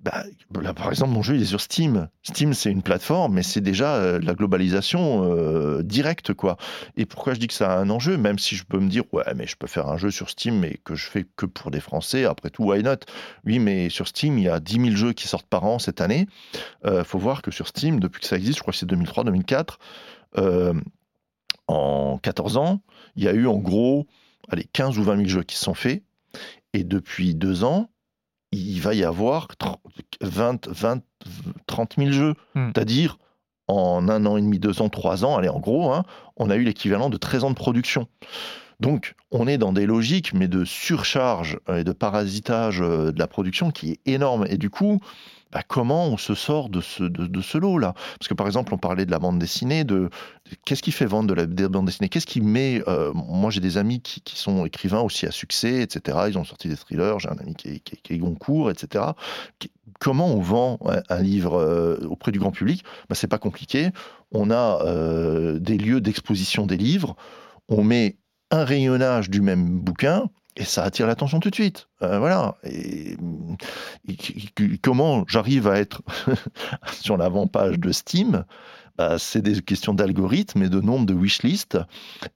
bah, 0.00 0.24
là, 0.60 0.74
par 0.74 0.90
exemple, 0.90 1.12
mon 1.12 1.22
jeu 1.22 1.36
il 1.36 1.42
est 1.42 1.46
sur 1.46 1.60
Steam. 1.60 2.08
Steam, 2.22 2.52
c'est 2.54 2.70
une 2.70 2.82
plateforme, 2.82 3.34
mais 3.34 3.42
c'est 3.42 3.60
déjà 3.60 3.94
euh, 3.96 4.20
la 4.22 4.34
globalisation 4.34 5.24
euh, 5.24 5.82
directe, 5.82 6.32
quoi. 6.34 6.56
Et 6.96 7.06
pourquoi 7.06 7.34
je 7.34 7.40
dis 7.40 7.46
que 7.48 7.54
ça 7.54 7.72
a 7.72 7.78
un 7.78 7.90
enjeu, 7.90 8.16
même 8.16 8.38
si 8.38 8.56
je 8.56 8.64
peux 8.64 8.78
me 8.78 8.88
dire, 8.88 9.04
ouais, 9.12 9.24
mais 9.36 9.46
je 9.46 9.56
peux 9.56 9.66
faire 9.66 9.88
un 9.88 9.96
jeu 9.96 10.10
sur 10.10 10.28
Steam, 10.30 10.58
mais 10.58 10.78
que 10.84 10.94
je 10.94 11.06
fais 11.08 11.26
que 11.36 11.46
pour 11.46 11.70
des 11.70 11.80
Français. 11.80 12.24
Après 12.24 12.50
tout, 12.50 12.64
why 12.64 12.82
not 12.82 12.96
Oui, 13.44 13.58
mais 13.58 13.88
sur 13.90 14.06
Steam, 14.08 14.38
il 14.38 14.44
y 14.44 14.48
a 14.48 14.60
10 14.60 14.74
000 14.74 14.96
jeux 14.96 15.12
qui 15.12 15.28
sortent 15.28 15.46
par 15.48 15.64
an 15.64 15.78
cette 15.78 16.00
année. 16.00 16.26
Euh, 16.84 17.04
faut 17.04 17.18
voir 17.18 17.42
que 17.42 17.50
sur 17.50 17.68
Steam, 17.68 18.00
depuis 18.00 18.20
que 18.20 18.26
ça 18.26 18.36
existe, 18.36 18.56
je 18.58 18.62
crois 18.62 18.72
que 18.72 18.78
c'est 18.78 18.86
2003-2004, 19.04 19.78
euh, 20.38 20.74
en 21.66 22.18
14 22.18 22.56
ans, 22.56 22.80
il 23.16 23.24
y 23.24 23.28
a 23.28 23.32
eu 23.32 23.46
en 23.46 23.58
gros 23.58 24.06
allez, 24.48 24.64
15 24.72 24.98
ou 24.98 25.02
20 25.02 25.16
000 25.16 25.28
jeux 25.28 25.42
qui 25.42 25.56
se 25.56 25.64
sont 25.64 25.74
faits. 25.74 26.02
Et 26.72 26.84
depuis 26.84 27.34
deux 27.34 27.64
ans, 27.64 27.90
il 28.52 28.80
va 28.80 28.94
y 28.94 29.04
avoir 29.04 29.48
30, 29.56 29.78
20, 30.20 30.68
20, 30.68 31.02
30 31.66 31.94
000 31.98 32.10
jeux. 32.10 32.34
Hmm. 32.54 32.70
C'est-à-dire, 32.74 33.18
en 33.66 34.08
un 34.08 34.24
an 34.26 34.36
et 34.36 34.42
demi, 34.42 34.58
deux 34.58 34.80
ans, 34.80 34.88
trois 34.88 35.24
ans, 35.24 35.36
allez, 35.36 35.48
en 35.48 35.60
gros, 35.60 35.92
hein, 35.92 36.04
on 36.36 36.50
a 36.50 36.56
eu 36.56 36.64
l'équivalent 36.64 37.10
de 37.10 37.16
13 37.16 37.44
ans 37.44 37.50
de 37.50 37.54
production. 37.54 38.08
Donc, 38.80 39.14
on 39.30 39.46
est 39.46 39.58
dans 39.58 39.72
des 39.72 39.86
logiques, 39.86 40.32
mais 40.34 40.48
de 40.48 40.64
surcharge 40.64 41.58
et 41.68 41.84
de 41.84 41.92
parasitage 41.92 42.80
euh, 42.80 43.10
de 43.12 43.18
la 43.18 43.26
production 43.26 43.70
qui 43.70 43.92
est 43.92 44.00
énorme. 44.06 44.46
Et 44.48 44.56
du 44.56 44.70
coup, 44.70 45.00
bah, 45.52 45.62
comment 45.66 46.06
on 46.06 46.16
se 46.16 46.34
sort 46.34 46.68
de 46.68 46.80
ce, 46.80 47.58
lot-là? 47.58 47.94
Parce 48.18 48.28
que, 48.28 48.34
par 48.34 48.46
exemple, 48.46 48.74
on 48.74 48.78
parlait 48.78 49.06
de 49.06 49.10
la 49.10 49.18
bande 49.18 49.38
dessinée, 49.38 49.84
de, 49.84 50.10
qu'est-ce 50.64 50.82
qui 50.82 50.92
fait 50.92 51.06
vendre 51.06 51.34
de 51.34 51.34
la 51.34 51.68
bande 51.68 51.86
dessinée 51.86 52.08
Qu'est-ce 52.08 52.26
qui 52.26 52.40
met... 52.40 52.82
euh, 52.86 53.12
moi, 53.14 53.50
j'ai 53.50 53.60
des 53.60 53.78
amis 53.78 54.00
qui, 54.00 54.22
sont 54.36 54.66
écrivains 54.66 55.00
aussi 55.00 55.26
à 55.26 55.30
succès, 55.30 55.82
etc. 55.82 56.18
Ils 56.28 56.38
ont 56.38 56.44
sorti 56.44 56.68
des 56.68 56.76
thrillers, 56.76 57.18
j'ai 57.18 57.28
un 57.28 57.38
ami 57.38 57.54
qui 57.54 57.68
est, 57.68 58.18
Goncourt, 58.18 58.70
etc. 58.70 59.04
Comment 60.00 60.28
on 60.28 60.40
vend 60.40 60.78
un, 60.84 61.02
un 61.08 61.22
livre 61.22 61.54
euh, 61.58 61.98
auprès 62.08 62.30
du 62.30 62.38
grand 62.38 62.52
public? 62.52 62.84
Bah, 63.08 63.14
C'est 63.14 63.26
pas 63.26 63.38
compliqué. 63.38 63.90
On 64.32 64.50
a 64.50 64.80
euh, 64.84 65.58
des 65.58 65.78
lieux 65.78 66.00
d'exposition 66.00 66.66
des 66.66 66.76
livres, 66.76 67.16
on 67.68 67.82
met 67.82 68.18
un 68.50 68.64
rayonnage 68.64 69.30
du 69.30 69.40
même 69.40 69.80
bouquin 69.80 70.30
et 70.58 70.64
ça 70.64 70.82
attire 70.82 71.06
l'attention 71.06 71.38
tout 71.38 71.50
de 71.50 71.54
suite. 71.54 71.88
Euh, 72.02 72.18
voilà. 72.18 72.56
Et, 72.64 73.16
comment 74.82 75.24
j'arrive 75.28 75.68
à 75.68 75.78
être 75.78 76.02
sur 77.00 77.16
l'avant-page 77.16 77.78
de 77.78 77.92
Steam? 77.92 78.44
Bah, 78.96 79.18
C'est 79.18 79.40
des 79.40 79.62
questions 79.62 79.94
d'algorithme 79.94 80.64
et 80.64 80.68
de 80.68 80.80
nombre 80.80 81.06
de 81.06 81.14
wishlist. 81.14 81.78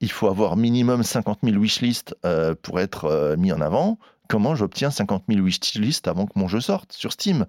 Il 0.01 0.11
faut 0.11 0.29
avoir 0.29 0.57
minimum 0.57 1.03
50 1.03 1.41
000 1.43 1.57
wishlists 1.57 2.15
euh, 2.25 2.55
pour 2.63 2.79
être 2.79 3.07
euh, 3.07 3.37
mis 3.37 3.53
en 3.53 3.61
avant. 3.61 3.99
Comment 4.29 4.55
j'obtiens 4.55 4.93
50 4.93 5.25
000 5.29 5.41
wishlists 5.41 6.07
avant 6.07 6.27
que 6.27 6.39
mon 6.39 6.47
jeu 6.47 6.61
sorte 6.61 6.93
sur 6.93 7.13
Steam? 7.13 7.45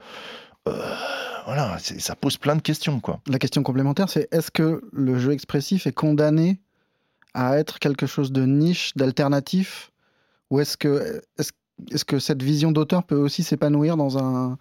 Euh, 0.68 0.96
Voilà, 1.46 1.78
ça 1.78 2.16
pose 2.16 2.38
plein 2.38 2.56
de 2.56 2.62
questions, 2.62 3.00
quoi. 3.00 3.20
La 3.28 3.38
question 3.38 3.62
complémentaire, 3.62 4.10
c'est 4.10 4.28
est-ce 4.32 4.50
que 4.50 4.82
le 4.92 5.20
jeu 5.20 5.34
expressif 5.34 5.86
est 5.86 5.94
condamné 5.94 6.60
à 7.36 7.58
être 7.58 7.80
quelque 7.80 8.08
chose 8.08 8.32
de 8.32 8.46
niche, 8.46 8.94
d'alternatif 8.96 9.92
Ou 10.54 10.60
est-ce 10.60 10.78
que, 10.78 11.20
est 11.40 11.52
est 11.92 12.04
que 12.04 12.20
cette 12.20 12.44
vision 12.44 12.72
d'auteur 12.72 13.04
peut 13.04 13.16
aussi 13.16 13.42
s'épanouir 13.42 13.98
dans 13.98 14.20
un 14.20 14.60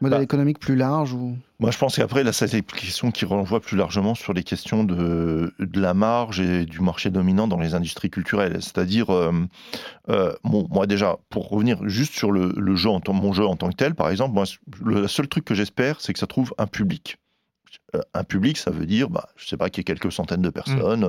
modèle 0.00 0.20
Bah. 0.20 0.22
économique 0.22 0.58
plus 0.58 0.74
large 0.74 1.12
ou... 1.12 1.36
Moi, 1.58 1.70
je 1.70 1.76
pense 1.76 1.96
qu'après, 1.96 2.24
là, 2.24 2.32
c'est 2.32 2.50
des 2.50 2.62
questions 2.62 3.10
qui 3.10 3.26
renvoient 3.26 3.60
plus 3.60 3.76
largement 3.76 4.14
sur 4.14 4.32
les 4.32 4.42
questions 4.42 4.84
de, 4.84 5.52
de 5.58 5.80
la 5.82 5.92
marge 5.92 6.40
et 6.40 6.64
du 6.64 6.80
marché 6.80 7.10
dominant 7.10 7.46
dans 7.46 7.60
les 7.60 7.74
industries 7.74 8.08
culturelles. 8.08 8.56
C'est-à-dire, 8.62 9.10
euh, 9.10 9.32
euh, 10.08 10.32
bon, 10.44 10.66
moi 10.70 10.86
déjà, 10.86 11.18
pour 11.28 11.50
revenir 11.50 11.86
juste 11.86 12.14
sur 12.14 12.32
le, 12.32 12.54
le 12.56 12.74
jeu, 12.74 12.88
en 12.88 13.02
mon 13.12 13.34
jeu 13.34 13.44
en 13.44 13.56
tant 13.56 13.68
que 13.68 13.76
tel, 13.76 13.94
par 13.94 14.08
exemple, 14.08 14.32
moi, 14.32 14.44
le 14.82 15.06
seul 15.08 15.28
truc 15.28 15.44
que 15.44 15.54
j'espère, 15.54 16.00
c'est 16.00 16.14
que 16.14 16.18
ça 16.18 16.26
trouve 16.26 16.54
un 16.56 16.66
public. 16.66 17.18
Euh, 17.94 18.00
Un 18.14 18.24
public, 18.24 18.56
ça 18.56 18.70
veut 18.70 18.86
dire, 18.86 19.10
bah, 19.10 19.28
je 19.36 19.46
sais 19.46 19.56
pas, 19.56 19.70
qu'il 19.70 19.80
y 19.80 19.82
ait 19.82 19.84
quelques 19.84 20.12
centaines 20.12 20.42
de 20.42 20.50
personnes, 20.50 21.06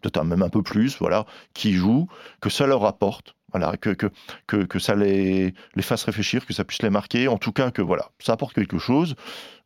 peut-être 0.00 0.24
même 0.24 0.42
un 0.42 0.48
peu 0.48 0.62
plus, 0.62 0.98
voilà, 0.98 1.26
qui 1.54 1.72
jouent, 1.72 2.08
que 2.40 2.50
ça 2.50 2.66
leur 2.66 2.84
apporte, 2.84 3.34
voilà, 3.52 3.76
que, 3.76 3.90
que, 3.90 4.10
que, 4.46 4.78
ça 4.78 4.94
les, 4.94 5.54
les 5.74 5.82
fasse 5.82 6.04
réfléchir, 6.04 6.46
que 6.46 6.52
ça 6.52 6.64
puisse 6.64 6.82
les 6.82 6.90
marquer, 6.90 7.28
en 7.28 7.38
tout 7.38 7.52
cas 7.52 7.70
que 7.70 7.82
voilà, 7.82 8.10
ça 8.18 8.32
apporte 8.32 8.54
quelque 8.54 8.78
chose. 8.78 9.14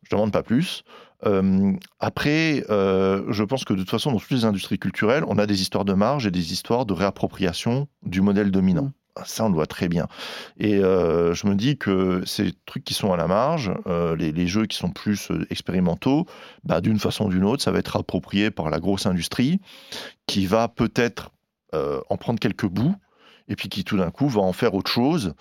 Je 0.03 0.09
demande 0.15 0.31
pas 0.31 0.43
plus. 0.43 0.83
Euh, 1.25 1.73
après, 1.99 2.63
euh, 2.69 3.23
je 3.31 3.43
pense 3.43 3.63
que 3.63 3.73
de 3.73 3.79
toute 3.79 3.89
façon, 3.91 4.11
dans 4.11 4.19
toutes 4.19 4.31
les 4.31 4.45
industries 4.45 4.79
culturelles, 4.79 5.23
on 5.27 5.37
a 5.37 5.45
des 5.45 5.61
histoires 5.61 5.85
de 5.85 5.93
marge 5.93 6.25
et 6.25 6.31
des 6.31 6.51
histoires 6.53 6.85
de 6.85 6.93
réappropriation 6.93 7.87
du 8.03 8.21
modèle 8.21 8.51
dominant. 8.51 8.91
Ça, 9.25 9.45
on 9.45 9.49
le 9.49 9.55
voit 9.55 9.67
très 9.67 9.89
bien. 9.89 10.07
Et 10.57 10.75
euh, 10.75 11.33
je 11.33 11.47
me 11.47 11.55
dis 11.55 11.77
que 11.77 12.23
ces 12.25 12.53
trucs 12.65 12.83
qui 12.83 12.93
sont 12.93 13.11
à 13.11 13.17
la 13.17 13.27
marge, 13.27 13.71
euh, 13.87 14.15
les, 14.15 14.47
jeux 14.47 14.65
qui 14.65 14.77
sont 14.77 14.89
plus 14.89 15.31
euh, 15.31 15.45
expérimentaux, 15.49 16.25
bah, 16.63 16.81
d'une 16.81 16.99
façon 16.99 17.25
ou 17.25 17.29
d'une 17.29 17.43
autre, 17.43 17.61
ça 17.61 17.71
va 17.71 17.79
être 17.79 17.97
approprié 17.97 18.51
par 18.51 18.69
la 18.69 18.79
grosse 18.79 19.05
industrie 19.05 19.59
qui 20.27 20.45
va 20.45 20.67
peut-être 20.67 21.31
en 21.73 22.17
prendre 22.17 22.37
quelques 22.37 22.65
bouts 22.65 22.95
et 23.51 23.55
puis 23.55 23.69
qui 23.69 23.83
tout 23.83 23.97
d'un 23.97 24.09
coup 24.11 24.27
va 24.29 24.41
en 24.41 24.53
faire 24.53 24.73
autre 24.73 24.89
chose. 24.89 25.33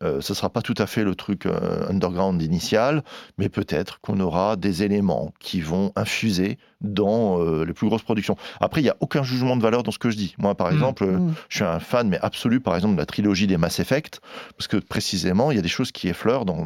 Euh, 0.00 0.20
ce 0.20 0.32
ne 0.32 0.36
sera 0.36 0.48
pas 0.48 0.62
tout 0.62 0.76
à 0.78 0.86
fait 0.86 1.02
le 1.02 1.16
truc 1.16 1.44
euh, 1.44 1.88
underground 1.90 2.40
initial, 2.40 3.02
mais 3.36 3.48
peut-être 3.48 4.00
qu'on 4.00 4.20
aura 4.20 4.54
des 4.54 4.84
éléments 4.84 5.32
qui 5.40 5.60
vont 5.60 5.90
infuser 5.96 6.56
dans 6.80 7.40
euh, 7.40 7.64
les 7.64 7.72
plus 7.72 7.88
grosses 7.88 8.04
productions. 8.04 8.36
Après, 8.60 8.80
il 8.80 8.84
n'y 8.84 8.90
a 8.90 8.96
aucun 9.00 9.24
jugement 9.24 9.56
de 9.56 9.62
valeur 9.62 9.82
dans 9.82 9.90
ce 9.90 9.98
que 9.98 10.10
je 10.10 10.16
dis. 10.16 10.36
Moi, 10.38 10.54
par 10.54 10.68
Mm. 10.70 10.74
exemple, 10.74 11.06
Mm. 11.06 11.34
je 11.48 11.56
suis 11.56 11.64
un 11.64 11.80
fan, 11.80 12.08
mais 12.08 12.18
absolu, 12.22 12.60
par 12.60 12.76
exemple, 12.76 12.94
de 12.94 13.00
la 13.00 13.06
trilogie 13.06 13.48
des 13.48 13.56
Mass 13.56 13.80
Effect, 13.80 14.20
parce 14.56 14.68
que 14.68 14.76
précisément, 14.76 15.50
il 15.50 15.56
y 15.56 15.58
a 15.58 15.62
des 15.62 15.68
choses 15.68 15.90
qui 15.90 16.06
effleurent 16.08 16.44
dans, 16.44 16.64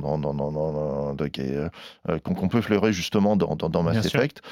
qu'on 2.23 2.49
peut 2.49 2.59
effleurer 2.59 2.93
justement 2.93 3.37
dans, 3.37 3.83
Mass 3.83 3.93
Bien. 3.95 4.03
Effect, 4.03 4.43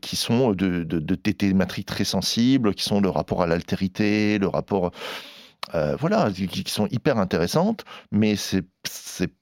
qui 0.00 0.16
sont 0.16 0.52
de, 0.52 0.82
de, 0.84 0.98
de- 0.98 1.14
des 1.14 1.34
thématiques 1.34 1.86
très 1.86 2.04
sensibles, 2.04 2.74
qui 2.74 2.84
sont 2.84 3.00
le 3.02 3.10
rapport 3.10 3.42
à 3.42 3.46
l'altérité, 3.46 4.38
le 4.38 4.48
rapport. 4.48 4.92
Euh, 5.74 5.96
voilà, 5.98 6.30
qui, 6.30 6.46
qui 6.48 6.70
sont 6.70 6.86
hyper 6.90 7.18
intéressantes, 7.18 7.84
mais 8.10 8.36
c'est 8.36 8.64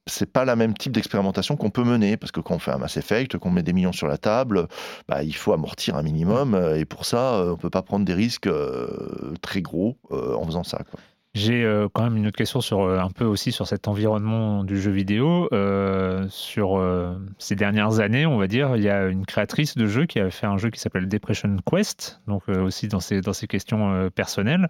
c'est 0.07 0.33
pas 0.33 0.45
la 0.45 0.57
même 0.57 0.75
type 0.77 0.91
d'expérimentation 0.91 1.57
qu'on 1.57 1.71
peut 1.71 1.85
mener 1.85 2.17
parce 2.17 2.33
que 2.33 2.41
quand 2.41 2.57
on 2.57 2.59
fait 2.59 2.73
un 2.73 2.79
Mass 2.79 2.97
Effect, 2.97 3.39
qu'on 3.39 3.51
met 3.51 3.63
des 3.63 3.73
millions 3.73 3.93
sur 3.93 4.09
la 4.09 4.19
table, 4.19 4.67
bah, 5.07 5.23
il 5.23 5.35
faut 5.35 5.53
amortir 5.53 5.95
un 5.95 6.03
minimum 6.03 6.55
euh, 6.55 6.77
et 6.77 6.85
pour 6.85 7.05
ça, 7.05 7.35
euh, 7.35 7.53
on 7.53 7.57
peut 7.57 7.71
pas 7.71 7.83
prendre 7.83 8.05
des 8.05 8.15
risques 8.15 8.51
très 9.41 9.63
gros 9.63 9.97
en 10.11 10.45
faisant 10.45 10.65
ça. 10.65 10.81
J'ai 11.35 11.63
euh, 11.63 11.89
quand 11.93 12.03
même 12.03 12.17
une 12.17 12.27
autre 12.27 12.37
question 12.37 12.61
sur 12.61 12.81
euh, 12.81 12.99
un 12.99 13.11
peu 13.11 13.25
aussi 13.25 13.53
sur 13.53 13.67
cet 13.67 13.87
environnement 13.87 14.65
du 14.65 14.81
jeu 14.81 14.91
vidéo. 14.91 15.49
Euh, 15.53 16.27
sur 16.31 16.83
ces 17.39 17.55
dernières 17.55 18.01
années, 18.01 18.27
on 18.27 18.39
va 18.39 18.47
dire, 18.47 18.77
il 18.77 18.83
y 18.83 18.89
a 18.89 19.07
une 19.07 19.27
créatrice 19.27 19.77
de 19.77 19.87
jeu 19.87 20.07
qui 20.07 20.19
a 20.19 20.31
fait 20.31 20.47
un 20.47 20.57
jeu 20.57 20.71
qui 20.71 20.81
s'appelle 20.81 21.07
Depression 21.07 21.57
Quest, 21.71 22.21
donc 22.27 22.49
aussi 22.49 22.89
dans 22.89 23.01
ces 23.01 23.21
dans 23.21 23.33
ces 23.33 23.47
questions 23.47 24.11
personnelles, 24.15 24.67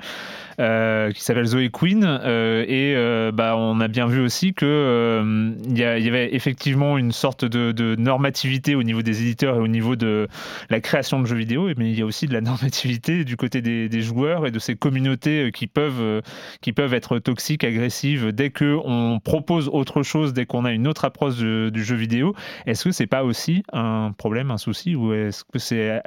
qui 0.57 1.23
s'appelle 1.23 1.47
Zoe 1.47 1.71
Queen. 1.73 2.05
et 2.25 2.95
bah 3.33 3.57
on 3.57 3.81
a 3.81 3.89
bien 3.89 4.07
vu 4.07 4.21
aussi 4.21 4.55
que 4.55 5.55
il 5.65 5.79
y, 5.79 5.85
avait 5.85 6.35
effectivement 6.35 6.99
une 6.99 7.13
sorte 7.13 7.45
de, 7.45 7.95
normativité 7.97 8.75
au 8.75 8.83
niveau 8.83 9.03
des 9.03 9.23
éditeurs 9.23 9.57
et 9.57 9.61
au 9.61 9.69
niveau 9.69 9.97
de 9.97 10.29
la 10.71 10.81
création 10.81 11.21
de 11.21 11.27
jeux 11.27 11.37
vidéo, 11.37 11.71
mais 11.77 11.91
il 11.91 11.99
y 11.99 12.03
a 12.03 12.07
aussi 12.07 12.27
de 12.27 12.33
la 12.33 12.41
normativité 12.43 13.25
du 13.25 13.37
côté 13.37 13.61
des, 13.63 14.03
joueurs 14.03 14.47
et 14.47 14.51
de 14.51 14.59
ces 14.59 14.77
communautés 14.77 15.51
qui 15.53 15.67
peuvent 15.67 16.23
qui 16.61 16.73
peuvent 16.73 16.95
être 16.95 17.19
toxiques, 17.19 17.65
agressives, 17.65 18.33
dès 18.33 18.51
qu'on 18.51 19.21
propose 19.23 19.69
autre 19.69 20.03
chose, 20.03 20.33
dès 20.33 20.47
qu'on 20.47 20.65
a 20.65 20.73
une 20.73 20.87
autre 20.87 21.05
approche 21.05 21.37
du 21.37 21.85
jeu 21.85 21.97
vidéo, 21.97 22.35
est-ce 22.67 22.85
que 22.85 22.91
c'est 22.91 23.07
pas 23.07 23.25
aussi 23.25 23.63
un 23.73 24.13
problème, 24.17 24.51
un 24.51 24.59
souci, 24.59 24.95
ou 24.95 25.13
est-ce 25.13 25.45
que 25.45 25.59
c'est 25.59 26.03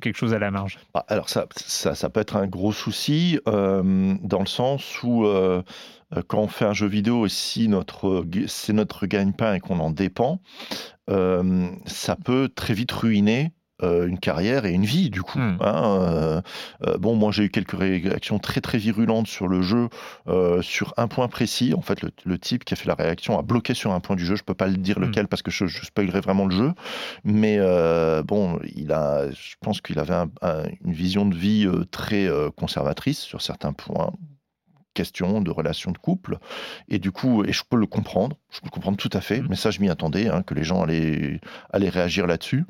quelque 0.00 0.16
chose 0.16 0.34
à 0.34 0.38
la 0.38 0.50
marge? 0.50 0.78
Ah, 0.94 1.04
Alors 1.08 1.28
ça, 1.28 1.46
ça, 1.54 2.10
peut 2.10 2.20
être 2.20 2.36
un 2.36 2.46
gros 2.46 2.72
souci 2.72 3.38
euh, 3.48 4.14
dans 4.22 4.40
le 4.40 4.46
sens 4.46 5.02
où 5.02 5.26
euh, 5.26 5.62
quand 6.26 6.38
on 6.38 6.48
fait 6.48 6.64
un 6.64 6.72
jeu 6.72 6.86
vidéo 6.86 7.26
et 7.26 7.28
si 7.28 7.68
notre, 7.68 8.24
c'est 8.46 8.72
notre 8.72 9.06
gagne-pain 9.06 9.54
et 9.54 9.60
qu'on 9.60 9.78
en 9.78 9.90
dépend, 9.90 10.40
euh, 11.10 11.68
ça 11.86 12.16
peut 12.16 12.48
très 12.54 12.74
vite 12.74 12.92
ruiner 12.92 13.52
une 13.82 14.18
carrière 14.18 14.64
et 14.66 14.72
une 14.72 14.84
vie 14.84 15.10
du 15.10 15.22
coup. 15.22 15.38
Hmm. 15.38 15.56
hein, 15.60 15.98
euh, 16.00 16.42
euh, 16.86 16.98
bon, 16.98 17.14
moi 17.14 17.30
j'ai 17.32 17.44
eu 17.44 17.50
quelques 17.50 17.78
réactions 17.78 18.38
très 18.38 18.60
très 18.60 18.78
virulentes 18.78 19.28
sur 19.28 19.48
le 19.48 19.62
jeu, 19.62 19.88
euh, 20.26 20.62
sur 20.62 20.94
un 20.96 21.08
point 21.08 21.28
précis. 21.28 21.74
En 21.74 21.80
fait, 21.82 22.02
le, 22.02 22.10
le 22.24 22.38
type 22.38 22.64
qui 22.64 22.74
a 22.74 22.76
fait 22.76 22.88
la 22.88 22.94
réaction 22.94 23.38
a 23.38 23.42
bloqué 23.42 23.74
sur 23.74 23.92
un 23.92 24.00
point 24.00 24.16
du 24.16 24.24
jeu. 24.24 24.36
Je 24.36 24.42
peux 24.44 24.54
pas 24.54 24.66
le 24.66 24.76
dire 24.76 24.98
Hmm. 24.98 25.02
lequel 25.04 25.28
parce 25.28 25.42
que 25.42 25.50
je, 25.50 25.66
je 25.66 25.84
spoilerais 25.86 26.20
vraiment 26.20 26.46
le 26.46 26.54
jeu. 26.54 26.72
Mais 27.24 27.56
euh, 27.58 28.22
bon, 28.22 28.58
il 28.74 28.92
a, 28.92 29.30
je 29.30 29.54
pense 29.60 29.80
qu'il 29.80 29.98
avait 29.98 30.14
un- 30.14 30.30
un- 30.42 30.64
une 30.84 30.92
vision 30.92 31.24
de 31.26 31.34
vie 31.36 31.66
euh, 31.66 31.84
très 31.84 32.26
euh, 32.26 32.50
conservatrice 32.50 33.20
sur 33.20 33.42
certains 33.42 33.72
points 33.72 34.12
questions 34.94 35.40
de 35.40 35.50
relations 35.52 35.92
de 35.92 35.98
couple. 35.98 36.38
Et 36.88 36.98
du 36.98 37.12
coup, 37.12 37.44
et 37.44 37.52
je 37.52 37.62
peux 37.68 37.76
le 37.76 37.86
comprendre, 37.86 38.36
je 38.50 38.58
peux 38.58 38.66
le 38.66 38.70
comprendre 38.70 38.96
tout 38.96 39.10
à 39.12 39.20
fait, 39.20 39.40
mmh. 39.40 39.46
mais 39.48 39.54
ça, 39.54 39.70
je 39.70 39.80
m'y 39.80 39.88
attendais, 39.90 40.28
hein, 40.28 40.42
que 40.42 40.54
les 40.54 40.64
gens 40.64 40.82
allaient, 40.82 41.40
allaient 41.72 41.88
réagir 41.88 42.26
là-dessus 42.26 42.64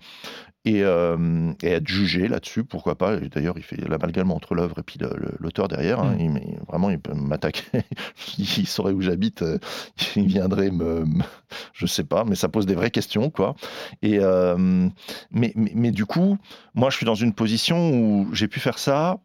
et, 0.65 0.83
euh, 0.83 1.53
et, 1.63 1.69
être 1.69 1.89
jugé 1.89 2.29
là-dessus, 2.29 2.65
pourquoi 2.65 2.97
pas. 2.97 3.17
D'ailleurs, 3.17 3.57
il 3.57 3.63
fait 3.63 3.77
l'amalgame 3.89 4.31
entre 4.31 4.55
l'œuvre 4.55 4.79
et 4.81 4.83
puis 4.83 4.99
l'auteur 5.39 5.69
derrière. 5.69 6.01
Hein. 6.01 6.17
Mm. 6.19 6.21
il, 6.21 6.59
vraiment, 6.67 6.91
il 6.91 6.99
peut 6.99 7.15
m'attaquer. 7.15 7.63
il 8.39 8.67
saurait 8.67 8.93
où 8.93 9.01
j'habite. 9.01 9.43
Euh, 9.43 9.59
il 10.17 10.27
viendrait 10.27 10.71
me, 10.71 11.05
Je 11.73 11.87
sais 11.87 12.05
pas, 12.05 12.25
mais 12.25 12.35
ça 12.35 12.49
pose 12.49 12.67
des 12.67 12.75
vraies 12.75 12.91
questions, 12.91 13.31
quoi. 13.31 13.55
Et, 14.03 14.19
euh, 14.21 14.89
mais, 15.31 15.53
mais, 15.55 15.73
mais, 15.75 15.91
du 15.91 16.07
coup, 16.07 16.39
moi, 16.75 16.91
je 16.91 16.97
suis 16.97 17.07
dans 17.07 17.15
une 17.15 17.33
position 17.33 17.91
où 17.91 18.29
j'ai 18.33 18.49
pu 18.49 18.61
faire 18.61 18.79
ça 18.79 19.19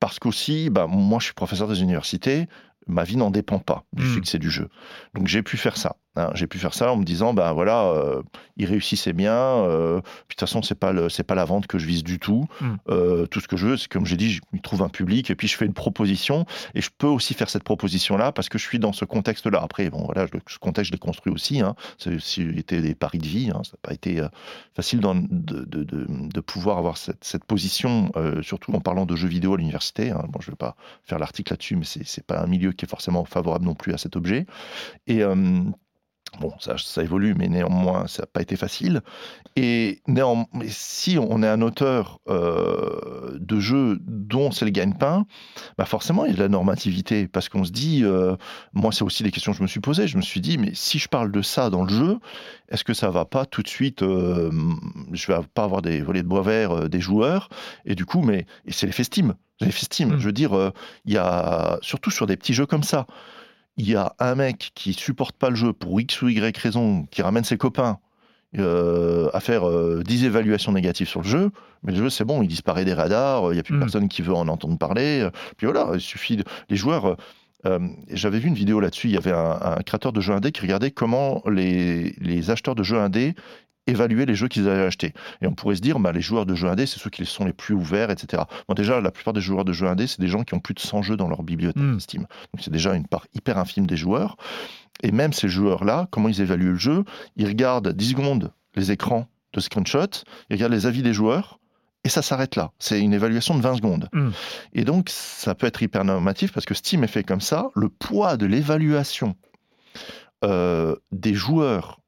parce 0.00 0.18
qu'aussi, 0.18 0.68
bah, 0.68 0.86
moi, 0.88 1.20
je 1.20 1.26
suis 1.26 1.34
professeur 1.34 1.68
des 1.68 1.80
universités 1.80 2.48
ma 2.86 3.04
vie 3.04 3.16
n'en 3.16 3.30
dépend 3.30 3.58
pas 3.58 3.84
du 3.92 4.04
hmm. 4.04 4.14
succès 4.14 4.38
du 4.38 4.50
jeu. 4.50 4.68
Donc 5.14 5.28
j'ai 5.28 5.42
pu 5.42 5.56
faire 5.56 5.76
ça. 5.76 5.96
Hein. 6.16 6.30
J'ai 6.34 6.46
pu 6.46 6.58
faire 6.58 6.74
ça 6.74 6.92
en 6.92 6.96
me 6.96 7.04
disant, 7.04 7.32
ben 7.32 7.52
voilà, 7.52 7.84
euh, 7.84 8.22
il 8.56 8.66
réussissait 8.66 9.14
bien. 9.14 9.34
Euh, 9.34 10.00
puis 10.00 10.02
de 10.02 10.28
toute 10.28 10.40
façon, 10.40 10.62
c'est 10.62 10.74
pas 10.74 10.92
c'est 11.08 11.24
pas 11.24 11.34
la 11.34 11.44
vente 11.44 11.66
que 11.66 11.78
je 11.78 11.86
vise 11.86 12.04
du 12.04 12.18
tout. 12.18 12.46
Hmm. 12.60 12.74
Euh, 12.88 13.26
tout 13.26 13.40
ce 13.40 13.48
que 13.48 13.56
je 13.56 13.66
veux, 13.66 13.76
c'est 13.76 13.88
comme 13.88 14.04
j'ai 14.04 14.16
dit, 14.16 14.30
je 14.30 14.40
trouve 14.62 14.82
un 14.82 14.88
public 14.88 15.30
et 15.30 15.34
puis 15.34 15.48
je 15.48 15.56
fais 15.56 15.64
une 15.64 15.72
proposition 15.72 16.44
et 16.74 16.82
je 16.82 16.90
peux 16.96 17.06
aussi 17.06 17.32
faire 17.34 17.48
cette 17.48 17.64
proposition 17.64 18.16
là 18.16 18.30
parce 18.30 18.48
que 18.48 18.58
je 18.58 18.64
suis 18.64 18.78
dans 18.78 18.92
ce 18.92 19.04
contexte-là. 19.04 19.60
Après, 19.62 19.88
bon 19.88 20.04
voilà, 20.04 20.26
ce 20.46 20.58
contexte 20.58 20.88
je 20.88 20.92
l'ai 20.92 20.98
construit 20.98 21.32
aussi. 21.32 21.60
Hein. 21.60 21.74
Ça 21.98 22.10
a 22.10 22.14
aussi 22.14 22.42
été 22.42 22.82
des 22.82 22.94
paris 22.94 23.18
de 23.18 23.26
vie. 23.26 23.50
Hein. 23.50 23.62
Ça 23.64 23.72
n'a 23.72 23.78
pas 23.82 23.94
été 23.94 24.22
facile 24.74 25.00
de, 25.00 25.64
de, 25.64 25.84
de, 25.84 26.06
de, 26.08 26.40
pouvoir 26.40 26.78
avoir 26.78 26.98
cette, 26.98 27.24
cette 27.24 27.44
position, 27.44 28.12
surtout 28.42 28.72
en 28.74 28.80
parlant 28.80 29.06
de 29.06 29.16
jeux 29.16 29.28
vidéo 29.28 29.54
à 29.54 29.56
l'université. 29.56 30.10
Hein. 30.10 30.24
Bon, 30.28 30.40
je 30.40 30.50
vais 30.50 30.56
pas 30.56 30.76
faire 31.04 31.18
l'article 31.18 31.52
là-dessus, 31.52 31.76
mais 31.76 31.84
c'est 31.84 32.02
c'est 32.04 32.26
pas 32.26 32.40
un 32.40 32.46
milieu 32.46 32.72
qui 32.72 32.84
est 32.84 32.88
forcément 32.88 33.24
favorable 33.24 33.64
non 33.64 33.74
plus 33.74 33.94
à 33.94 33.98
cet 33.98 34.16
objet. 34.16 34.46
Et 35.06 35.22
Bon, 36.40 36.50
ça, 36.60 36.76
ça, 36.78 37.02
évolue, 37.02 37.34
mais 37.34 37.48
néanmoins, 37.48 38.06
ça 38.06 38.22
n'a 38.22 38.26
pas 38.26 38.40
été 38.40 38.56
facile. 38.56 39.02
Et 39.54 40.00
néanmoins, 40.06 40.46
si 40.66 41.18
on 41.18 41.42
est 41.42 41.48
un 41.48 41.60
auteur 41.60 42.20
euh, 42.28 43.36
de 43.38 43.60
jeu 43.60 43.98
dont 44.00 44.50
c'est 44.50 44.64
le 44.64 44.70
gagne-pain, 44.70 45.26
bah 45.76 45.84
forcément, 45.84 46.24
il 46.24 46.30
y 46.30 46.32
a 46.32 46.36
de 46.36 46.42
la 46.42 46.48
normativité. 46.48 47.28
Parce 47.28 47.50
qu'on 47.50 47.64
se 47.64 47.70
dit, 47.70 48.02
euh, 48.02 48.34
moi, 48.72 48.92
c'est 48.92 49.02
aussi 49.02 49.22
des 49.22 49.30
questions 49.30 49.52
que 49.52 49.58
je 49.58 49.62
me 49.62 49.68
suis 49.68 49.80
posées. 49.80 50.06
Je 50.06 50.16
me 50.16 50.22
suis 50.22 50.40
dit, 50.40 50.56
mais 50.56 50.70
si 50.72 50.98
je 50.98 51.08
parle 51.08 51.30
de 51.30 51.42
ça 51.42 51.68
dans 51.68 51.84
le 51.84 51.90
jeu, 51.90 52.18
est-ce 52.70 52.84
que 52.84 52.94
ça 52.94 53.10
va 53.10 53.26
pas 53.26 53.44
tout 53.44 53.62
de 53.62 53.68
suite, 53.68 54.02
euh, 54.02 54.50
je 55.12 55.26
vais 55.26 55.38
pas 55.52 55.64
avoir 55.64 55.82
des 55.82 56.00
volets 56.00 56.22
de 56.22 56.28
bois 56.28 56.42
vert 56.42 56.88
des 56.88 57.00
joueurs 57.00 57.50
Et 57.84 57.94
du 57.94 58.06
coup, 58.06 58.22
mais 58.22 58.46
c'est 58.68 58.86
les 58.86 58.92
festimes. 58.92 59.34
Les 59.60 59.70
festimes. 59.70 60.14
Mmh. 60.14 60.18
Je 60.18 60.26
veux 60.26 60.32
dire, 60.32 60.72
il 61.04 61.12
y 61.12 61.18
a, 61.18 61.78
surtout 61.82 62.10
sur 62.10 62.26
des 62.26 62.38
petits 62.38 62.54
jeux 62.54 62.66
comme 62.66 62.82
ça, 62.82 63.06
il 63.76 63.88
y 63.88 63.96
a 63.96 64.14
un 64.18 64.34
mec 64.34 64.72
qui 64.74 64.92
supporte 64.92 65.36
pas 65.36 65.50
le 65.50 65.56
jeu 65.56 65.72
pour 65.72 66.00
X 66.00 66.22
ou 66.22 66.28
Y 66.28 66.56
raison, 66.56 67.06
qui 67.10 67.22
ramène 67.22 67.44
ses 67.44 67.56
copains 67.56 67.98
euh, 68.58 69.30
à 69.32 69.40
faire 69.40 69.62
10 69.62 69.68
euh, 69.68 70.26
évaluations 70.26 70.72
négatives 70.72 71.08
sur 71.08 71.22
le 71.22 71.28
jeu, 71.28 71.50
mais 71.82 71.92
le 71.92 71.98
jeu 71.98 72.10
c'est 72.10 72.24
bon, 72.24 72.42
il 72.42 72.48
disparaît 72.48 72.84
des 72.84 72.94
radars, 72.94 73.50
il 73.52 73.54
n'y 73.54 73.60
a 73.60 73.62
plus 73.62 73.76
mm. 73.76 73.80
personne 73.80 74.08
qui 74.08 74.22
veut 74.22 74.34
en 74.34 74.48
entendre 74.48 74.76
parler. 74.76 75.28
Puis 75.56 75.66
voilà, 75.66 75.90
il 75.94 76.00
suffit 76.00 76.36
de... 76.36 76.44
Les 76.68 76.76
joueurs... 76.76 77.16
Euh, 77.64 77.78
j'avais 78.10 78.40
vu 78.40 78.48
une 78.48 78.56
vidéo 78.56 78.80
là-dessus, 78.80 79.06
il 79.06 79.12
y 79.12 79.16
avait 79.16 79.30
un, 79.30 79.78
créateur 79.86 80.12
de 80.12 80.20
jeux 80.20 80.34
indé 80.34 80.50
qui 80.50 80.62
regardait 80.62 80.90
comment 80.90 81.42
les, 81.48 82.12
les 82.18 82.50
acheteurs 82.50 82.74
de 82.74 82.82
jeux 82.82 82.98
indés 82.98 83.36
évaluer 83.86 84.26
les 84.26 84.34
jeux 84.34 84.48
qu'ils 84.48 84.68
avaient 84.68 84.84
achetés. 84.84 85.12
Et 85.40 85.46
on 85.46 85.54
pourrait 85.54 85.76
se 85.76 85.80
dire, 85.80 85.98
bah, 85.98 86.12
les 86.12 86.20
joueurs 86.20 86.46
de 86.46 86.54
jeux 86.54 86.68
indés, 86.68 86.86
c'est 86.86 86.98
ceux 86.98 87.10
qui 87.10 87.24
sont 87.26 87.44
les 87.44 87.52
plus 87.52 87.74
ouverts, 87.74 88.10
etc. 88.10 88.44
Bon, 88.68 88.74
déjà, 88.74 89.00
la 89.00 89.10
plupart 89.10 89.32
des 89.32 89.40
joueurs 89.40 89.64
de 89.64 89.72
jeux 89.72 89.86
indés, 89.86 90.06
c'est 90.06 90.20
des 90.20 90.28
gens 90.28 90.44
qui 90.44 90.54
ont 90.54 90.60
plus 90.60 90.74
de 90.74 90.80
100 90.80 91.02
jeux 91.02 91.16
dans 91.16 91.28
leur 91.28 91.42
bibliothèque 91.42 91.82
hmm. 91.82 92.00
Steam. 92.00 92.22
Donc 92.22 92.60
c'est 92.60 92.70
déjà 92.70 92.94
une 92.94 93.06
part 93.06 93.26
hyper 93.34 93.58
infime 93.58 93.86
des 93.86 93.96
joueurs. 93.96 94.36
Et 95.02 95.10
même 95.10 95.32
ces 95.32 95.48
joueurs-là, 95.48 96.06
comment 96.10 96.28
ils 96.28 96.40
évaluent 96.40 96.72
le 96.72 96.78
jeu? 96.78 97.04
Ils 97.36 97.46
regardent 97.46 97.92
10 97.92 98.10
secondes 98.10 98.52
les 98.74 98.92
écrans 98.92 99.26
de 99.52 99.60
screenshot, 99.60 100.24
ils 100.48 100.54
regardent 100.54 100.72
les 100.72 100.86
avis 100.86 101.02
des 101.02 101.12
joueurs, 101.12 101.58
et 102.04 102.08
ça 102.08 102.22
s'arrête 102.22 102.56
là. 102.56 102.72
C'est 102.78 103.00
une 103.00 103.12
évaluation 103.12 103.56
de 103.56 103.62
20 103.62 103.76
secondes. 103.76 104.08
Hmm. 104.12 104.30
Et 104.72 104.84
donc, 104.84 105.08
ça 105.08 105.54
peut 105.54 105.66
être 105.66 105.82
hyper 105.82 106.04
normatif 106.04 106.52
parce 106.52 106.66
que 106.66 106.74
Steam 106.74 107.04
est 107.04 107.08
fait 107.08 107.22
comme 107.22 107.40
ça. 107.40 107.70
Le 107.74 107.88
poids 107.88 108.36
de 108.36 108.46
l'évaluation 108.46 109.36
euh, 110.44 110.96
des 111.12 111.34
joueurs 111.34 112.00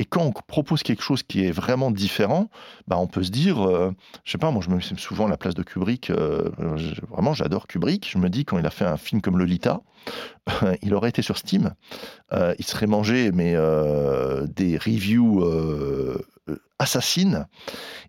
et 0.00 0.06
quand 0.06 0.22
on 0.22 0.32
propose 0.32 0.82
quelque 0.82 1.02
chose 1.02 1.22
qui 1.22 1.44
est 1.44 1.50
vraiment 1.50 1.90
différent, 1.90 2.48
bah 2.88 2.96
on 2.98 3.06
peut 3.06 3.22
se 3.22 3.30
dire, 3.30 3.60
euh, 3.68 3.92
je 4.24 4.32
sais 4.32 4.38
pas, 4.38 4.50
moi 4.50 4.62
je 4.64 4.70
me 4.70 4.76
mets 4.76 4.82
souvent 4.96 5.26
à 5.26 5.28
la 5.28 5.36
place 5.36 5.52
de 5.52 5.62
Kubrick, 5.62 6.08
euh, 6.08 6.48
vraiment 7.10 7.34
j'adore 7.34 7.66
Kubrick, 7.66 8.08
je 8.10 8.16
me 8.16 8.30
dis 8.30 8.46
quand 8.46 8.58
il 8.58 8.64
a 8.64 8.70
fait 8.70 8.86
un 8.86 8.96
film 8.96 9.20
comme 9.20 9.38
Lolita, 9.38 9.82
il 10.82 10.94
aurait 10.94 11.10
été 11.10 11.20
sur 11.20 11.36
Steam, 11.36 11.74
euh, 12.32 12.54
il 12.58 12.64
serait 12.64 12.86
mangé 12.86 13.30
mais 13.30 13.52
des 14.56 14.78
reviews 14.78 15.44
assassines, 16.78 17.46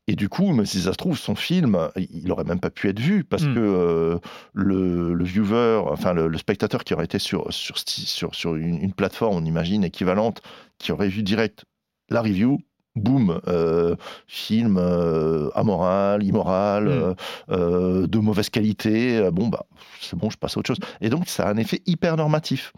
et 0.07 0.15
du 0.15 0.29
coup, 0.29 0.53
mais 0.53 0.65
si 0.65 0.83
ça 0.83 0.93
se 0.93 0.97
trouve, 0.97 1.17
son 1.17 1.35
film, 1.35 1.77
il 1.97 2.31
aurait 2.31 2.45
même 2.45 2.61
pas 2.61 2.69
pu 2.69 2.87
être 2.87 3.01
vu 3.01 3.25
parce 3.25 3.43
hmm. 3.43 3.53
que 3.53 4.19
le, 4.53 5.23
viewer, 5.25 5.81
enfin 5.91 6.13
le, 6.13 6.37
spectateur 6.37 6.85
qui 6.85 6.93
aurait 6.93 7.03
été 7.03 7.19
sur, 7.19 7.51
sur, 7.51 7.77
sur, 7.77 8.33
sur 8.33 8.55
une, 8.55 8.81
une, 8.81 8.93
plateforme, 8.93 9.35
on 9.35 9.45
imagine, 9.45 9.83
équivalente, 9.83 10.41
qui 10.79 10.93
aurait 10.93 11.09
vu 11.09 11.21
direct 11.21 11.65
la 12.11 12.21
review, 12.21 12.59
boum, 12.95 13.39
euh, 13.47 13.95
film 14.27 14.77
euh, 14.77 15.49
amoral, 15.55 16.23
immoral, 16.23 16.89
mm. 16.89 17.15
euh, 17.51 18.07
de 18.07 18.19
mauvaise 18.19 18.49
qualité, 18.49 19.29
bon, 19.31 19.47
bah, 19.47 19.65
c'est 19.99 20.17
bon, 20.17 20.29
je 20.29 20.37
passe 20.37 20.57
à 20.57 20.59
autre 20.59 20.67
chose. 20.67 20.79
Et 20.99 21.09
donc, 21.09 21.27
ça 21.27 21.47
a 21.47 21.51
un 21.51 21.57
effet 21.57 21.81
hyper 21.85 22.17
normatif. 22.17 22.73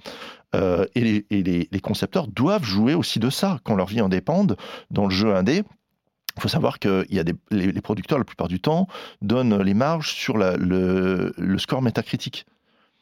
et, 0.54 1.26
les, 1.32 1.82
concepteurs 1.82 2.28
doivent 2.28 2.64
jouer 2.64 2.94
aussi 2.94 3.20
de 3.20 3.30
ça, 3.30 3.60
quand 3.64 3.76
leur 3.76 3.88
vie 3.88 4.02
en 4.02 4.10
dépende, 4.10 4.56
dans 4.92 5.06
le 5.06 5.12
jeu 5.12 5.36
indé. 5.36 5.64
Il 6.36 6.42
faut 6.42 6.48
savoir 6.48 6.80
que 6.80 7.06
y 7.10 7.20
a 7.20 7.24
des, 7.24 7.34
les, 7.52 7.82
producteurs, 7.82 8.18
la 8.18 8.24
plupart 8.24 8.48
du 8.48 8.60
temps, 8.60 8.88
donnent 9.22 9.62
les 9.62 9.74
marges 9.74 10.14
sur 10.14 10.38
le, 10.38 11.34
le 11.38 11.58
score 11.58 11.82
métacritique. 11.82 12.46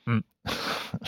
Mm. 0.07 0.19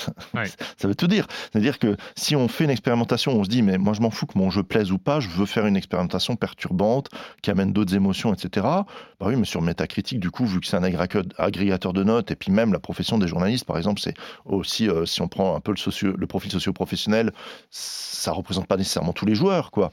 Ça 0.77 0.87
veut 0.87 0.95
tout 0.95 1.07
dire. 1.07 1.27
C'est-à-dire 1.51 1.79
que 1.79 1.97
si 2.15 2.35
on 2.35 2.47
fait 2.47 2.63
une 2.65 2.69
expérimentation, 2.69 3.33
on 3.33 3.43
se 3.43 3.49
dit, 3.49 3.61
mais 3.61 3.77
moi 3.77 3.93
je 3.93 4.01
m'en 4.01 4.11
fous 4.11 4.25
que 4.25 4.37
mon 4.37 4.49
jeu 4.49 4.63
plaise 4.63 4.91
ou 4.91 4.99
pas, 4.99 5.19
je 5.19 5.27
veux 5.29 5.45
faire 5.45 5.65
une 5.65 5.75
expérimentation 5.75 6.35
perturbante 6.35 7.09
qui 7.41 7.51
amène 7.51 7.73
d'autres 7.73 7.95
émotions, 7.95 8.33
etc. 8.33 8.65
Bah 8.65 8.85
oui, 9.21 9.35
mais 9.35 9.45
sur 9.45 9.61
Metacritic, 9.61 10.19
du 10.19 10.31
coup, 10.31 10.45
vu 10.45 10.59
que 10.59 10.67
c'est 10.67 10.77
un 10.77 10.83
agrégateur 10.83 11.93
de 11.93 12.03
notes, 12.03 12.31
et 12.31 12.35
puis 12.35 12.51
même 12.51 12.73
la 12.73 12.79
profession 12.79 13.17
des 13.17 13.27
journalistes, 13.27 13.65
par 13.65 13.77
exemple, 13.77 13.99
c'est 13.99 14.13
aussi, 14.45 14.89
euh, 14.89 15.05
si 15.05 15.21
on 15.21 15.27
prend 15.27 15.55
un 15.55 15.59
peu 15.59 15.71
le, 15.71 15.77
socio, 15.77 16.15
le 16.15 16.27
profil 16.27 16.51
socio-professionnel, 16.51 17.31
ça 17.69 18.31
représente 18.31 18.67
pas 18.67 18.77
nécessairement 18.77 19.13
tous 19.13 19.25
les 19.25 19.35
joueurs, 19.35 19.71
quoi. 19.71 19.91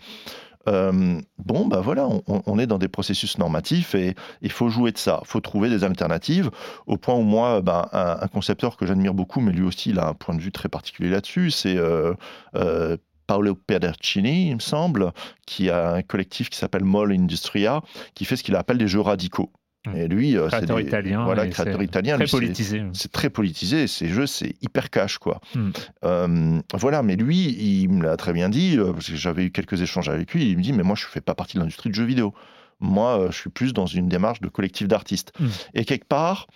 Euh, 0.69 1.21
bon, 1.39 1.67
bah 1.67 1.81
voilà, 1.81 2.09
on, 2.27 2.59
est 2.59 2.67
dans 2.67 2.79
des 2.79 2.89
processus 2.89 3.39
normatifs 3.39 3.95
et 3.95 4.15
il 4.43 4.51
faut 4.51 4.69
jouer 4.69 4.93
de 4.93 4.99
ça. 4.99 5.21
Il 5.23 5.27
faut 5.27 5.41
trouver 5.41 5.71
des 5.71 5.85
alternatives. 5.85 6.51
Au 6.87 6.97
point 6.97 7.15
où 7.15 7.23
moi, 7.23 7.61
bah, 7.63 7.89
un, 7.93 8.29
concepteur 8.29 8.77
que 8.77 8.87
j'admire 8.87 9.15
beaucoup, 9.15 9.41
mais 9.41 9.53
lui 9.53 9.63
aussi, 9.63 9.91
il 9.91 9.99
a 9.99 10.09
un 10.09 10.15
point 10.15 10.35
de 10.35 10.41
vue 10.41 10.53
très 10.53 10.69
particulier 10.69 11.11
là-dessus, 11.11 11.51
c'est 11.51 11.77
euh, 11.77 12.15
euh, 12.57 12.97
Paolo 13.27 13.55
Pedercini, 13.55 14.49
il 14.49 14.57
me 14.57 14.61
semble, 14.61 15.13
qui 15.47 15.71
a 15.71 15.93
un 15.95 16.03
collectif 16.03 16.51
qui 16.51 16.59
s'appelle 16.59 16.85
Mall 16.85 17.13
Industria, 17.13 17.81
qui 18.15 18.25
fait 18.25 18.37
ce 18.37 18.43
qu'il 18.43 18.57
appelle 18.57 18.79
des 18.79 18.89
jeux 18.89 19.01
radicaux. 19.01 19.53
Mmh. 19.87 19.97
Et 19.97 20.09
lui, 20.09 20.37
euh, 20.37 20.49
créateur 20.49 20.77
des, 20.77 20.83
italien, 20.83 21.25
voilà, 21.25 21.47
créateur 21.47 21.83
italien, 21.83 22.17
très 22.19 22.27
politisé. 22.27 22.83
C'est 22.93 23.11
très 23.11 23.31
politisé. 23.31 23.87
Ces 23.87 24.09
jeux, 24.09 24.27
c'est 24.27 24.55
hyper 24.61 24.91
cash, 24.91 25.17
quoi. 25.17 25.41
Mmh. 25.55 25.71
Euh, 26.05 26.61
voilà, 26.75 27.03
mais 27.03 27.17
lui, 27.17 27.47
il 27.49 27.89
me 27.89 28.03
l'a 28.03 28.19
très 28.19 28.35
bien 28.35 28.51
dit. 28.51 28.77
Euh, 28.77 28.93
parce 28.93 29.09
que 29.09 29.17
j'avais 29.17 29.45
eu 29.45 29.51
quelques 29.51 29.81
échanges 29.81 30.11
avec 30.11 30.35
lui. 30.35 30.51
Il 30.51 30.59
me 30.59 30.63
dit, 30.63 30.75
mais 30.75 30.83
moi, 30.83 30.97
je 30.97 31.07
fais 31.07 31.23
pas 31.23 31.35
partie 31.35 31.57
de 31.57 31.61
l'industrie 31.61 31.89
de 31.89 31.95
jeux 31.95 32.05
vidéo. 32.05 32.35
Moi, 32.79 33.29
je 33.31 33.37
suis 33.37 33.51
plus 33.51 33.73
dans 33.73 33.87
une 33.87 34.09
démarche 34.09 34.41
de 34.41 34.49
collectif 34.49 34.87
d'artistes. 34.87 35.33
Mmh. 35.41 35.47
Et 35.75 35.85
quelque 35.87 36.07
part, 36.07 36.47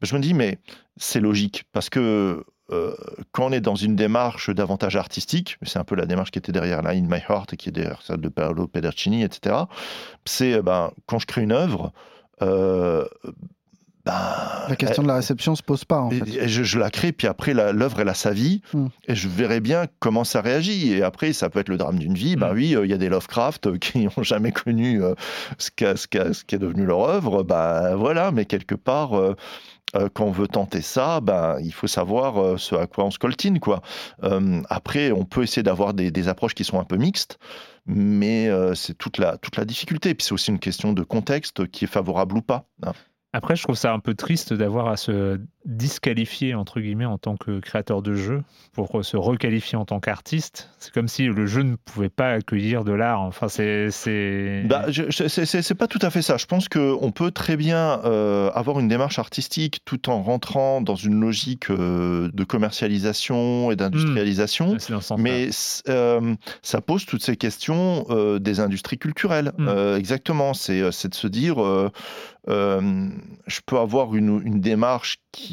je 0.00 0.16
me 0.16 0.20
dis, 0.20 0.34
mais 0.34 0.58
c'est 0.96 1.20
logique 1.20 1.64
parce 1.72 1.88
que 1.88 2.44
quand 3.32 3.48
on 3.48 3.52
est 3.52 3.60
dans 3.60 3.74
une 3.74 3.96
démarche 3.96 4.48
davantage 4.48 4.96
artistique, 4.96 5.58
c'est 5.62 5.78
un 5.78 5.84
peu 5.84 5.94
la 5.94 6.06
démarche 6.06 6.30
qui 6.30 6.38
était 6.38 6.52
derrière 6.52 6.80
la 6.80 6.90
In 6.90 7.02
My 7.02 7.18
Heart 7.28 7.52
et 7.52 7.56
qui 7.58 7.68
est 7.68 7.72
derrière 7.72 8.00
celle 8.00 8.22
de 8.22 8.30
Paolo 8.30 8.66
Pedercini, 8.66 9.22
etc. 9.22 9.56
C'est 10.24 10.62
ben, 10.62 10.90
quand 11.04 11.18
je 11.18 11.26
crée 11.26 11.42
une 11.42 11.52
œuvre, 11.52 11.92
euh, 12.42 13.04
ben, 14.04 14.12
la 14.68 14.74
question 14.74 15.04
de 15.04 15.08
la 15.08 15.14
réception 15.14 15.54
se 15.54 15.62
pose 15.62 15.84
pas 15.84 16.00
en 16.00 16.10
fait. 16.10 16.48
je, 16.48 16.78
la 16.78 16.90
crée, 16.90 17.12
puis 17.12 17.28
après 17.28 17.54
l'œuvre 17.54 18.00
elle 18.00 18.08
a 18.08 18.14
sa 18.14 18.32
vie, 18.32 18.60
hmm. 18.72 18.86
et 19.06 19.14
je 19.14 19.28
verrai 19.28 19.60
bien 19.60 19.86
comment 20.00 20.24
ça 20.24 20.40
réagit. 20.40 20.92
Et 20.92 21.04
après 21.04 21.32
ça 21.32 21.48
peut 21.50 21.60
être 21.60 21.68
le 21.68 21.76
drame 21.76 22.00
d'une 22.00 22.14
vie. 22.14 22.34
Ben 22.34 22.52
oui, 22.52 22.74
euh, 22.74 22.84
il 22.84 22.90
y 22.90 22.94
a 22.94 22.98
des 22.98 23.08
Lovecraft 23.08 23.68
euh, 23.68 23.76
qui 23.78 24.00
n'ont 24.00 24.22
jamais 24.22 24.50
connu 24.50 25.00
ce, 25.58 25.70
qui 25.70 25.84
ce, 25.84 26.54
est 26.54 26.58
devenu 26.58 26.84
leur 26.84 27.08
œuvre. 27.08 27.44
Ben 27.44 27.94
voilà, 27.94 28.32
mais 28.32 28.44
quelque 28.44 28.74
part. 28.74 29.10
quand 30.14 30.24
on 30.24 30.32
veut 30.32 30.48
tenter 30.48 30.80
ça, 30.80 31.20
ben, 31.20 31.58
il 31.62 31.72
faut 31.72 31.86
savoir 31.86 32.58
ce 32.58 32.74
à 32.74 32.86
quoi 32.86 33.04
on 33.04 33.10
se 33.10 33.18
coltine. 33.18 33.60
Quoi. 33.60 33.82
après, 34.68 35.12
on 35.12 35.24
peut 35.24 35.44
essayer 35.44 35.62
d'avoir 35.62 35.94
des, 35.94 36.10
des, 36.10 36.28
approches 36.28 36.54
qui 36.54 36.64
sont 36.64 36.80
un 36.80 36.84
peu 36.84 36.96
mixtes 36.96 37.38
mais 37.86 38.48
euh, 38.48 38.74
c'est 38.74 38.94
toute 38.94 39.18
la, 39.18 39.36
toute 39.38 39.56
la 39.56 39.64
difficulté. 39.64 40.10
Et 40.10 40.14
puis 40.14 40.24
c'est 40.24 40.32
aussi 40.32 40.50
une 40.50 40.58
question 40.58 40.92
de 40.92 41.02
contexte 41.02 41.66
qui 41.68 41.84
est 41.84 41.88
favorable 41.88 42.36
ou 42.36 42.42
pas. 42.42 42.68
Hein. 42.82 42.92
Après, 43.32 43.56
je 43.56 43.62
trouve 43.62 43.76
ça 43.76 43.92
un 43.92 43.98
peu 43.98 44.14
triste 44.14 44.52
d'avoir 44.52 44.88
à 44.88 44.96
se 44.96 45.40
disqualifié 45.64 46.54
entre 46.54 46.80
guillemets 46.80 47.04
en 47.04 47.18
tant 47.18 47.36
que 47.36 47.60
créateur 47.60 48.02
de 48.02 48.14
jeu 48.14 48.42
pour 48.72 49.04
se 49.04 49.16
requalifier 49.16 49.76
en 49.78 49.84
tant 49.84 50.00
qu'artiste. 50.00 50.70
C'est 50.78 50.92
comme 50.92 51.08
si 51.08 51.26
le 51.26 51.46
jeu 51.46 51.62
ne 51.62 51.76
pouvait 51.76 52.08
pas 52.08 52.30
accueillir 52.30 52.84
de 52.84 52.92
l'art. 52.92 53.20
Enfin, 53.20 53.48
c'est 53.48 53.90
c'est 53.90 54.62
bah, 54.64 54.86
c'est 55.10 55.74
pas 55.74 55.86
tout 55.86 55.98
à 56.02 56.10
fait 56.10 56.22
ça. 56.22 56.36
Je 56.36 56.46
pense 56.46 56.68
que 56.68 56.96
on 57.00 57.12
peut 57.12 57.30
très 57.30 57.56
bien 57.56 58.00
euh, 58.04 58.50
avoir 58.54 58.80
une 58.80 58.88
démarche 58.88 59.18
artistique 59.18 59.80
tout 59.84 60.08
en 60.08 60.22
rentrant 60.22 60.80
dans 60.80 60.96
une 60.96 61.20
logique 61.20 61.70
euh, 61.70 62.30
de 62.32 62.44
commercialisation 62.44 63.70
et 63.70 63.76
d'industrialisation. 63.76 64.74
Mmh. 64.74 65.16
Mais 65.18 65.50
euh, 65.88 66.34
ça 66.62 66.80
pose 66.80 67.06
toutes 67.06 67.22
ces 67.22 67.36
questions 67.36 68.06
des 68.40 68.60
industries 68.60 68.98
culturelles. 68.98 69.52
Mmh. 69.58 69.96
exactement. 69.96 70.54
C'est 70.54 70.80
de 70.80 71.14
se 71.14 71.26
dire 71.28 71.56
je 72.48 73.60
peux 73.66 73.78
avoir 73.78 74.14
une, 74.14 74.42
une 74.44 74.60
démarche 74.60 75.18
qui, 75.30 75.51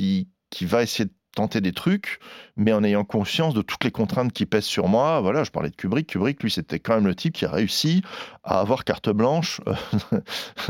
qui 0.50 0.66
va 0.66 0.82
essayer 0.84 1.06
de 1.06 1.14
tenter 1.36 1.62
des 1.62 1.74
trucs, 1.74 2.20
mais 2.60 2.74
en 2.74 2.84
ayant 2.84 3.06
conscience 3.06 3.54
de 3.54 3.62
toutes 3.62 3.84
les 3.86 3.92
contraintes 3.92 4.34
qui 4.34 4.46
pèsent 4.46 4.66
sur 4.66 4.88
moi. 4.88 5.22
Voilà, 5.22 5.44
je 5.44 5.50
parlais 5.50 5.70
de 5.70 5.76
Kubrick. 5.76 6.08
Kubrick, 6.08 6.44
lui, 6.44 6.52
c'était 6.52 6.80
quand 6.80 6.94
même 6.94 7.08
le 7.08 7.16
type 7.16 7.34
qui 7.34 7.46
a 7.46 7.52
réussi 7.52 8.04
à 8.44 8.60
avoir 8.60 8.84
carte 8.84 9.10
blanche 9.10 9.62
euh, 9.68 9.74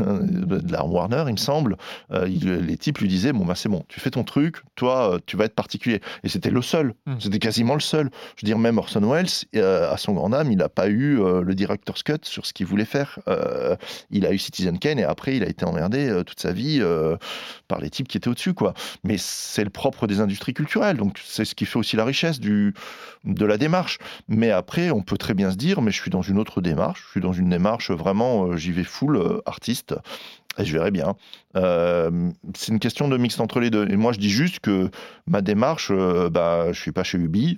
de 0.00 0.72
la 0.72 0.84
Warner, 0.84 1.24
il 1.26 1.32
me 1.32 1.36
semble. 1.36 1.76
Euh, 2.12 2.26
les 2.26 2.76
types 2.76 2.98
lui 2.98 3.08
disaient 3.08 3.32
Bon, 3.32 3.44
bah, 3.44 3.54
c'est 3.54 3.68
bon, 3.68 3.84
tu 3.88 4.00
fais 4.00 4.10
ton 4.10 4.22
truc, 4.22 4.58
toi, 4.76 5.14
euh, 5.14 5.18
tu 5.26 5.36
vas 5.36 5.46
être 5.46 5.54
particulier. 5.54 6.00
Et 6.22 6.28
c'était 6.28 6.50
le 6.50 6.62
seul. 6.62 6.94
Hmm. 7.06 7.14
C'était 7.18 7.38
quasiment 7.38 7.74
le 7.74 7.80
seul. 7.80 8.10
Je 8.36 8.44
veux 8.44 8.46
dire, 8.46 8.58
même 8.58 8.78
Orson 8.78 9.00
Welles, 9.00 9.26
à 9.62 9.96
son 9.96 10.12
grand 10.12 10.32
âme, 10.32 10.52
il 10.52 10.58
n'a 10.58 10.68
pas 10.68 10.88
eu 10.88 11.16
le 11.16 11.54
director's 11.54 12.02
cut 12.02 12.18
sur 12.22 12.46
ce 12.46 12.52
qu'il 12.52 12.66
voulait 12.66 12.84
faire. 12.84 13.18
il 14.10 14.26
a 14.26 14.32
eu 14.32 14.38
Citizen 14.38 14.78
Kane 14.78 14.98
et 14.98 15.04
après, 15.04 15.36
il 15.36 15.42
a 15.42 15.48
été 15.48 15.64
emmerdé 15.64 16.22
toute 16.26 16.40
sa 16.40 16.52
vie 16.52 16.80
par 17.68 17.80
les 17.80 17.90
types 17.90 18.08
qui 18.08 18.16
étaient 18.16 18.28
au-dessus, 18.28 18.54
quoi. 18.54 18.74
Mais 19.04 19.16
c'est 19.18 19.64
le 19.64 19.70
propre 19.70 20.06
des 20.06 20.20
industries 20.20 20.54
culturelles. 20.54 20.96
Donc, 20.96 21.18
c'est 21.24 21.44
ce 21.44 21.54
qui 21.54 21.66
fait 21.66 21.79
aussi 21.80 21.96
la 21.96 22.04
richesse 22.04 22.40
du, 22.40 22.74
de 23.24 23.44
la 23.44 23.58
démarche. 23.58 23.98
Mais 24.28 24.50
après, 24.50 24.90
on 24.90 25.02
peut 25.02 25.18
très 25.18 25.34
bien 25.34 25.50
se 25.50 25.56
dire, 25.56 25.82
mais 25.82 25.90
je 25.90 26.00
suis 26.00 26.10
dans 26.10 26.22
une 26.22 26.38
autre 26.38 26.60
démarche, 26.60 27.02
je 27.06 27.10
suis 27.10 27.20
dans 27.20 27.32
une 27.32 27.50
démarche 27.50 27.90
vraiment, 27.90 28.46
euh, 28.46 28.56
j'y 28.56 28.72
vais 28.72 28.84
full 28.84 29.16
euh, 29.16 29.40
artiste, 29.46 29.94
et 30.58 30.64
je 30.64 30.72
verrai 30.72 30.90
bien. 30.90 31.14
Euh, 31.56 32.30
c'est 32.54 32.72
une 32.72 32.80
question 32.80 33.08
de 33.08 33.16
mix 33.16 33.38
entre 33.38 33.60
les 33.60 33.70
deux. 33.70 33.88
Et 33.88 33.96
moi, 33.96 34.12
je 34.12 34.18
dis 34.18 34.30
juste 34.30 34.58
que 34.58 34.90
ma 35.26 35.42
démarche, 35.42 35.92
bah, 35.92 36.72
je 36.72 36.80
suis 36.80 36.92
pas 36.92 37.04
chez 37.04 37.18
Ubi, 37.18 37.56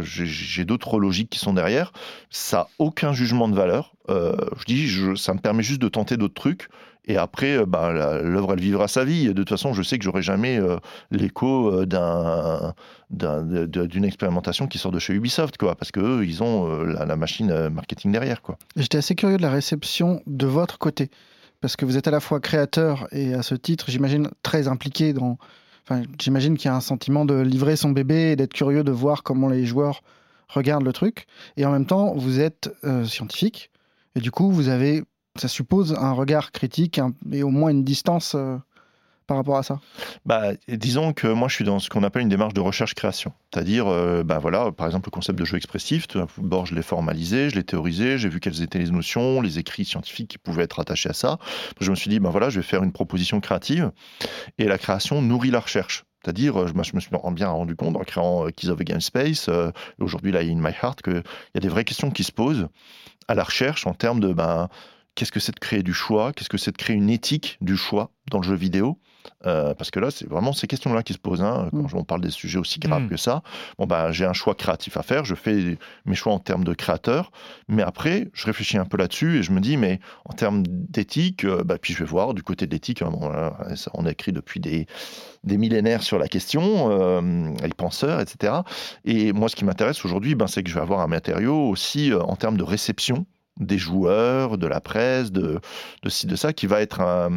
j'ai 0.00 0.64
d'autres 0.64 0.98
logiques 0.98 1.30
qui 1.30 1.38
sont 1.38 1.52
derrière. 1.52 1.92
Ça 2.30 2.56
n'a 2.56 2.68
aucun 2.78 3.12
jugement 3.12 3.46
de 3.46 3.54
valeur. 3.54 3.92
je 4.08 4.64
dis, 4.66 4.88
je, 4.88 5.14
ça 5.14 5.34
me 5.34 5.38
permet 5.38 5.62
juste 5.62 5.82
de 5.82 5.88
tenter 5.88 6.16
d'autres 6.16 6.34
trucs. 6.34 6.68
Et 7.06 7.16
après, 7.16 7.58
euh, 7.58 7.66
bah, 7.66 7.92
l'œuvre, 8.22 8.52
elle 8.52 8.60
vivra 8.60 8.88
sa 8.88 9.04
vie. 9.04 9.26
de 9.26 9.32
toute 9.32 9.48
façon, 9.48 9.72
je 9.72 9.82
sais 9.82 9.98
que 9.98 10.04
j'aurai 10.04 10.22
jamais 10.22 10.58
euh, 10.58 10.76
l'écho 11.10 11.68
euh, 11.68 11.86
d'un, 11.86 12.74
d'une 13.10 14.04
expérimentation 14.04 14.68
qui 14.68 14.78
sort 14.78 14.92
de 14.92 14.98
chez 14.98 15.12
Ubisoft, 15.12 15.56
quoi, 15.58 15.74
parce 15.74 15.90
qu'eux, 15.90 16.24
ils 16.24 16.42
ont 16.42 16.68
la, 16.84 17.16
machine 17.16 17.68
marketing 17.68 18.12
derrière. 18.12 18.40
Quoi. 18.40 18.56
J'étais 18.76 18.98
assez 18.98 19.14
curieux 19.14 19.36
de 19.36 19.42
la 19.42 19.50
réception 19.50 20.22
de 20.26 20.46
votre 20.46 20.78
côté, 20.78 21.10
parce 21.60 21.76
que 21.76 21.84
vous 21.84 21.96
êtes 21.96 22.08
à 22.08 22.10
la 22.10 22.20
fois 22.20 22.40
créateur 22.40 23.08
et 23.12 23.34
à 23.34 23.42
ce 23.42 23.54
titre, 23.54 23.90
j'imagine, 23.90 24.28
très 24.42 24.68
impliqué 24.68 25.12
dans... 25.12 25.38
Enfin, 25.84 26.02
j'imagine 26.20 26.56
qu'il 26.56 26.66
y 26.66 26.72
a 26.72 26.76
un 26.76 26.80
sentiment 26.80 27.24
de 27.24 27.34
livrer 27.40 27.74
son 27.74 27.90
bébé 27.90 28.30
et 28.30 28.36
d'être 28.36 28.54
curieux 28.54 28.84
de 28.84 28.92
voir 28.92 29.24
comment 29.24 29.48
les 29.48 29.66
joueurs 29.66 30.02
regardent 30.48 30.84
le 30.84 30.92
truc. 30.92 31.26
Et 31.56 31.66
en 31.66 31.72
même 31.72 31.86
temps, 31.86 32.14
vous 32.14 32.38
êtes 32.38 32.70
scientifique, 33.04 33.70
et 34.14 34.20
du 34.20 34.30
coup, 34.30 34.50
vous 34.50 34.68
avez 34.68 35.02
ça 35.36 35.48
suppose 35.48 35.94
un 35.94 36.12
regard 36.12 36.52
critique 36.52 37.00
et 37.30 37.42
au 37.42 37.50
moins 37.50 37.70
une 37.70 37.84
distance 37.84 38.34
euh, 38.34 38.56
par 39.26 39.36
rapport 39.38 39.56
à 39.56 39.62
ça? 39.62 39.80
Bah, 40.26 40.52
Disons 40.68 41.12
que 41.12 41.26
moi, 41.26 41.48
je 41.48 41.54
suis 41.54 41.64
dans 41.64 41.78
ce 41.78 41.88
qu'on 41.88 42.02
appelle 42.02 42.22
une 42.22 42.28
démarche 42.28 42.54
de 42.54 42.60
recherche-création. 42.60 43.32
C'est-à-dire, 43.52 43.86
euh, 43.86 44.22
bah, 44.22 44.38
voilà, 44.38 44.72
par 44.72 44.86
exemple, 44.86 45.08
le 45.08 45.12
concept 45.12 45.38
de 45.38 45.44
jeu 45.44 45.56
expressif, 45.56 46.06
d'abord, 46.08 46.66
je 46.66 46.74
l'ai 46.74 46.82
formalisé, 46.82 47.48
je 47.48 47.54
l'ai 47.54 47.64
théorisé, 47.64 48.18
j'ai 48.18 48.28
vu 48.28 48.40
quelles 48.40 48.62
étaient 48.62 48.78
les 48.78 48.90
notions, 48.90 49.40
les 49.40 49.58
écrits 49.58 49.84
scientifiques 49.84 50.28
qui 50.28 50.38
pouvaient 50.38 50.64
être 50.64 50.80
attachés 50.80 51.08
à 51.08 51.14
ça. 51.14 51.38
Je 51.80 51.90
me 51.90 51.96
suis 51.96 52.10
dit, 52.10 52.20
ben 52.20 52.30
voilà, 52.30 52.50
je 52.50 52.60
vais 52.60 52.66
faire 52.66 52.82
une 52.82 52.92
proposition 52.92 53.40
créative. 53.40 53.90
Et 54.58 54.64
la 54.64 54.76
création 54.76 55.22
nourrit 55.22 55.50
la 55.50 55.60
recherche. 55.60 56.04
C'est-à-dire, 56.22 56.68
je, 56.68 56.74
me 56.74 57.00
suis 57.00 57.10
bien 57.32 57.48
rendu 57.48 57.74
compte 57.74 57.96
en 57.96 58.04
créant 58.04 58.46
euh, 58.46 58.50
Keys 58.50 58.68
of 58.68 58.78
the 58.78 58.84
Game 58.84 59.00
Space, 59.00 59.48
aujourd'hui 59.98 60.30
là, 60.30 60.40
In 60.40 60.56
My 60.56 60.70
Heart, 60.70 61.02
qu'il 61.02 61.22
y 61.54 61.58
a 61.58 61.60
des 61.60 61.68
vraies 61.68 61.84
questions 61.84 62.10
qui 62.10 62.22
se 62.22 62.32
posent 62.32 62.68
à 63.28 63.34
la 63.34 63.44
recherche 63.44 63.86
en 63.86 63.94
termes 63.94 64.20
de 64.20 64.32
ben, 64.32 64.68
qu'est-ce 65.14 65.32
que 65.32 65.40
c'est 65.40 65.54
de 65.54 65.60
créer 65.60 65.82
du 65.82 65.92
choix, 65.92 66.32
qu'est-ce 66.32 66.48
que 66.48 66.58
c'est 66.58 66.72
de 66.72 66.76
créer 66.76 66.96
une 66.96 67.10
éthique 67.10 67.58
du 67.60 67.76
choix 67.76 68.10
dans 68.30 68.38
le 68.38 68.44
jeu 68.44 68.54
vidéo. 68.54 68.98
Euh, 69.46 69.74
parce 69.74 69.90
que 69.90 70.00
là, 70.00 70.10
c'est 70.10 70.28
vraiment 70.28 70.52
ces 70.52 70.66
questions-là 70.66 71.02
qui 71.02 71.12
se 71.12 71.18
posent. 71.18 71.42
Hein, 71.42 71.68
quand 71.70 71.92
mm. 71.92 71.96
on 71.96 72.04
parle 72.04 72.20
des 72.20 72.30
sujets 72.30 72.58
aussi 72.58 72.78
graves 72.78 73.04
mm. 73.04 73.08
que 73.08 73.16
ça, 73.16 73.42
bon, 73.78 73.86
bah, 73.86 74.12
j'ai 74.12 74.24
un 74.24 74.32
choix 74.32 74.54
créatif 74.54 74.96
à 74.96 75.02
faire, 75.02 75.24
je 75.24 75.34
fais 75.34 75.78
mes 76.06 76.14
choix 76.14 76.32
en 76.32 76.38
termes 76.38 76.64
de 76.64 76.74
créateur, 76.74 77.30
mais 77.68 77.82
après, 77.82 78.30
je 78.32 78.46
réfléchis 78.46 78.78
un 78.78 78.84
peu 78.84 78.96
là-dessus 78.96 79.38
et 79.38 79.42
je 79.42 79.52
me 79.52 79.60
dis, 79.60 79.76
mais 79.76 80.00
en 80.24 80.32
termes 80.32 80.62
d'éthique, 80.66 81.44
euh, 81.44 81.62
bah, 81.64 81.78
puis 81.80 81.94
je 81.94 82.00
vais 82.00 82.04
voir 82.04 82.34
du 82.34 82.42
côté 82.42 82.66
de 82.66 82.72
l'éthique, 82.72 83.02
hein, 83.02 83.12
on 83.94 84.06
a 84.06 84.10
écrit 84.10 84.32
depuis 84.32 84.60
des, 84.60 84.86
des 85.44 85.58
millénaires 85.58 86.02
sur 86.02 86.18
la 86.18 86.28
question, 86.28 86.90
euh, 86.90 87.50
les 87.62 87.74
penseurs, 87.74 88.20
etc. 88.20 88.54
Et 89.04 89.32
moi, 89.32 89.48
ce 89.48 89.56
qui 89.56 89.64
m'intéresse 89.64 90.04
aujourd'hui, 90.04 90.34
ben, 90.34 90.46
c'est 90.46 90.62
que 90.62 90.70
je 90.70 90.74
vais 90.74 90.80
avoir 90.80 91.00
un 91.00 91.08
matériau 91.08 91.68
aussi 91.68 92.12
en 92.12 92.36
termes 92.36 92.56
de 92.56 92.64
réception 92.64 93.26
des 93.58 93.78
joueurs, 93.78 94.58
de 94.58 94.66
la 94.66 94.80
presse, 94.80 95.32
de, 95.32 95.60
de 96.02 96.08
ci, 96.08 96.26
de 96.26 96.36
ça, 96.36 96.52
qui 96.52 96.66
va 96.66 96.80
être 96.80 97.30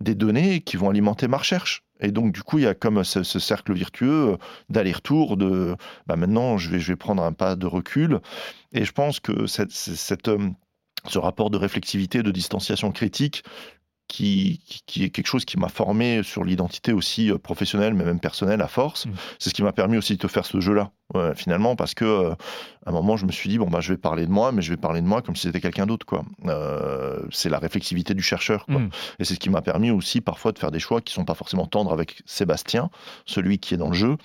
des 0.00 0.14
données 0.14 0.60
qui 0.60 0.76
vont 0.76 0.90
alimenter 0.90 1.28
ma 1.28 1.38
recherche. 1.38 1.82
Et 2.00 2.10
donc, 2.10 2.32
du 2.32 2.42
coup, 2.42 2.58
il 2.58 2.64
y 2.64 2.66
a 2.66 2.74
comme 2.74 3.02
ce, 3.04 3.22
cercle 3.22 3.72
virtueux 3.72 4.36
d'aller-retour 4.68 5.36
de 5.36 5.76
bah 6.06 6.16
maintenant, 6.16 6.58
je 6.58 6.70
vais, 6.70 6.78
je 6.78 6.92
vais 6.92 6.96
prendre 6.96 7.22
un 7.22 7.32
pas 7.32 7.56
de 7.56 7.66
recul. 7.66 8.20
Et 8.72 8.84
je 8.84 8.92
pense 8.92 9.20
que 9.20 9.46
cette, 9.46 9.72
cette, 9.72 10.28
euh, 10.28 10.50
ce 11.06 11.18
rapport 11.18 11.50
de 11.50 11.56
réflexivité, 11.56 12.22
de 12.22 12.30
distanciation 12.30 12.92
critique, 12.92 13.44
qui, 14.08 14.60
qui, 14.86 15.02
est 15.02 15.10
quelque 15.10 15.26
chose 15.26 15.44
qui 15.44 15.58
m'a 15.58 15.68
formé 15.68 16.22
sur 16.22 16.44
l'identité 16.44 16.92
aussi 16.92 17.30
euh, 17.30 17.38
professionnelle, 17.38 17.94
mais 17.94 18.04
même 18.04 18.20
personnelle 18.20 18.62
à 18.62 18.68
force. 18.68 19.06
Mmh. 19.06 19.12
C'est 19.38 19.50
ce 19.50 19.54
qui 19.54 19.64
m'a 19.64 19.72
permis 19.72 19.96
aussi 19.96 20.16
de 20.16 20.28
faire 20.28 20.46
ce 20.46 20.60
jeu-là 20.60 20.92
finalement, 21.34 21.76
parce 21.76 21.94
que 21.94 22.04
euh, 22.04 22.34
à 22.84 22.90
un 22.90 22.92
moment, 22.92 23.16
je 23.16 23.26
me 23.26 23.32
suis 23.32 23.48
dit 23.48 23.58
bon 23.58 23.68
bah 23.68 23.80
je 23.80 23.92
vais 23.92 23.96
parler 23.96 24.26
de 24.26 24.30
moi, 24.30 24.52
mais 24.52 24.62
je 24.62 24.70
vais 24.70 24.76
parler 24.76 25.00
de 25.00 25.06
moi 25.06 25.22
comme 25.22 25.36
si 25.36 25.42
c'était 25.42 25.60
quelqu'un 25.60 25.86
d'autre 25.86 26.04
quoi. 26.06 26.24
Euh, 26.46 27.20
c'est 27.30 27.48
la 27.48 27.58
réflexivité 27.58 28.14
du 28.14 28.22
chercheur 28.22 28.66
quoi. 28.66 28.80
Mm. 28.80 28.90
Et 29.18 29.24
c'est 29.24 29.34
ce 29.34 29.38
qui 29.38 29.50
m'a 29.50 29.62
permis 29.62 29.90
aussi 29.90 30.20
parfois 30.20 30.52
de 30.52 30.58
faire 30.58 30.70
des 30.70 30.78
choix 30.78 31.00
qui 31.00 31.14
sont 31.14 31.24
pas 31.24 31.34
forcément 31.34 31.66
tendres 31.66 31.92
avec 31.92 32.22
Sébastien, 32.26 32.90
celui 33.24 33.58
qui 33.58 33.74
est 33.74 33.76
dans 33.76 33.88
le 33.88 33.94
jeu, 33.94 34.16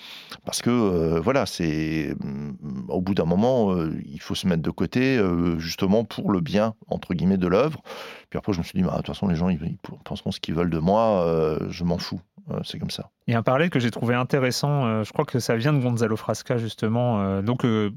parce 0.45 0.61
que 0.61 0.69
euh, 0.69 1.19
voilà, 1.19 1.45
c'est 1.45 2.15
mm, 2.19 2.89
au 2.89 3.01
bout 3.01 3.13
d'un 3.13 3.25
moment, 3.25 3.75
il 4.05 4.21
faut 4.21 4.35
se 4.35 4.47
mettre 4.47 4.61
de 4.61 4.71
côté 4.71 5.21
justement 5.57 6.03
pour 6.03 6.31
le 6.31 6.39
bien 6.39 6.73
entre 6.87 7.13
guillemets 7.13 7.37
de 7.37 7.47
l'œuvre. 7.47 7.81
Puis 8.29 8.37
après, 8.37 8.53
je 8.53 8.59
me 8.59 8.63
suis 8.63 8.77
dit 8.77 8.83
bah, 8.83 8.91
de 8.91 8.97
toute 8.97 9.07
façon, 9.07 9.27
les 9.27 9.35
gens 9.35 9.49
ils, 9.49 9.59
ils 9.63 9.77
penseront 10.03 10.31
ce 10.31 10.39
qu'ils 10.39 10.55
veulent 10.55 10.69
de 10.69 10.79
moi, 10.79 11.59
je 11.69 11.83
m'en 11.83 11.97
fous. 11.97 12.21
C'est 12.63 12.79
comme 12.79 12.89
ça. 12.89 13.09
Il 13.27 13.33
y 13.33 13.35
a 13.35 13.39
un 13.39 13.43
parallèle 13.43 13.69
que 13.69 13.79
j'ai 13.79 13.91
trouvé 13.91 14.15
intéressant. 14.15 15.03
je 15.03 15.11
crois 15.11 15.25
que 15.25 15.39
ça 15.39 15.55
vient 15.55 15.73
de 15.73 15.79
Gonzalo 15.79 16.15
Frasca 16.15 16.57
justement, 16.57 17.21
euh, 17.21 17.41
donc 17.41 17.65
euh, 17.65 17.91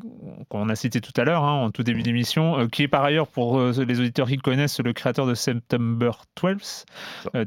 qu'on 0.49 0.69
a 0.69 0.75
cité 0.75 1.01
tout 1.01 1.13
à 1.17 1.25
l'heure 1.25 1.45
hein, 1.45 1.53
en 1.53 1.71
tout 1.71 1.83
début 1.83 2.03
d'émission, 2.03 2.59
euh, 2.59 2.67
qui 2.69 2.83
est 2.83 2.89
par 2.89 3.05
ailleurs 3.05 3.29
pour 3.29 3.61
les 3.61 4.01
auditeurs 4.01 4.29
qui 4.29 4.37
connaissent 4.39 4.81
le 4.81 4.93
créateur 4.93 5.27
de 5.27 5.35
September 5.35 6.11
12, 6.41 6.85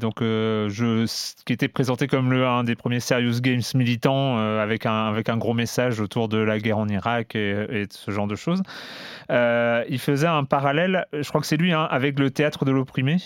donc 0.00 0.16
je, 0.20 1.06
qui 1.44 1.52
était 1.52 1.68
présenté 1.68 2.06
comme 2.06 2.32
le 2.32 2.46
un 2.46 2.64
des 2.64 2.74
premiers 2.74 3.00
serious 3.00 3.40
games 3.40 3.62
militants 3.74 4.38
avec 4.38 4.86
un 4.86 5.06
avec 5.06 5.28
un 5.28 5.36
gros 5.36 5.54
message 5.54 6.00
autour 6.00 6.28
de 6.28 6.38
la 6.38 6.58
guerre 6.58 6.78
en 6.78 6.88
Irak 6.88 7.34
et, 7.34 7.86
ce 7.90 8.10
genre 8.10 8.26
de 8.26 8.36
choses. 8.36 8.62
il 9.30 9.98
faisait 9.98 10.26
un 10.26 10.44
parallèle, 10.44 11.06
je 11.12 11.28
crois 11.28 11.40
que 11.40 11.46
c'est 11.46 11.56
lui, 11.56 11.72
hein, 11.72 11.86
avec 11.90 12.18
le 12.18 12.30
théâtre 12.30 12.64
de 12.64 12.72
l'opprimé 12.72 13.16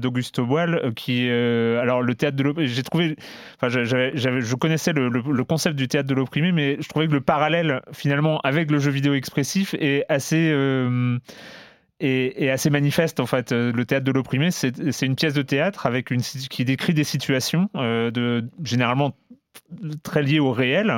d'Augusto 0.00 0.46
Boal, 0.46 0.92
qui 0.94 1.28
alors 1.30 2.02
le 2.02 2.14
théâtre 2.14 2.36
de 2.36 2.42
l'opprimé, 2.42 2.68
j'ai 2.80 2.84
trouvé, 2.84 3.16
enfin 3.56 3.68
je 3.68 4.54
connaissais 4.54 4.92
le, 4.92 5.44
concept 5.44 5.76
du 5.76 5.88
théâtre 5.88 6.08
de 6.08 6.14
l'opprimé, 6.14 6.52
mais 6.52 6.76
je 6.80 6.88
trouvais 6.88 7.06
que 7.06 7.12
le 7.12 7.20
parallèle 7.20 7.82
finalement 7.92 8.40
avec 8.40 8.70
le 8.70 8.78
jeu 8.78 8.90
vidéo 8.90 9.14
expressif 9.14 9.74
est 9.74 10.04
assez 10.08 10.50
euh, 10.52 11.18
est, 12.00 12.48
assez 12.48 12.70
manifeste 12.70 13.20
en 13.20 13.26
fait. 13.26 13.52
Euh, 13.52 13.72
le 13.72 13.84
théâtre 13.84 14.04
de 14.04 14.12
l'opprimé, 14.12 14.50
c'est 14.50 15.02
une 15.02 15.16
pièce 15.16 15.34
de 15.34 15.42
théâtre 15.42 15.86
avec 15.86 16.10
une 16.10 16.22
qui 16.22 16.64
décrit 16.64 16.94
des 16.94 17.04
situations 17.04 17.68
euh, 17.76 18.10
de 18.10 18.48
généralement 18.64 19.12
très 20.02 20.22
liées 20.22 20.40
au 20.40 20.52
réel, 20.52 20.92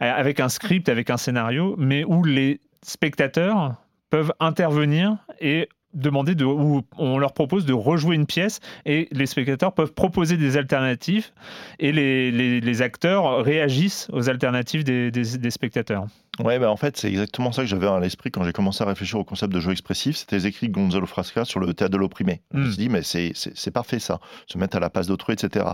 avec 0.00 0.38
un 0.40 0.48
script, 0.48 0.88
avec 0.88 1.10
un 1.10 1.16
scénario, 1.16 1.74
mais 1.78 2.04
où 2.04 2.22
les 2.22 2.60
spectateurs 2.82 3.74
peuvent 4.10 4.32
intervenir 4.38 5.16
et 5.40 5.68
demander 5.96 6.34
de, 6.34 6.44
ou 6.44 6.82
on 6.98 7.18
leur 7.18 7.32
propose 7.32 7.66
de 7.66 7.72
rejouer 7.72 8.14
une 8.14 8.26
pièce 8.26 8.60
et 8.84 9.08
les 9.10 9.26
spectateurs 9.26 9.72
peuvent 9.72 9.92
proposer 9.92 10.36
des 10.36 10.56
alternatives 10.56 11.30
et 11.78 11.90
les, 11.90 12.30
les, 12.30 12.82
acteurs 12.82 13.42
réagissent 13.42 14.08
aux 14.12 14.28
alternatives 14.28 14.84
des, 14.84 15.10
des, 15.10 15.50
spectateurs. 15.50 16.06
Ouais, 16.38 16.58
bah 16.58 16.70
en 16.70 16.76
fait, 16.76 16.98
c'est 16.98 17.08
exactement 17.08 17.50
ça 17.50 17.62
que 17.62 17.68
j'avais 17.68 17.86
à 17.86 17.98
l'esprit 17.98 18.30
quand 18.30 18.44
j'ai 18.44 18.52
commencé 18.52 18.84
à 18.84 18.86
réfléchir 18.86 19.18
au 19.18 19.24
concept 19.24 19.52
de 19.52 19.60
jeu 19.60 19.72
expressif. 19.72 20.16
C'était 20.16 20.36
les 20.36 20.46
écrits 20.46 20.68
de 20.68 20.74
Gonzalo 20.74 21.06
Frasca 21.06 21.46
sur 21.46 21.60
le 21.60 21.72
théâtre 21.72 21.92
de 21.92 21.96
l'opprimé. 21.96 22.42
Je 22.52 22.58
me 22.58 22.64
hmm. 22.64 22.66
suis 22.66 22.76
dit, 22.76 22.88
mais 22.90 23.02
c'est 23.02 23.70
parfait 23.70 23.98
ça, 23.98 24.20
se 24.46 24.58
mettre 24.58 24.76
à 24.76 24.80
la 24.80 24.90
place 24.90 25.06
d'autrui, 25.06 25.32
etc. 25.32 25.64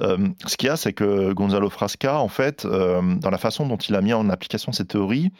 Euh, 0.00 0.28
ce 0.46 0.56
qu'il 0.56 0.66
y 0.66 0.70
a, 0.70 0.76
c'est 0.76 0.92
que 0.92 1.32
Gonzalo 1.32 1.70
Frasca, 1.70 2.18
en 2.18 2.28
fait, 2.28 2.64
euh, 2.64 3.00
dans 3.16 3.30
la 3.30 3.38
façon 3.38 3.66
dont 3.66 3.76
il 3.76 3.94
a 3.94 4.00
mis 4.00 4.12
en 4.12 4.28
application 4.28 4.72
cette 4.72 4.88
théorie, 4.88 5.30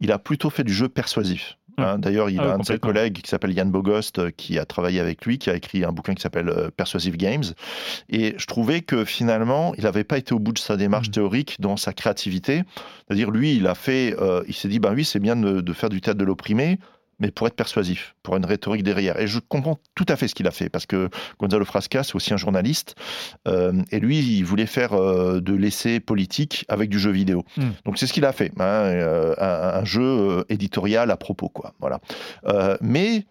il 0.00 0.10
a 0.10 0.18
plutôt 0.18 0.50
fait 0.50 0.64
du 0.64 0.74
jeu 0.74 0.88
persuasif. 0.88 1.56
Hein. 1.78 1.98
D'ailleurs, 1.98 2.30
il 2.30 2.38
ah 2.40 2.52
a 2.52 2.54
un 2.54 2.58
de 2.58 2.64
ses 2.64 2.78
collègues 2.78 3.20
qui 3.22 3.30
s'appelle 3.30 3.52
Yann 3.52 3.70
Bogost 3.70 4.18
euh, 4.18 4.30
qui 4.30 4.58
a 4.58 4.64
travaillé 4.64 5.00
avec 5.00 5.24
lui, 5.24 5.38
qui 5.38 5.50
a 5.50 5.54
écrit 5.54 5.84
un 5.84 5.92
bouquin 5.92 6.14
qui 6.14 6.22
s'appelle 6.22 6.48
euh, 6.48 6.70
Persuasive 6.70 7.16
Games. 7.16 7.44
Et 8.08 8.34
je 8.36 8.46
trouvais 8.46 8.80
que 8.80 9.04
finalement, 9.04 9.74
il 9.76 9.84
n'avait 9.84 10.04
pas 10.04 10.18
été 10.18 10.34
au 10.34 10.38
bout 10.38 10.52
de 10.52 10.58
sa 10.58 10.76
démarche 10.76 11.08
mm. 11.08 11.12
théorique 11.12 11.56
dans 11.60 11.76
sa 11.76 11.92
créativité. 11.92 12.62
C'est-à-dire, 13.06 13.30
lui, 13.30 13.56
il 13.56 13.66
a 13.66 13.74
fait, 13.74 14.14
euh, 14.20 14.42
il 14.48 14.54
s'est 14.54 14.68
dit, 14.68 14.78
ben 14.78 14.92
oui, 14.94 15.04
c'est 15.04 15.20
bien 15.20 15.36
de, 15.36 15.60
de, 15.60 15.72
faire 15.72 15.88
du 15.88 16.00
théâtre 16.00 16.18
de 16.18 16.24
l'opprimé, 16.24 16.78
mais 17.22 17.30
pour 17.30 17.46
être 17.46 17.54
persuasif, 17.54 18.14
pour 18.24 18.36
une 18.36 18.44
rhétorique 18.44 18.82
derrière. 18.82 19.18
Et 19.18 19.28
je 19.28 19.38
comprends 19.38 19.78
tout 19.94 20.04
à 20.08 20.16
fait 20.16 20.26
ce 20.26 20.34
qu'il 20.34 20.46
a 20.48 20.50
fait, 20.50 20.68
parce 20.68 20.86
que 20.86 21.08
Gonzalo 21.38 21.64
Frasca, 21.64 22.02
c'est 22.02 22.16
aussi 22.16 22.34
un 22.34 22.36
journaliste, 22.36 22.96
euh, 23.46 23.72
et 23.92 24.00
lui, 24.00 24.18
il 24.18 24.44
voulait 24.44 24.66
faire 24.66 24.92
euh, 24.92 25.40
de 25.40 25.54
l'essai 25.54 26.00
politique 26.00 26.64
avec 26.68 26.90
du 26.90 26.98
jeu 26.98 27.12
vidéo. 27.12 27.44
Hmm. 27.56 27.70
Donc 27.84 27.98
c'est 27.98 28.08
ce 28.08 28.12
qu'il 28.12 28.24
a 28.24 28.32
fait, 28.32 28.52
hein, 28.58 28.64
euh, 28.64 29.34
un, 29.38 29.80
un, 29.80 29.84
jeu 29.84 30.44
éditorial 30.48 31.10
à 31.12 31.16
propos, 31.16 31.48
quoi. 31.48 31.74
Voilà. 31.78 32.00
mais 32.80 33.24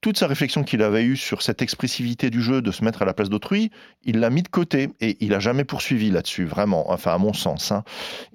toute 0.00 0.16
sa 0.16 0.26
réflexion 0.26 0.62
qu'il 0.62 0.82
avait 0.82 1.04
eue 1.04 1.16
sur 1.16 1.42
cette 1.42 1.60
expressivité 1.60 2.30
du 2.30 2.40
jeu 2.40 2.62
de 2.62 2.70
se 2.70 2.84
mettre 2.84 3.02
à 3.02 3.04
la 3.04 3.14
place 3.14 3.28
d'autrui, 3.28 3.70
il 4.04 4.20
l'a 4.20 4.30
mis 4.30 4.42
de 4.42 4.48
côté 4.48 4.90
et 5.00 5.16
il 5.20 5.30
n'a 5.30 5.40
jamais 5.40 5.64
poursuivi 5.64 6.10
là-dessus, 6.10 6.44
vraiment, 6.44 6.90
enfin 6.90 7.12
à 7.12 7.18
mon 7.18 7.32
sens. 7.32 7.72
Hein. 7.72 7.82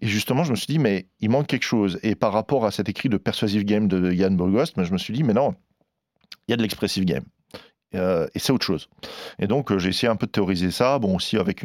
Et 0.01 0.07
justement, 0.07 0.43
je 0.43 0.51
me 0.51 0.55
suis 0.55 0.67
dit, 0.67 0.79
mais 0.79 1.07
il 1.21 1.29
manque 1.29 1.47
quelque 1.47 1.63
chose. 1.63 1.99
Et 2.03 2.15
par 2.15 2.33
rapport 2.33 2.65
à 2.65 2.71
cet 2.71 2.89
écrit 2.89 3.09
de 3.09 3.17
Persuasive 3.17 3.63
Game 3.63 3.87
de 3.87 4.11
Yann 4.11 4.35
Burgost, 4.35 4.73
je 4.83 4.91
me 4.91 4.97
suis 4.97 5.13
dit, 5.13 5.23
mais 5.23 5.33
non, 5.33 5.55
il 6.47 6.51
y 6.51 6.53
a 6.53 6.57
de 6.57 6.61
l'expressive 6.61 7.05
game. 7.05 7.23
Euh, 7.95 8.27
et 8.33 8.39
c'est 8.39 8.51
autre 8.51 8.65
chose. 8.65 8.89
Et 9.39 9.47
donc 9.47 9.71
euh, 9.71 9.79
j'ai 9.79 9.89
essayé 9.89 10.09
un 10.09 10.15
peu 10.15 10.25
de 10.25 10.31
théoriser 10.31 10.71
ça, 10.71 10.97
bon 10.99 11.15
aussi 11.15 11.37
avec 11.37 11.61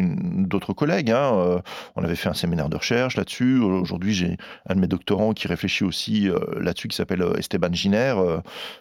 d'autres 0.46 0.72
collègues. 0.72 1.10
Hein, 1.10 1.32
euh, 1.34 1.60
on 1.96 2.04
avait 2.04 2.16
fait 2.16 2.28
un 2.28 2.34
séminaire 2.34 2.68
de 2.68 2.76
recherche 2.76 3.16
là-dessus. 3.16 3.58
Aujourd'hui 3.58 4.14
j'ai 4.14 4.36
un 4.68 4.74
de 4.74 4.80
mes 4.80 4.86
doctorants 4.86 5.32
qui 5.32 5.48
réfléchit 5.48 5.84
aussi 5.84 6.28
là-dessus, 6.58 6.88
qui 6.88 6.96
s'appelle 6.96 7.24
Esteban 7.38 7.72
Giner, 7.72 8.14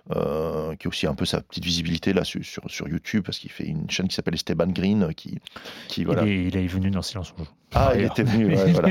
qui 0.10 0.16
a 0.16 0.88
aussi 0.88 1.08
un 1.08 1.16
peu 1.16 1.26
sa 1.26 1.42
petite 1.42 1.64
visibilité 1.64 2.14
là 2.14 2.24
sur, 2.24 2.42
sur, 2.44 2.88
YouTube 2.88 3.24
parce 3.26 3.40
qu'il 3.40 3.52
fait 3.52 3.66
une 3.66 3.90
chaîne 3.90 4.08
qui 4.08 4.16
s'appelle 4.16 4.36
Esteban 4.36 4.68
Green, 4.68 5.14
qui, 5.16 5.40
qui 5.88 6.04
voilà. 6.04 6.24
Il 6.24 6.56
est, 6.56 6.68
venu 6.68 6.90
dans 6.90 7.02
Silence 7.02 7.34
on 7.38 7.44
Ah, 7.74 7.94
il 7.96 8.04
était 8.04 8.24
venu, 8.24 8.56
voilà. 8.74 8.90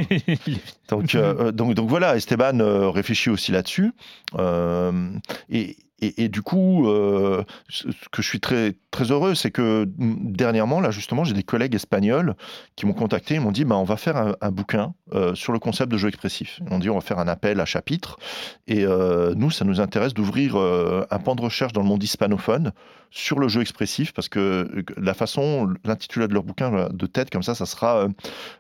donc, 0.89 1.17
donc, 1.55 1.75
donc 1.75 1.89
voilà, 1.89 2.17
Esteban 2.17 2.91
réfléchit 2.91 3.31
aussi 3.31 3.53
là-dessus. 3.53 3.93
et 5.51 5.77
et, 6.03 6.29
du 6.29 6.43
coup, 6.43 6.89
euh, 6.89 7.43
ce 7.71 7.87
que 8.13 8.21
je 8.21 8.29
suis 8.29 8.41
très, 8.41 8.75
très 8.91 9.11
heureux, 9.11 9.35
c'est 9.35 9.51
que 9.51 9.89
dernièrement, 9.97 10.81
là 10.81 10.91
justement, 10.91 11.25
j'ai 11.25 11.33
des 11.33 11.43
collègues 11.43 11.75
espagnols 11.75 12.35
qui 12.77 12.85
m'ont 12.85 12.93
contacté, 12.93 13.37
ils 13.37 13.41
m'ont 13.41 13.51
dit, 13.51 13.65
bah, 13.65 13.77
on 13.77 13.85
va 13.85 13.97
faire 13.97 14.35
un, 14.39 14.51
bouquin 14.51 14.93
euh, 15.15 15.35
sur 15.35 15.55
le 15.55 15.59
concept 15.59 15.91
de 15.91 15.97
jeu 15.97 16.09
expressif. 16.09 16.61
Ils 16.61 16.69
m'ont 16.69 16.79
dit, 16.79 16.91
on 16.91 16.97
va 16.97 17.01
faire 17.01 17.19
un 17.19 17.29
appel 17.29 17.61
à 17.61 17.65
chapitre. 17.65 18.19
Et 18.67 18.85
euh, 18.85 19.33
nous, 19.37 19.51
ça 19.51 19.65
nous 19.65 19.81
intéresse 19.81 20.13
d'ouvrir 20.13 20.57
un 20.57 21.19
pan 21.19 21.35
de 21.35 21.41
recherche 21.41 21.73
dans 21.73 21.81
le 21.81 21.89
monde 21.89 22.03
hispanophone 22.03 22.73
sur 23.11 23.39
le 23.39 23.49
jeu 23.49 23.63
expressif, 23.63 24.13
parce 24.13 24.29
que 24.29 24.85
la 24.99 25.15
façon, 25.15 25.73
l'intitulé 25.85 26.29
de 26.29 26.35
leur 26.35 26.43
bouquin 26.43 26.89
de 26.93 27.07
tête, 27.07 27.31
comme 27.31 27.43
ça, 27.43 27.55
ça 27.55 27.65
sera 27.65 28.09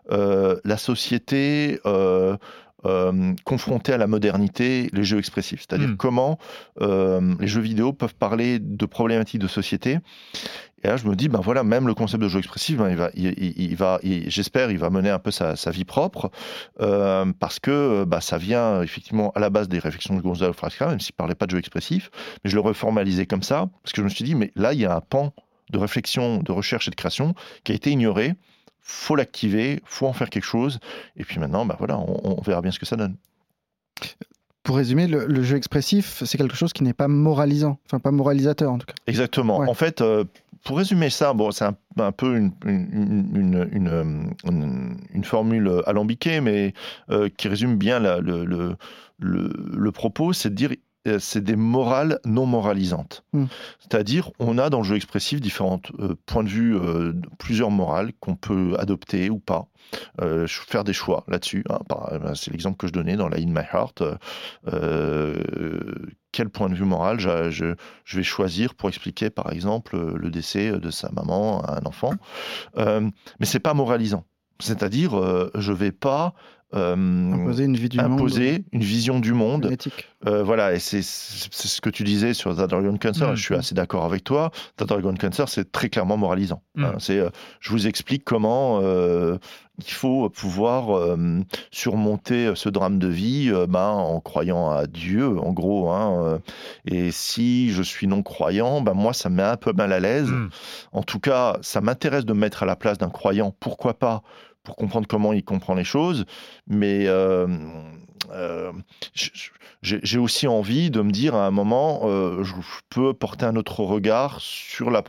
la 0.09 0.77
société 0.79 1.81
euh, 2.85 3.35
confronter 3.44 3.94
à 3.94 3.97
la 3.97 4.07
modernité 4.07 4.90
les 4.93 5.03
jeux 5.03 5.19
expressifs. 5.19 5.61
C'est-à-dire 5.61 5.89
hmm. 5.89 5.97
comment 5.97 6.39
euh, 6.82 7.35
les 7.40 7.47
jeux 7.47 7.62
vidéo 7.62 7.93
peuvent 7.93 8.15
parler 8.15 8.59
de 8.59 8.86
problématiques 8.86 9.40
de 9.40 9.48
société. 9.48 9.98
Et 10.85 10.89
là, 10.89 10.98
je 10.98 11.07
me 11.09 11.16
dis, 11.16 11.28
ben 11.28 11.40
voilà, 11.40 11.65
même 11.65 11.86
le 11.86 11.94
concept 11.94 12.23
de 12.23 12.28
jeu 12.28 12.39
expressif, 12.39 12.77
ben, 12.77 12.90
il 12.90 12.97
va, 12.97 13.11
il, 13.15 13.77
va, 13.77 13.98
j'espère, 14.03 14.70
il 14.70 14.78
va 14.78 14.90
mener 14.90 15.09
un 15.09 15.19
peu 15.19 15.31
sa, 15.31 15.55
vie 15.70 15.86
propre, 15.86 16.31
euh, 16.81 17.32
parce 17.40 17.59
que 17.59 18.05
bah, 18.05 18.20
ça 18.20 18.36
vient 18.36 18.82
effectivement 18.82 19.32
à 19.35 19.40
la 19.40 19.48
base 19.48 19.69
des 19.69 19.78
réflexions 19.78 20.15
de 20.15 20.20
Gonzalo 20.20 20.53
Frasca, 20.53 20.89
même 20.89 21.01
s'il 21.01 21.15
parlait 21.15 21.35
pas 21.35 21.47
de 21.47 21.53
jeu 21.53 21.59
expressif, 21.59 22.11
mais 22.44 22.51
je 22.51 22.55
le 22.55 22.61
reformalisé 22.61 23.27
comme 23.27 23.43
ça, 23.43 23.69
parce 23.82 23.93
que 23.93 24.03
je 24.03 24.05
me 24.05 24.11
suis 24.11 24.24
dit, 24.24 24.35
mais 24.35 24.53
là, 24.55 24.74
il 24.74 24.81
y 24.81 24.85
a 24.85 24.94
un 24.94 25.01
pan 25.01 25.32
de 25.70 25.78
réflexion, 25.78 26.43
de 26.43 26.53
recherche 26.53 26.89
et 26.89 26.90
de 26.90 26.97
création 26.97 27.35
qui 27.65 27.73
a 27.73 27.74
été 27.74 27.90
ignoré 27.90 28.35
faut 28.87 29.17
l'activer, 29.17 29.83
faut 29.85 30.07
en 30.07 30.13
faire 30.13 30.31
quelque 30.31 30.45
chose. 30.45 30.79
Et 31.17 31.25
puis 31.25 31.41
maintenant, 31.41 31.67
bah 31.67 31.75
voilà, 31.79 31.99
on, 31.99 32.41
verra 32.41 32.63
bien 32.63 32.71
ce 32.71 32.79
que 32.79 32.87
ça 32.87 32.95
donne. 32.95 33.17
Pour 34.63 34.77
résumer, 34.77 35.09
le, 35.09 35.43
jeu 35.43 35.57
expressif, 35.57 36.23
c'est 36.25 36.39
quelque 36.39 36.57
chose 36.57 36.73
qui 36.73 36.85
n'est 36.85 36.93
pas 36.93 37.09
moralisant, 37.09 37.79
enfin 37.87 37.99
pas 37.99 38.13
moralisateur 38.13 38.71
en 38.73 38.79
tout 38.79 38.87
cas. 38.87 38.95
Exactement. 39.07 39.59
En 39.59 39.75
fait, 39.75 40.01
euh, 40.01 40.25
pour 40.65 40.79
résumer 40.79 41.11
ça, 41.11 41.33
bon, 41.33 41.51
c'est 41.51 41.65
un, 41.65 42.13
peu 42.13 42.37
une, 42.37 42.53
une, 45.13 45.25
formule 45.25 45.83
alambiquée, 45.87 46.41
mais 46.41 46.73
euh, 47.11 47.29
qui 47.37 47.49
résume 47.49 47.77
bien 47.77 47.99
le, 47.99 48.45
le, 48.45 48.77
le, 49.19 49.93
propos, 49.93 50.33
c'est 50.33 50.51
de 50.51 50.55
dire 50.55 50.71
c'est 51.19 51.43
des 51.43 51.57
morales 51.57 52.19
non 52.24 52.47
moralisantes. 52.47 53.24
Hmm. 53.33 53.47
C'est-à-dire, 53.81 54.31
on 54.39 54.59
a 54.59 54.70
dans 54.70 54.78
le 54.78 54.85
jeu 54.85 54.97
expressif 54.97 55.41
différents 55.41 55.81
euh, 55.99 56.15
points 56.27 56.45
de 56.45 56.49
vue, 56.49 56.77
euh, 56.77 57.12
plusieurs 57.39 57.70
morales 57.70 58.12
qu'on 58.20 58.37
peut 58.37 58.74
adopter 58.78 59.31
ou 59.31 59.39
pas, 59.39 59.69
faire 60.49 60.85
des 60.85 60.93
choix 60.93 61.24
là-dessus. 61.28 61.65
Hein. 61.70 61.78
c'est 62.35 62.51
l'exemple 62.51 62.77
que 62.77 62.89
je 62.89 62.93
donnais 62.93 63.16
dans 63.16 63.28
la 63.28 63.39
In 63.39 63.47
My 63.47 63.62
Heart. 63.73 64.03
quel 66.33 66.49
point 66.51 66.69
de 66.69 66.74
vue 66.74 66.85
moral 66.85 67.20
je, 67.20 67.74
vais 68.12 68.23
choisir 68.23 68.74
pour 68.74 68.89
expliquer, 68.89 69.31
par 69.31 69.53
exemple, 69.53 69.97
le 69.97 70.31
décès 70.31 70.73
de 70.73 70.91
sa 70.91 71.11
maman 71.12 71.61
à 71.62 71.78
un 71.78 71.87
enfant. 71.87 72.15
mais 72.77 73.47
c'est 73.47 73.61
pas 73.61 73.74
moralisant. 73.74 74.24
C'est-à-dire, 74.59 75.12
je 75.55 75.73
vais 75.73 75.93
pas 75.93 76.35
euh, 76.35 76.56
imposer 76.73 77.65
une, 77.65 77.77
vie 77.77 77.89
du 77.89 78.01
imposer 78.01 78.65
une 78.73 78.83
vision 78.83 79.21
du 79.21 79.33
monde. 79.33 79.77
Euh, 80.27 80.43
voilà, 80.43 80.75
et 80.75 80.79
c'est 80.79 81.03
ce 81.03 81.81
que 81.81 81.91
tu 81.91 82.03
disais 82.03 82.35
sur 82.35 82.55
The 82.55 82.69
Dragon 82.69 82.97
Cancer. 82.97 83.33
Mm. 83.33 83.37
Je 83.37 83.43
suis 83.43 83.55
assez 83.55 83.75
d'accord 83.75 84.05
avec 84.05 84.25
toi. 84.25 84.51
The 84.77 84.85
Dragon 84.85 85.15
Cancer, 85.15 85.49
c'est 85.49 85.71
très 85.71 85.89
clairement 85.89 86.17
moralisant. 86.17 86.63
Mm. 86.75 86.85
Hein. 86.85 86.95
c'est, 86.99 87.19
euh, 87.19 87.31
je 87.61 87.71
vous 87.71 87.87
explique 87.87 88.25
comment 88.25 88.81
il 89.79 89.93
faut 89.93 90.31
pouvoir 90.31 91.17
surmonter 91.71 92.53
ce 92.55 92.69
drame 92.69 92.99
de 92.99 93.09
vie 93.09 93.53
ben, 93.69 93.91
en 93.91 94.21
croyant 94.21 94.71
à 94.71 94.87
Dieu, 94.87 95.39
en 95.39 95.53
gros. 95.53 95.91
Hein, 95.91 96.41
et 96.87 97.11
si 97.11 97.71
je 97.71 97.83
suis 97.83 98.07
non 98.07 98.23
croyant, 98.23 98.81
ben, 98.81 98.95
moi, 98.95 99.13
ça 99.13 99.29
me 99.29 99.37
met 99.37 99.43
un 99.43 99.57
peu 99.57 99.73
mal 99.73 99.93
à 99.93 100.01
l'aise. 100.01 100.31
Mm. 100.31 100.49
En 100.93 101.03
tout 101.03 101.21
cas, 101.21 101.59
ça 101.61 101.81
m'intéresse 101.81 102.25
de 102.25 102.33
me 102.33 102.41
mettre 102.41 102.63
à 102.63 102.67
la 102.67 102.77
place 102.77 102.99
d'un 102.99 103.11
croyant. 103.11 103.55
Pourquoi 103.61 103.95
pas 103.95 104.23
pour 104.67 104.77
comprendre 104.77 105.07
comment 105.07 105.33
il 105.33 105.45
comprend 105.45 105.75
les 105.75 105.85
choses. 105.85 106.27
Mais 106.67 107.07
euh, 107.07 107.47
euh, 108.33 108.73
j'ai 109.82 110.19
aussi 110.19 110.47
envie 110.47 110.90
de 110.90 111.01
me 111.01 111.11
dire 111.11 111.35
à 111.35 111.47
un 111.47 111.51
moment, 111.51 112.01
euh, 112.05 112.43
je 112.43 112.55
peux 112.90 113.15
porter 113.15 113.47
un 113.47 113.57
autre 113.57 113.81
regard 113.81 114.40
sur 114.40 114.90
la, 114.90 115.03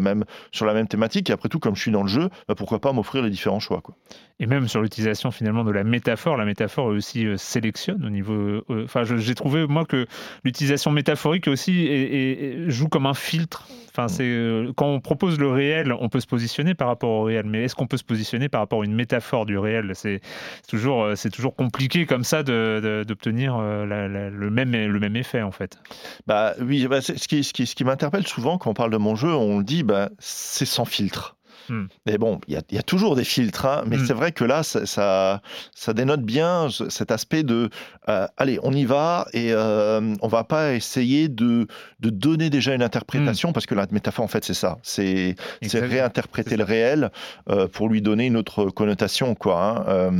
même, 0.00 0.24
sur 0.50 0.66
la 0.66 0.74
même 0.74 0.88
thématique. 0.88 1.30
Et 1.30 1.32
après 1.32 1.48
tout, 1.48 1.58
comme 1.58 1.76
je 1.76 1.82
suis 1.82 1.90
dans 1.90 2.02
le 2.02 2.08
jeu, 2.08 2.28
bah, 2.48 2.54
pourquoi 2.54 2.80
pas 2.80 2.92
m'offrir 2.92 3.22
les 3.22 3.30
différents 3.30 3.60
choix. 3.60 3.80
Quoi. 3.80 3.94
Et 4.38 4.46
même 4.46 4.68
sur 4.68 4.82
l'utilisation 4.82 5.30
finalement 5.30 5.64
de 5.64 5.70
la 5.70 5.84
métaphore, 5.84 6.36
la 6.36 6.44
métaphore 6.44 6.86
aussi 6.86 7.26
sélectionne 7.36 8.04
au 8.04 8.10
niveau. 8.10 8.62
Enfin, 8.68 9.02
j'ai 9.04 9.34
trouvé 9.34 9.66
moi 9.66 9.84
que 9.84 10.06
l'utilisation 10.44 10.90
métaphorique 10.90 11.48
aussi 11.48 12.68
joue 12.68 12.88
comme 12.88 13.06
un 13.06 13.14
filtre 13.14 13.66
Enfin, 13.96 14.08
c'est 14.08 14.24
euh, 14.24 14.72
quand 14.76 14.88
on 14.88 15.00
propose 15.00 15.38
le 15.38 15.48
réel, 15.48 15.90
on 15.98 16.10
peut 16.10 16.20
se 16.20 16.26
positionner 16.26 16.74
par 16.74 16.88
rapport 16.88 17.08
au 17.08 17.22
réel, 17.22 17.46
mais 17.46 17.64
est-ce 17.64 17.74
qu'on 17.74 17.86
peut 17.86 17.96
se 17.96 18.04
positionner 18.04 18.50
par 18.50 18.60
rapport 18.60 18.82
à 18.82 18.84
une 18.84 18.94
métaphore 18.94 19.46
du 19.46 19.56
réel? 19.56 19.92
C'est 19.94 20.20
toujours, 20.68 21.02
euh, 21.02 21.14
c'est 21.14 21.30
toujours 21.30 21.56
compliqué 21.56 22.04
comme 22.04 22.22
ça 22.22 22.42
d'obtenir 22.42 23.56
euh, 23.84 24.30
le 24.30 24.50
même, 24.50 24.72
le 24.72 24.98
même 24.98 25.16
effet 25.16 25.42
en 25.42 25.52
fait. 25.52 25.78
Bah 26.26 26.54
oui, 26.60 26.86
bah, 26.86 27.00
ce 27.00 27.12
qui, 27.12 27.44
ce 27.44 27.52
qui, 27.52 27.66
ce 27.66 27.74
qui 27.74 27.84
m'interpelle 27.84 28.26
souvent 28.26 28.58
quand 28.58 28.70
on 28.70 28.74
parle 28.74 28.90
de 28.90 28.96
mon 28.96 29.14
jeu, 29.14 29.34
on 29.34 29.60
dit 29.60 29.82
bah 29.82 30.10
c'est 30.18 30.66
sans 30.66 30.84
filtre. 30.84 31.35
Hmm. 31.68 31.86
Mais 32.06 32.18
bon, 32.18 32.40
il 32.48 32.54
y, 32.70 32.78
a 32.78 32.82
toujours 32.82 33.16
des 33.16 33.24
filtres, 33.24 33.66
hein, 33.66 33.84
mais 33.86 33.96
hmm. 33.96 34.06
c'est 34.06 34.12
vrai 34.12 34.32
que 34.32 34.44
là, 34.44 34.62
ça, 34.62 34.86
ça, 34.86 35.92
dénote 35.94 36.22
bien 36.22 36.68
cet 36.88 37.10
aspect 37.10 37.42
de 37.42 37.70
euh, 38.08 38.26
allez, 38.36 38.58
on 38.62 38.72
y 38.72 38.84
va 38.84 39.26
et 39.32 39.52
euh, 39.52 40.14
on 40.20 40.28
va 40.28 40.44
pas 40.44 40.74
essayer 40.74 41.28
de, 41.28 41.66
de 42.00 42.10
donner 42.10 42.50
déjà 42.50 42.74
une 42.74 42.82
interprétation, 42.82 43.50
hmm. 43.50 43.52
parce 43.52 43.66
que 43.66 43.74
la 43.74 43.86
métaphore, 43.90 44.24
en 44.24 44.28
fait, 44.28 44.44
c'est 44.44 44.54
ça 44.54 44.78
c'est 44.82 45.36
réinterpréter 45.74 46.56
le 46.56 46.64
réel 46.64 47.10
euh, 47.50 47.68
pour 47.68 47.88
lui 47.88 48.02
donner 48.02 48.26
une 48.26 48.36
autre 48.36 48.66
connotation. 48.70 49.34
Quoi, 49.34 49.84
hein. 49.88 50.10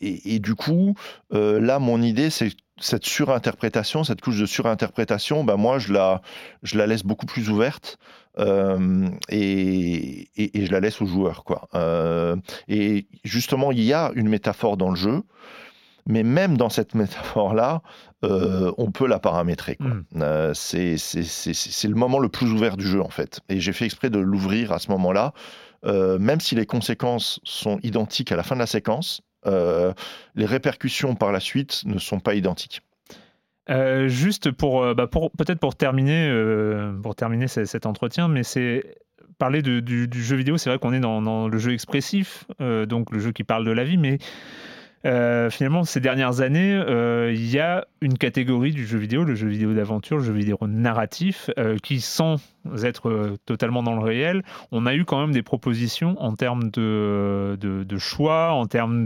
et, 0.00 0.34
et, 0.34 0.38
du 0.38 0.54
coup, 0.54 0.94
là, 1.30 1.78
mon 1.78 2.02
idée, 2.02 2.30
c'est 2.30 2.50
cette 2.78 3.06
surinterprétation, 3.06 4.04
cette 4.04 4.20
couche 4.20 4.38
de 4.38 4.46
surinterprétation, 4.46 5.44
ben 5.44 5.56
moi, 5.56 5.78
je 5.78 5.92
la, 5.92 6.20
je 6.62 6.76
la 6.76 6.86
laisse 6.86 7.04
beaucoup 7.04 7.26
plus 7.26 7.48
ouverte 7.48 7.98
euh, 8.38 9.08
et, 9.28 10.28
et, 10.36 10.66
je 10.66 10.72
la 10.72 10.80
laisse 10.80 11.00
aux 11.00 11.06
joueurs. 11.06 11.44
Quoi. 11.44 11.68
Euh, 11.74 12.36
et 12.68 13.06
justement, 13.24 13.72
il 13.72 13.82
y 13.82 13.92
a 13.92 14.12
une 14.14 14.28
métaphore 14.28 14.76
dans 14.76 14.90
le 14.90 14.96
jeu, 14.96 15.22
mais 16.06 16.22
même 16.22 16.56
dans 16.56 16.68
cette 16.68 16.94
métaphore-là, 16.94 17.82
euh, 18.24 18.72
on 18.78 18.90
peut 18.90 19.06
la 19.06 19.18
paramétrer. 19.18 19.76
Mm. 19.80 20.52
c'est 20.54 20.94
le 21.88 21.94
moment 21.94 22.18
le 22.18 22.28
plus 22.28 22.52
ouvert 22.52 22.76
du 22.76 22.86
jeu, 22.86 23.00
en 23.00 23.10
fait. 23.10 23.40
Et 23.48 23.60
j'ai 23.60 23.72
fait 23.72 23.86
exprès 23.86 24.10
de 24.10 24.18
l'ouvrir 24.18 24.72
à 24.72 24.78
ce 24.78 24.90
moment-là, 24.90 25.32
même 25.84 26.40
si 26.40 26.54
les 26.54 26.66
conséquences 26.66 27.40
sont 27.44 27.78
identiques 27.82 28.32
à 28.32 28.36
la 28.36 28.42
fin 28.42 28.54
de 28.54 28.60
la 28.60 28.66
séquence. 28.66 29.22
les 29.44 30.46
répercussions 30.46 31.14
par 31.14 31.32
la 31.32 31.40
suite 31.40 31.82
ne 31.84 31.98
sont 31.98 32.20
pas 32.20 32.34
identiques. 32.34 32.82
Euh, 33.68 34.06
juste 34.06 34.52
pour, 34.52 34.82
euh, 34.82 34.94
bah 34.94 35.08
pour 35.08 35.32
peut-être 35.32 35.58
pour 35.58 35.74
terminer, 35.74 36.28
euh, 36.30 36.92
pour 37.02 37.16
terminer 37.16 37.48
cet 37.48 37.84
entretien, 37.84 38.28
mais 38.28 38.44
c'est 38.44 38.84
parler 39.38 39.60
du, 39.60 40.08
jeu 40.12 40.36
vidéo. 40.36 40.56
C'est 40.56 40.70
vrai 40.70 40.78
qu'on 40.78 40.92
est 40.92 41.00
dans, 41.00 41.48
le 41.48 41.58
jeu 41.58 41.72
expressif, 41.72 42.46
donc 42.60 43.10
le 43.10 43.18
jeu 43.18 43.32
qui 43.32 43.44
parle 43.44 43.64
de 43.64 43.70
la 43.70 43.84
vie, 43.84 43.98
mais 43.98 44.18
euh, 45.06 45.50
finalement, 45.50 45.84
ces 45.84 46.00
dernières 46.00 46.40
années, 46.40 46.74
euh, 46.74 47.32
il 47.32 47.48
y 47.48 47.58
a 47.58 47.86
une 48.00 48.18
catégorie 48.18 48.72
du 48.72 48.86
jeu 48.86 48.98
vidéo, 48.98 49.24
le 49.24 49.34
jeu 49.34 49.48
vidéo 49.48 49.72
d'aventure, 49.72 50.18
le 50.18 50.24
jeu 50.24 50.32
vidéo 50.32 50.58
narratif, 50.66 51.50
euh, 51.58 51.76
qui, 51.82 52.00
sans 52.00 52.36
être 52.82 53.36
totalement 53.46 53.84
dans 53.84 53.94
le 53.94 54.02
réel, 54.02 54.42
on 54.72 54.86
a 54.86 54.94
eu 54.94 55.04
quand 55.04 55.20
même 55.20 55.32
des 55.32 55.44
propositions 55.44 56.16
en 56.20 56.34
termes 56.34 56.70
de, 56.70 57.56
de, 57.60 57.98
choix, 57.98 58.52
en 58.52 58.66
termes 58.66 59.04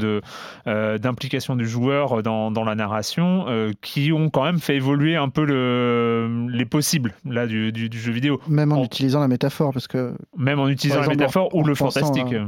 d'implication 0.67 1.57
du 1.57 1.69
joueur 1.69 2.23
dans, 2.23 2.51
dans 2.51 2.65
la 2.65 2.75
narration, 2.75 3.45
qui 3.83 4.13
ont 4.13 4.31
quand 4.31 4.45
même 4.45 4.61
fait 4.61 4.77
évoluer 4.77 5.17
un 5.17 5.29
peu 5.29 5.45
le, 5.45 6.47
les 6.51 6.65
possibles 6.65 7.13
là, 7.27 7.47
du, 7.47 7.71
du, 7.71 7.99
jeu 7.99 8.13
vidéo. 8.13 8.41
Même 8.49 8.73
en, 8.73 8.83
utilisant 8.83 9.21
la 9.21 9.29
métaphore, 9.29 9.75
parce 9.75 9.89
que... 9.89 10.15
Même 10.37 10.59
en 10.59 10.69
utilisant 10.69 11.01
la 11.01 11.09
métaphore 11.09 11.55
ou 11.55 11.63
le 11.63 11.75
fantastique. 11.75 12.33
Euh, 12.33 12.47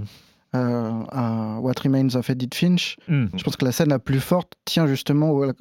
à 0.53 1.59
What 1.61 1.74
Remains 1.83 2.15
of 2.15 2.29
Edith 2.31 2.55
Finch. 2.55 2.97
Hmm. 3.09 3.27
Je 3.35 3.43
pense 3.43 3.57
que 3.57 3.65
la 3.65 3.73
scène 3.73 3.89
la 3.89 3.99
plus 3.99 4.20
forte 4.20 4.53
tient 4.65 4.87
justement 4.87 5.31
au, 5.31 5.53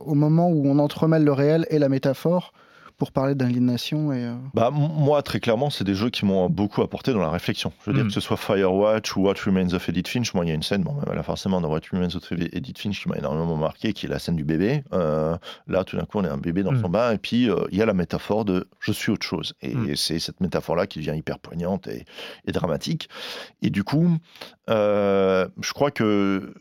au, 0.00 0.14
moment 0.14 0.48
où 0.48 0.66
on 0.66 0.78
entremêle 0.78 1.24
le 1.24 1.32
réel 1.32 1.66
et 1.70 1.78
la 1.78 1.88
métaphore 1.88 2.52
pour 2.98 3.12
parler 3.12 3.36
d'indignation 3.36 4.12
et 4.12 4.24
euh, 4.24 4.34
bah, 4.54 4.70
Moi, 4.72 5.22
très 5.22 5.38
clairement, 5.38 5.70
c'est 5.70 5.84
des 5.84 5.94
jeux 5.94 6.10
qui 6.10 6.24
m'ont 6.24 6.50
beaucoup 6.50 6.82
apporté 6.82 7.12
dans 7.12 7.20
la 7.20 7.30
réflexion. 7.30 7.72
Je 7.84 7.90
veux 7.90 7.94
dire, 7.94 8.04
mm. 8.04 8.08
que 8.08 8.12
ce 8.12 8.20
soit 8.20 8.36
Firewatch 8.36 9.16
ou 9.16 9.22
What 9.22 9.34
Remains 9.46 9.72
of 9.72 9.88
Edith 9.88 10.08
Finch, 10.08 10.34
moi, 10.34 10.44
il 10.44 10.48
y 10.48 10.50
a 10.50 10.54
une 10.54 10.64
scène, 10.64 10.82
bon, 10.82 10.96
là, 11.06 11.22
forcément, 11.22 11.60
dans 11.60 11.70
What 11.70 11.80
Remains 11.92 12.16
of 12.16 12.32
Edith 12.32 12.78
Finch 12.78 13.00
qui 13.00 13.08
m'a 13.08 13.16
énormément 13.16 13.56
marqué, 13.56 13.92
qui 13.92 14.06
est 14.06 14.08
la 14.08 14.18
scène 14.18 14.34
du 14.34 14.44
bébé. 14.44 14.82
Euh, 14.92 15.38
là, 15.68 15.84
tout 15.84 15.96
d'un 15.96 16.04
coup, 16.04 16.18
on 16.18 16.24
est 16.24 16.28
un 16.28 16.38
bébé 16.38 16.64
dans 16.64 16.72
mm. 16.72 16.82
son 16.82 16.88
bain, 16.88 17.12
et 17.12 17.18
puis 17.18 17.48
euh, 17.48 17.66
il 17.70 17.78
y 17.78 17.82
a 17.82 17.86
la 17.86 17.94
métaphore 17.94 18.44
de 18.44 18.68
je 18.80 18.90
suis 18.90 19.12
autre 19.12 19.24
chose. 19.24 19.54
Et 19.62 19.76
mm. 19.76 19.94
c'est 19.94 20.18
cette 20.18 20.40
métaphore-là 20.40 20.88
qui 20.88 20.98
devient 20.98 21.16
hyper 21.16 21.38
poignante 21.38 21.86
et, 21.86 22.04
et, 22.46 22.52
dramatique. 22.52 23.08
Et 23.62 23.70
du 23.70 23.84
coup, 23.84 24.10
je 24.66 25.72
crois 25.72 25.92
que 25.92 26.52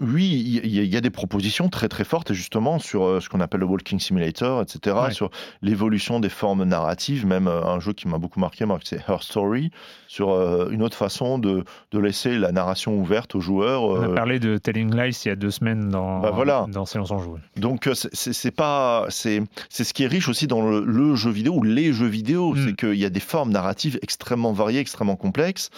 oui, 0.00 0.60
il 0.64 0.84
y, 0.84 0.96
a 0.96 1.00
des 1.00 1.10
propositions 1.10 1.68
très 1.68 1.88
très 1.88 2.02
fortes 2.02 2.32
justement 2.32 2.80
sur 2.80 3.04
euh, 3.04 3.20
ce 3.20 3.28
qu'on 3.28 3.40
appelle 3.40 3.60
le 3.60 3.66
Walking 3.66 4.00
Simulator, 4.00 4.62
etc., 4.62 4.96
sur 5.12 5.30
l'évolution 5.62 6.18
des 6.18 6.28
formes 6.28 6.64
narratives, 6.64 7.24
même 7.24 7.46
euh, 7.46 7.64
un 7.64 7.78
jeu 7.78 7.92
qui 7.92 8.08
m'a 8.08 8.18
beaucoup 8.18 8.40
marqué, 8.40 8.64
c'est 8.82 9.00
Her 9.08 9.22
Story, 9.22 9.70
sur 10.08 10.30
euh, 10.30 10.70
une 10.70 10.82
autre 10.82 10.96
façon 10.96 11.38
de, 11.38 11.64
laisser 11.92 12.36
la 12.36 12.50
narration 12.50 12.96
ouverte 12.96 13.36
aux 13.36 13.40
joueurs. 13.40 13.84
On 13.84 14.02
a 14.02 14.14
parlé 14.14 14.40
de 14.40 14.58
Telling 14.58 14.92
Lies 14.92 15.16
il 15.24 15.28
y 15.28 15.30
a 15.30 15.36
deux 15.36 15.52
semaines 15.52 15.88
dans, 15.88 16.20
bah 16.20 16.32
voilà. 16.32 16.66
dans 16.68 16.84
Silence 16.84 17.12
en 17.12 17.18
Jeu. 17.18 17.30
Donc 17.56 17.88
c'est 17.94 18.50
pas 18.50 19.06
c'est 19.08 19.44
ce 19.70 19.94
qui 19.94 20.02
est 20.02 20.08
riche 20.08 20.28
aussi 20.28 20.48
dans 20.48 20.62
le, 20.62 21.14
jeu 21.14 21.30
vidéo 21.30 21.54
ou 21.54 21.62
les 21.62 21.92
jeux 21.92 22.06
vidéo, 22.06 22.54
mm. 22.54 22.66
c'est 22.66 22.76
qu'il 22.76 22.98
y 22.98 23.04
a 23.04 23.10
des 23.10 23.20
formes 23.20 23.50
narratives 23.50 23.98
extrêmement 24.02 24.52
variées, 24.52 24.80
extrêmement 24.80 25.16
complexes. 25.16 25.70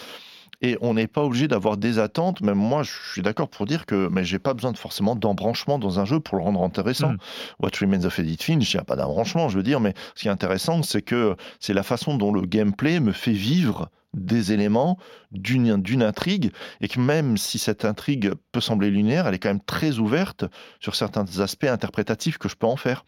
Et 0.63 0.77
on 0.81 0.93
n'est 0.95 1.07
pas 1.07 1.21
obligé 1.21 1.47
d'avoir 1.47 1.77
des 1.77 1.99
attentes. 1.99 2.41
Même 2.41 2.57
moi, 2.57 2.81
je 2.83 2.91
suis 3.11 3.21
d'accord 3.21 3.49
pour 3.49 3.65
dire 3.65 3.85
que 3.85 4.07
mais 4.09 4.23
j'ai 4.23 4.39
pas 4.39 4.53
besoin 4.53 4.71
de 4.71 4.77
forcément 4.77 5.15
d'embranchement 5.15 5.77
dans 5.77 5.99
un 5.99 6.05
jeu 6.05 6.19
pour 6.19 6.37
le 6.37 6.43
rendre 6.43 6.63
intéressant. 6.63 7.11
Mm. 7.11 7.17
What 7.59 7.69
Remains 7.81 8.05
of 8.05 8.17
Edith 8.17 8.41
Finch, 8.41 8.73
il 8.73 8.77
n'y 8.77 8.81
a 8.81 8.85
pas 8.85 8.95
d'embranchement, 8.95 9.49
je 9.49 9.57
veux 9.57 9.63
dire. 9.63 9.81
Mais 9.81 9.93
ce 10.15 10.23
qui 10.23 10.29
est 10.29 10.31
intéressant, 10.31 10.81
c'est 10.81 11.01
que 11.01 11.35
c'est 11.59 11.73
la 11.73 11.83
façon 11.83 12.17
dont 12.17 12.31
le 12.31 12.41
gameplay 12.41 13.01
me 13.01 13.11
fait 13.11 13.33
vivre 13.33 13.89
des 14.13 14.51
éléments 14.51 14.97
d'une 15.31 16.03
intrigue 16.03 16.51
et 16.81 16.87
que 16.87 16.99
même 16.99 17.35
si 17.37 17.57
cette 17.57 17.83
intrigue 17.83 18.31
peut 18.51 18.61
sembler 18.61 18.91
linéaire, 18.91 19.27
elle 19.27 19.33
est 19.33 19.39
quand 19.39 19.49
même 19.49 19.63
très 19.63 19.97
ouverte 19.97 20.45
sur 20.79 20.95
certains 20.95 21.25
aspects 21.39 21.65
interprétatifs 21.65 22.37
que 22.37 22.47
je 22.47 22.55
peux 22.55 22.67
en 22.67 22.75
faire. 22.75 23.05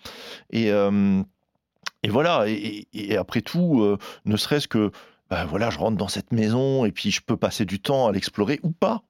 Et, 0.50 0.72
euh, 0.72 1.22
et 2.04 2.10
voilà, 2.10 2.46
et, 2.48 3.18
après 3.18 3.42
tout, 3.42 3.82
euh, 3.82 3.98
ne 4.26 4.38
serait-ce 4.38 4.68
que 4.68 4.92
ben 5.30 5.46
voilà, 5.46 5.70
je 5.70 5.80
rentre 5.80 5.98
dans 5.98 6.08
cette 6.08 6.32
maison 6.32 6.86
et 6.86 6.92
puis 6.92 7.12
je 7.12 7.22
peux 7.22 7.38
passer 7.38 7.66
du 7.66 7.80
temps 7.80 8.08
à 8.08 8.12
l'explorer 8.12 8.60
ou 8.64 8.72
pas. 8.72 9.04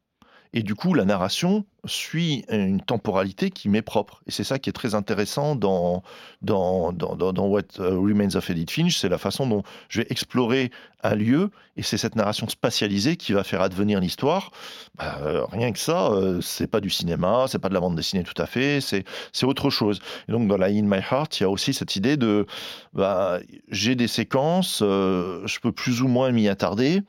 Et 0.58 0.64
du 0.64 0.74
coup, 0.74 0.94
la 0.94 1.04
narration 1.04 1.66
suit 1.84 2.46
une 2.50 2.80
temporalité 2.80 3.52
qui 3.52 3.68
m'est 3.68 3.82
propre. 3.82 4.22
Et 4.26 4.32
c'est 4.32 4.46
ça 4.46 4.58
qui 4.58 4.70
est 4.70 4.74
très 4.74 4.96
intéressant 4.96 5.54
dans, 5.58 6.02
dans, 6.42 6.94
dans, 6.94 7.16
dans, 7.16 7.46
What 7.46 7.78
uh, 7.78 7.82
Remains 7.82 8.36
of 8.36 8.50
Edith 8.50 8.72
Finch, 8.72 8.98
c'est 8.98 9.10
la 9.10 9.18
façon 9.18 9.48
dont 9.48 9.64
je 9.90 10.00
vais 10.00 10.08
explorer 10.10 10.72
un 11.04 11.14
lieu, 11.14 11.52
et 11.76 11.84
c'est 11.84 11.98
cette 11.98 12.16
narration 12.16 12.48
spatialisée 12.48 13.18
qui 13.18 13.34
va 13.34 13.44
faire 13.44 13.62
advenir 13.62 14.00
l'histoire. 14.00 14.52
Bah, 14.98 15.20
euh, 15.24 15.44
rien 15.52 15.74
que 15.74 15.78
ça, 15.78 16.08
euh, 16.08 16.40
c'est 16.40 16.68
pas 16.68 16.80
du 16.80 16.90
cinéma, 16.90 17.48
c'est 17.50 17.60
pas 17.60 17.70
de 17.70 17.74
la 17.74 17.82
bande 17.82 17.98
dessinée 17.98 18.24
tout 18.24 18.42
à 18.42 18.46
fait, 18.46 18.80
c'est 18.80 19.04
autre 19.44 19.70
chose. 19.70 20.00
Et 20.30 20.32
donc 20.32 20.48
dans 20.48 20.58
la 20.58 20.68
In 20.68 20.84
My 20.84 21.00
Heart, 21.00 21.38
il 21.40 21.44
y 21.44 21.46
a 21.46 21.50
aussi 21.50 21.74
cette 21.74 21.98
idée 21.98 22.16
de, 22.16 22.48
bah, 22.94 23.40
j'ai 23.70 23.96
des 23.96 24.08
séquences, 24.08 24.80
euh, 24.82 25.46
je 25.46 25.60
peux 25.60 25.74
plus 25.74 26.02
ou 26.02 26.08
moins 26.08 26.32
m'y 26.32 26.48
attarder, 26.48 27.02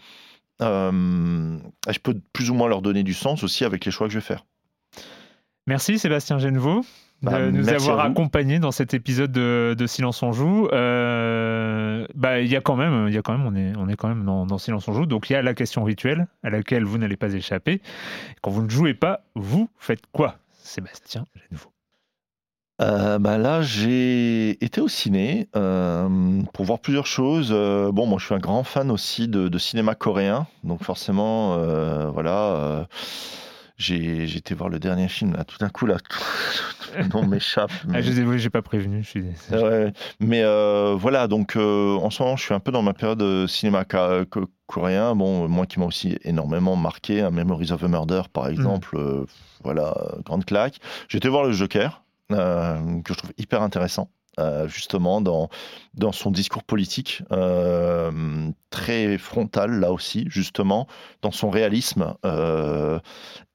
euh, 0.63 1.59
je 1.89 1.99
peux 1.99 2.15
plus 2.33 2.51
ou 2.51 2.55
moins 2.55 2.69
leur 2.69 2.83
donner 2.83 3.03
du 3.03 3.15
sens 3.15 3.43
aussi 3.43 3.65
avec 3.65 3.85
les 3.85 3.91
choix 3.91 4.07
que 4.07 4.13
je 4.13 4.19
vais 4.19 4.25
faire. 4.25 4.45
Merci 5.67 5.99
Sébastien 5.99 6.39
Genevaux 6.39 6.83
de 7.23 7.31
bah, 7.31 7.51
nous 7.51 7.69
avoir 7.71 8.01
accompagnés 8.01 8.59
dans 8.59 8.73
cet 8.73 8.93
épisode 8.93 9.33
de, 9.33 9.87
Silence 9.87 10.23
on 10.23 10.33
joue. 10.33 10.69
Euh, 10.73 12.07
bah, 12.15 12.41
il 12.41 12.49
y 12.49 12.57
a 12.57 12.61
quand 12.61 12.77
même, 12.77 13.09
il 13.09 13.15
y 13.15 13.19
a 13.19 13.23
quand 13.23 13.37
même, 13.37 13.47
on 13.47 13.55
est, 13.55 13.73
on 13.77 13.89
est 13.89 13.97
quand 13.97 14.09
même 14.09 14.25
dans, 14.25 14.47
dans, 14.47 14.59
Silence 14.59 14.87
on 14.89 14.93
joue. 14.93 15.07
Donc 15.07 15.31
il 15.31 15.33
y 15.33 15.37
a 15.37 15.43
la 15.43 15.55
question 15.55 15.83
rituelle 15.83 16.27
à 16.43 16.51
laquelle 16.51 16.85
vous 16.85 16.99
n'allez 16.99 17.17
pas 17.17 17.33
échapper. 17.33 17.81
Quand 18.43 18.51
vous 18.51 18.63
ne 18.63 18.69
jouez 18.69 18.95
pas, 18.95 19.25
vous 19.35 19.69
faites 19.79 20.03
quoi, 20.13 20.37
Sébastien 20.53 21.25
Genevaux 21.35 21.76
euh, 22.83 23.19
bah 23.19 23.39
là, 23.39 23.63
j'ai 23.63 24.63
été 24.63 24.83
au 24.83 24.89
ciné 24.89 25.49
euh, 25.57 26.43
pour 26.53 26.67
voir 26.67 26.79
plusieurs 26.79 27.07
choses. 27.07 27.49
Euh, 27.51 27.91
bon, 27.91 28.07
moi, 28.07 28.19
je 28.19 28.27
suis 28.27 28.35
un 28.35 28.39
grand 28.39 28.65
fan 28.65 28.91
aussi 28.91 29.29
de, 29.29 29.57
cinéma 29.59 29.95
coréen, 29.95 30.47
donc 30.63 30.85
forcément, 30.85 31.55
euh, 31.55 32.11
voilà. 32.11 32.87
j'ai 33.79 34.25
été 34.25 34.55
voir 34.55 34.69
le 34.69 34.79
dernier 34.79 35.09
film 35.09 35.33
là. 35.33 35.45
Tout 35.45 35.57
d'un 35.59 35.71
coup 35.71 35.87
là, 35.87 35.97
le 36.99 37.09
nom 37.09 37.27
m'échappe. 37.27 37.71
Mais... 37.89 37.99
Ah, 37.99 38.03
je 38.03 38.37
j'ai 38.37 38.51
pas 38.51 38.61
prévenu. 38.61 39.03
Je 39.03 39.09
suis... 39.09 39.25
ouais, 39.53 39.95
mais 40.21 40.43
voilà, 40.97 41.29
donc 41.29 41.57
en 41.57 42.11
ce 42.11 42.23
moment, 42.23 42.37
je 42.37 42.43
suis 42.43 42.55
un 42.55 42.61
peu 42.61 42.73
dans 42.73 42.83
ma 42.83 42.93
période 42.93 43.19
de 43.19 43.47
cinéma 43.47 43.87
coréen. 44.67 45.15
Bon, 45.15 45.49
moi 45.49 45.65
qui 45.65 45.81
m'a 45.81 45.87
aussi 45.87 46.19
énormément 46.25 46.77
marqué, 46.77 47.23
un 47.23 47.31
Memories 47.31 47.73
of 47.73 47.83
a 47.83 47.89
Murder 47.89 48.23
par 48.35 48.45
hmm. 48.45 48.51
exemple. 48.51 49.25
voilà, 49.65 49.97
grande 50.27 50.45
claque. 50.45 50.79
Été 51.11 51.31
voir 51.31 51.45
le 51.45 51.53
Joker. 51.53 52.03
Euh, 52.33 53.03
que 53.03 53.15
je 53.15 53.19
trouve 53.19 53.33
hyper 53.39 53.63
intéressant. 53.63 54.11
Euh, 54.39 54.69
justement 54.69 55.23
dans, 55.23 55.49
dans 55.95 56.13
son 56.13 56.31
discours 56.31 56.63
politique, 56.63 57.23
euh, 57.33 58.51
très 58.69 59.17
frontal 59.17 59.81
là 59.81 59.93
aussi, 59.93 60.27
justement, 60.29 60.87
dans 61.23 61.31
son 61.31 61.49
réalisme 61.49 62.15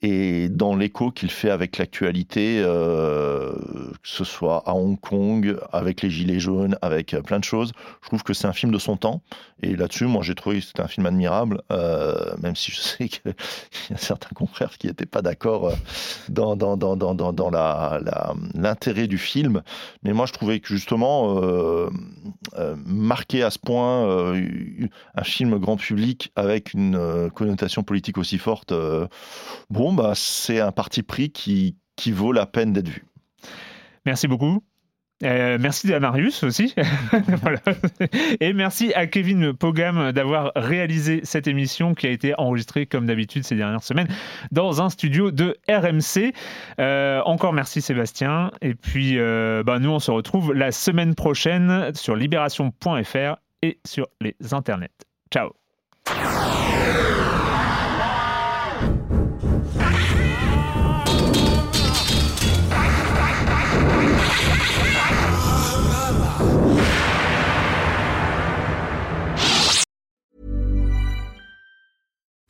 et 0.02 0.50
dans 0.50 0.76
l'écho 0.76 1.12
qu'il 1.12 1.30
fait 1.30 1.50
avec 1.50 1.78
l'actualité, 1.78 2.62
que 2.64 3.54
ce 4.04 4.24
soit 4.24 4.64
à 4.66 4.74
Hong 4.74 5.00
Kong, 5.00 5.58
avec 5.72 6.02
les 6.02 6.10
Gilets 6.10 6.40
jaunes, 6.40 6.78
avec 6.82 7.16
plein 7.26 7.40
de 7.40 7.44
choses. 7.44 7.72
Je 8.02 8.08
trouve 8.08 8.24
que 8.24 8.34
c'est 8.34 8.48
un 8.48 8.54
film 8.54 8.72
de 8.72 8.80
son 8.80 8.98
temps. 8.98 9.22
Et 9.62 9.76
là-dessus, 9.76 10.06
moi, 10.06 10.24
j'ai 10.24 10.34
trouvé 10.34 10.60
que 10.60 10.66
c'était 10.66 10.82
un 10.82 10.88
film 10.88 11.06
admirable, 11.06 11.62
même 12.42 12.56
si 12.56 12.72
je 12.72 12.80
sais 12.82 13.10
qu'il 13.10 13.34
y 13.90 13.94
a 13.94 13.98
certains 13.98 14.34
confrères 14.34 14.78
qui 14.78 14.88
n'étaient 14.88 15.06
pas 15.06 15.22
d'accord 15.22 15.72
dans, 16.30 16.56
l'intérêt 18.56 19.08
du 19.08 19.18
film. 19.18 19.62
Mais 20.04 20.14
moi, 20.14 20.26
je 20.26 20.34
trouvais 20.34 20.60
que 20.60 20.68
justement, 20.68 21.42
euh, 21.42 21.90
euh, 22.58 22.76
marquer 22.86 23.44
à 23.44 23.52
ce 23.52 23.60
point 23.60 24.06
euh, 24.06 24.88
un 25.16 25.24
film 25.24 25.58
grand 25.60 25.78
public 25.78 26.32
avec 26.36 26.74
une 26.74 27.30
connotation 27.34 27.84
politique 27.84 28.18
aussi 28.18 28.38
forte, 28.38 28.74
bah, 29.94 30.14
c'est 30.16 30.60
un 30.60 30.72
parti 30.72 31.04
pris 31.04 31.32
qui, 31.32 31.76
vaut 32.08 32.32
la 32.32 32.46
peine 32.46 32.74
d'être 32.74 32.90
vu. 32.90 33.06
Merci 34.06 34.28
beaucoup. 34.28 34.64
Euh, 35.24 35.58
merci 35.60 35.94
à 35.94 36.00
Marius 36.00 36.44
aussi. 36.44 36.74
Et 38.40 38.54
merci 38.54 38.92
à 38.96 39.06
Kevin 39.06 39.54
Pogam 39.54 40.12
d'avoir 40.12 40.52
réalisé 40.56 41.22
cette 41.24 41.48
émission 41.48 41.94
qui 41.94 42.08
a 42.08 42.10
été 42.10 42.34
enregistrée 42.40 42.88
comme 42.88 43.06
d'habitude 43.06 43.44
ces 43.44 43.56
dernières 43.56 43.84
semaines 43.84 44.08
dans 44.52 44.82
un 44.82 44.90
studio 44.90 45.30
de 45.30 45.58
RMC. 45.70 46.34
Euh, 46.80 47.22
encore 47.26 47.54
merci 47.54 47.82
Sébastien. 47.82 48.52
Et 48.62 48.74
puis 48.74 49.20
euh, 49.20 49.62
bah, 49.64 49.78
nous 49.78 49.92
on 49.92 50.00
se 50.00 50.10
retrouve 50.10 50.54
la 50.54 50.72
semaine 50.72 51.14
prochaine 51.14 51.92
sur 51.94 52.16
libération.fr 52.16 53.36
et 53.62 53.80
sur 53.86 54.08
les 54.22 54.36
internets. 54.54 54.90
Ciao. 55.32 55.52